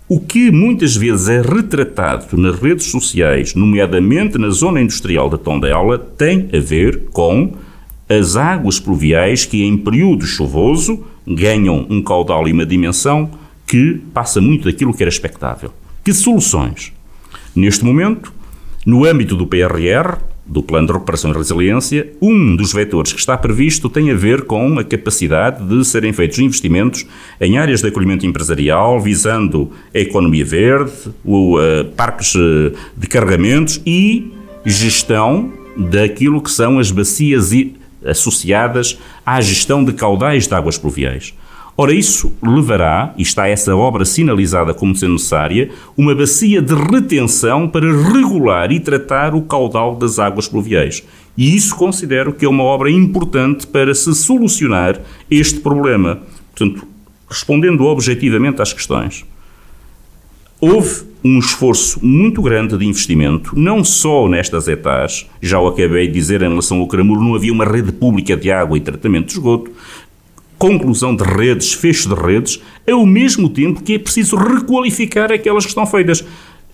o 0.08 0.18
que 0.18 0.50
muitas 0.50 0.96
vezes 0.96 1.28
é 1.28 1.40
retratado 1.40 2.36
nas 2.36 2.58
redes 2.58 2.86
sociais, 2.86 3.54
nomeadamente 3.54 4.38
na 4.38 4.50
zona 4.50 4.80
industrial 4.80 5.28
da 5.28 5.38
Tondela, 5.38 5.98
tem 5.98 6.48
a 6.52 6.58
ver 6.58 7.04
com 7.12 7.52
as 8.08 8.36
águas 8.36 8.78
pluviais 8.78 9.44
que, 9.44 9.62
em 9.62 9.76
período 9.76 10.26
chuvoso, 10.26 11.04
ganham 11.26 11.86
um 11.88 12.02
caudal 12.02 12.46
e 12.46 12.52
uma 12.52 12.66
dimensão 12.66 13.30
que 13.66 14.00
passa 14.12 14.40
muito 14.40 14.64
daquilo 14.64 14.92
que 14.92 15.02
era 15.02 15.10
expectável. 15.10 15.72
Que 16.04 16.12
soluções? 16.12 16.92
Neste 17.54 17.84
momento, 17.84 18.32
no 18.84 19.04
âmbito 19.04 19.36
do 19.36 19.46
PRR, 19.46 20.18
do 20.46 20.62
Plano 20.62 20.86
de 20.86 20.92
Recuperação 20.92 21.30
e 21.30 21.34
Resiliência, 21.34 22.12
um 22.20 22.54
dos 22.54 22.72
vetores 22.72 23.12
que 23.12 23.18
está 23.18 23.36
previsto 23.36 23.88
tem 23.88 24.10
a 24.10 24.14
ver 24.14 24.42
com 24.42 24.78
a 24.78 24.84
capacidade 24.84 25.64
de 25.64 25.84
serem 25.84 26.12
feitos 26.12 26.38
investimentos 26.38 27.06
em 27.40 27.56
áreas 27.56 27.80
de 27.80 27.88
acolhimento 27.88 28.26
empresarial, 28.26 29.00
visando 29.00 29.70
a 29.94 29.98
economia 29.98 30.44
verde, 30.44 30.92
o, 31.24 31.58
uh, 31.58 31.84
parques 31.96 32.34
uh, 32.34 32.72
de 32.96 33.06
carregamentos 33.06 33.80
e 33.86 34.32
gestão 34.66 35.52
daquilo 35.76 36.42
que 36.42 36.50
são 36.50 36.78
as 36.78 36.90
bacias 36.90 37.50
associadas 38.04 38.98
à 39.24 39.40
gestão 39.40 39.82
de 39.82 39.92
caudais 39.92 40.46
de 40.46 40.54
águas 40.54 40.76
pluviais. 40.76 41.34
Ora, 41.76 41.92
isso 41.92 42.32
levará, 42.40 43.12
e 43.18 43.22
está 43.22 43.48
essa 43.48 43.74
obra 43.74 44.04
sinalizada 44.04 44.72
como 44.72 44.94
sendo 44.94 45.14
necessária, 45.14 45.70
uma 45.96 46.14
bacia 46.14 46.62
de 46.62 46.72
retenção 46.72 47.68
para 47.68 47.86
regular 48.12 48.70
e 48.70 48.78
tratar 48.78 49.34
o 49.34 49.42
caudal 49.42 49.96
das 49.96 50.20
águas 50.20 50.46
pluviais. 50.46 51.02
E 51.36 51.56
isso 51.56 51.74
considero 51.74 52.32
que 52.32 52.44
é 52.44 52.48
uma 52.48 52.62
obra 52.62 52.88
importante 52.88 53.66
para 53.66 53.92
se 53.92 54.14
solucionar 54.14 55.00
este 55.28 55.58
problema. 55.58 56.20
Portanto, 56.54 56.86
respondendo 57.28 57.84
objetivamente 57.84 58.62
às 58.62 58.72
questões, 58.72 59.24
houve 60.60 61.02
um 61.24 61.38
esforço 61.38 62.04
muito 62.04 62.42
grande 62.42 62.76
de 62.76 62.84
investimento, 62.84 63.58
não 63.58 63.82
só 63.82 64.28
nestas 64.28 64.68
etapas, 64.68 65.26
já 65.40 65.58
o 65.58 65.66
acabei 65.66 66.06
de 66.06 66.12
dizer 66.12 66.42
em 66.42 66.48
relação 66.48 66.80
ao 66.80 66.86
Cramuro, 66.86 67.22
não 67.22 67.34
havia 67.34 67.52
uma 67.52 67.64
rede 67.64 67.90
pública 67.92 68.36
de 68.36 68.52
água 68.52 68.76
e 68.76 68.80
tratamento 68.80 69.26
de 69.26 69.32
esgoto, 69.32 69.70
conclusão 70.64 71.14
de 71.14 71.22
redes, 71.22 71.74
fecho 71.74 72.08
de 72.08 72.14
redes, 72.14 72.58
ao 72.90 73.04
mesmo 73.04 73.50
tempo 73.50 73.82
que 73.82 73.96
é 73.96 73.98
preciso 73.98 74.34
requalificar 74.34 75.30
aquelas 75.30 75.64
que 75.64 75.68
estão 75.68 75.84
feitas. 75.84 76.24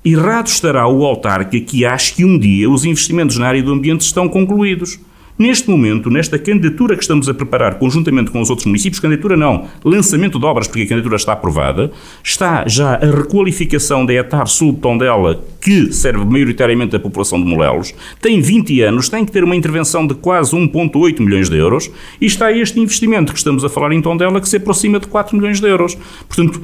Errado 0.04 0.46
estará 0.46 0.86
o 0.86 1.04
autarca 1.04 1.58
que 1.58 1.84
acha 1.84 2.14
que 2.14 2.24
um 2.24 2.38
dia 2.38 2.70
os 2.70 2.84
investimentos 2.84 3.36
na 3.36 3.48
área 3.48 3.62
do 3.62 3.72
ambiente 3.72 4.02
estão 4.02 4.28
concluídos. 4.28 5.00
Neste 5.40 5.70
momento, 5.70 6.10
nesta 6.10 6.38
candidatura 6.38 6.94
que 6.94 7.00
estamos 7.00 7.26
a 7.26 7.32
preparar 7.32 7.78
conjuntamente 7.78 8.30
com 8.30 8.42
os 8.42 8.50
outros 8.50 8.66
municípios, 8.66 9.00
candidatura 9.00 9.38
não, 9.38 9.68
lançamento 9.82 10.38
de 10.38 10.44
obras, 10.44 10.68
porque 10.68 10.82
a 10.82 10.86
candidatura 10.86 11.16
está 11.16 11.32
aprovada, 11.32 11.90
está 12.22 12.68
já 12.68 12.96
a 12.96 13.06
requalificação 13.06 14.04
da 14.04 14.12
ETAR 14.12 14.46
Sul 14.46 14.74
de 14.74 14.80
Tondela, 14.80 15.42
que 15.58 15.94
serve 15.94 16.26
maioritariamente 16.26 16.94
a 16.94 17.00
população 17.00 17.42
de 17.42 17.48
Molelos, 17.48 17.94
tem 18.20 18.38
20 18.38 18.82
anos, 18.82 19.08
tem 19.08 19.24
que 19.24 19.32
ter 19.32 19.42
uma 19.42 19.56
intervenção 19.56 20.06
de 20.06 20.12
quase 20.12 20.54
1,8 20.54 21.20
milhões 21.20 21.48
de 21.48 21.56
euros, 21.56 21.90
e 22.20 22.26
está 22.26 22.52
este 22.52 22.78
investimento 22.78 23.32
que 23.32 23.38
estamos 23.38 23.64
a 23.64 23.70
falar 23.70 23.92
em 23.92 24.02
Tondela 24.02 24.42
que 24.42 24.48
se 24.48 24.58
aproxima 24.58 25.00
de 25.00 25.06
4 25.06 25.34
milhões 25.34 25.58
de 25.58 25.66
euros. 25.66 25.96
Portanto, 26.28 26.60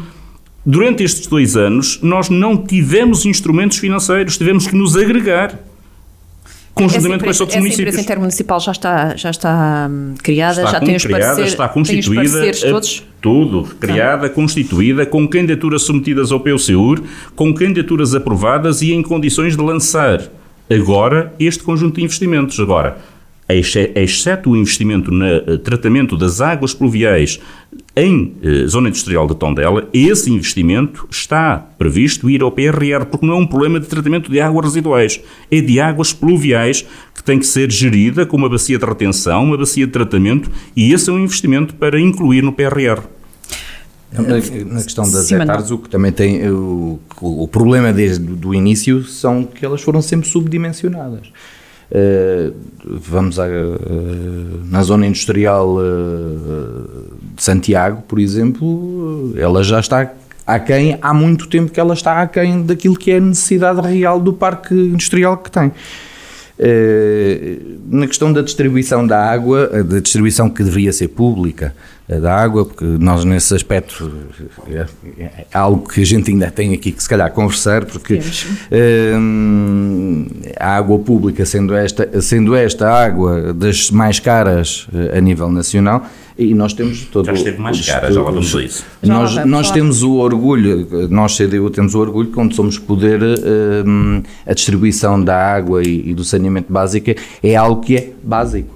durante 0.66 1.03
estes 1.03 1.27
dois 1.29 1.57
anos, 1.57 1.99
nós 2.03 2.29
não 2.29 2.59
tivemos 2.59 3.24
instrumentos 3.24 3.79
financeiros, 3.79 4.37
tivemos 4.37 4.66
que 4.66 4.77
nos 4.77 4.99
agregar 4.99 5.59
conjuntamente 6.77 7.24
com 7.24 7.31
os 7.31 7.41
outros 7.41 7.59
municípios. 7.59 7.87
A 7.87 7.91
empresa 7.91 8.01
intermunicipal 8.03 8.61
já 8.61 8.72
está, 8.72 9.16
já 9.16 9.31
está 9.31 9.89
hum, 9.91 10.14
criada, 10.22 10.61
está 10.61 10.72
já 10.72 10.81
tem 10.81 10.95
os 10.95 11.07
pareceres, 11.07 11.49
está 11.49 11.68
constituída, 11.68 12.53
todos? 12.70 13.03
tudo, 13.20 13.62
criada, 13.81 14.29
constituída, 14.29 15.07
com 15.07 15.27
candidaturas 15.27 15.83
submetidas 15.83 16.31
ao 16.31 16.39
PUCUR, 16.39 17.03
com 17.35 17.53
candidaturas 17.55 18.14
aprovadas 18.14 18.83
e 18.83 18.93
em 18.93 19.03
condições 19.03 19.57
de 19.57 19.62
lançar 19.62 20.22
agora 20.70 21.33
este 21.41 21.62
conjunto 21.62 21.97
de 21.97 22.05
investimentos. 22.05 22.61
Agora, 22.61 22.99
exceto 23.55 24.51
o 24.51 24.57
investimento 24.57 25.11
no 25.12 25.24
eh, 25.24 25.59
tratamento 25.59 26.16
das 26.16 26.40
águas 26.40 26.74
pluviais 26.74 27.40
em 27.94 28.34
eh, 28.42 28.66
zona 28.66 28.88
industrial 28.88 29.26
de 29.26 29.36
Tondela, 29.36 29.88
esse 29.92 30.30
investimento 30.30 31.07
está 31.11 31.59
previsto 31.78 32.28
ir 32.28 32.42
ao 32.42 32.51
PRR, 32.51 33.07
porque 33.09 33.24
não 33.24 33.34
é 33.34 33.38
um 33.38 33.47
problema 33.47 33.78
de 33.78 33.86
tratamento 33.86 34.30
de 34.30 34.40
águas 34.40 34.66
residuais, 34.66 35.20
é 35.51 35.61
de 35.61 35.78
águas 35.78 36.12
pluviais 36.12 36.84
que 37.14 37.22
tem 37.22 37.38
que 37.38 37.47
ser 37.47 37.70
gerida 37.70 38.26
com 38.26 38.36
uma 38.36 38.49
bacia 38.49 38.78
de 38.78 38.84
retenção, 38.84 39.44
uma 39.44 39.57
bacia 39.57 39.86
de 39.86 39.92
tratamento, 39.92 40.51
e 40.74 40.92
esse 40.92 41.09
é 41.09 41.12
um 41.12 41.18
investimento 41.18 41.74
para 41.74 42.01
incluir 42.01 42.42
no 42.42 42.53
PRR. 42.53 43.03
Na, 44.12 44.22
na 44.22 44.82
questão 44.82 45.11
das 45.11 45.26
Sim, 45.26 45.36
hectares, 45.36 45.70
o 45.70 45.78
que 45.78 45.88
também 45.88 46.11
tem 46.11 46.49
o, 46.49 46.99
o 47.20 47.49
problema 47.49 47.92
desde 47.92 48.24
o 48.47 48.55
início 48.55 49.05
são 49.05 49.44
que 49.44 49.64
elas 49.64 49.82
foram 49.82 50.01
sempre 50.01 50.28
subdimensionadas. 50.28 51.32
Uh, 51.91 52.53
vamos 52.84 53.39
a, 53.39 53.47
uh, 53.47 54.61
na 54.68 54.82
zona 54.82 55.07
industrial 55.07 55.76
uh, 55.76 57.16
de 57.34 57.43
Santiago, 57.43 58.03
por 58.09 58.18
exemplo, 58.18 59.32
ela 59.37 59.62
já 59.62 59.78
está 59.78 60.11
aquém, 60.45 60.99
há 61.01 61.14
muito 61.14 61.49
tempo 61.49 61.70
que 61.70 61.78
ela 61.78 61.95
está 61.95 62.22
aquém 62.22 62.62
daquilo 62.62 62.97
que 62.97 63.12
é 63.12 63.18
a 63.18 63.20
necessidade 63.20 63.80
real 63.80 64.20
do 64.20 64.32
parque 64.32 64.74
industrial 64.74 65.37
que 65.37 65.51
tem. 65.51 65.72
Na 67.89 68.07
questão 68.07 68.32
da 68.32 68.41
distribuição 68.41 69.07
da 69.07 69.30
água, 69.30 69.66
da 69.84 70.01
distribuição 70.01 70.49
que 70.49 70.64
deveria 70.64 70.93
ser 70.93 71.09
pública, 71.09 71.74
da 72.09 72.36
água, 72.36 72.64
porque 72.64 72.84
nós 72.84 73.24
nesse 73.24 73.52
aspecto 73.54 74.11
é, 74.70 74.86
é, 75.18 75.46
algo 75.52 75.88
que 75.88 76.00
a 76.00 76.07
gente 76.07 76.30
ainda 76.30 76.50
tem 76.50 76.72
aqui 76.72 76.92
que 76.92 77.02
se 77.02 77.09
calhar 77.09 77.32
conversar, 77.32 77.84
porque 77.84 78.20
hum, 79.18 80.26
a 80.59 80.76
água 80.76 80.98
pública, 81.00 81.44
sendo 81.44 81.74
esta, 81.74 82.20
sendo 82.20 82.54
esta 82.54 82.88
água 82.88 83.52
das 83.52 83.90
mais 83.90 84.20
caras 84.20 84.86
eh, 84.94 85.18
a 85.18 85.20
nível 85.20 85.50
nacional, 85.50 86.07
e 86.38 86.54
nós 86.54 86.74
temos 86.74 87.07
todo 87.07 87.26
já 87.26 87.32
esteve 87.32 87.59
mais 87.59 87.84
cara, 87.84 88.12
já 88.12 88.20
vamos 88.22 88.54
a 88.54 88.62
isso. 88.62 88.84
Nós, 89.02 89.44
nós 89.46 89.70
temos 89.70 90.02
o 90.02 90.16
orgulho, 90.16 91.09
nós 91.11 91.36
CDU 91.36 91.70
temos 91.70 91.94
o 91.94 91.98
orgulho 91.98 92.30
quando 92.30 92.54
somos 92.54 92.78
poder 92.78 93.20
hum, 93.84 94.22
a 94.46 94.52
distribuição 94.52 95.22
da 95.22 95.36
água 95.36 95.82
e, 95.82 96.11
e 96.11 96.14
do 96.14 96.22
saneamento 96.22 96.72
básico 96.72 97.11
é 97.42 97.57
algo 97.57 97.80
que 97.80 97.96
é 97.96 98.11
básico. 98.22 98.76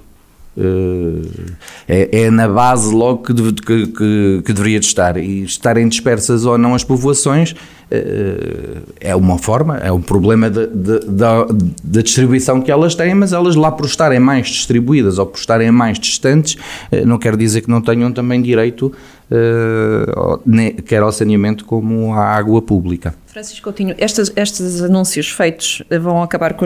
é, 1.87 2.23
é, 2.23 2.29
na 2.29 2.47
base 2.47 2.93
logo 2.93 3.23
que, 3.23 3.33
que, 3.33 3.87
que, 3.87 4.41
que, 4.45 4.53
deveria 4.53 4.79
de 4.79 4.85
estar. 4.85 5.17
E 5.17 5.43
estarem 5.43 5.87
dispersas 5.87 6.45
ou 6.45 6.57
não 6.57 6.75
as 6.75 6.83
povoações 6.83 7.55
eh, 7.89 8.77
é 9.01 9.15
uma 9.15 9.37
forma, 9.37 9.77
é 9.77 9.91
um 9.91 10.01
problema 10.01 10.49
da 10.49 11.45
distribuição 11.83 12.61
que 12.61 12.71
elas 12.71 12.95
têm, 12.95 13.13
mas 13.13 13.33
elas 13.33 13.55
lá 13.55 13.69
por 13.69 13.85
estarem 13.85 14.19
mais 14.19 14.47
distribuídas 14.47 15.19
ou 15.19 15.25
por 15.25 15.37
estarem 15.37 15.71
mais 15.71 15.99
distantes, 15.99 16.57
eh, 16.91 17.03
não 17.03 17.17
quer 17.17 17.35
dizer 17.35 17.61
que 17.61 17.69
não 17.69 17.81
tenham 17.81 18.11
também 18.11 18.41
direito 18.41 18.91
quer 20.85 21.01
ao 21.01 21.09
saneamento 21.09 21.63
como 21.63 22.13
à 22.13 22.35
água 22.35 22.61
pública. 22.61 23.15
Francisco 23.27 23.63
Coutinho, 23.63 23.95
estes, 23.97 24.29
estes 24.35 24.81
anúncios 24.81 25.29
feitos 25.29 25.81
vão 26.01 26.21
acabar 26.21 26.53
com 26.53 26.65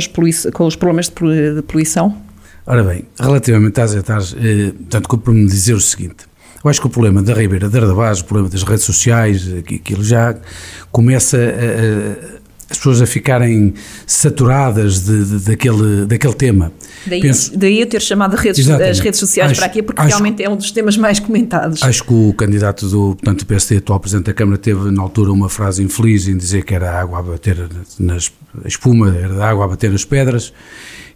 com 0.51 0.65
os 0.65 0.75
problemas 0.75 1.07
de 1.07 1.61
poluição? 1.61 2.24
Ora 2.67 2.83
bem, 2.83 3.05
relativamente 3.19 3.79
às 3.79 3.93
hectares, 3.93 4.35
eh, 4.37 4.73
tanto 4.89 5.07
que 5.07 5.29
me 5.29 5.45
dizer 5.45 5.75
o 5.75 5.79
seguinte. 5.79 6.25
Eu 6.63 6.69
acho 6.69 6.81
que 6.81 6.87
o 6.87 6.89
problema 6.89 7.21
da 7.21 7.31
Ribeira 7.31 7.69
de 7.69 7.77
Ardabás, 7.77 8.21
o 8.21 8.25
problema 8.25 8.49
das 8.49 8.63
redes 8.63 8.83
sociais, 8.83 9.47
aquilo 9.53 10.03
já 10.03 10.35
começa 10.91 11.37
a, 11.37 12.34
as 12.69 12.77
pessoas 12.77 13.01
a 13.01 13.05
ficarem 13.05 13.73
saturadas 14.07 15.05
de, 15.05 15.25
de, 15.25 15.45
daquele, 15.45 16.05
daquele 16.05 16.33
tema. 16.33 16.71
Daí, 17.05 17.21
Penso, 17.21 17.57
daí 17.57 17.79
eu 17.79 17.85
ter 17.85 18.01
chamado 18.01 18.35
redes, 18.35 18.67
as 18.67 18.99
redes 18.99 19.19
sociais 19.19 19.51
acho, 19.51 19.59
para 19.59 19.67
aqui, 19.67 19.83
porque 19.83 20.01
acho, 20.01 20.09
realmente 20.09 20.43
é 20.43 20.49
um 20.49 20.55
dos 20.55 20.71
temas 20.71 20.97
mais 20.97 21.19
comentados. 21.19 21.83
Acho 21.83 22.03
que 22.03 22.13
o 22.13 22.33
candidato 22.33 22.87
do, 22.87 23.15
portanto, 23.15 23.39
do 23.39 23.45
PSD, 23.45 23.77
atual 23.77 23.99
Presidente 23.99 24.25
da 24.25 24.33
Câmara, 24.33 24.57
teve 24.57 24.89
na 24.89 25.01
altura 25.01 25.31
uma 25.31 25.47
frase 25.47 25.83
infeliz 25.83 26.27
em 26.27 26.35
dizer 26.35 26.65
que 26.65 26.73
era 26.73 26.89
a 26.89 27.01
água 27.01 27.19
a 27.19 27.21
bater 27.21 27.69
nas, 27.99 28.31
a 28.63 28.67
espuma, 28.67 29.15
era 29.15 29.45
a 29.45 29.49
água 29.49 29.65
a 29.65 29.67
bater 29.67 29.91
nas 29.91 30.03
pedras, 30.03 30.51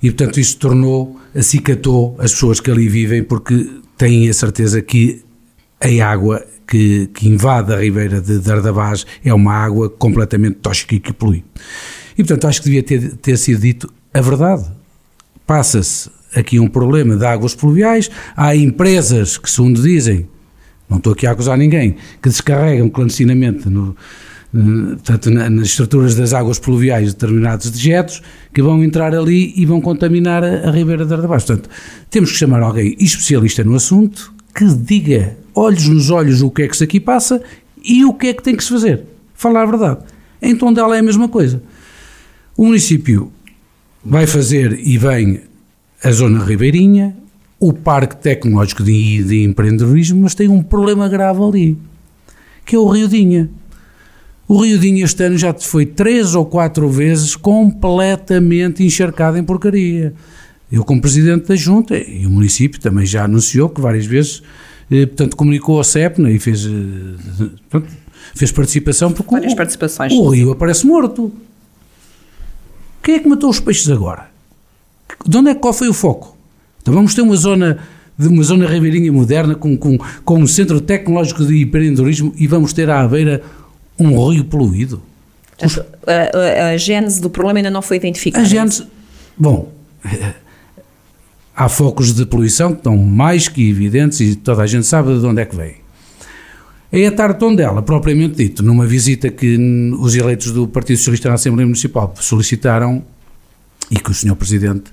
e 0.03 0.11
portanto 0.11 0.39
isso 0.39 0.57
tornou, 0.57 1.19
acicatou 1.35 2.15
as 2.19 2.31
pessoas 2.31 2.59
que 2.59 2.69
ali 2.69 2.87
vivem 2.87 3.23
porque 3.23 3.69
têm 3.97 4.29
a 4.29 4.33
certeza 4.33 4.81
que 4.81 5.23
a 5.81 6.05
água 6.05 6.45
que, 6.69 7.07
que 7.07 7.27
invade 7.27 7.73
a 7.73 7.77
ribeira 7.77 8.21
de 8.21 8.37
Dardabás 8.37 9.05
é 9.25 9.33
uma 9.33 9.53
água 9.53 9.89
completamente 9.89 10.57
tóxica 10.57 10.93
e 10.93 10.99
que 10.99 11.11
polui. 11.11 11.43
E 12.15 12.23
portanto 12.23 12.47
acho 12.47 12.61
que 12.61 12.65
devia 12.65 12.83
ter, 12.83 13.15
ter 13.17 13.37
sido 13.37 13.61
dito 13.61 13.91
a 14.13 14.21
verdade. 14.21 14.65
Passa-se 15.47 16.11
aqui 16.35 16.59
um 16.59 16.67
problema 16.67 17.17
de 17.17 17.25
águas 17.25 17.55
pluviais, 17.55 18.11
há 18.37 18.55
empresas 18.55 19.35
que, 19.35 19.49
segundo 19.49 19.81
dizem, 19.81 20.27
não 20.87 20.97
estou 20.97 21.13
aqui 21.13 21.25
a 21.25 21.31
acusar 21.31 21.57
ninguém, 21.57 21.95
que 22.21 22.29
descarregam 22.29 22.87
clandestinamente 22.87 23.67
no, 23.67 23.95
portanto, 24.51 25.31
nas 25.31 25.69
estruturas 25.69 26.13
das 26.13 26.33
águas 26.33 26.59
pluviais 26.59 27.13
determinados 27.15 27.71
dejetos 27.71 28.21
que 28.53 28.61
vão 28.61 28.83
entrar 28.83 29.15
ali 29.15 29.53
e 29.55 29.65
vão 29.65 29.81
contaminar 29.81 30.43
a, 30.43 30.69
a 30.69 30.71
Ribeira 30.71 31.03
de 31.03 31.13
Ardabás. 31.15 31.43
Portanto, 31.45 31.67
temos 32.11 32.31
que 32.31 32.37
chamar 32.37 32.61
alguém 32.61 32.95
especialista 32.99 33.63
no 33.63 33.73
assunto 33.73 34.37
que 34.53 34.65
diga, 34.65 35.37
olhos 35.55 35.87
nos 35.87 36.09
olhos, 36.09 36.41
o 36.41 36.49
que 36.49 36.63
é 36.63 36.67
que 36.67 36.77
se 36.77 36.83
aqui 36.83 36.99
passa 36.99 37.41
e 37.83 38.05
o 38.05 38.13
que 38.13 38.27
é 38.27 38.33
que 38.33 38.43
tem 38.43 38.55
que 38.55 38.63
se 38.63 38.69
fazer. 38.69 39.03
Falar 39.33 39.63
a 39.63 39.65
verdade. 39.65 39.99
Em 40.41 40.55
Tondela 40.55 40.95
é 40.95 40.99
a 40.99 41.03
mesma 41.03 41.27
coisa. 41.27 41.61
O 42.55 42.65
município 42.65 43.31
vai 44.03 44.27
fazer 44.27 44.79
e 44.79 44.97
vem 44.97 45.41
a 46.03 46.11
zona 46.11 46.43
ribeirinha, 46.43 47.15
o 47.59 47.73
parque 47.73 48.15
tecnológico 48.15 48.83
de, 48.83 49.23
de 49.23 49.43
empreendedorismo, 49.43 50.21
mas 50.21 50.33
tem 50.33 50.47
um 50.47 50.63
problema 50.63 51.09
grave 51.09 51.43
ali, 51.43 51.77
que 52.65 52.75
é 52.75 52.79
o 52.79 52.87
Rio 52.87 53.07
Dinha. 53.07 53.49
O 54.47 54.63
Rio 54.63 54.79
Dinho 54.79 55.03
este 55.03 55.23
ano 55.23 55.37
já 55.37 55.53
foi 55.53 55.85
três 55.85 56.35
ou 56.35 56.45
quatro 56.45 56.89
vezes 56.89 57.35
completamente 57.35 58.83
encharcado 58.83 59.37
em 59.37 59.43
porcaria. 59.43 60.13
Eu, 60.71 60.83
como 60.83 61.01
presidente 61.01 61.47
da 61.47 61.55
Junta, 61.55 61.97
e 61.97 62.25
o 62.25 62.29
município 62.29 62.79
também 62.79 63.05
já 63.05 63.25
anunciou 63.25 63.69
que 63.69 63.81
várias 63.81 64.05
vezes, 64.05 64.43
eh, 64.91 65.05
portanto, 65.07 65.35
comunicou 65.35 65.77
ao 65.77 65.83
CEPNA 65.83 66.29
e 66.29 66.37
fez, 66.37 66.65
eh, 66.65 67.49
portanto, 67.69 67.91
fez 68.35 68.51
participação, 68.51 69.11
porque 69.11 69.31
várias 69.31 69.53
o, 69.53 69.55
participações. 69.55 70.13
o 70.13 70.29
rio 70.29 70.51
aparece 70.51 70.85
morto. 70.85 71.31
Quem 73.01 73.15
é 73.15 73.19
que 73.19 73.27
matou 73.27 73.49
os 73.49 73.59
peixes 73.59 73.89
agora? 73.89 74.29
De 75.25 75.35
onde 75.37 75.49
é 75.49 75.55
qual 75.55 75.73
foi 75.73 75.87
o 75.87 75.93
foco? 75.93 76.37
Então 76.81 76.93
vamos 76.93 77.15
ter 77.15 77.21
uma 77.21 77.35
zona 77.35 77.79
de 78.17 78.27
uma 78.27 78.43
zona 78.43 78.67
ribeirinha 78.67 79.13
moderna 79.13 79.55
com, 79.55 79.77
com, 79.77 79.97
com 80.25 80.39
um 80.39 80.45
centro 80.45 80.81
tecnológico 80.81 81.45
de 81.45 81.61
empreendedorismo 81.61 82.33
e 82.35 82.47
vamos 82.47 82.73
ter 82.73 82.89
à 82.89 83.07
beira 83.07 83.41
um 83.97 84.29
rio 84.29 84.43
poluído. 84.43 85.01
Portanto, 85.57 85.85
a, 86.05 86.37
a, 86.37 86.69
a 86.71 86.77
gênese 86.77 87.21
do 87.21 87.29
problema 87.29 87.59
ainda 87.59 87.71
não 87.71 87.81
foi 87.81 87.95
identificada. 87.95 88.43
A 88.43 88.47
gênese, 88.47 88.85
bom, 89.37 89.71
há 91.59 91.67
focos 91.67 92.13
de 92.13 92.25
poluição 92.25 92.71
que 92.71 92.77
estão 92.77 92.95
mais 92.95 93.49
que 93.49 93.69
evidentes 93.69 94.21
e 94.21 94.33
toda 94.33 94.63
a 94.63 94.67
gente 94.67 94.87
sabe 94.87 95.19
de 95.19 95.25
onde 95.25 95.41
é 95.41 95.45
que 95.45 95.53
vem. 95.53 95.75
É 96.89 97.05
a 97.05 97.11
Tartondela, 97.11 97.71
dela, 97.71 97.81
propriamente 97.81 98.35
dito, 98.35 98.63
numa 98.63 98.87
visita 98.87 99.29
que 99.29 99.57
os 99.99 100.15
eleitos 100.15 100.53
do 100.53 100.69
Partido 100.69 100.95
Socialista 100.97 101.27
na 101.27 101.35
Assembleia 101.35 101.65
Municipal 101.65 102.13
solicitaram 102.17 103.03
e 103.91 103.99
que 103.99 104.09
o 104.09 104.13
Sr. 104.13 104.35
Presidente 104.37 104.85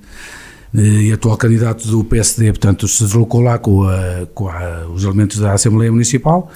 eh, 0.77 0.81
e 0.81 1.12
atual 1.12 1.37
candidato 1.37 1.87
do 1.87 2.03
PSD, 2.03 2.47
portanto, 2.47 2.89
se 2.89 3.05
deslocou 3.05 3.41
lá 3.41 3.59
com, 3.59 3.85
a, 3.85 4.27
com 4.35 4.49
a, 4.49 4.89
os 4.89 5.05
elementos 5.05 5.39
da 5.39 5.53
Assembleia 5.53 5.93
Municipal. 5.93 6.51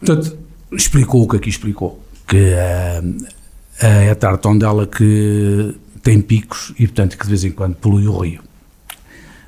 Portanto, 0.00 0.38
explicou 0.72 1.22
o 1.22 1.28
que 1.28 1.36
aqui 1.36 1.50
explicou, 1.50 2.02
que 2.26 2.54
a, 2.54 3.86
a 3.86 4.04
etar 4.06 4.38
Tondela 4.38 4.86
que 4.86 5.74
tem 6.02 6.18
picos 6.22 6.72
e, 6.78 6.86
portanto, 6.86 7.18
que 7.18 7.24
de 7.24 7.28
vez 7.28 7.44
em 7.44 7.50
quando 7.50 7.74
polui 7.74 8.08
o 8.08 8.18
rio. 8.18 8.46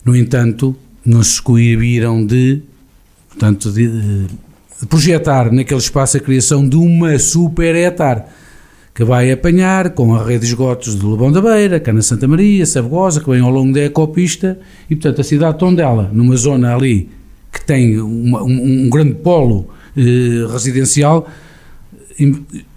No 0.04 0.16
entanto, 0.16 0.76
não 1.04 1.22
se 1.22 1.40
coibiram 1.40 2.24
de, 2.24 2.62
portanto, 3.28 3.70
de, 3.70 3.88
de 3.88 4.86
projetar 4.88 5.52
naquele 5.52 5.80
espaço 5.80 6.16
a 6.16 6.20
criação 6.20 6.68
de 6.68 6.76
uma 6.76 7.18
super 7.18 7.74
etar 7.74 8.28
que 8.94 9.04
vai 9.04 9.30
apanhar 9.30 9.90
com 9.90 10.12
a 10.14 10.24
rede 10.24 10.40
de 10.40 10.46
esgotos 10.46 10.98
de 10.98 11.06
Lebão 11.06 11.30
da 11.30 11.40
Beira, 11.40 11.78
Cana 11.78 12.02
Santa 12.02 12.26
Maria, 12.26 12.66
Sabugosa, 12.66 13.20
que 13.20 13.30
vem 13.30 13.40
ao 13.40 13.50
longo 13.50 13.72
da 13.72 13.82
ecopista, 13.82 14.58
e 14.90 14.96
portanto 14.96 15.20
a 15.20 15.24
cidade 15.24 15.52
de 15.52 15.58
Tondela, 15.60 16.10
numa 16.12 16.36
zona 16.36 16.74
ali 16.74 17.08
que 17.52 17.64
tem 17.64 18.00
uma, 18.00 18.42
um, 18.42 18.86
um 18.86 18.90
grande 18.90 19.14
polo 19.14 19.68
eh, 19.96 20.46
residencial 20.52 21.28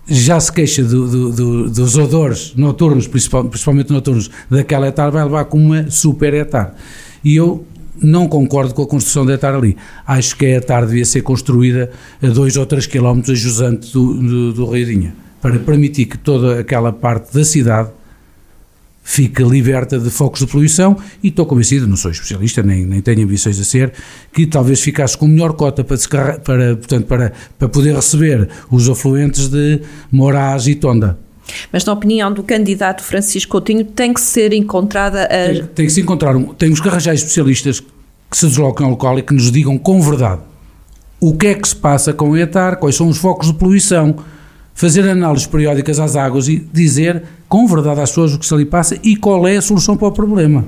já 0.07 0.39
se 0.39 0.51
queixa 0.51 0.83
do, 0.83 1.07
do, 1.07 1.31
do, 1.31 1.69
dos 1.69 1.97
odores 1.97 2.53
noturnos, 2.55 3.07
principalmente 3.07 3.91
noturnos, 3.91 4.29
daquela 4.49 4.87
etar, 4.87 5.09
vai 5.09 5.23
levar 5.23 5.45
com 5.45 5.57
uma 5.57 5.89
super 5.89 6.33
etar. 6.33 6.75
E 7.23 7.35
eu 7.35 7.65
não 8.01 8.27
concordo 8.27 8.73
com 8.73 8.81
a 8.81 8.87
construção 8.87 9.25
da 9.25 9.33
etar 9.33 9.53
ali. 9.53 9.77
Acho 10.05 10.35
que 10.35 10.45
a 10.45 10.57
etar 10.57 10.85
devia 10.85 11.05
ser 11.05 11.21
construída 11.21 11.91
a 12.21 12.27
2 12.27 12.57
ou 12.57 12.65
3 12.65 12.87
quilómetros 12.87 13.37
a 13.37 13.41
jusante 13.41 13.91
do, 13.93 14.13
do, 14.13 14.53
do 14.53 14.71
para 15.41 15.57
permitir 15.59 16.05
que 16.05 16.17
toda 16.17 16.59
aquela 16.59 16.93
parte 16.93 17.33
da 17.33 17.43
cidade 17.43 17.89
fica 19.03 19.43
liberta 19.43 19.99
de 19.99 20.09
focos 20.09 20.41
de 20.41 20.47
poluição 20.47 20.95
e 21.23 21.29
estou 21.29 21.45
convencido, 21.45 21.87
não 21.87 21.97
sou 21.97 22.11
especialista, 22.11 22.61
nem, 22.61 22.85
nem 22.85 23.01
tenho 23.01 23.23
ambições 23.23 23.59
a 23.59 23.63
ser, 23.63 23.91
que 24.31 24.45
talvez 24.45 24.79
ficasse 24.79 25.17
com 25.17 25.27
melhor 25.27 25.53
cota 25.53 25.83
para, 25.83 25.97
para, 26.39 26.75
portanto, 26.77 27.05
para, 27.07 27.33
para 27.57 27.67
poder 27.67 27.95
receber 27.95 28.47
os 28.69 28.87
afluentes 28.87 29.47
de 29.47 29.81
Moraes 30.11 30.67
e 30.67 30.75
Tonda. 30.75 31.17
Mas 31.71 31.85
na 31.85 31.93
opinião 31.93 32.31
do 32.31 32.43
candidato 32.43 33.03
Francisco 33.03 33.51
Coutinho 33.51 33.85
tem 33.85 34.13
que 34.13 34.21
ser 34.21 34.53
encontrada 34.53 35.23
a... 35.23 35.27
Tem, 35.27 35.65
tem 35.65 35.85
que 35.85 35.91
se 35.91 36.01
encontrar, 36.01 36.35
temos 36.57 36.79
que 36.79 36.87
arranjar 36.87 37.13
especialistas 37.13 37.79
que 37.79 38.37
se 38.37 38.47
desloquem 38.47 38.85
ao 38.85 38.91
local 38.91 39.19
e 39.19 39.21
que 39.21 39.33
nos 39.33 39.51
digam 39.51 39.77
com 39.77 40.01
verdade 40.01 40.41
o 41.21 41.37
que 41.37 41.47
é 41.47 41.53
que 41.53 41.67
se 41.67 41.75
passa 41.75 42.11
com 42.11 42.31
o 42.31 42.37
ETAR, 42.37 42.77
quais 42.77 42.95
são 42.95 43.07
os 43.07 43.19
focos 43.19 43.47
de 43.47 43.53
poluição, 43.53 44.15
fazer 44.73 45.07
análises 45.07 45.45
periódicas 45.45 45.99
às 45.99 46.15
águas 46.15 46.47
e 46.47 46.57
dizer 46.57 47.21
com 47.47 47.67
verdade 47.67 48.01
às 48.01 48.09
pessoas 48.09 48.33
o 48.33 48.39
que 48.39 48.45
se 48.45 48.53
ali 48.53 48.65
passa 48.65 48.97
e 49.03 49.15
qual 49.15 49.47
é 49.47 49.55
a 49.55 49.61
solução 49.61 49.95
para 49.95 50.07
o 50.07 50.11
problema. 50.11 50.65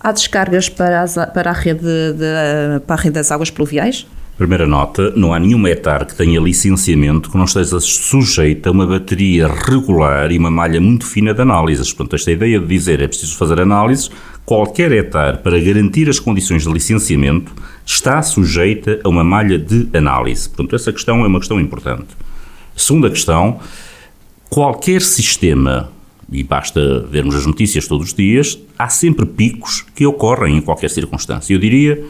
Há 0.00 0.12
descargas 0.12 0.70
para, 0.70 1.02
as, 1.02 1.14
para, 1.34 1.50
a, 1.50 1.52
rede 1.52 1.80
de, 1.80 2.80
para 2.86 2.96
a 2.96 2.98
rede 2.98 3.14
das 3.14 3.30
águas 3.30 3.50
pluviais? 3.50 4.06
Primeira 4.38 4.68
nota, 4.68 5.12
não 5.16 5.34
há 5.34 5.40
nenhum 5.40 5.66
hectare 5.66 6.06
que 6.06 6.14
tenha 6.14 6.38
licenciamento 6.38 7.28
que 7.28 7.36
não 7.36 7.44
esteja 7.44 7.80
sujeito 7.80 8.68
a 8.68 8.70
uma 8.70 8.86
bateria 8.86 9.48
regular 9.48 10.30
e 10.30 10.38
uma 10.38 10.48
malha 10.48 10.80
muito 10.80 11.04
fina 11.04 11.34
de 11.34 11.42
análises. 11.42 11.92
Portanto, 11.92 12.14
esta 12.14 12.30
ideia 12.30 12.60
de 12.60 12.66
dizer 12.66 13.02
é 13.02 13.08
preciso 13.08 13.36
fazer 13.36 13.60
análises, 13.60 14.08
qualquer 14.46 14.92
hectare, 14.92 15.38
para 15.38 15.58
garantir 15.58 16.08
as 16.08 16.20
condições 16.20 16.62
de 16.62 16.72
licenciamento, 16.72 17.52
está 17.84 18.22
sujeita 18.22 19.00
a 19.02 19.08
uma 19.08 19.24
malha 19.24 19.58
de 19.58 19.88
análise. 19.92 20.48
Portanto, 20.48 20.76
essa 20.76 20.92
questão 20.92 21.24
é 21.24 21.26
uma 21.26 21.40
questão 21.40 21.60
importante. 21.60 22.06
Segunda 22.76 23.10
questão, 23.10 23.58
qualquer 24.48 25.02
sistema, 25.02 25.90
e 26.30 26.44
basta 26.44 27.00
vermos 27.10 27.34
as 27.34 27.44
notícias 27.44 27.88
todos 27.88 28.10
os 28.10 28.14
dias, 28.14 28.56
há 28.78 28.88
sempre 28.88 29.26
picos 29.26 29.84
que 29.96 30.06
ocorrem 30.06 30.58
em 30.58 30.60
qualquer 30.60 30.90
circunstância. 30.90 31.52
Eu 31.52 31.58
diria 31.58 32.04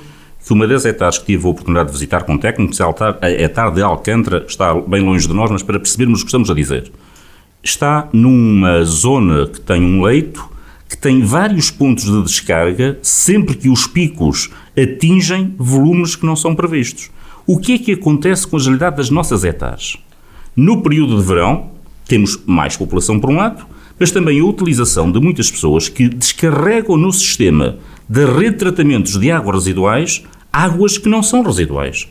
que 0.49 0.55
uma 0.55 0.67
das 0.67 0.87
hectares 0.87 1.19
que 1.19 1.27
tive 1.27 1.47
a 1.47 1.51
oportunidade 1.51 1.89
de 1.89 1.93
visitar 1.93 2.23
com 2.23 2.39
técnicos, 2.39 2.81
a 2.81 3.31
hectare 3.31 3.75
de 3.75 3.83
Alcântara, 3.83 4.47
está 4.49 4.75
bem 4.81 5.03
longe 5.03 5.29
de 5.29 5.35
nós, 5.35 5.51
mas 5.51 5.63
para 5.63 5.79
percebermos 5.79 6.21
o 6.21 6.25
que 6.25 6.31
estamos 6.31 6.51
a 6.51 6.55
dizer. 6.55 6.91
Está 7.63 8.09
numa 8.15 8.83
zona 8.83 9.47
que 9.47 9.61
tem 9.61 9.83
um 9.83 10.03
leito, 10.03 10.49
que 10.89 10.97
tem 10.97 11.21
vários 11.21 11.71
pontos 11.71 12.05
de 12.05 12.23
descarga, 12.23 12.99
sempre 13.03 13.57
que 13.57 13.69
os 13.69 13.87
picos 13.87 14.49
atingem 14.75 15.55
volumes 15.59 16.17
que 16.17 16.25
não 16.25 16.35
são 16.35 16.55
previstos. 16.55 17.11
O 17.47 17.59
que 17.59 17.75
é 17.75 17.79
que 17.79 17.93
acontece 17.93 18.47
com 18.47 18.57
a 18.57 18.59
agilidade 18.59 18.97
das 18.97 19.11
nossas 19.11 19.45
hectares? 19.45 19.99
No 20.57 20.81
período 20.81 21.19
de 21.19 21.29
verão, 21.29 21.73
temos 22.07 22.43
mais 22.47 22.75
população 22.75 23.21
por 23.21 23.29
um 23.29 23.37
lado, 23.37 23.67
mas 24.01 24.11
também 24.11 24.41
a 24.41 24.45
utilização 24.45 25.13
de 25.13 25.21
muitas 25.21 25.51
pessoas 25.51 25.91
que 25.91 26.09
descarregam 26.09 26.97
no 26.97 27.13
sistema 27.13 27.77
da 28.09 28.25
rede 28.25 28.53
de 28.53 28.57
tratamentos 28.57 29.19
de 29.19 29.31
águas 29.31 29.57
residuais 29.57 30.25
águas 30.59 30.99
que 30.99 31.09
não 31.09 31.23
são 31.23 31.43
residuais. 31.43 32.09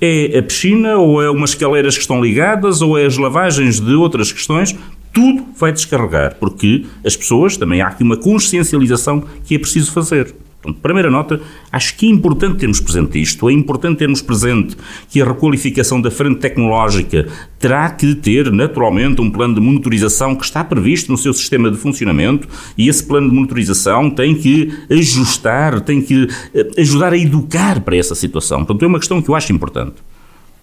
É 0.00 0.38
a 0.38 0.42
piscina, 0.42 0.96
ou 0.96 1.22
é 1.22 1.30
umas 1.30 1.50
escaleiras 1.50 1.94
que 1.94 2.00
estão 2.00 2.20
ligadas, 2.20 2.82
ou 2.82 2.98
é 2.98 3.06
as 3.06 3.16
lavagens 3.16 3.80
de 3.80 3.94
outras 3.94 4.32
questões, 4.32 4.76
tudo 5.12 5.46
vai 5.56 5.72
descarregar, 5.72 6.36
porque 6.40 6.84
as 7.04 7.16
pessoas, 7.16 7.56
também 7.56 7.80
há 7.80 7.86
aqui 7.86 8.02
uma 8.02 8.16
consciencialização 8.16 9.24
que 9.44 9.54
é 9.54 9.58
preciso 9.58 9.92
fazer. 9.92 10.34
Portanto, 10.66 10.82
primeira 10.82 11.10
nota, 11.10 11.40
acho 11.70 11.96
que 11.96 12.06
é 12.06 12.10
importante 12.10 12.58
termos 12.58 12.80
presente 12.80 13.20
isto, 13.20 13.48
é 13.48 13.52
importante 13.52 13.98
termos 13.98 14.20
presente 14.20 14.76
que 15.08 15.22
a 15.22 15.24
requalificação 15.24 16.00
da 16.00 16.10
frente 16.10 16.40
tecnológica 16.40 17.28
terá 17.58 17.88
que 17.90 18.14
ter, 18.14 18.50
naturalmente, 18.52 19.20
um 19.20 19.30
plano 19.30 19.54
de 19.54 19.60
monitorização 19.60 20.34
que 20.34 20.44
está 20.44 20.64
previsto 20.64 21.10
no 21.10 21.18
seu 21.18 21.32
sistema 21.32 21.70
de 21.70 21.76
funcionamento 21.76 22.48
e 22.76 22.88
esse 22.88 23.04
plano 23.04 23.28
de 23.28 23.34
monitorização 23.34 24.10
tem 24.10 24.34
que 24.34 24.72
ajustar, 24.90 25.80
tem 25.80 26.02
que 26.02 26.28
eh, 26.54 26.68
ajudar 26.78 27.12
a 27.12 27.18
educar 27.18 27.80
para 27.80 27.96
essa 27.96 28.14
situação. 28.14 28.58
Portanto, 28.58 28.82
é 28.82 28.88
uma 28.88 28.98
questão 28.98 29.22
que 29.22 29.28
eu 29.28 29.34
acho 29.34 29.52
importante. 29.52 29.94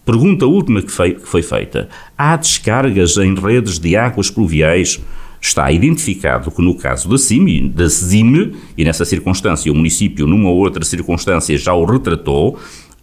Pergunta 0.06 0.46
última 0.46 0.82
que 0.82 0.92
foi, 0.92 1.14
que 1.14 1.28
foi 1.28 1.42
feita. 1.42 1.88
Há 2.18 2.36
descargas 2.36 3.16
em 3.16 3.34
redes 3.36 3.80
de 3.80 3.96
águas 3.96 4.30
pluviais 4.30 5.00
está 5.44 5.70
identificado 5.70 6.50
que 6.50 6.62
no 6.62 6.74
caso 6.74 7.10
da 7.10 7.18
CIMI, 7.18 7.68
da 7.68 7.90
CIMI, 7.90 8.54
e 8.78 8.86
nessa 8.86 9.04
circunstância 9.04 9.70
o 9.70 9.76
município 9.76 10.26
numa 10.26 10.50
ou 10.50 10.58
outra 10.58 10.86
circunstância 10.86 11.58
já 11.58 11.74
o 11.74 11.84
retratou, 11.84 12.58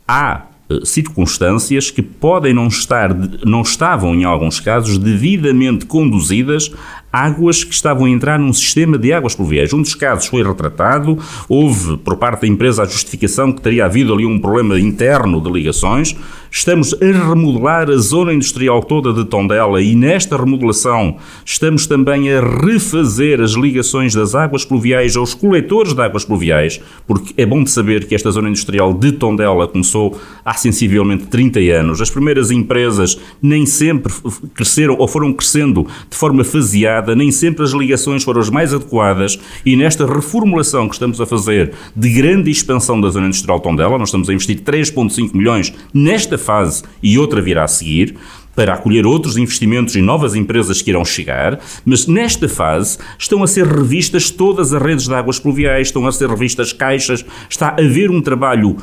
há 0.09 0.47
eh, 0.71 0.81
circunstâncias 0.83 1.91
que 1.91 2.01
podem 2.01 2.55
não 2.55 2.67
estar, 2.67 3.15
não 3.45 3.61
estavam 3.61 4.15
em 4.15 4.25
alguns 4.25 4.59
casos 4.59 4.97
devidamente 4.97 5.85
conduzidas 5.85 6.73
águas 7.13 7.65
que 7.65 7.75
estavam 7.75 8.07
a 8.07 8.11
entrar 8.11 8.39
num 8.39 8.53
sistema 8.53 8.97
de 8.97 9.13
águas 9.13 9.35
pluviais. 9.35 9.73
Um 9.73 9.83
dos 9.83 9.95
casos 9.95 10.27
foi 10.27 10.43
retratado, 10.43 11.19
houve 11.49 11.97
por 11.99 12.17
parte 12.17 12.43
da 12.43 12.47
empresa 12.47 12.83
a 12.83 12.87
justificação 12.87 13.53
que 13.53 13.61
teria 13.61 13.85
havido 13.85 14.13
ali 14.13 14.25
um 14.25 14.39
problema 14.39 14.79
interno 14.79 15.41
de 15.41 15.51
ligações. 15.51 16.15
Estamos 16.51 16.95
a 16.95 17.29
remodelar 17.29 17.89
a 17.91 17.97
zona 17.97 18.33
industrial 18.33 18.83
toda 18.83 19.13
de 19.13 19.25
Tondela 19.25 19.81
e 19.81 19.95
nesta 19.95 20.37
remodelação 20.37 21.17
estamos 21.45 21.87
também 21.87 22.33
a 22.33 22.41
refazer 22.41 23.41
as 23.41 23.53
ligações 23.53 24.15
das 24.15 24.35
águas 24.35 24.65
pluviais 24.65 25.17
aos 25.17 25.33
coletores 25.33 25.95
de 25.95 26.03
águas 26.03 26.25
pluviais, 26.25 26.81
porque 27.07 27.33
é 27.41 27.47
bom 27.47 27.63
de 27.63 27.71
saber 27.71 28.07
que 28.07 28.15
esta 28.15 28.31
zona 28.31 28.49
industrial 28.49 28.93
de 28.93 29.13
Tondela 29.13 29.69
começou 29.69 30.19
há 30.45 30.55
sensivelmente 30.55 31.27
30 31.27 31.61
anos. 31.61 32.01
As 32.01 32.11
primeiras 32.11 32.51
empresas 32.51 33.19
nem 33.41 33.65
sempre 33.65 34.13
cresceram 34.53 34.97
ou 34.99 35.07
foram 35.07 35.33
crescendo 35.33 35.87
de 36.09 36.17
forma 36.17 36.43
faseada 36.43 37.00
nem 37.15 37.31
sempre 37.31 37.65
as 37.65 37.73
ligações 37.73 38.23
foram 38.23 38.41
as 38.41 38.51
mais 38.51 38.73
adequadas 38.75 39.39
e 39.65 39.77
nesta 39.77 40.07
reformulação 40.07 40.89
que 40.89 40.95
estamos 40.95 41.21
a 41.21 41.27
fazer 41.27 41.73
de 41.95 42.11
grande 42.11 42.51
expansão 42.51 43.01
da 43.01 43.09
zona 43.09 43.27
industrial 43.27 43.61
Tondela, 43.61 43.99
nós 43.99 44.09
estamos 44.09 44.29
a 44.29 44.33
investir 44.33 44.61
3,5 44.61 45.35
milhões 45.35 45.73
nesta 45.93 46.37
fase 46.37 46.83
e 47.03 47.19
outra 47.19 47.41
virá 47.41 47.65
a 47.65 47.69
seguir, 47.69 48.17
para 48.55 48.75
acolher 48.75 49.07
outros 49.07 49.37
investimentos 49.37 49.95
e 49.97 50.03
novas 50.03 50.35
empresas 50.35 50.83
que 50.83 50.91
irão 50.91 51.05
chegar, 51.05 51.61
mas 51.85 52.07
nesta 52.07 52.49
fase 52.49 52.99
estão 53.19 53.43
a 53.43 53.47
ser 53.47 53.67
revistas 53.67 54.31
todas 54.31 54.75
as 54.75 54.83
redes 54.83 55.07
de 55.07 55.15
águas 55.15 55.39
pluviais, 55.39 55.89
estão 55.89 56.07
a 56.07 56.13
ser 56.13 56.29
revistas 56.29 56.73
caixas, 56.73 57.25
está 57.49 57.69
a 57.69 57.81
haver 57.81 58.11
um 58.11 58.21
trabalho 58.21 58.77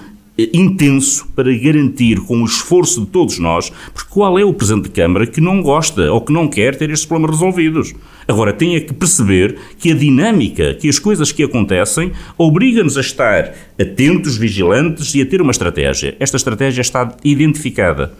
intenso 0.54 1.28
para 1.36 1.52
garantir, 1.58 2.20
com 2.22 2.42
o 2.42 2.46
esforço 2.46 3.02
de 3.02 3.08
todos 3.08 3.40
nós, 3.40 3.72
porque 3.94 4.10
qual 4.10 4.38
é 4.38 4.46
o 4.46 4.54
Presidente 4.54 4.86
de 4.86 4.92
Câmara 4.92 5.26
que 5.26 5.42
não 5.42 5.62
gosta 5.62 6.12
ou 6.12 6.22
que 6.22 6.32
não 6.32 6.48
quer 6.48 6.76
ter 6.76 6.90
estes 6.90 7.08
problemas 7.08 7.40
resolvidos? 7.40 7.94
Agora, 8.28 8.54
tem 8.54 8.76
é 8.76 8.80
que 8.80 8.94
perceber 8.94 9.58
que 9.80 9.92
a 9.92 9.96
dinâmica, 9.96 10.74
que 10.76 10.90
as 10.90 11.00
coisas 11.00 11.32
que 11.32 11.44
acontecem, 11.44 12.12
obriga-nos 12.38 12.98
a 12.98 13.02
estar 13.02 13.54
atentos, 13.80 14.38
vigilantes 14.38 15.16
e 15.16 15.22
a 15.22 15.26
ter 15.26 15.42
uma 15.42 15.52
estratégia. 15.52 16.16
Esta 16.20 16.38
estratégia 16.38 16.82
está 16.82 17.16
identificada. 17.24 18.14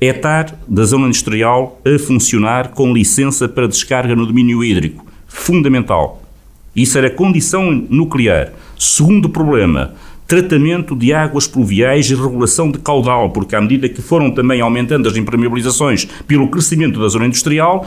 É 0.00 0.06
estar 0.06 0.58
da 0.66 0.84
zona 0.84 1.06
industrial 1.06 1.80
a 1.84 1.98
funcionar 1.98 2.70
com 2.70 2.92
licença 2.92 3.46
para 3.46 3.68
descarga 3.68 4.16
no 4.16 4.26
domínio 4.26 4.64
hídrico. 4.64 5.04
Fundamental. 5.28 6.22
Isso 6.74 6.96
era 6.96 7.10
condição 7.10 7.70
nuclear. 7.90 8.52
Segundo 8.78 9.28
problema, 9.28 9.94
tratamento 10.30 10.94
de 10.94 11.12
águas 11.12 11.48
pluviais 11.48 12.08
e 12.08 12.14
regulação 12.14 12.70
de 12.70 12.78
caudal, 12.78 13.30
porque 13.30 13.56
à 13.56 13.60
medida 13.60 13.88
que 13.88 14.00
foram 14.00 14.30
também 14.30 14.60
aumentando 14.60 15.08
as 15.08 15.16
impermeabilizações 15.16 16.04
pelo 16.24 16.46
crescimento 16.46 17.00
da 17.00 17.08
zona 17.08 17.26
industrial, 17.26 17.84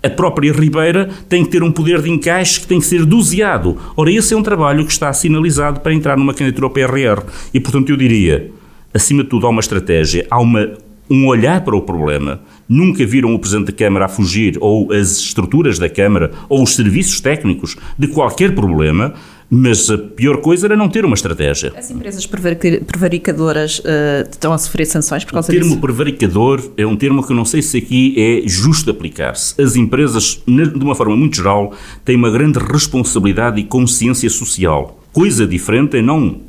a 0.00 0.08
própria 0.08 0.52
Ribeira 0.52 1.10
tem 1.28 1.44
que 1.44 1.50
ter 1.50 1.64
um 1.64 1.72
poder 1.72 2.00
de 2.00 2.08
encaixe 2.08 2.60
que 2.60 2.68
tem 2.68 2.78
que 2.78 2.86
ser 2.86 3.04
doseado. 3.04 3.76
Ora, 3.96 4.12
esse 4.12 4.32
é 4.32 4.36
um 4.36 4.44
trabalho 4.44 4.86
que 4.86 4.92
está 4.92 5.12
sinalizado 5.12 5.80
para 5.80 5.92
entrar 5.92 6.16
numa 6.16 6.32
candidatura 6.32 6.66
ao 6.66 6.70
PRR. 6.70 7.24
E, 7.52 7.58
portanto, 7.58 7.90
eu 7.90 7.96
diria, 7.96 8.52
acima 8.94 9.24
de 9.24 9.28
tudo, 9.28 9.44
há 9.44 9.50
uma 9.50 9.58
estratégia, 9.58 10.24
há 10.30 10.38
uma, 10.38 10.70
um 11.10 11.26
olhar 11.26 11.64
para 11.64 11.74
o 11.74 11.82
problema. 11.82 12.40
Nunca 12.68 13.06
viram 13.06 13.34
o 13.34 13.38
Presidente 13.38 13.66
da 13.66 13.72
Câmara 13.72 14.04
a 14.04 14.08
fugir, 14.08 14.58
ou 14.60 14.92
as 14.92 15.18
estruturas 15.18 15.78
da 15.78 15.88
Câmara, 15.88 16.32
ou 16.48 16.62
os 16.62 16.74
serviços 16.74 17.20
técnicos 17.20 17.76
de 17.98 18.08
qualquer 18.08 18.54
problema 18.54 19.14
mas 19.50 19.88
a 19.88 19.96
pior 19.96 20.38
coisa 20.38 20.66
era 20.66 20.76
não 20.76 20.88
ter 20.88 21.04
uma 21.04 21.14
estratégia. 21.14 21.72
As 21.76 21.90
empresas 21.90 22.26
prevaricadoras 22.26 23.78
uh, 23.78 24.28
estão 24.30 24.52
a 24.52 24.58
sofrer 24.58 24.84
sanções 24.84 25.24
por 25.24 25.32
causa 25.32 25.50
disso? 25.50 25.58
O 25.58 25.62
termo 25.62 25.74
disso? 25.74 25.80
prevaricador 25.80 26.70
é 26.76 26.86
um 26.86 26.96
termo 26.96 27.24
que 27.24 27.32
eu 27.32 27.36
não 27.36 27.44
sei 27.44 27.62
se 27.62 27.78
aqui 27.78 28.14
é 28.18 28.46
justo 28.46 28.90
aplicar-se. 28.90 29.60
As 29.60 29.74
empresas, 29.74 30.42
de 30.46 30.84
uma 30.84 30.94
forma 30.94 31.16
muito 31.16 31.36
geral, 31.36 31.72
têm 32.04 32.16
uma 32.16 32.30
grande 32.30 32.58
responsabilidade 32.58 33.60
e 33.60 33.64
consciência 33.64 34.28
social. 34.28 35.00
Coisa 35.12 35.46
diferente 35.46 35.96
é 35.96 36.02
não 36.02 36.47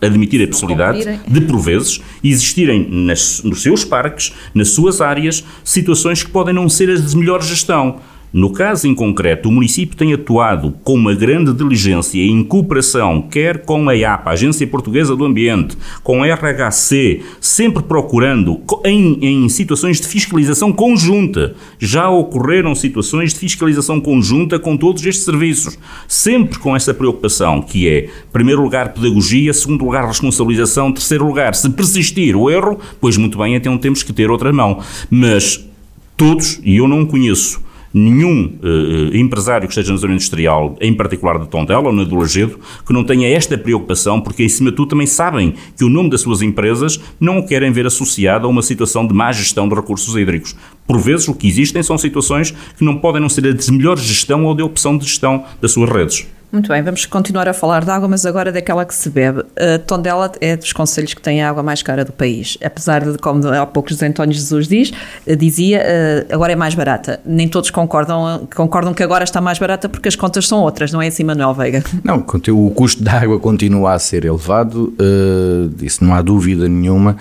admitir 0.00 0.42
a 0.42 0.46
possibilidade 0.46 1.20
de, 1.26 1.40
por 1.40 1.58
vezes, 1.58 2.00
existirem 2.22 2.88
nas, 2.88 3.42
nos 3.42 3.62
seus 3.62 3.84
parques, 3.84 4.32
nas 4.54 4.68
suas 4.70 5.00
áreas, 5.00 5.44
situações 5.64 6.22
que 6.22 6.30
podem 6.30 6.54
não 6.54 6.68
ser 6.68 6.90
as 6.90 7.10
de 7.10 7.16
melhor 7.16 7.42
gestão 7.42 8.00
no 8.32 8.50
caso 8.50 8.86
em 8.86 8.94
concreto, 8.94 9.48
o 9.48 9.52
município 9.52 9.96
tem 9.96 10.12
atuado 10.12 10.72
com 10.84 10.94
uma 10.94 11.14
grande 11.14 11.52
diligência 11.52 12.20
em 12.20 12.44
cooperação, 12.44 13.22
quer 13.22 13.64
com 13.64 13.88
a 13.88 13.94
IAPA, 13.94 14.30
Agência 14.30 14.66
Portuguesa 14.66 15.16
do 15.16 15.24
Ambiente, 15.24 15.78
com 16.02 16.22
a 16.22 16.26
RHC, 16.26 17.22
sempre 17.40 17.82
procurando 17.82 18.60
em, 18.84 19.18
em 19.24 19.48
situações 19.48 19.98
de 19.98 20.06
fiscalização 20.06 20.72
conjunta. 20.72 21.54
Já 21.78 22.10
ocorreram 22.10 22.74
situações 22.74 23.32
de 23.32 23.40
fiscalização 23.40 23.98
conjunta 23.98 24.58
com 24.58 24.76
todos 24.76 25.04
estes 25.06 25.24
serviços, 25.24 25.78
sempre 26.06 26.58
com 26.58 26.76
essa 26.76 26.92
preocupação, 26.92 27.62
que 27.62 27.88
é, 27.88 28.10
primeiro 28.30 28.62
lugar, 28.62 28.92
pedagogia, 28.92 29.54
segundo 29.54 29.84
lugar, 29.84 30.06
responsabilização, 30.06 30.92
terceiro 30.92 31.26
lugar, 31.26 31.54
se 31.54 31.70
persistir 31.70 32.36
o 32.36 32.50
erro, 32.50 32.78
pois 33.00 33.16
muito 33.16 33.38
bem, 33.38 33.54
então 33.54 33.78
temos 33.78 34.02
que 34.02 34.12
ter 34.12 34.30
outra 34.30 34.52
mão. 34.52 34.80
Mas 35.10 35.66
todos, 36.14 36.60
e 36.62 36.76
eu 36.76 36.86
não 36.86 37.06
conheço 37.06 37.66
nenhum 37.92 38.58
uh, 38.62 39.16
empresário 39.16 39.66
que 39.66 39.72
esteja 39.72 39.92
na 39.92 39.98
zona 39.98 40.14
industrial, 40.14 40.76
em 40.80 40.94
particular 40.94 41.38
de 41.38 41.48
Tondela 41.48 41.88
ou 41.88 41.92
na 41.92 42.04
do 42.04 42.16
Lagedo, 42.16 42.58
que 42.86 42.92
não 42.92 43.04
tenha 43.04 43.28
esta 43.28 43.56
preocupação, 43.56 44.20
porque 44.20 44.42
acima 44.42 44.70
de 44.70 44.76
tudo 44.76 44.90
também 44.90 45.06
sabem 45.06 45.54
que 45.76 45.84
o 45.84 45.88
nome 45.88 46.10
das 46.10 46.20
suas 46.20 46.42
empresas 46.42 47.00
não 47.20 47.38
o 47.38 47.46
querem 47.46 47.72
ver 47.72 47.86
associado 47.86 48.46
a 48.46 48.50
uma 48.50 48.62
situação 48.62 49.06
de 49.06 49.14
má 49.14 49.32
gestão 49.32 49.68
de 49.68 49.74
recursos 49.74 50.14
hídricos. 50.16 50.54
Por 50.86 50.98
vezes 50.98 51.28
o 51.28 51.34
que 51.34 51.46
existem 51.46 51.82
são 51.82 51.98
situações 51.98 52.50
que 52.50 52.84
não 52.84 52.98
podem 52.98 53.20
não 53.20 53.28
ser 53.28 53.46
a 53.46 53.52
de 53.52 53.72
melhor 53.72 53.98
gestão 53.98 54.44
ou 54.44 54.54
de 54.54 54.62
opção 54.62 54.96
de 54.96 55.04
gestão 55.04 55.44
das 55.60 55.72
suas 55.72 55.90
redes. 55.90 56.26
Muito 56.50 56.68
bem, 56.68 56.82
vamos 56.82 57.04
continuar 57.04 57.46
a 57.46 57.52
falar 57.52 57.84
de 57.84 57.90
água, 57.90 58.08
mas 58.08 58.24
agora 58.24 58.50
daquela 58.50 58.82
que 58.82 58.94
se 58.94 59.10
bebe. 59.10 59.40
Uh, 59.40 59.78
Tondela 59.86 60.32
é 60.40 60.56
dos 60.56 60.72
conselhos 60.72 61.12
que 61.12 61.20
tem 61.20 61.42
a 61.42 61.50
água 61.50 61.62
mais 61.62 61.82
cara 61.82 62.06
do 62.06 62.12
país. 62.12 62.56
Apesar 62.64 63.04
de, 63.04 63.18
como 63.18 63.46
há 63.48 63.66
pouco 63.66 63.90
José 63.90 64.06
António 64.06 64.32
Jesus 64.32 64.66
diz, 64.66 64.90
uh, 65.26 65.36
dizia, 65.36 65.82
uh, 65.82 66.34
agora 66.34 66.54
é 66.54 66.56
mais 66.56 66.74
barata. 66.74 67.20
Nem 67.26 67.46
todos 67.46 67.70
concordam, 67.70 68.48
concordam 68.56 68.94
que 68.94 69.02
agora 69.02 69.24
está 69.24 69.42
mais 69.42 69.58
barata 69.58 69.90
porque 69.90 70.08
as 70.08 70.16
contas 70.16 70.48
são 70.48 70.60
outras, 70.60 70.90
não 70.90 71.02
é 71.02 71.08
assim, 71.08 71.22
Manuel 71.22 71.52
Veiga? 71.52 71.84
Não, 72.02 72.24
o 72.48 72.70
custo 72.70 73.02
da 73.02 73.20
água 73.20 73.38
continua 73.38 73.92
a 73.92 73.98
ser 73.98 74.24
elevado, 74.24 74.94
uh, 74.98 75.84
isso 75.84 76.02
não 76.02 76.14
há 76.14 76.22
dúvida 76.22 76.66
nenhuma. 76.66 77.16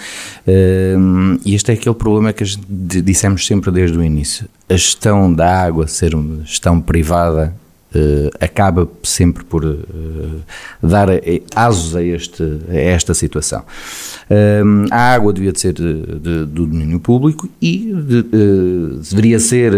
e 1.43 1.53
este 1.53 1.71
é 1.71 1.73
aquele 1.73 1.95
problema 1.95 2.31
que 2.31 2.45
dissemos 2.69 3.45
sempre 3.45 3.71
desde 3.71 3.97
o 3.97 4.03
início. 4.03 4.47
A 4.69 4.73
gestão 4.73 5.33
da 5.33 5.63
água 5.63 5.87
ser 5.87 6.15
uma 6.15 6.45
gestão 6.45 6.79
privada 6.79 7.53
Uh, 7.95 8.29
acaba 8.41 8.85
sempre 9.01 9.45
por 9.45 9.63
uh, 9.63 9.77
dar 10.83 11.07
asos 11.55 11.95
a, 11.95 12.03
este, 12.03 12.43
a 12.67 12.75
esta 12.75 13.13
situação. 13.13 13.63
Uh, 14.29 14.87
a 14.91 15.13
água 15.13 15.31
devia 15.31 15.53
de 15.53 15.61
ser 15.61 15.71
de, 15.71 16.03
de, 16.03 16.45
do 16.45 16.67
domínio 16.67 16.99
público 16.99 17.47
e 17.61 17.93
de, 17.93 18.23
deveria 19.09 19.39
ser 19.39 19.71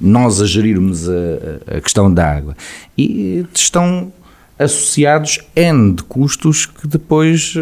nós 0.00 0.42
a 0.42 0.46
gerirmos 0.46 1.08
a, 1.08 1.76
a, 1.76 1.80
questão 1.80 2.12
da 2.12 2.28
água. 2.28 2.56
E 2.96 3.46
estão 3.54 4.12
associados 4.58 5.38
N 5.54 5.94
de 5.94 6.02
custos 6.02 6.66
que 6.66 6.88
depois 6.88 7.54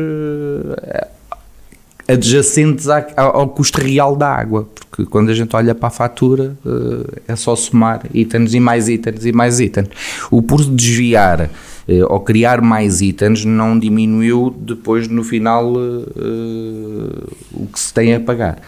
adjacentes 2.09 2.87
ao 3.17 3.49
custo 3.49 3.81
real 3.81 4.15
da 4.15 4.29
água, 4.29 4.69
porque 4.75 5.05
quando 5.05 5.31
a 5.31 5.35
gente 5.35 5.55
olha 5.57 5.75
para 5.75 5.89
a 5.89 5.91
fatura 5.91 6.57
eh, 6.65 7.23
é 7.29 7.37
só 7.37 7.57
somar 7.57 8.03
itens 8.15 8.55
e 8.55 8.61
mais 8.61 8.89
itens 8.89 9.25
e 9.25 9.33
mais 9.33 9.61
itens. 9.61 9.89
O 10.31 10.41
por 10.41 10.65
desviar 10.65 11.51
eh, 11.89 12.05
ou 12.09 12.21
criar 12.21 12.61
mais 12.61 13.01
itens 13.01 13.45
não 13.45 13.79
diminuiu 13.79 14.55
depois 14.57 15.09
no 15.09 15.25
final 15.25 15.75
eh, 15.77 17.27
o 17.53 17.67
que 17.67 17.79
se 17.79 17.93
tem 17.93 18.15
a 18.15 18.21
pagar. 18.21 18.61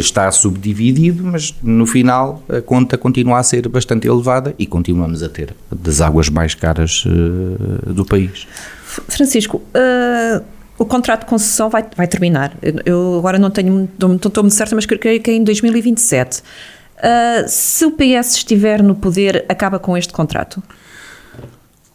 Está 0.00 0.28
subdividido, 0.32 1.22
mas 1.22 1.54
no 1.62 1.86
final 1.86 2.42
a 2.48 2.60
conta 2.60 2.98
continua 2.98 3.38
a 3.38 3.42
ser 3.42 3.68
bastante 3.68 4.08
elevada 4.08 4.52
e 4.58 4.66
continuamos 4.66 5.22
a 5.22 5.28
ter 5.28 5.54
das 5.70 6.00
águas 6.00 6.28
mais 6.28 6.54
caras 6.54 7.04
do 7.86 8.04
país. 8.04 8.48
Francisco, 9.06 9.62
uh 9.72 10.53
o 10.78 10.84
contrato 10.84 11.20
de 11.20 11.26
concessão 11.26 11.70
vai, 11.70 11.84
vai 11.96 12.06
terminar. 12.06 12.56
Eu 12.84 13.18
agora 13.18 13.38
não 13.38 13.50
tenho, 13.50 13.88
não 13.98 14.16
estou 14.16 14.42
muito 14.42 14.54
certa, 14.54 14.74
mas 14.74 14.86
creio 14.86 15.20
que 15.20 15.30
é 15.30 15.34
em 15.34 15.44
2027. 15.44 16.38
Uh, 16.38 16.42
ah, 17.02 17.44
se 17.48 17.84
o 17.84 17.92
PS 17.92 18.36
estiver 18.36 18.82
no 18.82 18.94
poder, 18.94 19.44
acaba 19.48 19.78
com 19.78 19.96
este 19.96 20.12
contrato? 20.12 20.62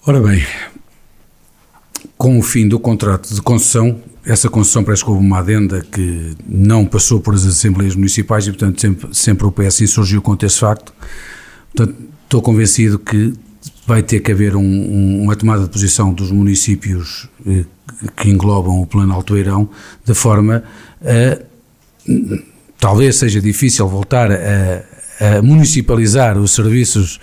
Ora 0.06 0.22
bem, 0.22 0.44
com 2.18 2.40
o 2.40 2.42
fim 2.42 2.68
do 2.68 2.80
contrato 2.80 3.34
de 3.34 3.42
concessão, 3.42 4.02
essa 4.26 4.50
concessão 4.50 4.84
parece 4.84 5.04
que 5.04 5.10
houve 5.10 5.26
uma 5.26 5.40
adenda 5.40 5.82
que 5.82 6.36
não 6.48 6.86
passou 6.86 7.20
por 7.20 7.34
as 7.34 7.46
Assembleias 7.46 7.96
Municipais 7.96 8.48
e, 8.48 8.52
portanto, 8.52 8.80
sempre, 8.80 9.16
sempre 9.16 9.46
o 9.46 9.52
PS 9.52 9.82
insurgiu 9.82 10.22
contra 10.22 10.48
esse 10.48 10.60
facto. 10.60 10.94
Portanto, 11.74 11.98
estou 12.24 12.42
convencido 12.42 13.00
que 13.00 13.34
vai 13.86 14.04
ter 14.04 14.20
que 14.20 14.32
haver 14.32 14.56
um, 14.56 14.62
um, 14.62 15.24
uma 15.24 15.36
tomada 15.36 15.64
de 15.64 15.70
posição 15.70 16.14
dos 16.14 16.32
municípios 16.32 17.28
eh, 17.48 17.66
que 18.16 18.30
englobam 18.30 18.82
o 18.82 18.86
Plano 18.86 19.14
Altoeirão, 19.14 19.70
de 20.06 20.14
forma 20.14 20.64
a. 21.02 21.50
Talvez 22.80 23.18
seja 23.18 23.42
difícil 23.42 23.88
voltar 23.88 24.32
a, 24.32 25.38
a 25.38 25.42
municipalizar 25.42 26.38
os 26.38 26.52
serviços 26.52 27.20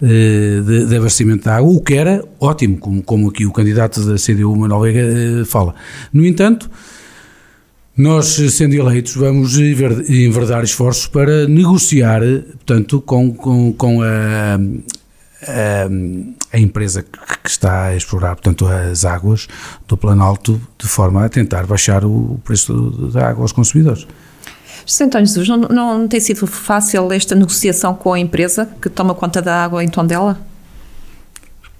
eh, 0.00 0.60
de, 0.64 0.86
de, 0.86 0.96
abastecimento 0.96 1.42
de 1.42 1.50
água, 1.50 1.70
o 1.70 1.80
que 1.82 1.94
era 1.94 2.24
ótimo, 2.40 2.78
como, 2.78 3.02
como 3.02 3.28
aqui 3.30 3.44
o 3.44 3.52
candidato 3.52 4.00
da 4.04 4.14
CDU, 4.14 4.54
Manuel 4.56 4.80
Veiga, 4.80 5.00
eh, 5.00 5.44
fala. 5.44 5.74
No 6.12 6.24
entanto, 6.24 6.70
nós, 7.96 8.26
sendo 8.26 8.76
eleitos, 8.76 9.16
vamos 9.16 9.58
enverdar 9.58 10.62
esforços 10.62 11.08
para 11.08 11.48
negociar, 11.48 12.20
portanto, 12.20 13.00
com, 13.00 13.34
com, 13.34 13.72
com 13.72 14.00
a, 14.00 14.60
a 16.52 16.58
empresa 16.58 17.02
que 17.02 17.48
está 17.48 17.84
a 17.84 17.96
explorar, 17.96 18.34
portanto, 18.34 18.66
as 18.66 19.04
águas 19.04 19.46
do 19.86 19.96
Planalto, 19.96 20.60
de 20.78 20.88
forma 20.88 21.24
a 21.24 21.28
tentar 21.28 21.66
baixar 21.66 22.04
o 22.04 22.40
preço 22.44 22.72
da 23.12 23.28
água 23.28 23.44
aos 23.44 23.52
consumidores. 23.52 24.06
José 24.84 25.04
António 25.04 25.26
Jesus, 25.26 25.48
não, 25.48 25.58
não 25.58 26.08
tem 26.08 26.18
sido 26.18 26.46
fácil 26.46 27.12
esta 27.12 27.34
negociação 27.34 27.94
com 27.94 28.12
a 28.14 28.18
empresa 28.18 28.68
que 28.80 28.88
toma 28.88 29.14
conta 29.14 29.42
da 29.42 29.62
água 29.62 29.84
em 29.84 29.88
Tondela? 29.88 30.40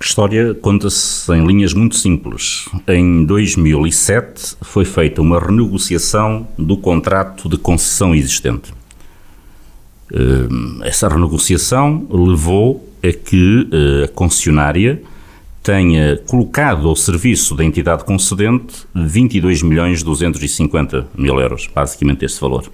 A 0.01 0.05
história 0.05 0.55
conta-se 0.55 1.33
em 1.33 1.45
linhas 1.45 1.75
muito 1.75 1.97
simples. 1.97 2.69
Em 2.87 3.25
2007 3.25 4.59
foi 4.61 4.85
feita 4.85 5.21
uma 5.21 5.41
renegociação 5.41 6.47
do 6.57 6.77
contrato 6.77 7.49
de 7.49 7.57
concessão 7.57 8.15
existente. 8.15 8.73
Essa 10.85 11.09
renegociação 11.09 12.07
levou 12.09 12.88
a 13.03 13.13
que 13.13 13.69
eh, 13.71 14.05
a 14.05 14.09
concessionária 14.09 15.03
tenha 15.63 16.17
colocado 16.27 16.89
ao 16.89 16.97
serviço 16.97 17.55
da 17.55 17.65
entidade 17.65 18.05
concedente 18.05 18.87
22 18.95 19.63
milhões 19.63 20.03
250 20.03 21.09
mil 21.17 21.39
euros, 21.39 21.69
basicamente 21.75 22.25
este 22.25 22.41
valor, 22.41 22.71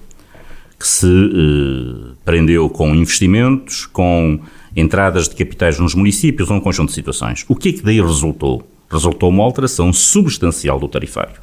que 0.79 0.87
se 0.87 1.07
eh, 1.07 2.13
prendeu 2.23 2.69
com 2.69 2.95
investimentos, 2.95 3.85
com 3.85 4.39
entradas 4.75 5.27
de 5.27 5.35
capitais 5.35 5.79
nos 5.79 5.95
municípios, 5.95 6.49
um 6.49 6.59
conjunto 6.59 6.89
de 6.89 6.95
situações. 6.95 7.45
O 7.47 7.55
que 7.55 7.69
é 7.69 7.73
que 7.73 7.81
daí 7.81 8.01
resultou? 8.01 8.67
Resultou 8.89 9.29
uma 9.29 9.43
alteração 9.43 9.91
substancial 9.91 10.79
do 10.79 10.87
tarifário. 10.87 11.41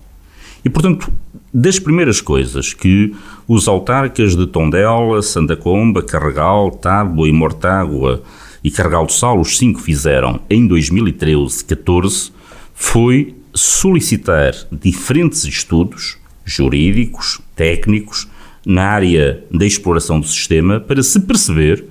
E, 0.64 0.70
portanto, 0.70 1.12
das 1.52 1.78
primeiras 1.78 2.20
coisas 2.20 2.72
que 2.72 3.14
os 3.48 3.66
autarcas 3.66 4.36
de 4.36 4.46
Tondela, 4.46 5.20
Santa 5.20 5.56
Comba, 5.56 6.02
Carregal, 6.02 6.70
Tábua 6.70 7.28
e 7.28 7.32
Mortágua 7.32 8.22
e 8.62 8.70
Carregal 8.70 9.06
do 9.06 9.12
Sal, 9.12 9.40
os 9.40 9.58
cinco 9.58 9.80
fizeram 9.80 10.40
em 10.48 10.68
2013-14, 10.68 12.32
foi 12.74 13.34
solicitar 13.54 14.54
diferentes 14.70 15.44
estudos 15.44 16.16
jurídicos, 16.44 17.40
técnicos, 17.54 18.28
na 18.64 18.84
área 18.84 19.44
da 19.50 19.66
exploração 19.66 20.20
do 20.20 20.26
sistema 20.26 20.80
para 20.80 21.02
se 21.02 21.20
perceber 21.20 21.84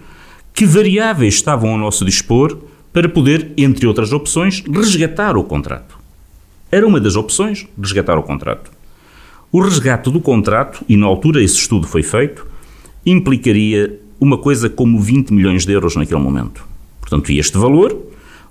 que 0.54 0.66
variáveis 0.66 1.36
estavam 1.36 1.72
ao 1.72 1.78
nosso 1.78 2.06
dispor 2.06 2.58
para 2.94 3.08
poder, 3.08 3.52
entre 3.58 3.88
outras 3.88 4.12
opções, 4.12 4.62
resgatar 4.62 5.38
o 5.38 5.44
contrato. 5.44 5.98
Era 6.72 6.88
uma 6.88 7.00
das 7.00 7.16
opções 7.16 7.66
resgatar 7.80 8.18
o 8.18 8.24
contrato. 8.24 8.72
O 9.52 9.62
resgate 9.62 10.10
do 10.10 10.22
contrato, 10.22 10.84
e 10.88 10.96
na 10.96 11.06
altura 11.06 11.44
esse 11.44 11.56
estudo 11.56 11.86
foi 11.86 12.04
feito, 12.04 12.48
implicaria 13.06 14.00
uma 14.22 14.38
coisa 14.38 14.70
como 14.70 15.02
20 15.02 15.34
milhões 15.34 15.66
de 15.66 15.74
euros 15.74 15.96
naquele 15.96 16.20
momento. 16.22 16.64
Portanto, 17.02 17.32
este 17.32 17.58
valor 17.58 17.98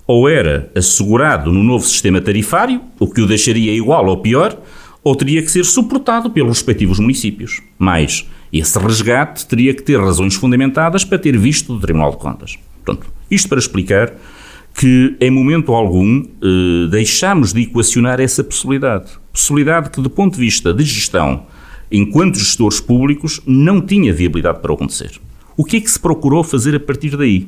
ou 0.05 0.27
era 0.27 0.69
assegurado 0.75 1.53
no 1.53 1.63
novo 1.63 1.85
sistema 1.85 2.19
tarifário, 2.19 2.81
o 2.99 3.07
que 3.07 3.21
o 3.21 3.27
deixaria 3.27 3.73
igual 3.73 4.05
ou 4.07 4.17
pior, 4.17 4.59
ou 5.01 5.15
teria 5.15 5.41
que 5.41 5.49
ser 5.49 5.63
suportado 5.63 6.29
pelos 6.29 6.57
respectivos 6.57 6.99
municípios. 6.99 7.61
Mas 7.79 8.27
esse 8.51 8.77
resgate 8.77 9.47
teria 9.47 9.73
que 9.73 9.81
ter 9.81 9.97
razões 9.97 10.35
fundamentadas 10.35 11.05
para 11.05 11.17
ter 11.17 11.37
visto 11.37 11.73
do 11.73 11.79
Tribunal 11.79 12.11
de 12.11 12.17
Contas. 12.17 12.59
Portanto, 12.83 13.07
isto 13.29 13.47
para 13.47 13.57
explicar 13.57 14.13
que 14.73 15.15
em 15.21 15.31
momento 15.31 15.73
algum 15.73 16.23
eh, 16.23 16.87
deixámos 16.89 17.53
de 17.53 17.61
equacionar 17.61 18.19
essa 18.19 18.43
possibilidade. 18.43 19.11
Possibilidade 19.31 19.89
que, 19.89 20.01
do 20.01 20.09
ponto 20.09 20.33
de 20.33 20.39
vista 20.41 20.73
de 20.73 20.83
gestão, 20.83 21.45
enquanto 21.89 22.37
gestores 22.37 22.81
públicos, 22.81 23.41
não 23.45 23.79
tinha 23.79 24.13
viabilidade 24.13 24.59
para 24.59 24.73
acontecer. 24.73 25.11
O 25.55 25.65
que 25.65 25.77
é 25.77 25.81
que 25.81 25.91
se 25.91 25.99
procurou 25.99 26.43
fazer 26.43 26.75
a 26.75 26.79
partir 26.79 27.17
daí? 27.17 27.47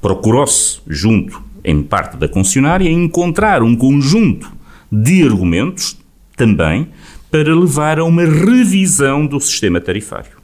Procurou-se, 0.00 0.80
junto 0.86 1.40
em 1.64 1.82
parte 1.82 2.16
da 2.16 2.28
concessionária, 2.28 2.90
encontrar 2.90 3.62
um 3.62 3.74
conjunto 3.74 4.52
de 4.90 5.22
argumentos 5.22 5.96
também 6.36 6.88
para 7.30 7.54
levar 7.54 7.98
a 7.98 8.04
uma 8.04 8.24
revisão 8.24 9.26
do 9.26 9.40
sistema 9.40 9.80
tarifário. 9.80 10.36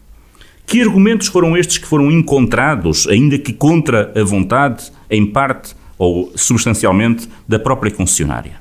Que 0.66 0.80
argumentos 0.80 1.28
foram 1.28 1.56
estes 1.56 1.78
que 1.78 1.86
foram 1.86 2.10
encontrados, 2.10 3.06
ainda 3.08 3.38
que 3.38 3.52
contra 3.52 4.12
a 4.18 4.24
vontade, 4.24 4.90
em 5.10 5.26
parte 5.26 5.74
ou 5.98 6.32
substancialmente, 6.34 7.28
da 7.46 7.58
própria 7.58 7.92
concessionária? 7.92 8.60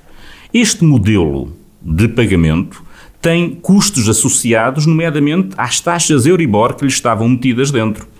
Este 0.53 0.83
modelo 0.83 1.55
de 1.81 2.07
pagamento 2.07 2.83
tem 3.21 3.55
custos 3.55 4.09
associados, 4.09 4.85
nomeadamente 4.85 5.49
às 5.57 5.79
taxas 5.79 6.25
Euribor 6.25 6.75
que 6.75 6.83
lhe 6.83 6.91
estavam 6.91 7.29
metidas 7.29 7.71
dentro. 7.71 8.10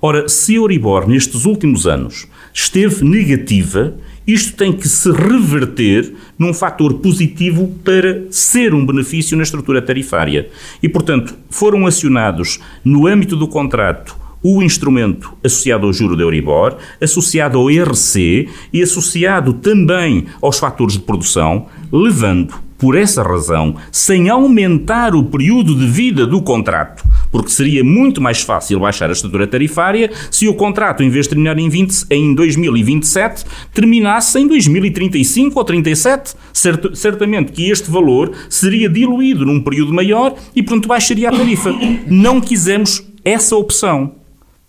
Ora, 0.00 0.28
se 0.28 0.52
a 0.52 0.56
Euribor 0.56 1.08
nestes 1.08 1.46
últimos 1.46 1.86
anos 1.86 2.26
esteve 2.52 3.02
negativa, 3.02 3.94
isto 4.26 4.54
tem 4.54 4.72
que 4.72 4.88
se 4.88 5.10
reverter 5.10 6.12
num 6.38 6.52
fator 6.52 6.94
positivo 6.94 7.74
para 7.82 8.24
ser 8.30 8.74
um 8.74 8.84
benefício 8.84 9.36
na 9.36 9.42
estrutura 9.42 9.80
tarifária. 9.80 10.50
E, 10.82 10.88
portanto, 10.88 11.34
foram 11.48 11.86
acionados 11.86 12.60
no 12.84 13.06
âmbito 13.06 13.36
do 13.36 13.48
contrato 13.48 14.16
o 14.42 14.62
instrumento 14.62 15.32
associado 15.42 15.86
ao 15.86 15.92
juro 15.92 16.16
da 16.16 16.22
Euribor, 16.22 16.76
associado 17.00 17.58
ao 17.58 17.70
ERC 17.70 18.48
e 18.72 18.82
associado 18.82 19.54
também 19.54 20.26
aos 20.42 20.58
fatores 20.58 20.94
de 20.94 21.00
produção, 21.00 21.66
levando, 21.90 22.54
por 22.78 22.96
essa 22.96 23.22
razão, 23.22 23.76
sem 23.90 24.28
aumentar 24.28 25.14
o 25.14 25.24
período 25.24 25.74
de 25.74 25.86
vida 25.86 26.26
do 26.26 26.42
contrato, 26.42 27.02
porque 27.30 27.50
seria 27.50 27.82
muito 27.84 28.20
mais 28.20 28.40
fácil 28.40 28.80
baixar 28.80 29.08
a 29.08 29.12
estrutura 29.12 29.46
tarifária 29.46 30.10
se 30.30 30.48
o 30.48 30.54
contrato, 30.54 31.02
em 31.02 31.08
vez 31.08 31.26
de 31.26 31.30
terminar 31.30 31.58
em, 31.58 31.68
20, 31.68 32.06
em 32.10 32.34
2027, 32.34 33.44
terminasse 33.72 34.38
em 34.38 34.46
2035 34.46 35.58
ou 35.58 35.64
37. 35.64 36.34
Certo, 36.52 36.96
certamente 36.96 37.52
que 37.52 37.70
este 37.70 37.90
valor 37.90 38.32
seria 38.48 38.88
diluído 38.88 39.44
num 39.44 39.60
período 39.60 39.92
maior 39.92 40.34
e, 40.54 40.62
portanto, 40.62 40.88
baixaria 40.88 41.28
a 41.28 41.32
tarifa. 41.32 41.74
Não 42.06 42.40
quisemos 42.40 43.06
essa 43.24 43.56
opção 43.56 44.14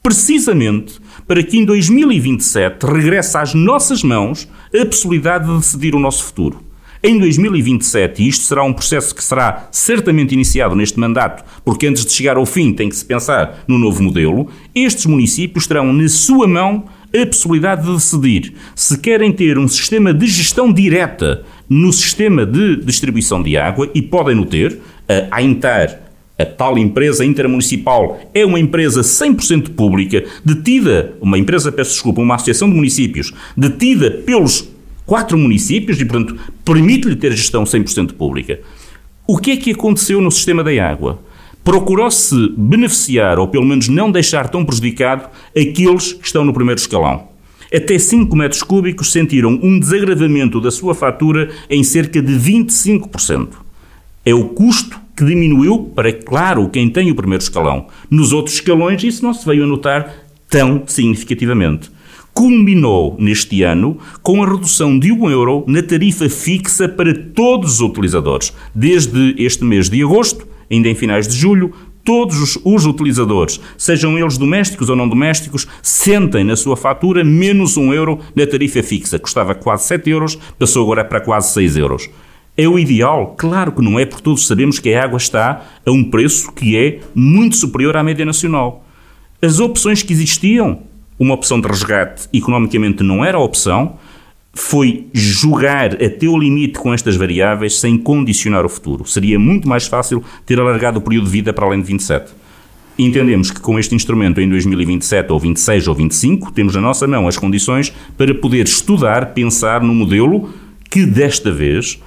precisamente 0.01 0.99
para 1.27 1.43
que 1.43 1.57
em 1.57 1.65
2027 1.65 2.85
regresse 2.85 3.37
às 3.37 3.53
nossas 3.53 4.03
mãos 4.03 4.47
a 4.73 4.85
possibilidade 4.85 5.45
de 5.47 5.57
decidir 5.57 5.95
o 5.95 5.99
nosso 5.99 6.23
futuro. 6.23 6.66
Em 7.03 7.19
2027, 7.19 8.23
e 8.23 8.27
isto 8.27 8.45
será 8.45 8.63
um 8.63 8.73
processo 8.73 9.13
que 9.13 9.23
será 9.23 9.67
certamente 9.71 10.33
iniciado 10.33 10.75
neste 10.75 10.99
mandato, 10.99 11.43
porque 11.63 11.85
antes 11.85 12.03
de 12.05 12.11
chegar 12.11 12.37
ao 12.37 12.45
fim 12.45 12.73
tem 12.73 12.89
que 12.89 12.95
se 12.95 13.05
pensar 13.05 13.63
no 13.67 13.77
novo 13.77 14.01
modelo, 14.01 14.49
estes 14.73 15.05
municípios 15.05 15.67
terão 15.67 15.93
na 15.93 16.07
sua 16.07 16.47
mão 16.47 16.85
a 17.15 17.25
possibilidade 17.25 17.85
de 17.85 17.93
decidir 17.93 18.53
se 18.75 18.97
querem 18.97 19.31
ter 19.31 19.57
um 19.57 19.67
sistema 19.67 20.13
de 20.13 20.27
gestão 20.27 20.73
direta 20.73 21.45
no 21.69 21.93
sistema 21.93 22.45
de 22.45 22.77
distribuição 22.77 23.43
de 23.43 23.55
água, 23.57 23.89
e 23.93 24.01
podem 24.01 24.35
no 24.35 24.45
ter, 24.45 24.79
a 25.07 25.37
AINTAR 25.37 26.07
a 26.39 26.45
tal 26.45 26.77
empresa 26.77 27.25
intermunicipal 27.25 28.19
é 28.31 28.45
uma 28.45 28.59
empresa 28.59 29.01
100% 29.01 29.69
pública, 29.71 30.23
detida, 30.45 31.15
uma 31.19 31.37
empresa, 31.37 31.71
peço 31.71 31.93
desculpa, 31.93 32.21
uma 32.21 32.35
associação 32.35 32.69
de 32.69 32.75
municípios, 32.75 33.33
detida 33.55 34.11
pelos 34.11 34.69
quatro 35.07 35.37
municípios 35.37 35.99
e, 35.99 36.05
portanto, 36.05 36.37
permite-lhe 36.63 37.15
ter 37.15 37.31
gestão 37.31 37.63
100% 37.63 38.13
pública. 38.13 38.59
O 39.25 39.37
que 39.37 39.51
é 39.51 39.57
que 39.57 39.71
aconteceu 39.71 40.21
no 40.21 40.29
sistema 40.29 40.63
da 40.63 40.71
água? 40.85 41.19
Procurou-se 41.63 42.35
beneficiar, 42.55 43.39
ou 43.39 43.47
pelo 43.47 43.65
menos 43.65 43.87
não 43.87 44.11
deixar 44.11 44.49
tão 44.49 44.63
prejudicado, 44.63 45.29
aqueles 45.49 46.13
que 46.13 46.25
estão 46.25 46.45
no 46.45 46.53
primeiro 46.53 46.79
escalão. 46.79 47.29
Até 47.73 47.97
5 47.97 48.33
metros 48.35 48.63
cúbicos 48.63 49.11
sentiram 49.11 49.59
um 49.61 49.79
desagravamento 49.79 50.61
da 50.61 50.71
sua 50.71 50.93
fatura 50.93 51.49
em 51.69 51.83
cerca 51.83 52.21
de 52.21 52.33
25%. 52.33 53.49
É 54.25 54.33
o 54.33 54.45
custo 54.49 54.99
que 55.15 55.25
diminuiu 55.25 55.91
para, 55.95 56.11
claro, 56.13 56.69
quem 56.69 56.89
tem 56.89 57.11
o 57.11 57.15
primeiro 57.15 57.43
escalão. 57.43 57.87
Nos 58.09 58.31
outros 58.31 58.55
escalões 58.55 59.03
isso 59.03 59.23
não 59.23 59.33
se 59.33 59.45
veio 59.45 59.63
a 59.63 59.67
notar 59.67 60.13
tão 60.49 60.83
significativamente. 60.85 61.89
Culminou 62.37 63.15
neste 63.17 63.63
ano 63.63 63.97
com 64.21 64.43
a 64.43 64.47
redução 64.47 64.99
de 64.99 65.11
1 65.11 65.31
euro 65.31 65.63
na 65.65 65.81
tarifa 65.81 66.29
fixa 66.29 66.87
para 66.87 67.11
todos 67.11 67.73
os 67.73 67.81
utilizadores. 67.81 68.53
Desde 68.75 69.33
este 69.39 69.63
mês 69.63 69.89
de 69.89 70.03
agosto, 70.03 70.47
ainda 70.69 70.87
em 70.87 70.93
finais 70.93 71.27
de 71.27 71.35
julho, 71.35 71.73
todos 72.05 72.39
os, 72.39 72.59
os, 72.63 72.85
utilizadores, 72.85 73.59
sejam 73.75 74.19
eles 74.19 74.37
domésticos 74.37 74.87
ou 74.87 74.95
não 74.95 75.09
domésticos, 75.09 75.67
sentem 75.81 76.43
na 76.43 76.55
sua 76.55 76.77
fatura 76.77 77.23
menos 77.23 77.75
um 77.75 77.91
euro 77.91 78.19
na 78.35 78.45
tarifa 78.45 78.83
fixa. 78.83 79.17
Custava 79.17 79.55
quase 79.55 79.87
7 79.87 80.07
euros, 80.07 80.37
passou 80.59 80.83
agora 80.83 81.03
para 81.03 81.19
quase 81.19 81.51
6 81.53 81.75
euros. 81.75 82.07
É 82.55 82.67
o 82.67 82.77
ideal? 82.77 83.33
Claro 83.35 83.71
que 83.71 83.81
não 83.81 83.99
é, 83.99 84.05
porque 84.05 84.21
todos 84.21 84.45
sabemos 84.45 84.77
que 84.77 84.93
a 84.93 85.03
água 85.03 85.17
está 85.17 85.65
a 85.83 85.89
um 85.89 86.03
preço 86.03 86.51
que 86.51 86.77
é 86.77 86.99
muito 87.15 87.55
superior 87.55 87.97
à 87.97 88.03
média 88.03 88.23
nacional. 88.23 88.85
As 89.41 89.59
opções 89.59 90.03
que 90.03 90.13
existiam, 90.13 90.83
uma 91.19 91.33
opção 91.33 91.59
de 91.59 91.67
resgate 91.67 92.27
economicamente 92.33 93.03
não 93.03 93.23
era 93.23 93.37
a 93.37 93.41
opção, 93.41 93.97
foi 94.53 95.07
jogar 95.13 95.93
até 96.01 96.27
o 96.27 96.37
limite 96.37 96.79
com 96.79 96.93
estas 96.93 97.15
variáveis 97.15 97.79
sem 97.79 97.97
condicionar 97.97 98.65
o 98.65 98.69
futuro. 98.69 99.05
Seria 99.05 99.37
muito 99.37 99.67
mais 99.67 99.85
fácil 99.87 100.23
ter 100.45 100.59
alargado 100.59 100.97
o 100.97 101.01
período 101.01 101.25
de 101.25 101.31
vida 101.31 101.53
para 101.53 101.65
além 101.65 101.79
de 101.79 101.87
27. 101.87 102.31
Entendemos 102.97 103.51
que 103.51 103.61
com 103.61 103.77
este 103.77 103.93
instrumento 103.93 104.41
em 104.41 104.49
2027 104.49 105.31
ou 105.31 105.39
26 105.39 105.87
ou 105.87 105.93
25 105.93 106.51
temos 106.51 106.73
na 106.73 106.81
nossa 106.81 107.07
mão 107.07 107.27
as 107.27 107.37
condições 107.37 107.93
para 108.17 108.33
poder 108.33 108.65
estudar, 108.65 109.33
pensar 109.33 109.81
no 109.81 109.93
modelo 109.93 110.49
que 110.89 111.05
desta 111.05 111.51
vez 111.51 112.01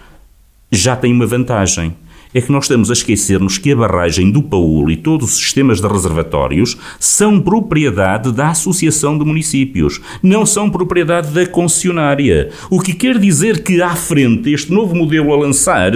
já 0.72 0.96
tem 0.96 1.12
uma 1.12 1.26
vantagem. 1.26 1.94
É 2.32 2.40
que 2.40 2.52
nós 2.52 2.64
estamos 2.64 2.90
a 2.90 2.92
esquecer-nos 2.92 3.58
que 3.58 3.72
a 3.72 3.76
barragem 3.76 4.30
do 4.30 4.40
Paúl 4.40 4.88
e 4.88 4.96
todos 4.96 5.32
os 5.32 5.36
sistemas 5.36 5.80
de 5.80 5.88
reservatórios 5.88 6.76
são 7.00 7.40
propriedade 7.40 8.30
da 8.30 8.50
Associação 8.50 9.18
de 9.18 9.24
Municípios, 9.24 10.00
não 10.22 10.46
são 10.46 10.70
propriedade 10.70 11.32
da 11.32 11.44
concessionária. 11.44 12.50
O 12.70 12.80
que 12.80 12.92
quer 12.92 13.18
dizer 13.18 13.64
que 13.64 13.82
à 13.82 13.96
frente 13.96 14.52
este 14.52 14.72
novo 14.72 14.94
modelo 14.94 15.32
a 15.32 15.36
lançar 15.36 15.92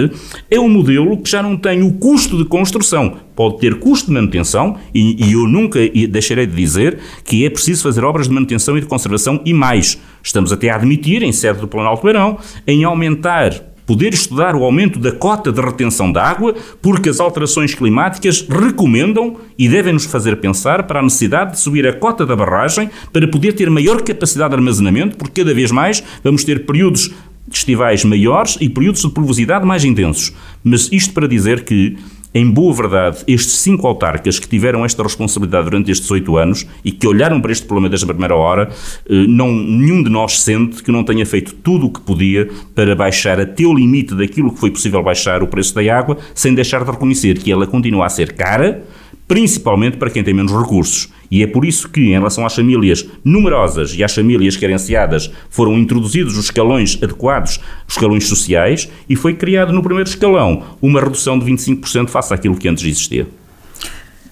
é 0.51 0.59
um 0.59 0.67
modelo 0.67 1.17
que 1.17 1.29
já 1.29 1.41
não 1.41 1.55
tem 1.55 1.81
o 1.81 1.93
custo 1.93 2.37
de 2.37 2.43
construção. 2.43 3.15
Pode 3.33 3.59
ter 3.59 3.79
custo 3.79 4.07
de 4.07 4.13
manutenção, 4.13 4.77
e, 4.93 5.25
e 5.25 5.33
eu 5.33 5.47
nunca 5.47 5.79
deixarei 6.09 6.45
de 6.45 6.55
dizer 6.55 6.99
que 7.23 7.45
é 7.45 7.49
preciso 7.49 7.83
fazer 7.83 8.03
obras 8.03 8.27
de 8.27 8.33
manutenção 8.33 8.77
e 8.77 8.81
de 8.81 8.87
conservação 8.87 9.41
e 9.45 9.53
mais. 9.53 9.97
Estamos 10.21 10.51
até 10.51 10.69
a 10.69 10.75
admitir, 10.75 11.23
em 11.23 11.31
sede 11.31 11.59
do 11.59 11.67
Plano 11.67 11.87
Alto 11.87 12.03
Beirão, 12.03 12.37
em 12.67 12.83
aumentar 12.83 13.74
poder 13.85 14.13
estudar 14.13 14.55
o 14.55 14.63
aumento 14.63 14.99
da 14.99 15.11
cota 15.11 15.51
de 15.51 15.61
retenção 15.61 16.11
de 16.11 16.19
água, 16.19 16.55
porque 16.81 17.09
as 17.09 17.19
alterações 17.19 17.73
climáticas 17.73 18.45
recomendam 18.47 19.37
e 19.57 19.69
devem 19.69 19.93
nos 19.93 20.05
fazer 20.05 20.37
pensar 20.37 20.83
para 20.83 20.99
a 20.99 21.03
necessidade 21.03 21.51
de 21.51 21.59
subir 21.59 21.87
a 21.87 21.93
cota 21.93 22.25
da 22.25 22.35
barragem 22.35 22.89
para 23.13 23.27
poder 23.27 23.53
ter 23.53 23.69
maior 23.69 24.01
capacidade 24.01 24.49
de 24.49 24.55
armazenamento, 24.55 25.17
porque 25.17 25.41
cada 25.41 25.53
vez 25.53 25.71
mais 25.71 26.03
vamos 26.23 26.43
ter 26.43 26.65
períodos 26.65 27.11
estivais 27.51 28.03
maiores 28.03 28.57
e 28.59 28.67
períodos 28.69 29.01
de 29.01 29.09
pluviosidade 29.09 29.65
mais 29.65 29.83
intensos. 29.83 30.33
Mas 30.63 30.89
isto 30.91 31.13
para 31.13 31.27
dizer 31.27 31.63
que 31.63 31.95
em 32.35 32.51
boa 32.51 32.73
verdade, 32.73 33.23
estes 33.29 33.59
cinco 33.59 33.87
autarcas 33.87 34.37
que 34.37 34.45
tiveram 34.45 34.83
esta 34.83 35.01
responsabilidade 35.01 35.63
durante 35.63 35.89
estes 35.89 36.11
oito 36.11 36.35
anos 36.35 36.67
e 36.83 36.91
que 36.91 37.07
olharam 37.07 37.39
para 37.39 37.53
este 37.53 37.65
problema 37.65 37.87
desde 37.87 38.03
a 38.03 38.09
primeira 38.09 38.35
hora, 38.35 38.69
eh, 39.09 39.25
não, 39.25 39.53
nenhum 39.53 40.03
de 40.03 40.09
nós 40.09 40.41
sente 40.41 40.83
que 40.83 40.91
não 40.91 41.01
tenha 41.01 41.25
feito 41.25 41.53
tudo 41.55 41.85
o 41.85 41.89
que 41.89 42.01
podia 42.01 42.49
para 42.75 42.93
baixar 42.93 43.39
até 43.39 43.63
o 43.63 43.73
limite 43.73 44.13
daquilo 44.13 44.51
que 44.51 44.59
foi 44.59 44.69
possível 44.69 45.01
baixar 45.01 45.41
o 45.41 45.47
preço 45.47 45.73
da 45.73 45.97
água, 45.97 46.17
sem 46.33 46.53
deixar 46.53 46.83
de 46.83 46.91
reconhecer 46.91 47.37
que 47.37 47.49
ela 47.49 47.65
continua 47.65 48.05
a 48.05 48.09
ser 48.09 48.33
cara, 48.33 48.83
principalmente 49.25 49.95
para 49.95 50.09
quem 50.09 50.21
tem 50.21 50.33
menos 50.33 50.51
recursos. 50.51 51.09
E 51.29 51.43
é 51.43 51.47
por 51.47 51.65
isso 51.65 51.89
que, 51.89 52.01
em 52.01 52.11
relação 52.11 52.45
às 52.45 52.55
famílias 52.55 53.05
numerosas 53.23 53.93
e 53.95 54.03
às 54.03 54.13
famílias 54.13 54.57
carenciadas, 54.57 55.31
foram 55.49 55.77
introduzidos 55.77 56.37
os 56.37 56.45
escalões 56.45 56.97
adequados, 57.01 57.59
os 57.87 57.95
escalões 57.95 58.27
sociais, 58.27 58.89
e 59.09 59.15
foi 59.15 59.33
criado 59.33 59.73
no 59.73 59.81
primeiro 59.81 60.09
escalão 60.09 60.63
uma 60.81 60.99
redução 60.99 61.37
de 61.39 61.45
25% 61.45 62.09
face 62.09 62.33
àquilo 62.33 62.57
que 62.57 62.67
antes 62.67 62.83
existia. 62.83 63.27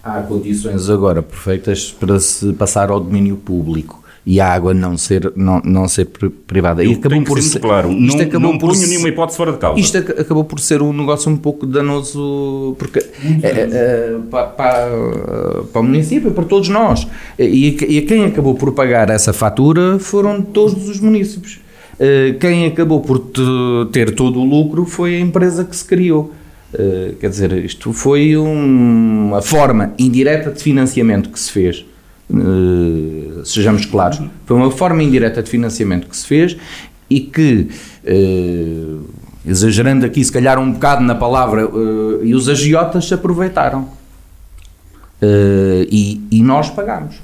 Há 0.03 0.21
condições 0.21 0.89
agora 0.89 1.23
perfeitas 1.23 1.91
para 1.91 2.20
se 2.20 2.51
passar 2.53 2.89
ao 2.89 2.99
domínio 2.99 3.37
público 3.37 4.03
e 4.25 4.39
a 4.39 4.47
água 4.47 4.74
não 4.74 4.97
ser, 4.97 5.32
não, 5.36 5.62
não 5.63 5.87
ser 5.87 6.05
privada. 6.47 6.83
Eu 6.83 6.91
e 6.91 6.93
acabou 6.95 7.24
por 7.24 7.41
ser, 7.41 7.59
claro, 7.59 7.91
isto 7.91 8.17
não, 8.17 8.25
acabou 8.25 8.51
não 8.51 8.58
por 8.58 8.71
ponho 8.71 8.87
nenhuma 8.87 9.09
hipótese 9.09 9.37
fora 9.37 9.51
de 9.51 9.58
causa. 9.58 9.79
Isto 9.79 9.97
acabou 9.97 10.45
por 10.45 10.59
ser 10.59 10.82
um 10.82 10.93
negócio 10.93 11.32
um 11.32 11.37
pouco 11.37 11.66
danoso 11.66 12.75
porque, 12.79 13.00
é, 13.00 13.50
é, 13.50 14.16
para, 14.32 14.47
para, 14.47 14.89
para, 15.71 15.82
o 15.82 15.83
município, 15.83 16.32
para 16.32 16.45
todos 16.45 16.70
nós. 16.70 17.08
E, 17.37 17.67
e 17.67 18.01
quem 18.04 18.25
acabou 18.25 18.55
por 18.55 18.71
pagar 18.71 19.09
essa 19.09 19.33
fatura 19.33 20.00
foram 20.00 20.41
todos 20.41 20.87
os 20.87 21.00
municípios. 21.00 21.59
Eh, 22.00 22.36
quem 22.39 22.66
acabou 22.66 23.01
por 23.01 23.20
ter 23.91 24.16
todo 24.16 24.39
o 24.39 24.43
lucro 24.43 24.86
foi 24.86 25.16
a 25.16 25.20
empresa 25.20 25.63
que 25.63 25.75
se 25.75 25.86
criou. 25.86 26.33
Eh, 26.74 27.13
quer 27.20 27.29
dizer, 27.29 27.54
isto 27.63 27.93
foi 27.93 28.36
uma 28.36 29.41
forma 29.41 29.93
indireta 29.97 30.51
de 30.51 30.62
financiamento 30.62 31.29
que 31.29 31.39
se 31.39 31.51
fez 31.51 31.86
Uh, 32.34 33.46
sejamos 33.46 33.86
claros, 33.86 34.20
foi 34.47 34.58
uma 34.58 34.72
forma 34.72 35.04
indireta 35.04 35.43
de 35.43 35.50
financiamento 35.51 36.08
que 36.08 36.18
se 36.18 36.26
fez 36.26 36.58
e 37.08 37.20
que, 37.20 37.70
uh, 38.05 39.08
exagerando 39.46 40.04
aqui 40.04 40.24
se 40.24 40.32
calhar 40.32 40.58
um 40.58 40.72
bocado 40.72 41.04
na 41.04 41.14
palavra, 41.14 41.68
uh, 41.68 42.26
e 42.26 42.34
os 42.34 42.50
agiotas 42.50 43.08
se 43.08 43.14
aproveitaram. 43.14 43.88
E, 45.89 46.22
e, 46.30 46.43
nós 46.43 46.70
pagámos. 46.70 47.16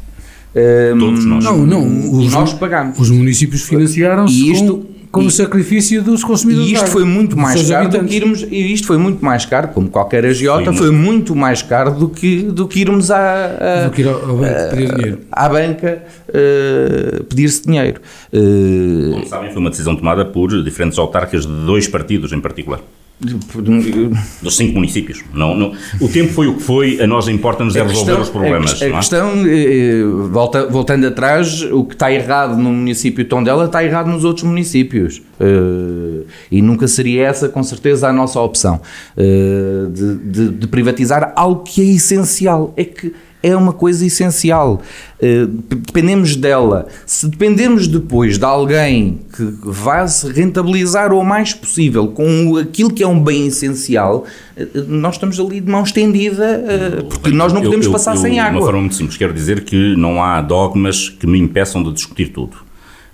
Todos 0.98 1.26
nós. 1.26 1.44
Não, 1.44 1.58
não, 1.58 2.18
os, 2.18 2.32
nós 2.32 2.54
pagamos. 2.54 2.98
Os 2.98 3.10
municípios 3.10 3.64
financiaram-se 3.64 4.36
e 4.36 4.54
isto, 4.54 4.86
com 5.12 5.24
e, 5.24 5.28
o 5.28 5.32
sacrifício 5.32 6.02
dos 6.02 6.24
consumidores. 6.24 6.70
E 6.70 6.74
isto 6.74 6.88
foi 6.88 7.04
muito 7.04 7.38
mais 7.38 7.62
caro 7.68 7.88
habitantes. 7.88 8.06
do 8.06 8.10
que 8.10 8.16
irmos, 8.16 8.44
e 8.44 8.74
isto 8.74 8.88
foi 8.88 8.98
muito 8.98 9.24
mais 9.24 9.46
caro, 9.46 9.70
como 9.70 9.90
qualquer 9.90 10.26
agiota, 10.26 10.66
foi, 10.66 10.88
foi 10.88 10.92
muito 10.92 11.36
mais 11.36 11.62
caro 11.62 11.92
do 11.92 12.10
que, 12.10 12.44
do 12.44 12.68
que 12.68 12.82
irmos 12.82 13.10
à, 13.10 13.86
do 13.86 13.92
que 13.92 14.02
ir 14.02 14.08
ao, 14.08 14.30
ao 14.30 14.38
banco 14.38 14.70
pedir 14.70 14.96
dinheiro. 14.96 15.20
à 15.32 15.50
banca 15.50 16.04
uh, 16.30 17.24
pedir-se 17.24 17.66
dinheiro. 17.66 18.02
Uh, 18.32 19.14
como 19.14 19.26
sabem, 19.28 19.52
foi 19.52 19.60
uma 19.60 19.70
decisão 19.70 19.96
tomada 19.96 20.26
por 20.26 20.64
diferentes 20.64 20.98
autarcas 21.00 21.46
de 21.46 21.66
dois 21.66 21.88
partidos 21.88 22.32
em 22.32 22.40
particular. 22.40 22.80
Dos 23.22 24.56
cinco 24.56 24.76
municípios. 24.76 25.22
Não, 25.34 25.54
não, 25.54 25.74
o 26.00 26.08
tempo 26.08 26.32
foi 26.32 26.48
o 26.48 26.56
que 26.56 26.64
foi, 26.64 27.02
a 27.02 27.08
nós 27.08 27.28
importa-nos 27.28 27.76
é 27.76 27.84
resolver 27.84 28.16
questão, 28.16 28.22
os 28.22 28.30
problemas. 28.30 28.82
A, 28.82 28.86
a 28.86 28.92
questão, 28.92 29.32
é? 29.46 30.04
volta, 30.30 30.66
voltando 30.68 31.06
atrás, 31.06 31.64
o 31.64 31.84
que 31.84 31.96
está 31.96 32.10
errado 32.10 32.56
no 32.56 32.72
município 32.72 33.24
de 33.26 33.30
Tondela 33.30 33.66
está 33.66 33.84
errado 33.84 34.08
nos 34.08 34.24
outros 34.24 34.46
municípios. 34.46 35.22
Uh, 35.38 36.26
e 36.50 36.62
nunca 36.62 36.88
seria 36.88 37.28
essa, 37.28 37.50
com 37.50 37.62
certeza, 37.62 38.08
a 38.08 38.14
nossa 38.14 38.40
opção 38.40 38.82
de, 39.18 40.16
de, 40.16 40.50
de 40.52 40.68
privatizar 40.68 41.34
algo 41.36 41.64
que 41.64 41.82
é 41.82 41.86
essencial. 41.96 42.74
É 42.78 42.86
que 42.86 43.14
é 43.42 43.56
uma 43.56 43.74
coisa 43.74 44.06
essencial. 44.06 44.82
Uh, 45.22 45.48
dependemos 45.48 46.36
dela. 46.36 46.88
Se 47.06 47.28
dependermos 47.28 47.88
depois 47.88 48.38
de 48.38 48.46
alguém 48.46 49.20
que 49.36 49.44
vá 49.64 50.08
se 50.08 50.32
rentabilizar 50.32 51.14
o 51.14 51.24
mais 51.24 51.54
possível 51.54 52.08
com 52.08 52.58
aquilo 52.58 52.92
que 52.92 53.04
é 53.04 53.08
um 53.08 53.22
bem 53.22 53.48
essencial, 53.48 54.26
uh, 54.58 54.86
nós 54.88 55.16
estamos 55.16 55.40
ali 55.40 55.62
de 55.62 55.70
mão 55.72 55.84
estendida, 55.84 56.64
uh, 57.02 57.06
porque 57.06 57.32
nós 57.32 57.54
não 57.54 57.62
podemos 57.62 57.86
eu, 57.86 57.92
eu, 57.92 57.94
passar 57.94 58.16
eu, 58.16 58.22
sem 58.22 58.40
água. 58.40 58.52
De 58.52 58.58
uma 58.58 58.66
forma 58.66 58.80
muito 58.82 58.96
simples, 58.96 59.18
quero 59.18 59.34
dizer 59.34 59.64
que 59.64 59.96
não 59.96 60.24
há 60.24 60.42
dogmas 60.42 61.10
que 61.10 61.26
me 61.26 61.40
impeçam 61.40 61.82
de 61.84 61.94
discutir 61.94 62.30
tudo. 62.30 62.70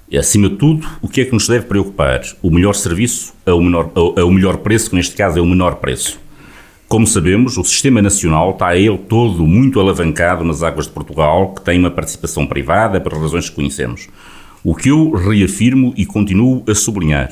E, 0.09 0.17
acima 0.17 0.49
de 0.49 0.55
tudo, 0.55 0.87
o 1.01 1.07
que 1.07 1.21
é 1.21 1.25
que 1.25 1.33
nos 1.33 1.47
deve 1.47 1.65
preocupar? 1.65 2.21
O 2.41 2.51
melhor 2.51 2.73
serviço 2.75 3.33
a 3.45 3.53
o, 3.53 3.61
menor, 3.61 3.91
a 3.95 4.23
o 4.23 4.31
melhor 4.31 4.57
preço, 4.57 4.89
que 4.89 4.95
neste 4.95 5.15
caso 5.15 5.39
é 5.39 5.41
o 5.41 5.45
menor 5.45 5.75
preço. 5.75 6.19
Como 6.95 7.05
sabemos, 7.05 7.57
o 7.57 7.63
sistema 7.65 8.01
nacional 8.01 8.51
está 8.51 8.73
ele 8.73 8.97
todo 8.97 9.45
muito 9.45 9.81
alavancado 9.81 10.45
nas 10.45 10.63
águas 10.63 10.87
de 10.87 10.93
Portugal, 10.93 11.53
que 11.53 11.61
tem 11.61 11.77
uma 11.77 11.91
participação 11.91 12.47
privada 12.47 13.01
por 13.01 13.11
razões 13.19 13.49
que 13.49 13.55
conhecemos. 13.57 14.07
O 14.63 14.73
que 14.73 14.87
eu 14.87 15.11
reafirmo 15.11 15.93
e 15.97 16.05
continuo 16.05 16.63
a 16.65 16.73
sublinhar: 16.73 17.31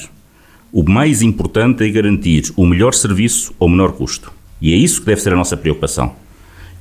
o 0.69 0.83
mais 0.83 1.21
importante 1.21 1.81
é 1.81 1.89
garantir 1.89 2.51
o 2.57 2.65
melhor 2.65 2.93
serviço 2.93 3.55
ao 3.57 3.69
menor 3.69 3.93
custo. 3.93 4.33
E 4.61 4.73
é 4.73 4.75
isso 4.75 4.99
que 4.99 5.05
deve 5.05 5.21
ser 5.21 5.31
a 5.31 5.37
nossa 5.37 5.55
preocupação. 5.55 6.13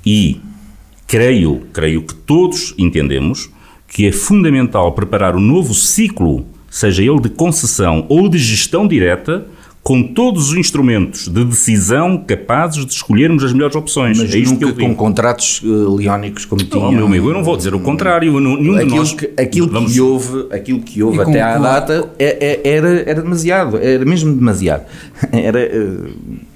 E 0.05 0.41
creio, 1.07 1.63
creio 1.73 2.03
que 2.03 2.17
todos 2.17 2.75
entendemos 2.77 3.49
que 3.87 4.09
é 4.09 4.11
fundamental 4.11 4.91
preparar 4.91 5.37
um 5.37 5.41
novo 5.41 5.73
ciclo, 5.73 6.45
seja 6.69 7.01
ele 7.05 7.21
de 7.21 7.29
concessão 7.29 8.07
ou 8.09 8.29
de 8.29 8.39
gestão 8.39 8.89
direta, 8.89 9.47
com 9.83 10.01
todos 10.03 10.51
os 10.51 10.57
instrumentos 10.57 11.27
de 11.27 11.45
decisão 11.45 12.17
capazes 12.17 12.87
de 12.87 12.93
escolhermos 12.93 13.43
as 13.43 13.53
melhores 13.53 13.75
opções. 13.75 14.17
Mas 14.17 14.33
é 14.33 14.39
nunca 14.39 14.73
com 14.73 14.95
contratos 14.95 15.61
uh, 15.63 15.97
leónicos 15.97 16.45
como 16.45 16.63
tinha. 16.63 16.87
Oh, 16.87 16.93
meu 16.93 17.07
amigo, 17.07 17.31
eu 17.31 17.35
não 17.35 17.43
vou 17.43 17.57
dizer 17.57 17.75
o 17.75 17.81
contrário. 17.81 18.39
Nenhum 18.39 18.77
aquilo 18.77 18.79
de 18.79 18.97
nós... 18.97 19.13
Que, 19.13 19.33
aquilo, 19.37 19.69
vamos... 19.69 19.93
que 19.93 20.01
houve, 20.01 20.47
aquilo 20.53 20.81
que 20.81 21.03
houve 21.03 21.21
até 21.21 21.41
à 21.41 21.59
data 21.59 22.11
é, 22.17 22.61
é, 22.63 22.77
era, 22.77 23.01
era 23.01 23.23
demasiado, 23.23 23.77
era 23.77 24.05
mesmo 24.05 24.33
demasiado. 24.35 24.85
Era... 25.33 25.59
Uh, 25.59 26.53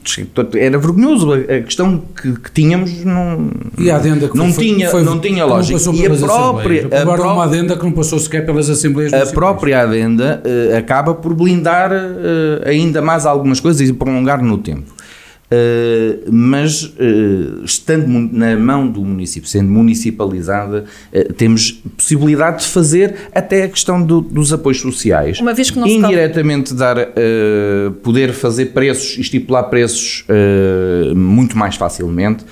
era 0.54 0.78
vergonhoso 0.78 1.32
a 1.32 1.62
questão 1.62 2.00
que, 2.20 2.32
que 2.38 2.52
tínhamos 2.52 3.04
não 3.04 3.50
e 3.76 3.90
a 3.90 3.96
adenda 3.96 4.28
que 4.28 4.36
não 4.36 4.52
foi, 4.52 4.64
tinha 4.64 4.88
foi, 4.88 5.02
não 5.02 5.18
tinha 5.18 5.44
lógica 5.44 5.80
e 5.92 6.06
a 6.06 6.16
própria 6.16 6.86
a 6.86 7.16
pró 7.16 7.32
uma 7.32 7.44
adenda 7.44 7.76
que 7.76 7.84
não 7.84 7.90
passou 7.90 8.18
sequer 8.20 8.46
pelas 8.46 8.70
assembleias 8.70 9.12
a 9.12 9.26
própria 9.32 9.82
adenda 9.82 10.40
uh, 10.44 10.76
acaba 10.76 11.12
por 11.12 11.34
blindar 11.34 11.90
uh, 11.90 12.68
ainda 12.68 13.02
mais 13.02 13.15
algumas 13.24 13.60
coisas 13.60 13.88
e 13.88 13.92
prolongar 13.92 14.42
no 14.42 14.58
tempo 14.58 14.96
Uh, 15.46 16.26
mas 16.28 16.82
uh, 16.82 17.64
estando 17.64 18.08
na 18.08 18.56
mão 18.56 18.88
do 18.88 19.04
município, 19.04 19.48
sendo 19.48 19.70
municipalizada, 19.70 20.84
uh, 21.12 21.32
temos 21.34 21.70
possibilidade 21.96 22.62
de 22.62 22.68
fazer 22.68 23.14
até 23.32 23.62
a 23.62 23.68
questão 23.68 24.02
do, 24.02 24.20
dos 24.20 24.52
apoios 24.52 24.80
sociais. 24.80 25.38
Uma 25.38 25.54
vez 25.54 25.70
que 25.70 25.78
não 25.78 25.86
indiretamente 25.86 26.74
dar, 26.74 26.96
poder 28.02 28.32
fazer 28.32 28.66
preços, 28.66 29.18
estipular 29.18 29.64
preços 29.64 30.24
muito 31.14 31.56
mais 31.56 31.76
facilmente 31.76 32.44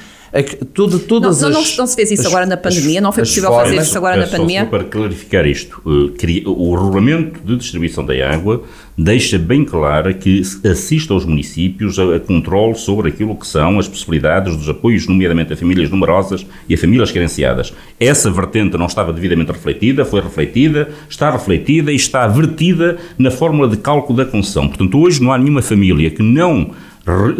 Toda, 0.73 0.99
todas 0.99 1.43
não, 1.43 1.49
as, 1.51 1.55
não, 1.55 1.77
não, 1.79 1.87
se 1.87 1.95
fez 1.95 2.11
isso 2.11 2.23
as, 2.23 2.27
agora 2.27 2.45
na 2.45 2.57
pandemia, 2.57 3.01
não 3.01 3.13
foi 3.13 3.23
possível 3.23 3.51
formas, 3.51 3.69
fazer 3.69 3.83
isso 3.83 3.97
agora 3.97 4.17
na 4.17 4.27
pandemia? 4.27 4.67
para 4.67 4.83
clarificar 4.83 5.47
isto, 5.47 5.81
eh, 5.87 6.43
o 6.45 6.75
regulamento 6.75 7.39
de 7.45 7.57
distribuição 7.57 8.05
da 8.05 8.15
água 8.29 8.65
deixa 8.99 9.39
bem 9.39 9.65
claro 9.65 10.13
que 10.15 10.43
assiste 10.69 11.13
aos 11.13 11.25
municípios 11.25 12.01
a, 12.01 12.17
a 12.17 12.21
controle 12.21 12.75
sobre 12.77 13.11
aquilo 13.11 13.37
que 13.37 13.47
são 13.47 13.79
as 13.79 13.87
possibilidades 13.87 14.57
dos 14.57 14.69
apoios, 14.69 15.07
nomeadamente 15.07 15.53
a 15.53 15.57
famílias 15.57 15.89
numerosas 15.89 16.45
e 16.69 16.75
a 16.75 16.79
famílias 16.79 17.13
carenciadas. 17.13 17.73
Essa 18.01 18.29
vertente 18.29 18.77
não 18.77 18.87
estava 18.87 19.13
devidamente 19.13 19.53
refletida, 19.53 20.05
foi 20.05 20.21
refletida, 20.21 20.89
está 21.09 21.31
refletida 21.31 21.93
e 21.93 21.97
está 21.97 22.27
vertida 22.27 22.99
na 23.17 23.31
fórmula 23.31 23.69
de 23.69 23.77
cálculo 23.77 24.17
da 24.17 24.25
concessão. 24.25 24.67
Portanto, 24.67 24.99
hoje 24.99 25.23
não 25.23 25.33
há 25.33 25.39
nenhuma 25.39 25.63
família 25.63 26.11
que 26.11 26.23
não 26.23 26.73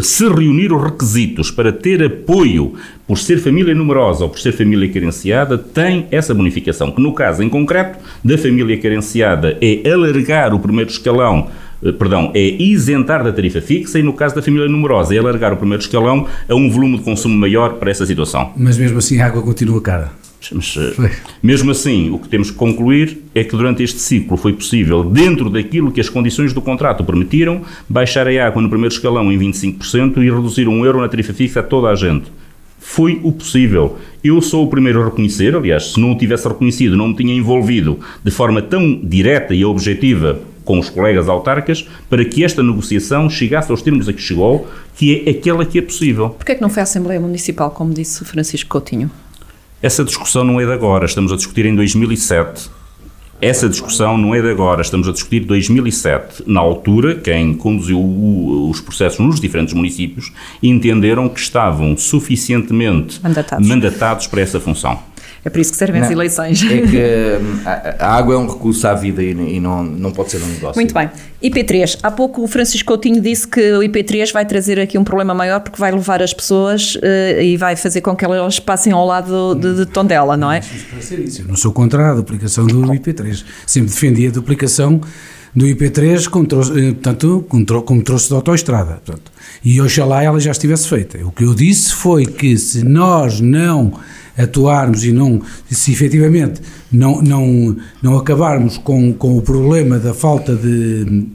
se 0.01 0.29
reunir 0.29 0.73
os 0.73 0.83
requisitos 0.83 1.51
para 1.51 1.73
ter 1.73 2.03
apoio 2.03 2.75
por 3.07 3.19
ser 3.19 3.39
família 3.39 3.75
numerosa 3.75 4.25
ou 4.25 4.31
por 4.31 4.39
ser 4.39 4.53
família 4.53 4.91
carenciada, 4.93 5.57
tem 5.57 6.07
essa 6.11 6.35
bonificação, 6.35 6.91
que 6.91 7.01
no 7.01 7.13
caso 7.13 7.43
em 7.43 7.49
concreto 7.49 7.99
da 8.23 8.37
família 8.37 8.79
carenciada 8.79 9.57
é 9.61 9.91
alargar 9.91 10.55
o 10.55 10.59
primeiro 10.59 10.91
escalão 10.91 11.49
eh, 11.83 11.93
perdão, 11.93 12.31
é 12.35 12.41
isentar 12.41 13.25
da 13.25 13.33
tarifa 13.33 13.61
fixa 13.61 13.99
e 13.99 14.03
no 14.03 14.13
caso 14.13 14.35
da 14.35 14.43
família 14.43 14.69
numerosa 14.69 15.15
é 15.15 15.19
alargar 15.19 15.53
o 15.53 15.57
primeiro 15.57 15.83
escalão 15.83 16.27
a 16.49 16.55
um 16.55 16.71
volume 16.71 16.99
de 16.99 17.05
consumo 17.05 17.37
maior 17.37 17.75
para 17.75 17.91
essa 17.91 18.07
situação. 18.07 18.53
Mas 18.57 18.79
mesmo 18.79 18.99
assim 18.99 19.21
a 19.21 19.27
água 19.27 19.43
continua 19.43 19.81
cara. 19.81 20.24
Mas, 20.53 20.75
eh, 20.77 21.11
mesmo 21.43 21.71
assim, 21.71 22.11
o 22.11 22.19
que 22.19 22.29
temos 22.29 22.51
que 22.51 22.57
concluir 22.57 23.19
é 23.35 23.45
que 23.45 23.57
durante 23.57 23.83
este 23.83 23.99
ciclo 23.99 24.37
foi 24.37 24.53
possível, 24.53 25.05
dentro 25.05 25.49
daquilo 25.49 25.93
que 25.93 26.01
as 26.01 26.09
condições 26.09 26.53
do 26.53 26.61
contrato 26.61 27.05
permitiram, 27.05 27.63
baixar 27.89 28.27
a 28.29 28.47
água 28.47 28.61
no 28.61 28.69
primeiro 28.69 28.95
escalão 28.95 29.33
em 29.33 29.39
25% 29.39 30.19
e 30.19 30.31
reduzir 30.31 30.69
um 30.69 30.85
euro 30.85 31.01
na 31.01 31.09
tarifa 31.09 31.33
fixa 31.33 31.61
a 31.61 31.63
toda 31.63 31.89
a 31.89 31.95
gente. 31.95 32.31
Foi 32.79 33.19
o 33.23 33.33
possível. 33.33 33.99
Eu 34.23 34.43
sou 34.43 34.65
o 34.65 34.69
primeiro 34.69 35.01
a 35.01 35.07
reconhecer, 35.07 35.57
aliás, 35.57 35.93
se 35.93 36.01
não 36.01 36.13
o 36.13 36.19
tivesse 36.19 36.47
reconhecido, 36.47 36.97
não 36.97 37.09
me 37.09 37.17
tinha 37.17 37.35
envolvido 37.35 37.99
de 38.23 38.31
forma 38.31 38.61
tão 38.61 39.01
direta 39.03 39.55
e 39.55 39.65
objetiva 39.65 40.41
com 40.65 40.79
os 40.79 40.89
colegas 40.89 41.29
autarcas 41.29 41.87
para 42.09 42.25
que 42.25 42.45
esta 42.45 42.63
negociação 42.63 43.29
chegasse 43.29 43.71
aos 43.71 43.83
termos 43.83 44.09
a 44.09 44.13
que 44.13 44.21
chegou, 44.21 44.69
que 44.97 45.23
é 45.27 45.31
aquela 45.31 45.65
que 45.65 45.79
é 45.79 45.83
possível. 45.83 46.31
Porquê 46.31 46.53
é 46.53 46.55
que 46.55 46.63
não 46.63 46.71
foi 46.71 46.81
à 46.81 46.85
Assembleia 46.85 47.21
Municipal, 47.21 47.71
como 47.71 47.93
disse 47.93 48.25
Francisco 48.25 48.71
Coutinho? 48.71 49.11
Essa 49.85 50.03
discussão 50.03 50.45
não 50.45 50.59
é 50.59 50.65
de 50.65 50.73
agora, 50.73 51.05
estamos 51.05 51.31
a 51.31 51.37
discutir 51.37 51.67
em 51.67 51.77
2007. 51.77 52.71
Essa 53.39 53.69
discussão 53.69 54.17
não 54.17 54.35
é 54.35 54.41
de 54.41 54.49
agora, 54.49 54.81
estamos 54.81 55.07
a 55.07 55.13
discutir 55.13 55.41
2007. 55.41 56.45
Na 56.47 56.61
altura, 56.61 57.17
quem 57.17 57.53
conduziu 57.53 58.01
os 58.01 58.81
processos 58.81 59.19
nos 59.19 59.39
diferentes 59.39 59.75
municípios 59.75 60.33
entenderam 60.63 61.29
que 61.29 61.39
estavam 61.39 61.99
suficientemente 61.99 63.21
mandatados, 63.23 63.69
mandatados 63.69 64.27
para 64.27 64.41
essa 64.41 64.59
função. 64.59 64.99
É 65.45 65.51
por 65.51 65.61
isso 65.61 65.73
que 65.73 65.77
servem 65.77 66.01
não, 66.01 66.07
as 66.07 66.13
eleições. 66.13 66.63
É 66.63 66.81
que 66.81 66.99
a, 67.69 68.07
a, 68.07 68.17
água 68.17 68.35
é 68.35 68.39
um 68.39 68.47
recurso 68.47 68.87
à 68.89 68.95
vida 68.95 69.23
e, 69.23 69.31
e, 69.31 69.61
não, 69.61 69.85
não 69.85 70.11
pode 70.11 70.31
ser 70.31 70.43
um 70.43 70.47
negócio. 70.47 70.81
Muito 70.81 70.95
bem. 70.95 71.11
IP3. 71.43 71.99
Há 72.03 72.11
pouco 72.11 72.43
o 72.43 72.47
Francisco 72.47 72.87
Coutinho 72.89 73.21
disse 73.21 73.47
que 73.47 73.61
o 73.73 73.81
IP3 73.81 74.33
vai 74.33 74.47
trazer 74.47 74.81
aqui 74.81 74.97
um 74.97 75.05
problema 75.05 75.35
maior 75.35 75.61
porque 75.61 75.79
vai 75.79 75.93
levar 75.93 76.23
as 76.23 76.33
pessoas 76.33 76.95
uh, 76.95 77.41
e 77.43 77.57
vai 77.59 77.77
fazer 77.77 78.01
com 78.01 78.17
que 78.17 78.25
elas 78.25 78.59
passem 78.59 78.93
ao 78.93 79.07
lado 79.07 79.55
de, 79.55 79.77
de 79.77 79.87
Tondela, 79.87 80.37
não 80.37 80.51
é? 80.51 80.63
Eu 81.39 81.45
não 81.49 81.57
sou 81.57 81.73
contra 81.73 82.13
a 82.13 82.15
duplicação 82.15 82.67
do 82.67 82.81
IP3. 82.81 83.45
Sempre 83.67 83.91
defendi 83.91 84.27
a 84.27 84.31
duplicação 84.31 85.03
do 85.55 85.67
IP3 85.67 86.29
como 86.29 86.47
trouxe, 86.47 86.73
eh, 86.73 86.93
portanto, 86.93 87.47
como 87.85 88.03
trouxe 88.03 88.31
da 88.31 88.37
autoestrada. 88.37 89.01
Portanto, 89.05 89.31
e 89.65 89.81
oxalá 89.81 90.23
ela 90.23 90.41
já 90.41 90.51
estivesse 90.51 90.89
feita. 90.89 91.25
O 91.25 91.31
que 91.31 91.45
eu 91.45 91.55
disse 91.55 91.93
foi 91.93 92.27
que 92.27 92.57
se 92.57 92.85
nós 92.85 93.41
não 93.41 93.93
atuarmos 94.37 95.05
e 95.05 95.13
não, 95.13 95.41
se 95.71 95.93
efetivamente 95.93 96.61
não, 96.91 97.23
não, 97.23 97.77
não 98.03 98.17
acabarmos 98.17 98.79
com, 98.79 99.13
com 99.13 99.37
o 99.37 99.43
problema 99.43 99.99
da 99.99 100.13
falta 100.13 100.55
de, 100.55 101.27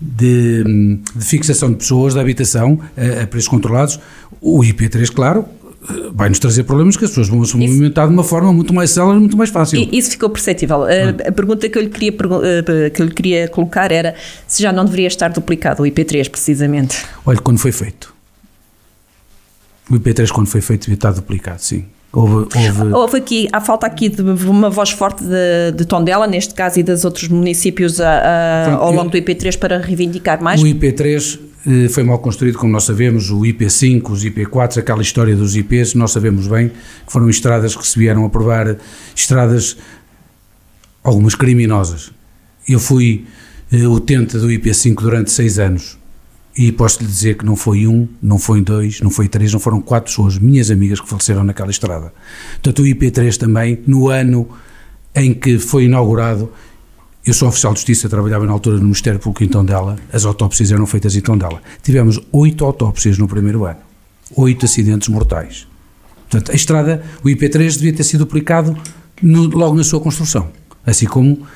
de, 0.00 0.98
de 1.14 1.24
fixação 1.24 1.70
de 1.70 1.76
pessoas, 1.76 2.14
da 2.14 2.20
habitação 2.20 2.80
a, 2.96 3.22
a 3.22 3.26
preços 3.26 3.48
controlados, 3.48 3.98
o 4.40 4.60
IP3, 4.60 5.10
claro, 5.12 5.44
vai 6.12 6.28
nos 6.28 6.38
trazer 6.38 6.64
problemas 6.64 6.96
que 6.96 7.04
as 7.04 7.10
pessoas 7.10 7.28
vão 7.28 7.44
se 7.44 7.56
movimentar 7.56 8.06
de 8.06 8.12
uma 8.12 8.24
forma 8.24 8.52
muito 8.52 8.74
mais 8.74 8.90
célere, 8.90 9.18
muito 9.18 9.36
mais 9.36 9.50
fácil. 9.50 9.88
Isso 9.92 10.10
ficou 10.10 10.28
perceptível. 10.28 10.84
A, 10.84 11.32
pergunta 11.32 11.68
que 11.68 11.78
eu, 11.78 11.82
lhe 11.82 11.88
queria, 11.88 12.10
eh, 12.10 12.90
que 12.90 13.00
eu 13.00 13.06
lhe 13.06 13.14
queria 13.14 13.48
colocar 13.48 13.90
era 13.92 14.14
se 14.46 14.62
já 14.62 14.72
não 14.72 14.84
deveria 14.84 15.06
estar 15.06 15.28
duplicado 15.28 15.82
o 15.82 15.86
IP3, 15.86 16.28
precisamente. 16.28 17.04
Olha, 17.24 17.38
quando 17.38 17.58
foi 17.58 17.72
feito. 17.72 18.14
O 19.90 19.94
IP3, 19.94 20.28
quando 20.30 20.48
foi 20.48 20.60
feito, 20.60 20.82
devia 20.82 20.94
estar 20.94 21.12
duplicado, 21.12 21.62
sim. 21.62 21.84
Houve, 22.10 22.48
houve... 22.56 22.92
houve 22.94 23.16
aqui, 23.18 23.48
há 23.52 23.60
falta 23.60 23.86
aqui 23.86 24.08
de 24.08 24.22
uma 24.22 24.70
voz 24.70 24.90
forte 24.90 25.22
de, 25.22 25.72
de 25.76 25.84
Tondela, 25.84 26.26
neste 26.26 26.54
caso, 26.54 26.80
e 26.80 26.82
dos 26.82 27.04
outros 27.04 27.28
municípios 27.28 28.00
a, 28.00 28.08
a, 28.08 28.74
ao 28.76 28.92
longo 28.92 29.10
do 29.10 29.18
IP3 29.18 29.58
para 29.58 29.78
reivindicar 29.78 30.42
mais? 30.42 30.62
O 30.62 30.64
IP3 30.64 31.38
eh, 31.66 31.88
foi 31.90 32.02
mal 32.02 32.18
construído, 32.18 32.56
como 32.56 32.72
nós 32.72 32.84
sabemos, 32.84 33.30
o 33.30 33.40
IP5, 33.40 34.10
os 34.10 34.24
IP4, 34.24 34.78
aquela 34.78 35.02
história 35.02 35.36
dos 35.36 35.54
IPs, 35.54 35.94
nós 35.94 36.10
sabemos 36.10 36.46
bem 36.46 36.68
que 36.68 37.12
foram 37.12 37.28
estradas 37.28 37.76
que 37.76 37.86
se 37.86 37.98
vieram 37.98 38.24
a 38.24 38.30
provar, 38.30 38.76
estradas 39.14 39.76
algumas 41.04 41.34
criminosas. 41.34 42.10
Eu 42.66 42.80
fui 42.80 43.26
uh, 43.70 43.90
utente 43.90 44.38
do 44.38 44.48
IP5 44.48 44.94
durante 44.94 45.30
seis 45.30 45.58
anos 45.58 45.97
e 46.58 46.72
posso 46.72 47.00
lhe 47.00 47.06
dizer 47.06 47.36
que 47.36 47.46
não 47.46 47.54
foi 47.54 47.86
um, 47.86 48.08
não 48.20 48.36
foi 48.36 48.60
dois, 48.60 49.00
não 49.00 49.10
foi 49.10 49.28
três, 49.28 49.52
não 49.52 49.60
foram 49.60 49.80
quatro 49.80 50.10
pessoas, 50.10 50.36
minhas 50.38 50.72
amigas, 50.72 51.00
que 51.00 51.08
faleceram 51.08 51.44
naquela 51.44 51.70
estrada. 51.70 52.12
Portanto, 52.54 52.82
o 52.82 52.84
IP3 52.84 53.36
também, 53.36 53.78
no 53.86 54.08
ano 54.08 54.48
em 55.14 55.32
que 55.32 55.56
foi 55.60 55.84
inaugurado, 55.84 56.52
eu 57.24 57.32
sou 57.32 57.48
oficial 57.48 57.72
de 57.72 57.78
justiça, 57.78 58.08
trabalhava 58.08 58.44
na 58.44 58.50
altura 58.50 58.74
no 58.74 58.82
Ministério 58.82 59.20
Público 59.20 59.44
em 59.44 59.48
Tondela, 59.48 59.96
as 60.12 60.24
autópsias 60.24 60.72
eram 60.72 60.84
feitas 60.84 61.14
em 61.14 61.20
Tondela. 61.20 61.62
Tivemos 61.80 62.18
oito 62.32 62.64
autópsias 62.64 63.16
no 63.18 63.28
primeiro 63.28 63.64
ano, 63.64 63.78
oito 64.34 64.66
acidentes 64.66 65.08
mortais. 65.08 65.68
Portanto, 66.28 66.50
a 66.50 66.56
estrada, 66.56 67.04
o 67.22 67.28
IP3 67.28 67.74
devia 67.74 67.92
ter 67.92 68.02
sido 68.02 68.20
duplicado 68.20 68.76
no, 69.22 69.44
logo 69.46 69.76
na 69.76 69.84
sua 69.84 70.00
construção, 70.00 70.50
assim 70.84 71.06
como, 71.06 71.46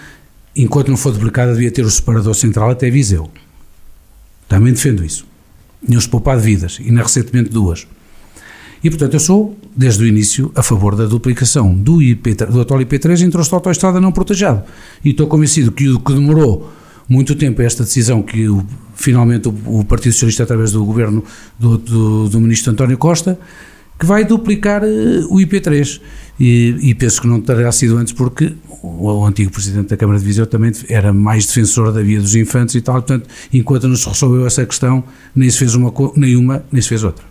enquanto 0.55 0.91
não 0.91 0.97
for 0.97 1.12
duplicada, 1.12 1.53
devia 1.55 1.73
ter 1.73 1.85
o 1.85 1.91
separador 1.91 2.35
central 2.37 2.70
até 2.70 2.89
Viseu. 2.89 3.29
Também 4.53 4.74
defendo 4.74 5.03
isso. 5.03 5.24
Tinham-se 5.83 6.07
poupado 6.07 6.43
vidas, 6.43 6.79
e 6.79 6.93
na 6.93 7.03
recentemente 7.03 7.49
duas. 7.49 7.87
E, 8.85 8.91
portanto, 8.91 9.15
eu 9.15 9.20
sou, 9.20 9.57
desde 9.74 10.05
o 10.05 10.07
início, 10.07 10.53
a 10.55 10.62
favor 10.62 10.95
da 10.95 11.07
duplicação 11.07 11.74
do, 11.74 12.03
IP, 12.03 12.35
do 12.35 12.61
atual 12.61 12.81
IP3 12.81 13.23
em 13.23 13.31
troço 13.31 13.49
de 13.49 13.55
autoestrada 13.55 13.99
não 13.99 14.12
protejado. 14.12 14.62
E 15.03 15.11
estou 15.11 15.27
convencido 15.27 15.73
que 15.73 15.89
o 15.89 15.99
que 15.99 16.12
demorou 16.12 16.70
muito 17.09 17.35
tempo 17.35 17.62
esta 17.62 17.83
decisão 17.83 18.23
que 18.23 18.47
o, 18.47 18.62
finalmente 18.95 19.49
o, 19.49 19.55
o, 19.65 19.85
Partido 19.87 20.12
Socialista, 20.12 20.43
através 20.43 20.73
do 20.73 20.85
governo 20.85 21.24
do, 21.59 21.79
do, 21.79 22.29
do 22.29 22.39
ministro 22.39 22.73
António 22.73 22.99
Costa, 22.99 23.39
que 23.98 24.06
vai 24.06 24.24
duplicar 24.24 24.82
uh, 24.82 24.86
o 25.31 25.36
IP3. 25.39 26.01
E, 26.40 26.77
e, 26.81 26.94
penso 26.94 27.20
que 27.20 27.28
não 27.28 27.40
terá 27.40 27.70
sido 27.70 27.97
antes 27.97 28.12
porque 28.12 28.52
o, 28.82 29.06
o, 29.06 29.24
antigo 29.24 29.52
presidente 29.52 29.89
da 29.89 29.97
Câmara 29.97 30.19
de 30.19 30.24
Viseu 30.24 30.47
também 30.47 30.73
era 30.89 31.12
mais 31.12 31.47
defensor 31.47 31.93
da 31.93 32.01
via 32.02 32.20
dos 32.20 32.35
infantes 32.35 32.74
e 32.74 32.81
tal, 32.81 32.97
portanto, 32.97 33.28
enquanto 33.52 33.86
não 33.86 33.94
se 33.94 34.09
resolveu 34.09 34.47
essa 34.47 34.64
questão, 34.66 35.05
nem 35.36 35.48
se 35.51 35.59
fez 35.59 35.74
uma, 35.74 35.93
nenhuma, 36.16 36.64
nem 36.73 36.82
se 36.82 36.89
fez 36.89 37.05
outra. 37.05 37.24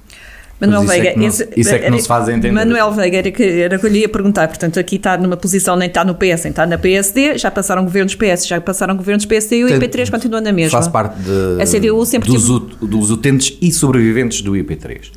Manuel 0.62 0.86
Veiga, 0.86 1.10
é 1.10 1.26
isso, 1.26 1.42
esse, 1.42 1.60
isso 1.60 1.70
é 1.72 1.80
que 1.80 1.90
não 1.90 1.98
se 1.98 2.08
faz 2.08 2.30
entender. 2.30 2.52
Manuel 2.52 2.92
Veiga, 2.92 3.18
era 3.18 3.32
que, 3.32 3.44
era 3.44 3.80
que 3.80 3.86
eu 3.86 3.90
lhe 3.90 4.00
ia 4.00 4.10
perguntar, 4.10 4.48
portanto, 4.48 4.80
aqui 4.80 4.98
está 4.98 5.18
numa 5.18 5.36
posição, 5.36 5.76
nem 5.76 5.88
está 5.88 6.06
no 6.06 6.14
PS, 6.14 6.44
nem 6.44 6.52
está 6.52 6.68
na 6.68 6.78
PSD, 6.78 7.38
já 7.40 7.50
passaram 7.50 7.84
governos 7.84 8.14
PS, 8.14 8.46
já 8.48 8.62
passaram 8.62 8.96
governos 8.96 9.26
PSD 9.26 9.58
e 9.58 9.64
o 9.64 9.68
IP3 9.68 10.12
continua 10.12 10.40
na 10.40 10.52
mesma. 10.52 10.72
Faz 10.78 10.88
parte 10.88 11.20
de, 11.20 11.62
a 11.62 11.66
CDU 11.66 12.06
sempre 12.06 12.30
dos, 12.30 12.44
tive... 12.44 12.86
dos 12.86 13.10
utentes 13.10 13.58
e 13.60 13.72
sobreviventes 13.72 14.42
do 14.42 14.52
IP3. 14.52 15.10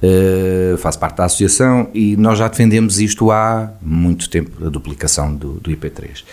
Uh, 0.00 0.76
faço 0.78 0.96
parte 0.96 1.16
da 1.16 1.24
associação 1.24 1.88
e 1.92 2.16
nós 2.16 2.38
já 2.38 2.46
defendemos 2.46 3.00
isto 3.00 3.32
há 3.32 3.72
muito 3.82 4.30
tempo, 4.30 4.64
a 4.64 4.68
duplicação 4.68 5.34
do, 5.34 5.54
do 5.54 5.70
IP3. 5.72 6.20
Uh, 6.20 6.24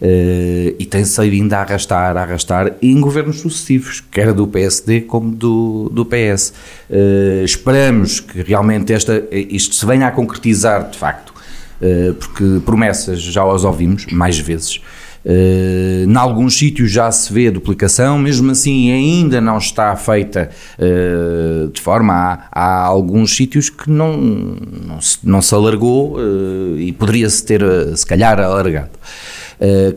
eh, 0.00 0.74
e 0.80 0.84
tem-se 0.86 1.30
vindo 1.30 1.52
a 1.52 1.60
arrastar, 1.60 2.16
a 2.16 2.22
arrastar 2.22 2.74
em 2.82 3.00
governos 3.00 3.38
sucessivos, 3.38 4.00
quer 4.00 4.32
do 4.32 4.48
PSD 4.48 5.02
como 5.02 5.30
do, 5.30 5.88
do 5.92 6.04
PS. 6.04 6.52
Uh, 6.90 7.42
eh, 7.42 7.44
esperamos 7.44 8.18
que 8.18 8.42
realmente 8.42 8.92
esta, 8.92 9.22
isto 9.30 9.76
se 9.76 9.86
venha 9.86 10.08
a 10.08 10.10
concretizar 10.10 10.90
de 10.90 10.98
facto, 10.98 11.32
porque 12.20 12.60
promessas 12.64 13.20
já 13.20 13.42
as 13.44 13.64
ouvimos 13.64 14.06
mais 14.06 14.38
vezes. 14.38 14.80
Uh, 15.24 16.04
em 16.04 16.16
alguns 16.16 16.58
sítios 16.58 16.90
já 16.90 17.10
se 17.12 17.32
vê 17.32 17.46
a 17.46 17.50
duplicação, 17.50 18.18
mesmo 18.18 18.50
assim 18.50 18.90
ainda 18.90 19.40
não 19.40 19.56
está 19.56 19.94
feita 19.94 20.50
uh, 20.78 21.68
de 21.68 21.80
forma. 21.80 22.12
Há, 22.12 22.48
há, 22.50 22.84
alguns 22.86 23.36
sítios 23.36 23.70
que 23.70 23.88
não, 23.88 24.16
não, 24.16 25.00
se, 25.00 25.18
não 25.22 25.40
se 25.40 25.54
alargou 25.54 26.16
uh, 26.16 26.76
e 26.76 26.92
poderia-se 26.92 27.44
ter, 27.44 27.62
se 27.96 28.04
calhar, 28.04 28.40
alargado. 28.40 28.90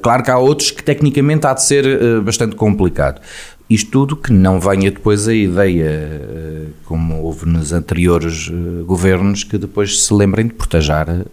claro 0.01 0.23
que 0.23 0.29
há 0.29 0.37
outros 0.37 0.69
que 0.69 0.83
tecnicamente 0.83 1.47
há 1.47 1.53
de 1.53 1.63
ser 1.63 2.21
bastante 2.21 2.55
complicado. 2.55 3.19
Isto 3.67 3.89
tudo 3.89 4.15
que 4.15 4.31
não 4.31 4.59
venha 4.59 4.91
depois 4.91 5.27
a 5.27 5.33
ideia, 5.33 5.89
eh, 5.89 6.65
como 6.85 7.23
houve 7.23 7.47
nos 7.47 7.73
anteriores 7.73 8.51
eh, 8.51 8.83
governos, 8.83 9.43
que 9.43 9.57
depois 9.57 10.03
se 10.03 10.13
lembrem 10.13 10.45
de 10.45 10.53
protejar 10.53 11.09
uh, 11.09 11.23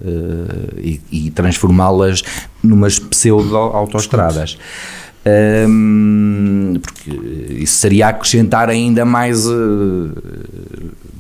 e, 0.78 0.98
e 1.12 1.30
transformá-las 1.30 2.22
numas 2.62 2.98
pseudo-autoestradas. 2.98 4.56
Um, 5.24 6.80
porque 6.82 7.10
isso 7.62 7.76
seria 7.76 8.08
acrescentar 8.08 8.68
ainda 8.68 9.04
mais, 9.04 9.46
uh, 9.46 10.10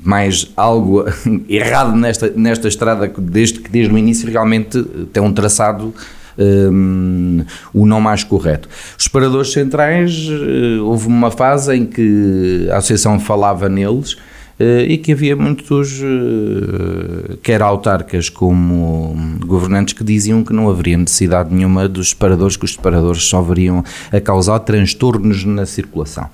mais 0.02 0.50
algo 0.56 1.04
errado 1.46 1.94
nesta, 1.94 2.30
nesta 2.30 2.68
estrada, 2.68 3.06
desde 3.18 3.60
que 3.60 3.70
desde 3.70 3.92
o 3.92 3.98
início 3.98 4.28
realmente 4.30 4.82
tem 5.12 5.22
um 5.22 5.32
traçado 5.32 5.94
um, 6.38 7.44
o 7.72 7.86
não 7.86 8.00
mais 8.00 8.24
correto. 8.24 8.68
Os 8.98 9.08
paradores 9.08 9.52
centrais, 9.52 10.28
uh, 10.28 10.84
houve 10.84 11.06
uma 11.06 11.30
fase 11.30 11.74
em 11.74 11.86
que 11.86 12.68
a 12.70 12.78
associação 12.78 13.18
falava 13.20 13.68
neles 13.68 14.12
uh, 14.12 14.80
e 14.86 14.98
que 14.98 15.12
havia 15.12 15.36
muitos, 15.36 16.00
uh, 16.00 17.36
quer 17.42 17.62
autarcas 17.62 18.28
como 18.28 19.16
governantes, 19.44 19.94
que 19.94 20.04
diziam 20.04 20.42
que 20.42 20.52
não 20.52 20.68
haveria 20.68 20.96
necessidade 20.96 21.54
nenhuma 21.54 21.88
dos 21.88 22.10
separadores, 22.10 22.56
que 22.56 22.64
os 22.64 22.72
separadores 22.72 23.24
só 23.24 23.42
veriam 23.42 23.84
a 24.10 24.20
causar 24.20 24.58
transtornos 24.60 25.44
na 25.44 25.66
circulação. 25.66 26.28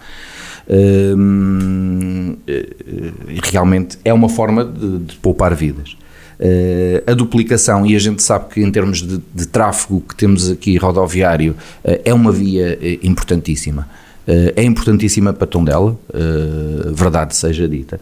Realmente 3.51 3.99
é 4.05 4.13
uma 4.13 4.29
forma 4.29 4.67
de, 4.67 4.99
de 4.99 5.17
poupar 5.17 5.55
vidas. 5.55 5.98
Uh, 6.39 7.03
a 7.11 7.15
duplicação, 7.15 7.85
e 7.85 7.97
a 7.97 7.99
gente 7.99 8.23
sabe 8.23 8.55
que 8.55 8.61
em 8.61 8.71
termos 8.71 9.03
de, 9.03 9.21
de 9.35 9.47
tráfego 9.49 10.01
que 10.01 10.15
temos 10.15 10.49
aqui 10.49 10.77
rodoviário, 10.77 11.57
uh, 11.85 12.01
é 12.05 12.15
uma 12.15 12.31
via 12.31 12.79
uh, 12.81 13.07
importantíssima. 13.07 13.89
é 14.55 14.63
importantíssima 14.63 15.33
para 15.33 15.47
Tondela, 15.47 15.99
verdade 16.93 17.35
seja 17.35 17.67
dita, 17.67 17.99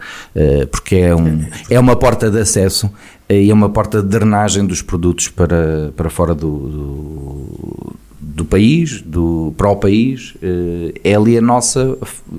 porque 0.72 0.96
é, 0.96 1.14
um, 1.14 1.44
é 1.70 1.78
uma 1.78 1.94
porta 1.94 2.28
de 2.28 2.40
acesso 2.40 2.90
e 3.30 3.48
é 3.48 3.54
uma 3.54 3.70
porta 3.70 4.02
de 4.02 4.08
drenagem 4.08 4.66
dos 4.66 4.82
produtos 4.82 5.28
para, 5.28 5.92
para 5.96 6.10
fora 6.10 6.34
do 6.34 7.94
do 8.20 8.44
país, 8.44 9.02
do, 9.02 9.52
para 9.56 9.70
o 9.70 9.76
país, 9.76 10.34
eh, 10.42 10.94
é 11.04 11.14
ali 11.14 11.36
a 11.36 11.40
nossa 11.40 11.96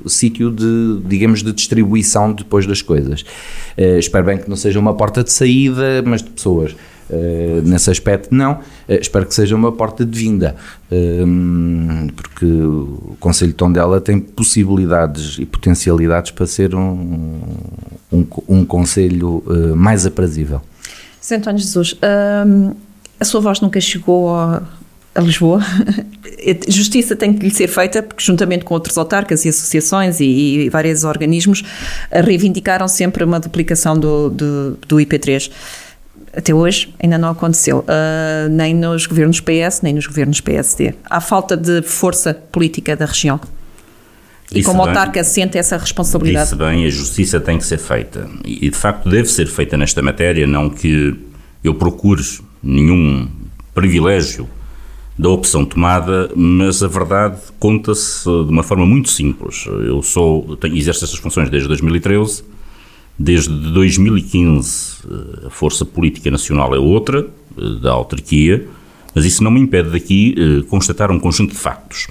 sítio 0.08 0.52
de, 0.52 1.00
digamos, 1.06 1.44
de 1.44 1.54
distribuição 1.54 2.34
depois 2.34 2.66
das 2.66 2.82
coisas. 2.82 3.24
Eh, 3.78 4.00
espero 4.00 4.26
bem 4.26 4.38
que 4.38 4.50
não 4.50 4.56
seja 4.56 4.80
uma 4.80 4.96
porta 4.96 5.24
de 5.24 5.32
saída, 5.32 6.02
mas 6.06 6.24
de 6.24 6.30
pessoas. 6.30 6.76
Uh, 7.10 7.62
nesse 7.64 7.90
aspecto 7.90 8.36
não, 8.36 8.56
uh, 8.56 8.60
espero 8.90 9.26
que 9.26 9.34
seja 9.34 9.56
uma 9.56 9.72
porta 9.72 10.06
de 10.06 10.20
vinda 10.20 10.58
uh, 10.92 12.14
porque 12.18 12.46
o 12.46 13.16
Conselho 13.18 13.52
de 13.52 13.56
Tondela 13.56 14.02
tem 14.02 14.20
possibilidades 14.20 15.40
e 15.40 15.46
potencialidades 15.46 16.32
para 16.32 16.46
ser 16.46 16.76
um, 16.76 17.40
um, 18.12 18.28
um 18.50 18.66
Conselho 18.66 19.42
mais 19.74 20.06
aprazível 20.06 20.62
Sr. 21.22 21.36
António 21.36 21.60
Jesus 21.60 21.98
a 23.18 23.24
sua 23.24 23.40
voz 23.40 23.62
nunca 23.62 23.80
chegou 23.80 24.36
a, 24.36 24.64
a 25.18 25.22
Lisboa. 25.22 25.62
Justiça 26.70 27.16
tem 27.16 27.34
que 27.34 27.44
lhe 27.44 27.54
ser 27.54 27.68
feita, 27.68 28.04
porque 28.04 28.24
juntamente 28.24 28.64
com 28.64 28.74
outros 28.74 28.98
autarcas 28.98 29.44
e 29.44 29.50
associações 29.50 30.20
e, 30.20 30.26
e 30.26 30.70
vários 30.70 31.04
organismos 31.04 31.64
reivindicaram 32.12 32.88
sempre 32.88 33.24
uma 33.24 33.40
duplicação 33.40 34.00
do, 34.00 34.30
do, 34.30 34.78
do 34.88 34.96
IP3 34.98 35.52
até 36.36 36.54
hoje 36.54 36.94
ainda 37.02 37.18
não 37.18 37.30
aconteceu, 37.30 37.80
uh, 37.80 38.50
nem 38.50 38.72
nos 38.72 39.08
governos 39.08 39.40
PS, 39.40 39.82
nem 39.82 39.92
nos 39.92 40.06
governos 40.06 40.40
PSD. 40.40 40.94
Há 41.10 41.20
falta 41.20 41.58
de 41.58 41.82
força 41.82 42.32
política 42.32 42.96
da 42.96 43.06
região. 43.06 43.40
E 44.52 44.60
Isso 44.60 44.70
como 44.70 44.84
bem, 44.84 44.90
autarca 44.90 45.24
sente 45.24 45.58
essa 45.58 45.78
responsabilidade? 45.78 46.46
Isso 46.46 46.56
bem, 46.56 46.86
a 46.86 46.90
justiça 46.90 47.40
tem 47.40 47.58
que 47.58 47.66
ser 47.66 47.80
feita. 47.80 48.30
E 48.46 48.70
de 48.70 48.78
facto 48.78 49.10
deve 49.10 49.28
ser 49.30 49.48
feita 49.48 49.76
nesta 49.78 50.02
matéria, 50.04 50.46
não 50.46 50.70
que 50.70 51.16
eu 51.64 51.74
procure 51.74 52.22
nenhum 52.62 53.28
privilégio 53.74 54.48
da 55.18 55.30
opção 55.30 55.66
tomada, 55.66 56.30
mas 56.36 56.84
a 56.84 56.88
verdade 56.88 57.40
conta-se 57.60 58.24
de 58.24 58.52
uma 58.52 58.62
forma 58.62 58.86
muito 58.86 59.10
simples. 59.10 59.66
Eu 59.66 60.02
sou, 60.04 60.56
tenho, 60.58 60.76
exerço 60.76 61.06
essas 61.06 61.18
funções 61.18 61.50
desde 61.50 61.68
2013, 61.68 62.44
desde 63.18 63.50
2015 63.72 64.98
eh, 65.10 65.48
a 65.48 65.50
força 65.50 65.84
política 65.84 66.30
nacional 66.30 66.76
é 66.76 66.78
outra, 66.78 67.28
eh, 67.58 67.82
da 67.82 67.92
autarquia, 67.92 68.68
mas 69.16 69.26
isso 69.26 69.44
não 69.44 69.50
me 69.50 69.60
impede 69.60 69.90
daqui 69.90 70.36
eh, 70.38 70.64
constatar 70.70 71.10
um 71.12 71.20
conjunto 71.20 71.54
de 71.54 71.58
factos. 71.58 72.08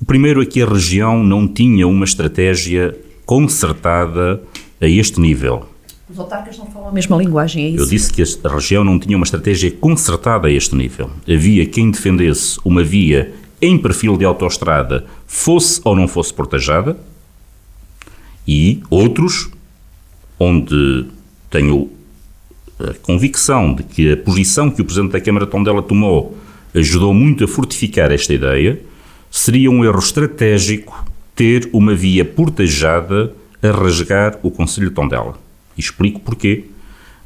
O 0.00 0.06
primeiro 0.06 0.42
é 0.42 0.46
que 0.46 0.62
a 0.62 0.66
região 0.66 1.22
não 1.22 1.46
tinha 1.46 1.86
uma 1.86 2.06
estratégia 2.06 2.98
concertada 3.26 4.42
a 4.80 4.86
este 4.86 5.20
nível. 5.20 5.68
Os 6.12 6.18
autarcas 6.18 6.58
não 6.58 6.66
falam 6.66 6.90
a 6.90 6.92
mesma 6.92 7.16
linguagem, 7.16 7.64
é 7.64 7.68
isso? 7.70 7.84
Eu 7.84 7.86
disse 7.86 8.12
que 8.12 8.22
a 8.46 8.54
região 8.54 8.84
não 8.84 8.98
tinha 8.98 9.16
uma 9.16 9.24
estratégia 9.24 9.70
concertada 9.70 10.46
a 10.46 10.50
este 10.50 10.74
nível. 10.74 11.10
Havia 11.26 11.64
quem 11.64 11.90
defendesse 11.90 12.58
uma 12.62 12.84
via 12.84 13.32
em 13.62 13.78
perfil 13.78 14.18
de 14.18 14.24
autoestrada, 14.26 15.06
fosse 15.26 15.80
ou 15.84 15.96
não 15.96 16.06
fosse 16.06 16.34
portajada, 16.34 16.98
e 18.46 18.82
outros, 18.90 19.48
onde 20.38 21.06
tenho 21.48 21.90
a 22.78 22.92
convicção 23.00 23.72
de 23.72 23.82
que 23.82 24.12
a 24.12 24.16
posição 24.16 24.70
que 24.70 24.82
o 24.82 24.84
Presidente 24.84 25.12
da 25.12 25.20
Câmara 25.20 25.46
Tondela 25.46 25.82
tomou 25.82 26.36
ajudou 26.74 27.14
muito 27.14 27.44
a 27.44 27.48
fortificar 27.48 28.10
esta 28.10 28.34
ideia, 28.34 28.80
seria 29.30 29.70
um 29.70 29.82
erro 29.82 29.98
estratégico 29.98 31.06
ter 31.34 31.70
uma 31.72 31.94
via 31.94 32.24
portajada 32.24 33.32
a 33.62 33.70
rasgar 33.70 34.38
o 34.42 34.50
Conselho 34.50 34.88
de 34.88 34.94
Tondela. 34.94 35.40
E 35.76 35.80
explico 35.80 36.20
porquê. 36.20 36.64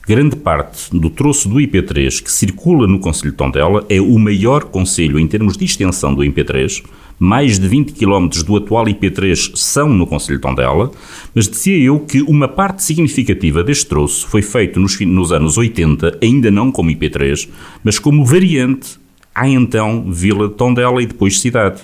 Grande 0.06 0.36
parte 0.36 0.96
do 0.96 1.10
troço 1.10 1.48
do 1.48 1.56
IP3 1.56 2.22
que 2.22 2.30
circula 2.30 2.86
no 2.86 3.00
Conselho 3.00 3.32
de 3.32 3.36
Tondela 3.36 3.84
é 3.88 4.00
o 4.00 4.16
maior 4.20 4.62
conselho 4.62 5.18
em 5.18 5.26
termos 5.26 5.56
de 5.56 5.64
extensão 5.64 6.14
do 6.14 6.22
IP3. 6.22 6.84
Mais 7.18 7.58
de 7.58 7.66
20 7.66 7.92
km 7.92 8.28
do 8.44 8.56
atual 8.56 8.84
IP3 8.84 9.56
são 9.56 9.88
no 9.88 10.06
Conselho 10.06 10.38
de 10.38 10.42
Tondela, 10.42 10.92
mas 11.34 11.48
dizia 11.48 11.76
eu 11.76 11.98
que 11.98 12.22
uma 12.22 12.46
parte 12.46 12.84
significativa 12.84 13.64
deste 13.64 13.86
troço 13.86 14.28
foi 14.28 14.42
feito 14.42 14.78
nos, 14.78 15.00
nos 15.00 15.32
anos 15.32 15.58
80, 15.58 16.18
ainda 16.22 16.52
não 16.52 16.70
como 16.70 16.90
IP3, 16.90 17.48
mas 17.82 17.98
como 17.98 18.24
variante 18.24 18.98
à 19.34 19.48
então 19.48 20.04
Vila 20.08 20.46
de 20.46 20.54
Tondela 20.54 21.02
e 21.02 21.06
depois 21.06 21.40
cidade. 21.40 21.80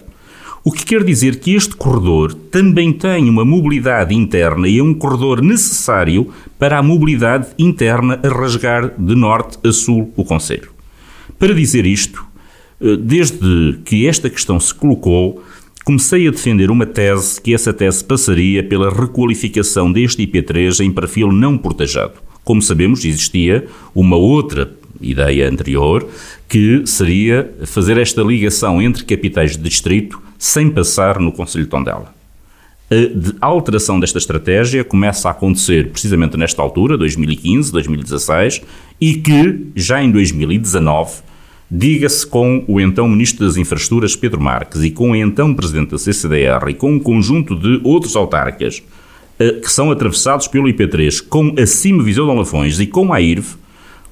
O 0.64 0.70
que 0.70 0.84
quer 0.84 1.02
dizer 1.02 1.40
que 1.40 1.56
este 1.56 1.74
corredor 1.74 2.32
também 2.34 2.92
tem 2.92 3.28
uma 3.28 3.44
mobilidade 3.44 4.14
interna 4.14 4.68
e 4.68 4.78
é 4.78 4.82
um 4.82 4.94
corredor 4.94 5.42
necessário 5.42 6.28
para 6.56 6.78
a 6.78 6.82
mobilidade 6.82 7.48
interna 7.58 8.20
a 8.22 8.28
rasgar 8.28 8.94
de 8.96 9.16
norte 9.16 9.58
a 9.66 9.72
sul 9.72 10.12
o 10.14 10.24
Conselho. 10.24 10.70
Para 11.36 11.52
dizer 11.52 11.84
isto, 11.84 12.24
eh, 12.80 12.96
desde 12.96 13.80
que 13.84 14.06
esta 14.06 14.30
questão 14.30 14.60
se 14.60 14.72
colocou, 14.72 15.42
comecei 15.84 16.28
a 16.28 16.30
defender 16.30 16.70
uma 16.70 16.86
tese 16.86 17.40
que 17.40 17.52
essa 17.52 17.72
tese 17.72 18.04
passaria 18.04 18.62
pela 18.62 18.88
requalificação 18.88 19.90
deste 19.90 20.24
IP3 20.24 20.78
em 20.78 20.92
perfil 20.92 21.32
não 21.32 21.58
portajado. 21.58 22.14
Como 22.44 22.62
sabemos, 22.62 23.04
existia 23.04 23.66
uma 23.92 24.14
outra 24.14 24.72
ideia 25.02 25.48
anterior, 25.48 26.08
que 26.48 26.86
seria 26.86 27.52
fazer 27.64 27.98
esta 27.98 28.22
ligação 28.22 28.80
entre 28.80 29.04
capitais 29.04 29.56
de 29.56 29.62
distrito 29.62 30.20
sem 30.38 30.70
passar 30.70 31.18
no 31.18 31.32
Conselho 31.32 31.64
de 31.64 31.70
Tondela. 31.70 32.12
A 33.40 33.46
alteração 33.46 33.98
desta 33.98 34.18
estratégia 34.18 34.84
começa 34.84 35.28
a 35.28 35.30
acontecer 35.30 35.88
precisamente 35.88 36.36
nesta 36.36 36.60
altura, 36.60 36.98
2015, 36.98 37.72
2016, 37.72 38.60
e 39.00 39.14
que 39.14 39.66
já 39.74 40.02
em 40.02 40.10
2019, 40.10 41.22
diga-se 41.70 42.26
com 42.26 42.62
o 42.68 42.78
então 42.78 43.08
Ministro 43.08 43.46
das 43.46 43.56
Infraestruturas, 43.56 44.14
Pedro 44.14 44.42
Marques, 44.42 44.82
e 44.82 44.90
com 44.90 45.12
o 45.12 45.16
então 45.16 45.54
Presidente 45.54 45.92
da 45.92 45.98
CCDR 45.98 46.68
e 46.68 46.74
com 46.74 46.92
um 46.92 47.00
conjunto 47.00 47.56
de 47.56 47.80
outros 47.82 48.14
autarcas 48.14 48.82
eh, 49.38 49.52
que 49.52 49.72
são 49.72 49.90
atravessados 49.90 50.46
pelo 50.46 50.68
IP3, 50.68 51.26
com 51.26 51.54
a 51.58 51.64
CIM 51.64 52.02
Viseu 52.02 52.26
de 52.26 52.36
Lafões 52.36 52.78
e 52.78 52.86
com 52.86 53.10
a 53.10 53.20
IRV, 53.22 53.56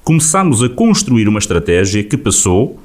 começámos 0.03 0.63
a 0.63 0.69
construir 0.69 1.27
uma 1.27 1.39
estratégia 1.39 2.03
que 2.03 2.17
passou 2.17 2.79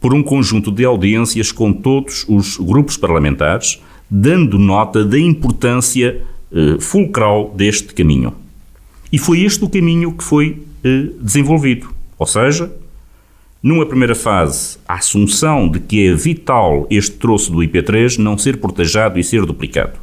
por 0.00 0.12
um 0.12 0.22
conjunto 0.22 0.70
de 0.72 0.84
audiências 0.84 1.52
com 1.52 1.72
todos 1.72 2.24
os 2.28 2.56
grupos 2.56 2.96
parlamentares, 2.96 3.80
dando 4.10 4.58
nota 4.58 5.04
da 5.04 5.18
importância 5.18 6.20
eh, 6.52 6.76
fulcral 6.80 7.54
deste 7.56 7.94
caminho. 7.94 8.34
E 9.12 9.18
foi 9.18 9.42
este 9.42 9.64
o 9.64 9.68
caminho 9.68 10.12
que 10.12 10.24
foi 10.24 10.62
eh, 10.82 11.08
desenvolvido. 11.20 11.88
Ou 12.18 12.26
seja, 12.26 12.72
numa 13.62 13.86
primeira 13.86 14.14
fase, 14.14 14.76
a 14.88 14.94
assunção 14.94 15.68
de 15.68 15.78
que 15.78 16.08
é 16.08 16.14
vital 16.14 16.86
este 16.90 17.12
troço 17.12 17.52
do 17.52 17.58
IP3 17.58 18.18
não 18.18 18.36
ser 18.36 18.56
portajado 18.56 19.20
e 19.20 19.24
ser 19.24 19.46
duplicado. 19.46 19.98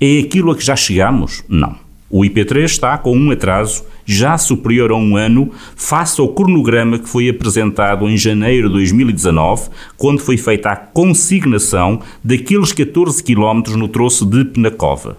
É 0.00 0.18
aquilo 0.18 0.50
a 0.50 0.56
que 0.56 0.64
já 0.64 0.74
chegamos? 0.74 1.44
Não. 1.48 1.87
O 2.10 2.22
IP3 2.22 2.64
está 2.64 2.96
com 2.96 3.14
um 3.14 3.30
atraso 3.30 3.84
já 4.06 4.38
superior 4.38 4.90
a 4.90 4.96
um 4.96 5.14
ano 5.14 5.52
face 5.76 6.18
ao 6.18 6.28
cronograma 6.28 6.98
que 6.98 7.08
foi 7.08 7.28
apresentado 7.28 8.08
em 8.08 8.16
janeiro 8.16 8.68
de 8.68 8.74
2019, 8.74 9.68
quando 9.94 10.20
foi 10.20 10.38
feita 10.38 10.70
a 10.70 10.76
consignação 10.76 12.00
daqueles 12.24 12.72
14 12.72 13.22
km 13.22 13.76
no 13.76 13.88
troço 13.88 14.24
de 14.24 14.42
Penacova. 14.46 15.18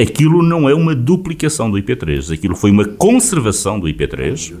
Aquilo 0.00 0.40
não 0.40 0.68
é 0.68 0.74
uma 0.74 0.94
duplicação 0.94 1.68
do 1.68 1.76
IP3, 1.76 2.32
aquilo 2.32 2.54
foi 2.54 2.70
uma 2.70 2.84
conservação 2.84 3.80
do 3.80 3.88
IP3 3.88 4.54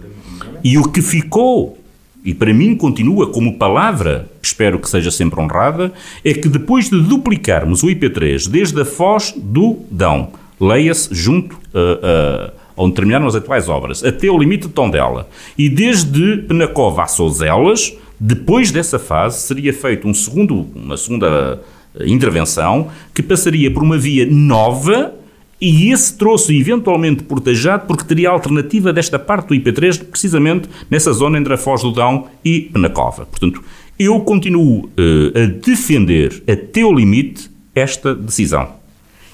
e 0.64 0.76
o 0.76 0.88
que 0.88 1.00
ficou 1.00 1.78
e 2.24 2.34
para 2.34 2.52
mim 2.52 2.74
continua 2.74 3.30
como 3.30 3.56
palavra, 3.56 4.28
espero 4.42 4.80
que 4.80 4.90
seja 4.90 5.12
sempre 5.12 5.40
honrada, 5.40 5.92
é 6.24 6.34
que 6.34 6.48
depois 6.48 6.90
de 6.90 7.00
duplicarmos 7.00 7.84
o 7.84 7.86
IP3 7.86 8.48
desde 8.48 8.80
a 8.80 8.84
foz 8.84 9.32
do 9.36 9.78
Dão 9.88 10.32
leia-se 10.60 11.14
junto 11.14 11.58
a, 11.74 12.48
a, 12.48 12.52
onde 12.76 12.94
terminaram 12.94 13.26
as 13.26 13.34
atuais 13.34 13.68
obras, 13.68 14.04
até 14.04 14.30
o 14.30 14.38
limite 14.38 14.68
de 14.68 14.72
Tondela. 14.72 15.28
E 15.56 15.68
desde 15.68 16.38
Penacova 16.38 17.02
a 17.02 17.06
Souzelas, 17.06 17.96
depois 18.18 18.70
dessa 18.70 18.98
fase, 18.98 19.40
seria 19.40 19.72
feito 19.72 20.06
um 20.08 20.14
segundo, 20.14 20.66
uma 20.74 20.96
segunda 20.96 21.60
eh, 21.94 22.08
intervenção 22.08 22.90
que 23.14 23.22
passaria 23.22 23.70
por 23.70 23.82
uma 23.82 23.98
via 23.98 24.26
nova 24.26 25.14
e 25.60 25.90
esse 25.90 26.16
troço 26.16 26.52
eventualmente 26.52 27.24
portajado 27.24 27.86
porque 27.86 28.04
teria 28.04 28.30
alternativa 28.30 28.92
desta 28.92 29.18
parte 29.18 29.48
do 29.48 29.54
IP3 29.54 30.04
precisamente 30.04 30.68
nessa 30.88 31.12
zona 31.12 31.38
entre 31.38 31.54
a 31.54 31.56
Foz 31.56 31.82
do 31.82 31.92
Dão 31.92 32.26
e 32.44 32.62
Penacova. 32.72 33.26
Portanto, 33.26 33.62
eu 33.98 34.20
continuo 34.20 34.84
uh, 34.84 34.90
a 35.34 35.46
defender 35.46 36.42
até 36.48 36.84
o 36.84 36.92
limite 36.92 37.50
esta 37.74 38.14
decisão. 38.14 38.77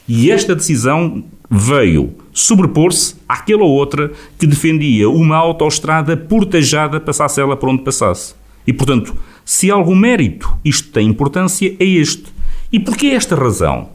E 0.09 0.31
esta 0.31 0.55
decisão 0.55 1.25
veio 1.51 2.15
sobrepor-se 2.33 3.15
àquela 3.29 3.65
outra 3.65 4.13
que 4.39 4.47
defendia 4.47 5.09
uma 5.09 5.37
autoestrada 5.37 6.17
portajada 6.17 7.01
passasse 7.01 7.41
ela 7.41 7.57
por 7.57 7.69
onde 7.69 7.83
passasse. 7.83 8.35
E, 8.67 8.73
portanto, 8.73 9.15
se 9.45 9.71
algum 9.71 9.95
mérito 9.95 10.53
isto 10.65 10.91
tem 10.91 11.09
importância, 11.09 11.75
é 11.79 11.85
este. 11.85 12.25
E 12.73 12.81
porquê 12.81 13.09
esta 13.09 13.37
razão? 13.37 13.91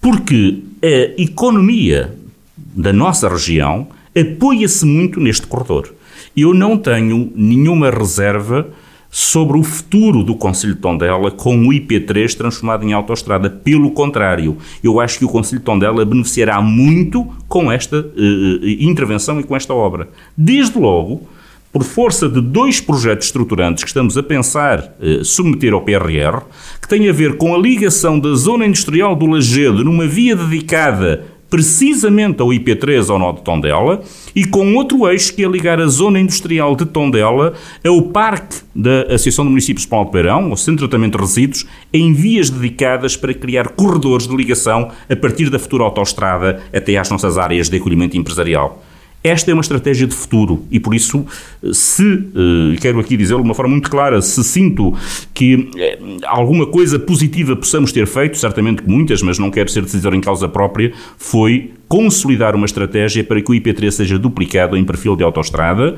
Porque 0.00 0.62
a 0.82 1.20
economia 1.20 2.16
da 2.56 2.92
nossa 2.92 3.28
região 3.28 3.88
apoia-se 4.18 4.84
muito 4.84 5.20
neste 5.20 5.46
corredor. 5.46 5.92
Eu 6.36 6.52
não 6.54 6.76
tenho 6.76 7.32
nenhuma 7.34 7.90
reserva 7.90 8.68
sobre 9.16 9.56
o 9.56 9.62
futuro 9.62 10.22
do 10.22 10.34
Conselho 10.34 10.74
de 10.74 10.80
Tondela 10.82 11.30
com 11.30 11.56
o 11.66 11.70
IP3 11.70 12.34
transformado 12.34 12.84
em 12.84 12.92
autoestrada. 12.92 13.48
Pelo 13.48 13.90
contrário, 13.92 14.58
eu 14.84 15.00
acho 15.00 15.18
que 15.18 15.24
o 15.24 15.28
Conselho 15.28 15.58
de 15.58 15.64
Tondela 15.64 16.04
beneficiará 16.04 16.60
muito 16.60 17.26
com 17.48 17.72
esta 17.72 18.00
uh, 18.00 18.68
intervenção 18.78 19.40
e 19.40 19.42
com 19.42 19.56
esta 19.56 19.72
obra. 19.72 20.10
Desde 20.36 20.78
logo, 20.78 21.26
por 21.72 21.82
força 21.82 22.28
de 22.28 22.42
dois 22.42 22.78
projetos 22.78 23.28
estruturantes 23.28 23.84
que 23.84 23.88
estamos 23.88 24.18
a 24.18 24.22
pensar 24.22 24.94
uh, 25.00 25.24
submeter 25.24 25.72
ao 25.72 25.80
PRR, 25.80 26.42
que 26.82 26.86
têm 26.86 27.08
a 27.08 27.12
ver 27.12 27.38
com 27.38 27.54
a 27.54 27.58
ligação 27.58 28.20
da 28.20 28.34
zona 28.34 28.66
industrial 28.66 29.16
do 29.16 29.24
Lagedo 29.24 29.82
numa 29.82 30.06
via 30.06 30.36
dedicada 30.36 31.24
precisamente 31.56 32.42
ao 32.42 32.48
IP3 32.48 33.08
ao 33.08 33.18
nó 33.18 33.32
de 33.32 33.40
Tondela 33.40 34.02
e 34.34 34.44
com 34.44 34.74
outro 34.74 35.08
eixo 35.08 35.34
que 35.34 35.42
é 35.42 35.48
ligar 35.48 35.80
a 35.80 35.86
zona 35.86 36.20
industrial 36.20 36.76
de 36.76 36.84
Tondela 36.84 37.54
ao 37.82 38.02
parque 38.02 38.58
da 38.74 39.04
Associação 39.04 39.42
de 39.42 39.52
Municípios 39.52 39.84
de 39.84 39.88
Paulo 39.88 40.04
de 40.04 40.12
Beirão, 40.12 40.52
o 40.52 40.56
Centro 40.58 40.84
de 40.84 40.90
Tratamento 40.90 41.16
de 41.16 41.24
Resíduos, 41.24 41.64
em 41.94 42.12
vias 42.12 42.50
dedicadas 42.50 43.16
para 43.16 43.32
criar 43.32 43.68
corredores 43.70 44.28
de 44.28 44.36
ligação 44.36 44.90
a 45.08 45.16
partir 45.16 45.48
da 45.48 45.58
futura 45.58 45.84
autoestrada 45.84 46.60
até 46.74 46.98
às 46.98 47.10
nossas 47.10 47.38
áreas 47.38 47.70
de 47.70 47.78
acolhimento 47.78 48.18
empresarial. 48.18 48.84
Esta 49.22 49.50
é 49.50 49.54
uma 49.54 49.60
estratégia 49.60 50.06
de 50.06 50.14
futuro 50.14 50.64
e 50.70 50.78
por 50.78 50.94
isso, 50.94 51.26
se, 51.72 52.04
eh, 52.04 52.76
quero 52.80 53.00
aqui 53.00 53.16
dizê-lo 53.16 53.40
de 53.40 53.48
uma 53.48 53.54
forma 53.54 53.72
muito 53.72 53.90
clara, 53.90 54.22
se 54.22 54.42
sinto 54.44 54.94
que 55.34 55.68
eh, 55.76 55.98
alguma 56.24 56.64
coisa 56.64 56.96
positiva 56.96 57.56
possamos 57.56 57.90
ter 57.90 58.06
feito, 58.06 58.38
certamente 58.38 58.84
muitas, 58.86 59.22
mas 59.22 59.36
não 59.36 59.50
quero 59.50 59.68
ser 59.68 59.82
decisor 59.82 60.14
em 60.14 60.20
causa 60.20 60.48
própria, 60.48 60.92
foi 61.18 61.72
consolidar 61.88 62.54
uma 62.54 62.66
estratégia 62.66 63.24
para 63.24 63.42
que 63.42 63.50
o 63.50 63.54
IP3 63.54 63.90
seja 63.90 64.16
duplicado 64.16 64.76
em 64.76 64.84
perfil 64.84 65.16
de 65.16 65.24
autoestrada, 65.24 65.96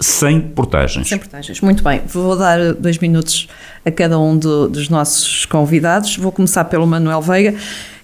sem 0.00 0.40
portagens. 0.40 1.08
Sem 1.08 1.18
portagens, 1.18 1.60
muito 1.60 1.82
bem. 1.82 2.02
Vou 2.06 2.36
dar 2.36 2.74
dois 2.74 2.98
minutos 2.98 3.48
a 3.84 3.90
cada 3.90 4.18
um 4.18 4.36
do, 4.36 4.68
dos 4.68 4.88
nossos 4.88 5.44
convidados. 5.46 6.16
Vou 6.16 6.30
começar 6.30 6.64
pelo 6.66 6.86
Manuel 6.86 7.20
Veiga 7.20 7.54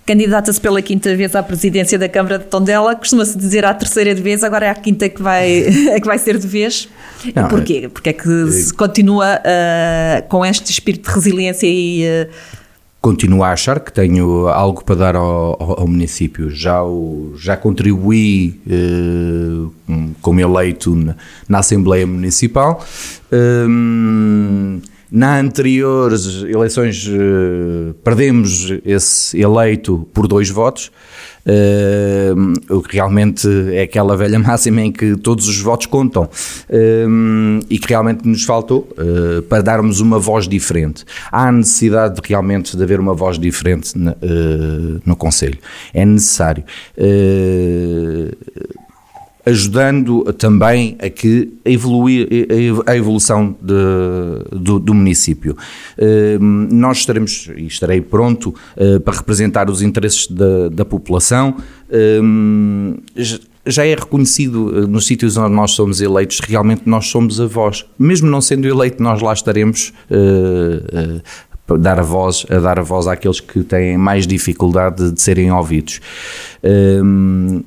candidata-se 0.06 0.60
pela 0.60 0.82
quinta 0.82 1.14
vez 1.16 1.34
à 1.34 1.42
presidência 1.42 1.98
da 1.98 2.08
Câmara 2.08 2.38
de 2.38 2.44
Tondela, 2.44 2.94
costuma-se 2.94 3.36
dizer 3.36 3.64
à 3.64 3.72
terceira 3.72 4.14
de 4.14 4.22
vez, 4.22 4.44
agora 4.44 4.66
é 4.66 4.70
a 4.70 4.74
quinta 4.74 5.08
que 5.08 5.22
vai, 5.22 5.64
é 5.90 6.00
que 6.00 6.06
vai 6.06 6.18
ser 6.18 6.38
de 6.38 6.46
vez. 6.46 6.88
Não, 7.34 7.48
porquê? 7.48 7.82
É- 7.84 7.88
Porque 7.88 8.10
é 8.10 8.12
que 8.12 8.50
se 8.50 8.72
continua 8.74 9.38
uh, 9.40 10.28
com 10.28 10.44
este 10.44 10.70
espírito 10.70 11.08
de 11.08 11.14
resiliência 11.14 11.66
e 11.66 12.04
uh, 12.04 12.30
continuo 13.00 13.42
a 13.44 13.52
achar 13.52 13.80
que 13.80 13.92
tenho 13.92 14.48
algo 14.48 14.82
para 14.82 14.94
dar 14.94 15.16
ao, 15.16 15.62
ao, 15.62 15.80
ao 15.80 15.86
município. 15.86 16.48
Já, 16.50 16.82
o, 16.82 17.34
já 17.36 17.54
contribuí 17.54 18.58
eh, 18.66 19.68
como 20.22 20.40
eleito 20.40 20.94
na, 20.94 21.14
na 21.46 21.58
Assembleia 21.58 22.06
Municipal. 22.06 22.82
Um, 23.30 24.80
na 25.10 25.38
anteriores 25.38 26.42
eleições 26.42 27.06
uh, 27.06 27.94
perdemos 28.02 28.72
esse 28.84 29.40
eleito 29.40 30.08
por 30.12 30.26
dois 30.26 30.50
votos. 30.50 30.90
Uh, 31.46 32.74
o 32.74 32.82
que 32.82 32.96
realmente 32.96 33.46
é 33.72 33.82
aquela 33.82 34.16
velha 34.16 34.38
máxima 34.40 34.80
em 34.80 34.90
que 34.90 35.14
todos 35.16 35.46
os 35.46 35.60
votos 35.60 35.86
contam 35.86 36.24
uh, 36.24 37.66
e 37.68 37.78
que 37.78 37.86
realmente 37.88 38.26
nos 38.26 38.44
faltou 38.44 38.88
para 39.48 39.62
darmos 39.62 40.00
uma 40.00 40.18
voz 40.18 40.48
diferente. 40.48 41.04
Há 41.30 41.52
necessidade 41.52 42.20
de, 42.20 42.26
realmente 42.26 42.76
de 42.76 42.82
haver 42.82 42.98
uma 42.98 43.14
voz 43.14 43.38
diferente 43.38 43.96
na, 43.96 44.16
no 45.04 45.14
Conselho. 45.16 45.58
É 45.92 46.04
necessário 46.04 46.64
ajudando 49.46 50.24
também 50.34 50.96
a 50.98 51.08
que 51.10 51.52
a, 51.64 51.70
evoluir, 51.70 52.28
a 52.86 52.96
evolução 52.96 53.54
de, 53.60 54.58
do, 54.58 54.78
do, 54.78 54.94
município. 54.94 55.56
Ehm, 55.98 56.68
nós 56.70 56.98
estaremos, 56.98 57.50
e 57.56 57.66
estarei 57.66 58.00
pronto 58.00 58.54
eh, 58.76 58.98
para 58.98 59.16
representar 59.16 59.68
os 59.68 59.82
interesses 59.82 60.26
da, 60.26 60.68
da 60.70 60.84
população. 60.84 61.56
Ehm, 61.90 62.94
já 63.66 63.86
é 63.86 63.94
reconhecido 63.94 64.72
eh, 64.76 64.86
nos 64.86 65.06
sítios 65.06 65.36
onde 65.36 65.54
nós 65.54 65.72
somos 65.72 66.00
eleitos, 66.00 66.40
realmente 66.40 66.82
nós 66.86 67.06
somos 67.08 67.40
a 67.40 67.46
voz. 67.46 67.84
Mesmo 67.98 68.30
não 68.30 68.40
sendo 68.40 68.66
eleito, 68.66 69.02
nós 69.02 69.20
lá 69.20 69.32
estaremos 69.32 69.92
uh, 70.10 71.78
dar 71.78 71.98
a 71.98 72.02
voz, 72.02 72.44
a 72.50 72.58
dar 72.58 72.78
a 72.78 72.82
voz 72.82 73.06
àqueles 73.06 73.40
que 73.40 73.62
têm 73.62 73.96
mais 73.96 74.26
dificuldade 74.26 75.12
de 75.12 75.20
serem 75.20 75.50
ouvidos. 75.50 76.00
Ehm, 76.62 77.62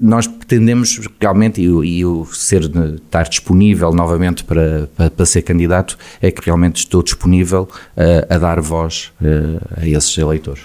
nós 0.00 0.26
pretendemos 0.26 1.00
realmente, 1.20 1.60
e, 1.60 2.04
o 2.04 2.24
ser, 2.26 2.62
estar 2.62 3.28
disponível 3.28 3.92
novamente 3.92 4.44
para, 4.44 4.88
para, 4.96 5.10
para, 5.10 5.26
ser 5.26 5.42
candidato, 5.42 5.98
é 6.22 6.30
que 6.30 6.44
realmente 6.44 6.76
estou 6.76 7.02
disponível 7.02 7.68
a, 7.96 8.34
a 8.34 8.38
dar 8.38 8.60
voz 8.60 9.12
a, 9.20 9.80
a 9.82 9.88
esses 9.88 10.16
eleitores. 10.16 10.62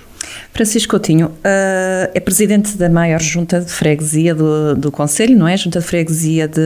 Francisco 0.54 0.92
Coutinho 0.92 1.28
uh, 1.28 2.12
é 2.14 2.20
presidente 2.20 2.78
da 2.78 2.90
maior 2.90 3.20
junta 3.20 3.60
de 3.60 3.72
freguesia 3.72 4.34
do, 4.34 4.76
do 4.76 4.92
Conselho, 4.92 5.38
não 5.38 5.48
é? 5.48 5.58
Junta 5.58 5.80
de 5.80 5.86
freguesia 5.86 6.48
de, 6.48 6.62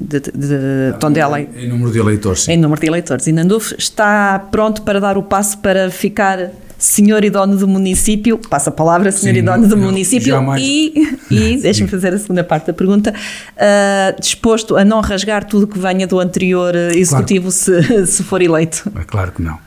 de, 0.00 0.20
de, 0.20 0.32
de 0.32 0.98
Tondela. 1.00 1.40
Em 1.40 1.68
número 1.68 1.90
de 1.90 1.98
eleitores, 1.98 2.42
sim. 2.42 2.52
Em 2.52 2.56
número 2.56 2.80
de 2.80 2.86
eleitores. 2.86 3.26
E 3.26 3.32
Nanduf 3.32 3.74
está 3.78 4.38
pronto 4.50 4.82
para 4.82 5.00
dar 5.00 5.16
o 5.16 5.22
passo 5.22 5.58
para 5.58 5.90
ficar 5.90 6.50
senhor 6.78 7.24
e 7.24 7.30
dono 7.30 7.56
do 7.56 7.66
município, 7.66 8.38
passa 8.38 8.70
a 8.70 8.72
palavra, 8.72 9.10
senhor 9.10 9.34
Sim, 9.34 9.38
e 9.38 9.42
dono 9.42 9.66
do 9.66 9.76
município, 9.76 10.28
jamais... 10.28 10.62
e, 10.62 11.18
e 11.30 11.56
deixa-me 11.62 11.88
fazer 11.88 12.12
a 12.14 12.18
segunda 12.18 12.44
parte 12.44 12.66
da 12.66 12.72
pergunta, 12.72 13.12
uh, 13.12 14.20
disposto 14.20 14.76
a 14.76 14.84
não 14.84 15.00
rasgar 15.00 15.44
tudo 15.44 15.66
que 15.66 15.78
venha 15.78 16.06
do 16.06 16.20
anterior 16.20 16.74
executivo 16.74 17.50
claro. 17.50 17.84
se, 17.84 18.06
se 18.18 18.22
for 18.22 18.42
eleito? 18.42 18.90
É 18.98 19.04
claro 19.04 19.32
que 19.32 19.42
não. 19.42 19.58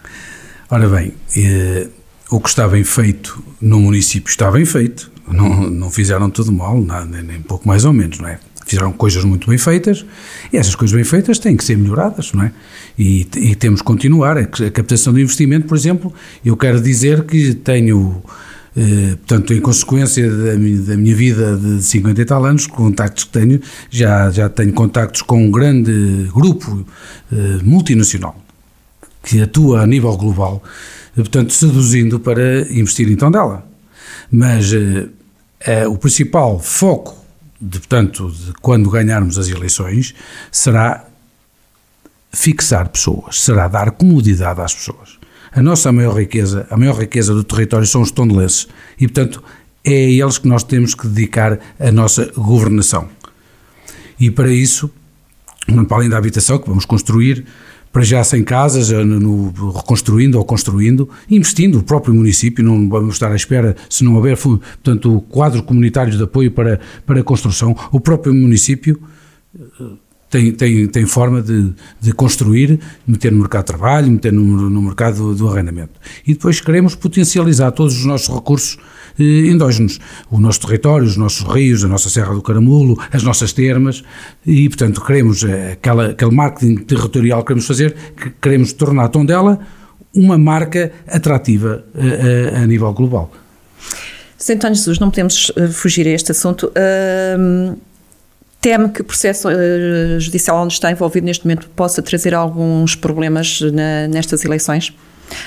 Ora 0.69 0.87
bem, 0.87 1.13
eh, 1.35 1.87
o 2.29 2.39
que 2.39 2.47
está 2.47 2.67
bem 2.67 2.83
feito 2.83 3.43
no 3.59 3.79
município 3.79 4.29
está 4.29 4.51
bem 4.51 4.65
feito, 4.65 5.11
não, 5.27 5.69
não 5.69 5.89
fizeram 5.89 6.29
tudo 6.29 6.51
mal, 6.51 6.79
nada, 6.79 7.05
nem, 7.05 7.23
nem 7.23 7.41
pouco 7.41 7.67
mais 7.67 7.85
ou 7.85 7.93
menos, 7.93 8.19
não 8.19 8.29
é? 8.29 8.39
Fizeram 8.69 8.91
coisas 8.91 9.23
muito 9.23 9.47
bem 9.49 9.57
feitas 9.57 10.05
e 10.51 10.57
essas 10.57 10.75
coisas 10.75 10.95
bem 10.95 11.03
feitas 11.03 11.39
têm 11.39 11.57
que 11.57 11.63
ser 11.63 11.77
melhoradas, 11.77 12.31
não 12.33 12.43
é? 12.43 12.51
E, 12.97 13.27
e 13.35 13.55
temos 13.55 13.81
que 13.81 13.85
continuar. 13.85 14.37
A 14.37 14.45
captação 14.45 15.13
de 15.13 15.21
investimento, 15.21 15.67
por 15.67 15.77
exemplo, 15.77 16.13
eu 16.45 16.55
quero 16.55 16.81
dizer 16.81 17.23
que 17.23 17.53
tenho. 17.55 18.21
Eh, 18.77 19.15
portanto, 19.15 19.53
em 19.53 19.59
consequência 19.59 20.29
da 20.29 20.51
da 20.53 20.97
minha, 20.97 21.15
vida 21.15 21.57
de 21.57 21.81
50 21.83 22.21
e 22.21 22.25
tal 22.25 22.45
anos, 22.45 22.67
contactos 22.67 23.23
que 23.23 23.31
tenho, 23.31 23.59
já, 23.89 24.29
já 24.29 24.47
tenho 24.47 24.71
contactos 24.73 25.23
com 25.23 25.43
um 25.43 25.49
grande 25.49 26.29
grupo 26.31 26.85
eh, 27.31 27.35
multinacional 27.63 28.39
que 29.23 29.41
atua 29.41 29.81
a 29.81 29.87
nível 29.87 30.15
global, 30.15 30.63
portanto, 31.15 31.51
seduzindo 31.51 32.19
para 32.19 32.61
investir 32.71 33.09
em 33.09 33.15
Tondela. 33.15 33.67
Mas 34.31 34.71
eh, 34.71 35.87
o 35.87 35.97
principal 35.97 36.59
foco 36.59 37.18
de, 37.61 37.79
portanto, 37.79 38.31
de 38.31 38.53
quando 38.61 38.89
ganharmos 38.89 39.37
as 39.37 39.47
eleições, 39.47 40.15
será 40.51 41.05
fixar 42.31 42.89
pessoas, 42.89 43.41
será 43.41 43.67
dar 43.67 43.91
comodidade 43.91 44.61
às 44.61 44.73
pessoas. 44.73 45.17
A 45.51 45.61
nossa 45.61 45.91
maior 45.91 46.17
riqueza, 46.17 46.67
a 46.69 46.77
maior 46.77 46.97
riqueza 46.99 47.33
do 47.33 47.43
território 47.43 47.87
são 47.87 48.01
os 48.01 48.11
tondelenses 48.11 48.67
e, 48.99 49.07
portanto, 49.07 49.43
é 49.83 49.91
a 49.91 50.09
eles 50.09 50.37
que 50.37 50.47
nós 50.47 50.63
temos 50.63 50.93
que 50.93 51.07
dedicar 51.07 51.59
a 51.79 51.91
nossa 51.91 52.31
governação. 52.35 53.09
E 54.19 54.29
para 54.29 54.49
isso, 54.49 54.91
para 55.87 55.97
além 55.97 56.09
da 56.09 56.17
habitação 56.17 56.59
que 56.59 56.67
vamos 56.67 56.85
construir, 56.85 57.45
para 57.91 58.03
já 58.03 58.23
sem 58.23 58.43
casas, 58.43 58.89
no, 58.89 59.51
reconstruindo 59.71 60.37
ou 60.37 60.45
construindo, 60.45 61.09
investindo 61.29 61.79
o 61.79 61.83
próprio 61.83 62.13
município, 62.13 62.63
não 62.63 62.87
vamos 62.87 63.15
estar 63.15 63.31
à 63.31 63.35
espera 63.35 63.75
se 63.89 64.03
não 64.03 64.15
houver, 64.15 64.37
portanto, 64.37 65.21
quadro 65.29 65.63
comunitário 65.63 66.15
de 66.15 66.23
apoio 66.23 66.51
para, 66.51 66.79
para 67.05 67.19
a 67.19 67.23
construção, 67.23 67.75
o 67.91 67.99
próprio 67.99 68.33
município 68.33 69.01
eh, 69.59 69.83
tem, 70.29 70.51
tem, 70.51 70.87
tem 70.87 71.05
forma 71.05 71.41
de, 71.41 71.73
de 71.99 72.11
construir, 72.13 72.79
meter 73.07 73.31
no 73.31 73.39
mercado 73.39 73.61
de 73.61 73.67
trabalho, 73.67 74.11
meter 74.11 74.31
no, 74.31 74.69
no 74.69 74.81
mercado 74.81 75.17
do, 75.17 75.35
do 75.35 75.49
arrendamento. 75.49 75.99
E 76.25 76.33
depois 76.33 76.61
queremos 76.61 76.93
potencializar 76.93 77.71
todos 77.71 77.97
os 77.97 78.05
nossos 78.05 78.33
recursos 78.33 78.77
endógenos. 79.17 79.99
O 80.29 80.39
nosso 80.39 80.61
território, 80.61 81.05
os 81.05 81.17
nossos 81.17 81.45
rios, 81.47 81.83
a 81.83 81.87
nossa 81.87 82.09
Serra 82.09 82.33
do 82.33 82.41
Caramulo, 82.41 82.97
as 83.11 83.23
nossas 83.23 83.53
termas 83.53 84.03
e, 84.45 84.67
portanto, 84.69 85.03
queremos 85.03 85.43
eh, 85.43 85.73
aquela, 85.73 86.07
aquele 86.07 86.31
marketing 86.31 86.75
territorial 86.77 87.41
que 87.41 87.47
queremos 87.47 87.67
fazer, 87.67 87.95
que 88.15 88.29
queremos 88.41 88.73
tornar 88.73 89.05
a 89.05 89.09
Tondela 89.09 89.59
uma 90.13 90.37
marca 90.37 90.91
atrativa 91.07 91.83
a, 91.95 91.99
eh, 91.99 92.53
a, 92.55 92.63
a 92.63 92.67
nível 92.67 92.91
global. 92.93 93.31
Sr. 94.37 94.53
António 94.53 94.75
Jesus, 94.75 94.99
não 94.99 95.09
podemos 95.09 95.51
fugir 95.73 96.07
a 96.07 96.11
este 96.11 96.31
assunto. 96.31 96.67
Uh, 96.67 97.77
teme 98.61 98.89
que 98.89 99.01
o 99.01 99.03
processo 99.03 99.49
judicial 100.17 100.63
onde 100.63 100.73
está 100.73 100.89
envolvido 100.91 101.25
neste 101.25 101.45
momento 101.45 101.69
possa 101.75 102.01
trazer 102.01 102.33
alguns 102.33 102.95
problemas 102.95 103.59
na, 103.61 104.07
nestas 104.07 104.45
eleições? 104.45 104.93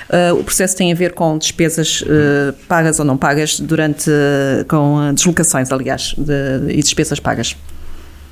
Uh, 0.08 0.38
o 0.38 0.44
processo 0.44 0.76
tem 0.76 0.92
a 0.92 0.94
ver 0.94 1.12
com 1.12 1.36
despesas 1.38 2.02
uh, 2.02 2.52
pagas 2.68 2.98
ou 2.98 3.04
não 3.04 3.16
pagas 3.16 3.58
durante, 3.58 4.10
uh, 4.10 4.64
com 4.68 5.12
deslocações, 5.14 5.70
aliás, 5.72 6.14
de, 6.16 6.72
e 6.72 6.82
despesas 6.82 7.18
pagas. 7.20 7.56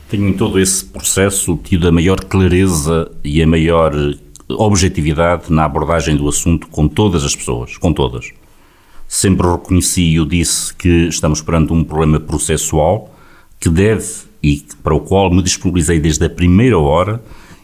Tenho 0.09 0.29
em 0.29 0.33
todo 0.33 0.59
esse 0.59 0.85
processo 0.85 1.59
tido 1.63 1.87
a 1.87 1.93
maior 1.93 2.25
clareza 2.25 3.11
e 3.23 3.43
a 3.43 3.47
maior 3.47 3.93
objetividade 4.49 5.53
na 5.53 5.65
abordagem 5.65 6.17
do 6.17 6.29
assunto 6.29 6.67
com 6.69 6.89
todas 6.89 7.25
as 7.25 7.37
pessoas, 7.37 7.77
com 7.77 7.93
todas. 7.93 8.31
Sempre 9.07 9.49
reconheci 9.49 10.03
e 10.03 10.17
eu 10.17 10.25
disse 10.25 10.75
que 10.75 11.09
estamos 11.09 11.41
perante 11.41 11.73
um 11.73 11.85
problema 11.85 12.19
processual 12.19 13.15
que 13.59 13.69
deve 13.69 14.07
e 14.43 14.65
para 14.83 14.95
o 14.95 15.01
qual 15.01 15.31
me 15.31 15.43
disponibilizei 15.43 16.01
desde 16.01 16.25
a 16.25 16.31
primeira 16.31 16.79
hora 16.79 17.23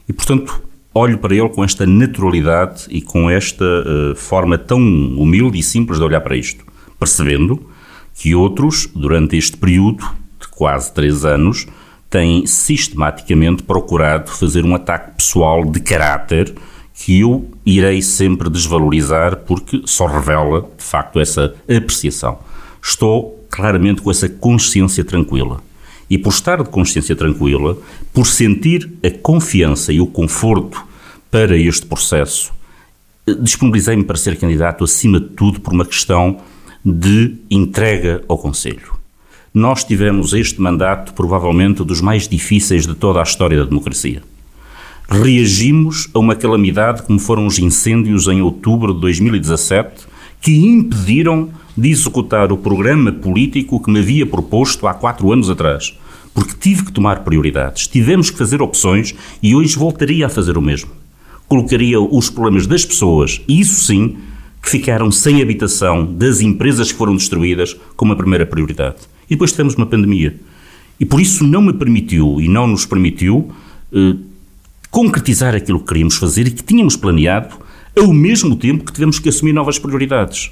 e, 0.08 0.12
portanto, 0.12 0.62
olho 0.96 1.18
para 1.18 1.34
ele 1.34 1.48
com 1.50 1.62
esta 1.62 1.84
naturalidade 1.86 2.86
e 2.88 3.02
com 3.02 3.28
esta 3.28 3.64
uh, 3.64 4.16
forma 4.16 4.56
tão 4.56 4.78
humilde 4.78 5.58
e 5.58 5.62
simples 5.62 5.98
de 5.98 6.04
olhar 6.04 6.20
para 6.22 6.36
isto, 6.36 6.64
percebendo 6.98 7.68
que 8.14 8.34
outros, 8.34 8.88
durante 8.94 9.36
este 9.36 9.58
período 9.58 10.02
de 10.40 10.48
quase 10.48 10.92
três 10.94 11.24
anos, 11.24 11.66
têm 12.08 12.46
sistematicamente 12.46 13.62
procurado 13.62 14.30
fazer 14.30 14.64
um 14.64 14.74
ataque 14.74 15.16
pessoal 15.16 15.64
de 15.64 15.80
caráter 15.80 16.54
que 16.94 17.20
eu 17.20 17.50
irei 17.66 18.00
sempre 18.00 18.48
desvalorizar 18.48 19.36
porque 19.38 19.82
só 19.84 20.06
revela, 20.06 20.62
de 20.78 20.82
facto, 20.82 21.20
essa 21.20 21.54
apreciação. 21.68 22.38
Estou 22.82 23.46
claramente 23.50 24.00
com 24.00 24.10
essa 24.10 24.30
consciência 24.30 25.04
tranquila. 25.04 25.60
E 26.08 26.16
por 26.16 26.30
estar 26.30 26.62
de 26.62 26.70
consciência 26.70 27.14
tranquila, 27.14 27.76
por 28.14 28.26
sentir 28.26 28.90
a 29.04 29.10
confiança 29.10 29.92
e 29.92 30.00
o 30.00 30.06
conforto 30.06 30.85
para 31.36 31.54
este 31.54 31.84
processo, 31.84 32.50
disponibilizei-me 33.42 34.04
para 34.04 34.16
ser 34.16 34.38
candidato, 34.38 34.82
acima 34.82 35.20
de 35.20 35.26
tudo, 35.26 35.60
por 35.60 35.74
uma 35.74 35.84
questão 35.84 36.38
de 36.82 37.34
entrega 37.50 38.24
ao 38.26 38.38
Conselho. 38.38 38.94
Nós 39.52 39.84
tivemos 39.84 40.32
este 40.32 40.62
mandato, 40.62 41.12
provavelmente, 41.12 41.84
dos 41.84 42.00
mais 42.00 42.26
difíceis 42.26 42.86
de 42.86 42.94
toda 42.94 43.20
a 43.20 43.22
história 43.22 43.58
da 43.58 43.66
democracia. 43.66 44.22
Reagimos 45.10 46.08
a 46.14 46.18
uma 46.18 46.34
calamidade 46.34 47.02
como 47.02 47.18
foram 47.18 47.46
os 47.46 47.58
incêndios 47.58 48.28
em 48.28 48.40
outubro 48.40 48.94
de 48.94 49.00
2017, 49.02 50.06
que 50.40 50.56
impediram 50.56 51.50
de 51.76 51.90
executar 51.90 52.50
o 52.50 52.56
programa 52.56 53.12
político 53.12 53.78
que 53.78 53.90
me 53.90 53.98
havia 53.98 54.24
proposto 54.24 54.86
há 54.86 54.94
quatro 54.94 55.30
anos 55.30 55.50
atrás. 55.50 55.98
Porque 56.32 56.54
tive 56.58 56.86
que 56.86 56.92
tomar 56.92 57.24
prioridades, 57.24 57.86
tivemos 57.86 58.30
que 58.30 58.38
fazer 58.38 58.62
opções 58.62 59.14
e 59.42 59.54
hoje 59.54 59.76
voltaria 59.76 60.24
a 60.24 60.30
fazer 60.30 60.56
o 60.56 60.62
mesmo. 60.62 61.04
Colocaria 61.48 62.00
os 62.00 62.28
problemas 62.28 62.66
das 62.66 62.84
pessoas, 62.84 63.40
e 63.46 63.60
isso 63.60 63.84
sim, 63.84 64.16
que 64.62 64.70
ficaram 64.70 65.10
sem 65.12 65.40
habitação 65.40 66.04
das 66.04 66.40
empresas 66.40 66.90
que 66.90 66.98
foram 66.98 67.14
destruídas 67.14 67.76
como 67.96 68.12
a 68.12 68.16
primeira 68.16 68.44
prioridade. 68.44 68.96
E 69.28 69.34
depois 69.34 69.52
tivemos 69.52 69.74
uma 69.74 69.86
pandemia. 69.86 70.36
E 70.98 71.04
por 71.04 71.20
isso 71.20 71.44
não 71.44 71.62
me 71.62 71.72
permitiu 71.72 72.40
e 72.40 72.48
não 72.48 72.66
nos 72.66 72.84
permitiu 72.84 73.52
eh, 73.92 74.16
concretizar 74.90 75.54
aquilo 75.54 75.78
que 75.80 75.86
queríamos 75.86 76.16
fazer 76.16 76.46
e 76.48 76.50
que 76.50 76.62
tínhamos 76.62 76.96
planeado, 76.96 77.56
ao 77.96 78.12
mesmo 78.12 78.56
tempo 78.56 78.84
que 78.84 78.92
tivemos 78.92 79.18
que 79.18 79.28
assumir 79.28 79.52
novas 79.52 79.78
prioridades. 79.78 80.50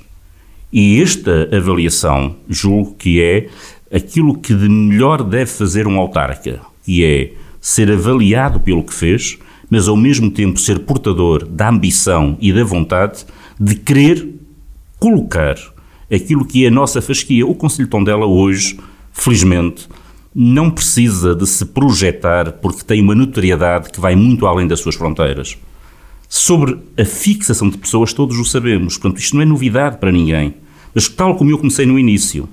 E 0.73 1.01
esta 1.01 1.49
avaliação, 1.55 2.37
julgo 2.49 2.95
que 2.95 3.23
é 3.23 3.49
aquilo 3.95 4.37
que 4.39 4.55
de 4.55 4.69
melhor 4.69 5.23
deve 5.23 5.51
fazer 5.51 5.87
um 5.87 5.99
autarca, 5.99 6.61
que 6.85 7.05
é 7.05 7.33
ser 7.61 7.91
avaliado 7.91 8.61
pelo 8.61 8.83
que 8.83 8.93
fez, 8.93 9.39
mas 9.71 9.89
ao 9.89 9.97
mesmo 9.97 10.31
tempo 10.31 10.59
ser 10.59 10.81
portador 10.81 11.47
da 11.47 11.69
ambição 11.69 12.37
e 12.41 12.53
da 12.53 12.65
vontade 12.65 13.25
de 13.59 13.75
querer 13.75 14.29
colocar 14.99 15.57
aquilo 16.13 16.45
que 16.45 16.65
é 16.65 16.69
a 16.69 16.71
nossa 16.71 17.01
fasquia. 17.03 17.47
O 17.47 17.55
Conselho 17.55 17.85
de 17.85 17.91
Tondela 17.91 18.27
hoje, 18.27 18.79
felizmente, 19.13 19.89
não 20.35 20.71
precisa 20.71 21.35
de 21.35 21.47
se 21.47 21.65
projetar 21.65 22.53
porque 22.53 22.83
tem 22.83 23.01
uma 23.01 23.15
notoriedade 23.15 23.91
que 23.91 24.01
vai 24.01 24.17
muito 24.17 24.47
além 24.47 24.67
das 24.67 24.81
suas 24.81 24.95
fronteiras. 24.95 25.57
Sobre 26.29 26.79
a 26.99 27.05
fixação 27.05 27.69
de 27.69 27.79
pessoas, 27.79 28.13
todos 28.13 28.37
o 28.39 28.45
sabemos, 28.45 28.99
portanto, 28.99 29.21
isto 29.21 29.37
não 29.37 29.43
é 29.43 29.45
novidade 29.45 29.99
para 29.99 30.11
ninguém. 30.11 30.55
Mas, 30.95 31.09
tal 31.09 31.37
como 31.37 31.51
eu 31.51 31.59
comecei 31.59 31.87
no 31.87 31.99
início, 31.99 32.49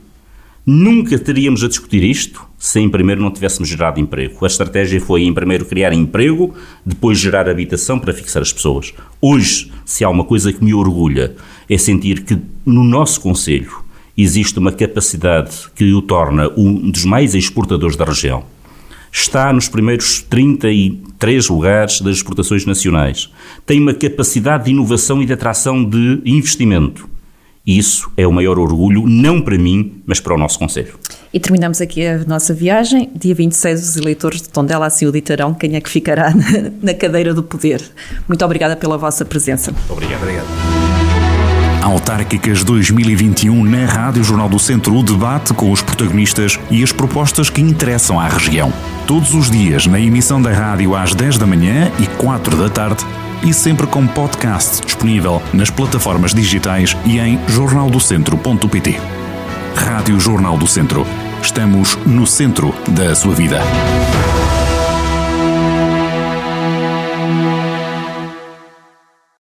nunca 0.65 1.17
teríamos 1.17 1.63
a 1.63 1.67
discutir 1.67 2.03
isto 2.03 2.45
se 2.57 2.79
em 2.79 2.89
primeiro 2.89 3.21
não 3.21 3.31
tivéssemos 3.31 3.67
gerado 3.67 3.99
emprego. 3.99 4.43
A 4.43 4.47
estratégia 4.47 5.01
foi 5.01 5.23
em 5.23 5.33
primeiro 5.33 5.65
criar 5.65 5.93
emprego, 5.93 6.53
depois 6.85 7.17
gerar 7.17 7.49
habitação 7.49 7.97
para 7.97 8.13
fixar 8.13 8.41
as 8.41 8.53
pessoas. 8.53 8.93
Hoje, 9.19 9.71
se 9.83 10.03
há 10.03 10.09
uma 10.09 10.23
coisa 10.23 10.53
que 10.53 10.63
me 10.63 10.73
orgulha, 10.73 11.35
é 11.69 11.77
sentir 11.77 12.23
que 12.23 12.37
no 12.65 12.83
nosso 12.83 13.19
Conselho 13.19 13.81
existe 14.15 14.59
uma 14.59 14.71
capacidade 14.71 15.69
que 15.75 15.91
o 15.93 16.01
torna 16.01 16.49
um 16.55 16.91
dos 16.91 17.05
mais 17.05 17.33
exportadores 17.33 17.95
da 17.95 18.05
região. 18.05 18.43
Está 19.11 19.51
nos 19.51 19.67
primeiros 19.67 20.21
33 20.21 21.49
lugares 21.49 21.99
das 21.99 22.17
exportações 22.17 22.65
nacionais. 22.65 23.29
Tem 23.65 23.81
uma 23.81 23.93
capacidade 23.93 24.65
de 24.65 24.71
inovação 24.71 25.21
e 25.21 25.25
de 25.25 25.33
atração 25.33 25.83
de 25.83 26.21
investimento. 26.23 27.09
Isso 27.65 28.11
é 28.17 28.25
o 28.25 28.31
maior 28.31 28.57
orgulho, 28.57 29.05
não 29.07 29.39
para 29.39 29.57
mim, 29.57 30.01
mas 30.05 30.19
para 30.19 30.33
o 30.33 30.37
nosso 30.37 30.57
Conselho. 30.57 30.93
E 31.31 31.39
terminamos 31.39 31.79
aqui 31.79 32.05
a 32.05 32.17
nossa 32.25 32.53
viagem. 32.53 33.09
Dia 33.15 33.35
26, 33.35 33.89
os 33.89 33.97
eleitores 33.97 34.41
de 34.41 34.49
Tondela 34.49 34.87
assim 34.87 35.05
o 35.05 35.11
ditarão 35.11 35.53
quem 35.53 35.75
é 35.75 35.81
que 35.81 35.89
ficará 35.89 36.33
na, 36.81 36.93
cadeira 36.93 37.33
do 37.33 37.43
poder. 37.43 37.81
Muito 38.27 38.43
obrigada 38.43 38.75
pela 38.75 38.97
vossa 38.97 39.23
presença. 39.23 39.73
Obrigado. 39.89 40.21
Obrigado. 40.21 40.47
Autárquicas 41.83 42.63
2021 42.63 43.63
na 43.63 43.85
Rádio 43.85 44.23
Jornal 44.23 44.47
do 44.47 44.59
Centro, 44.59 44.95
o 44.95 45.03
debate 45.03 45.53
com 45.53 45.71
os 45.71 45.81
protagonistas 45.81 46.59
e 46.69 46.83
as 46.83 46.91
propostas 46.91 47.49
que 47.49 47.59
interessam 47.59 48.19
à 48.19 48.27
região. 48.27 48.71
Todos 49.07 49.33
os 49.33 49.49
dias 49.49 49.87
na 49.87 49.99
emissão 49.99 50.41
da 50.41 50.51
rádio 50.51 50.95
às 50.95 51.15
10 51.15 51.39
da 51.39 51.47
manhã 51.47 51.91
e 51.99 52.05
4 52.17 52.55
da 52.55 52.69
tarde 52.69 53.03
e 53.43 53.53
sempre 53.53 53.87
com 53.87 54.05
podcast 54.07 54.85
disponível 54.85 55.41
nas 55.53 55.69
plataformas 55.69 56.33
digitais 56.33 56.95
e 57.05 57.19
em 57.19 57.39
jornaldocentro.pt. 57.47 58.99
Rádio 59.75 60.19
Jornal 60.19 60.57
do 60.57 60.67
Centro. 60.67 61.05
Estamos 61.41 61.95
no 62.05 62.27
centro 62.27 62.73
da 62.87 63.15
sua 63.15 63.33
vida. 63.33 63.59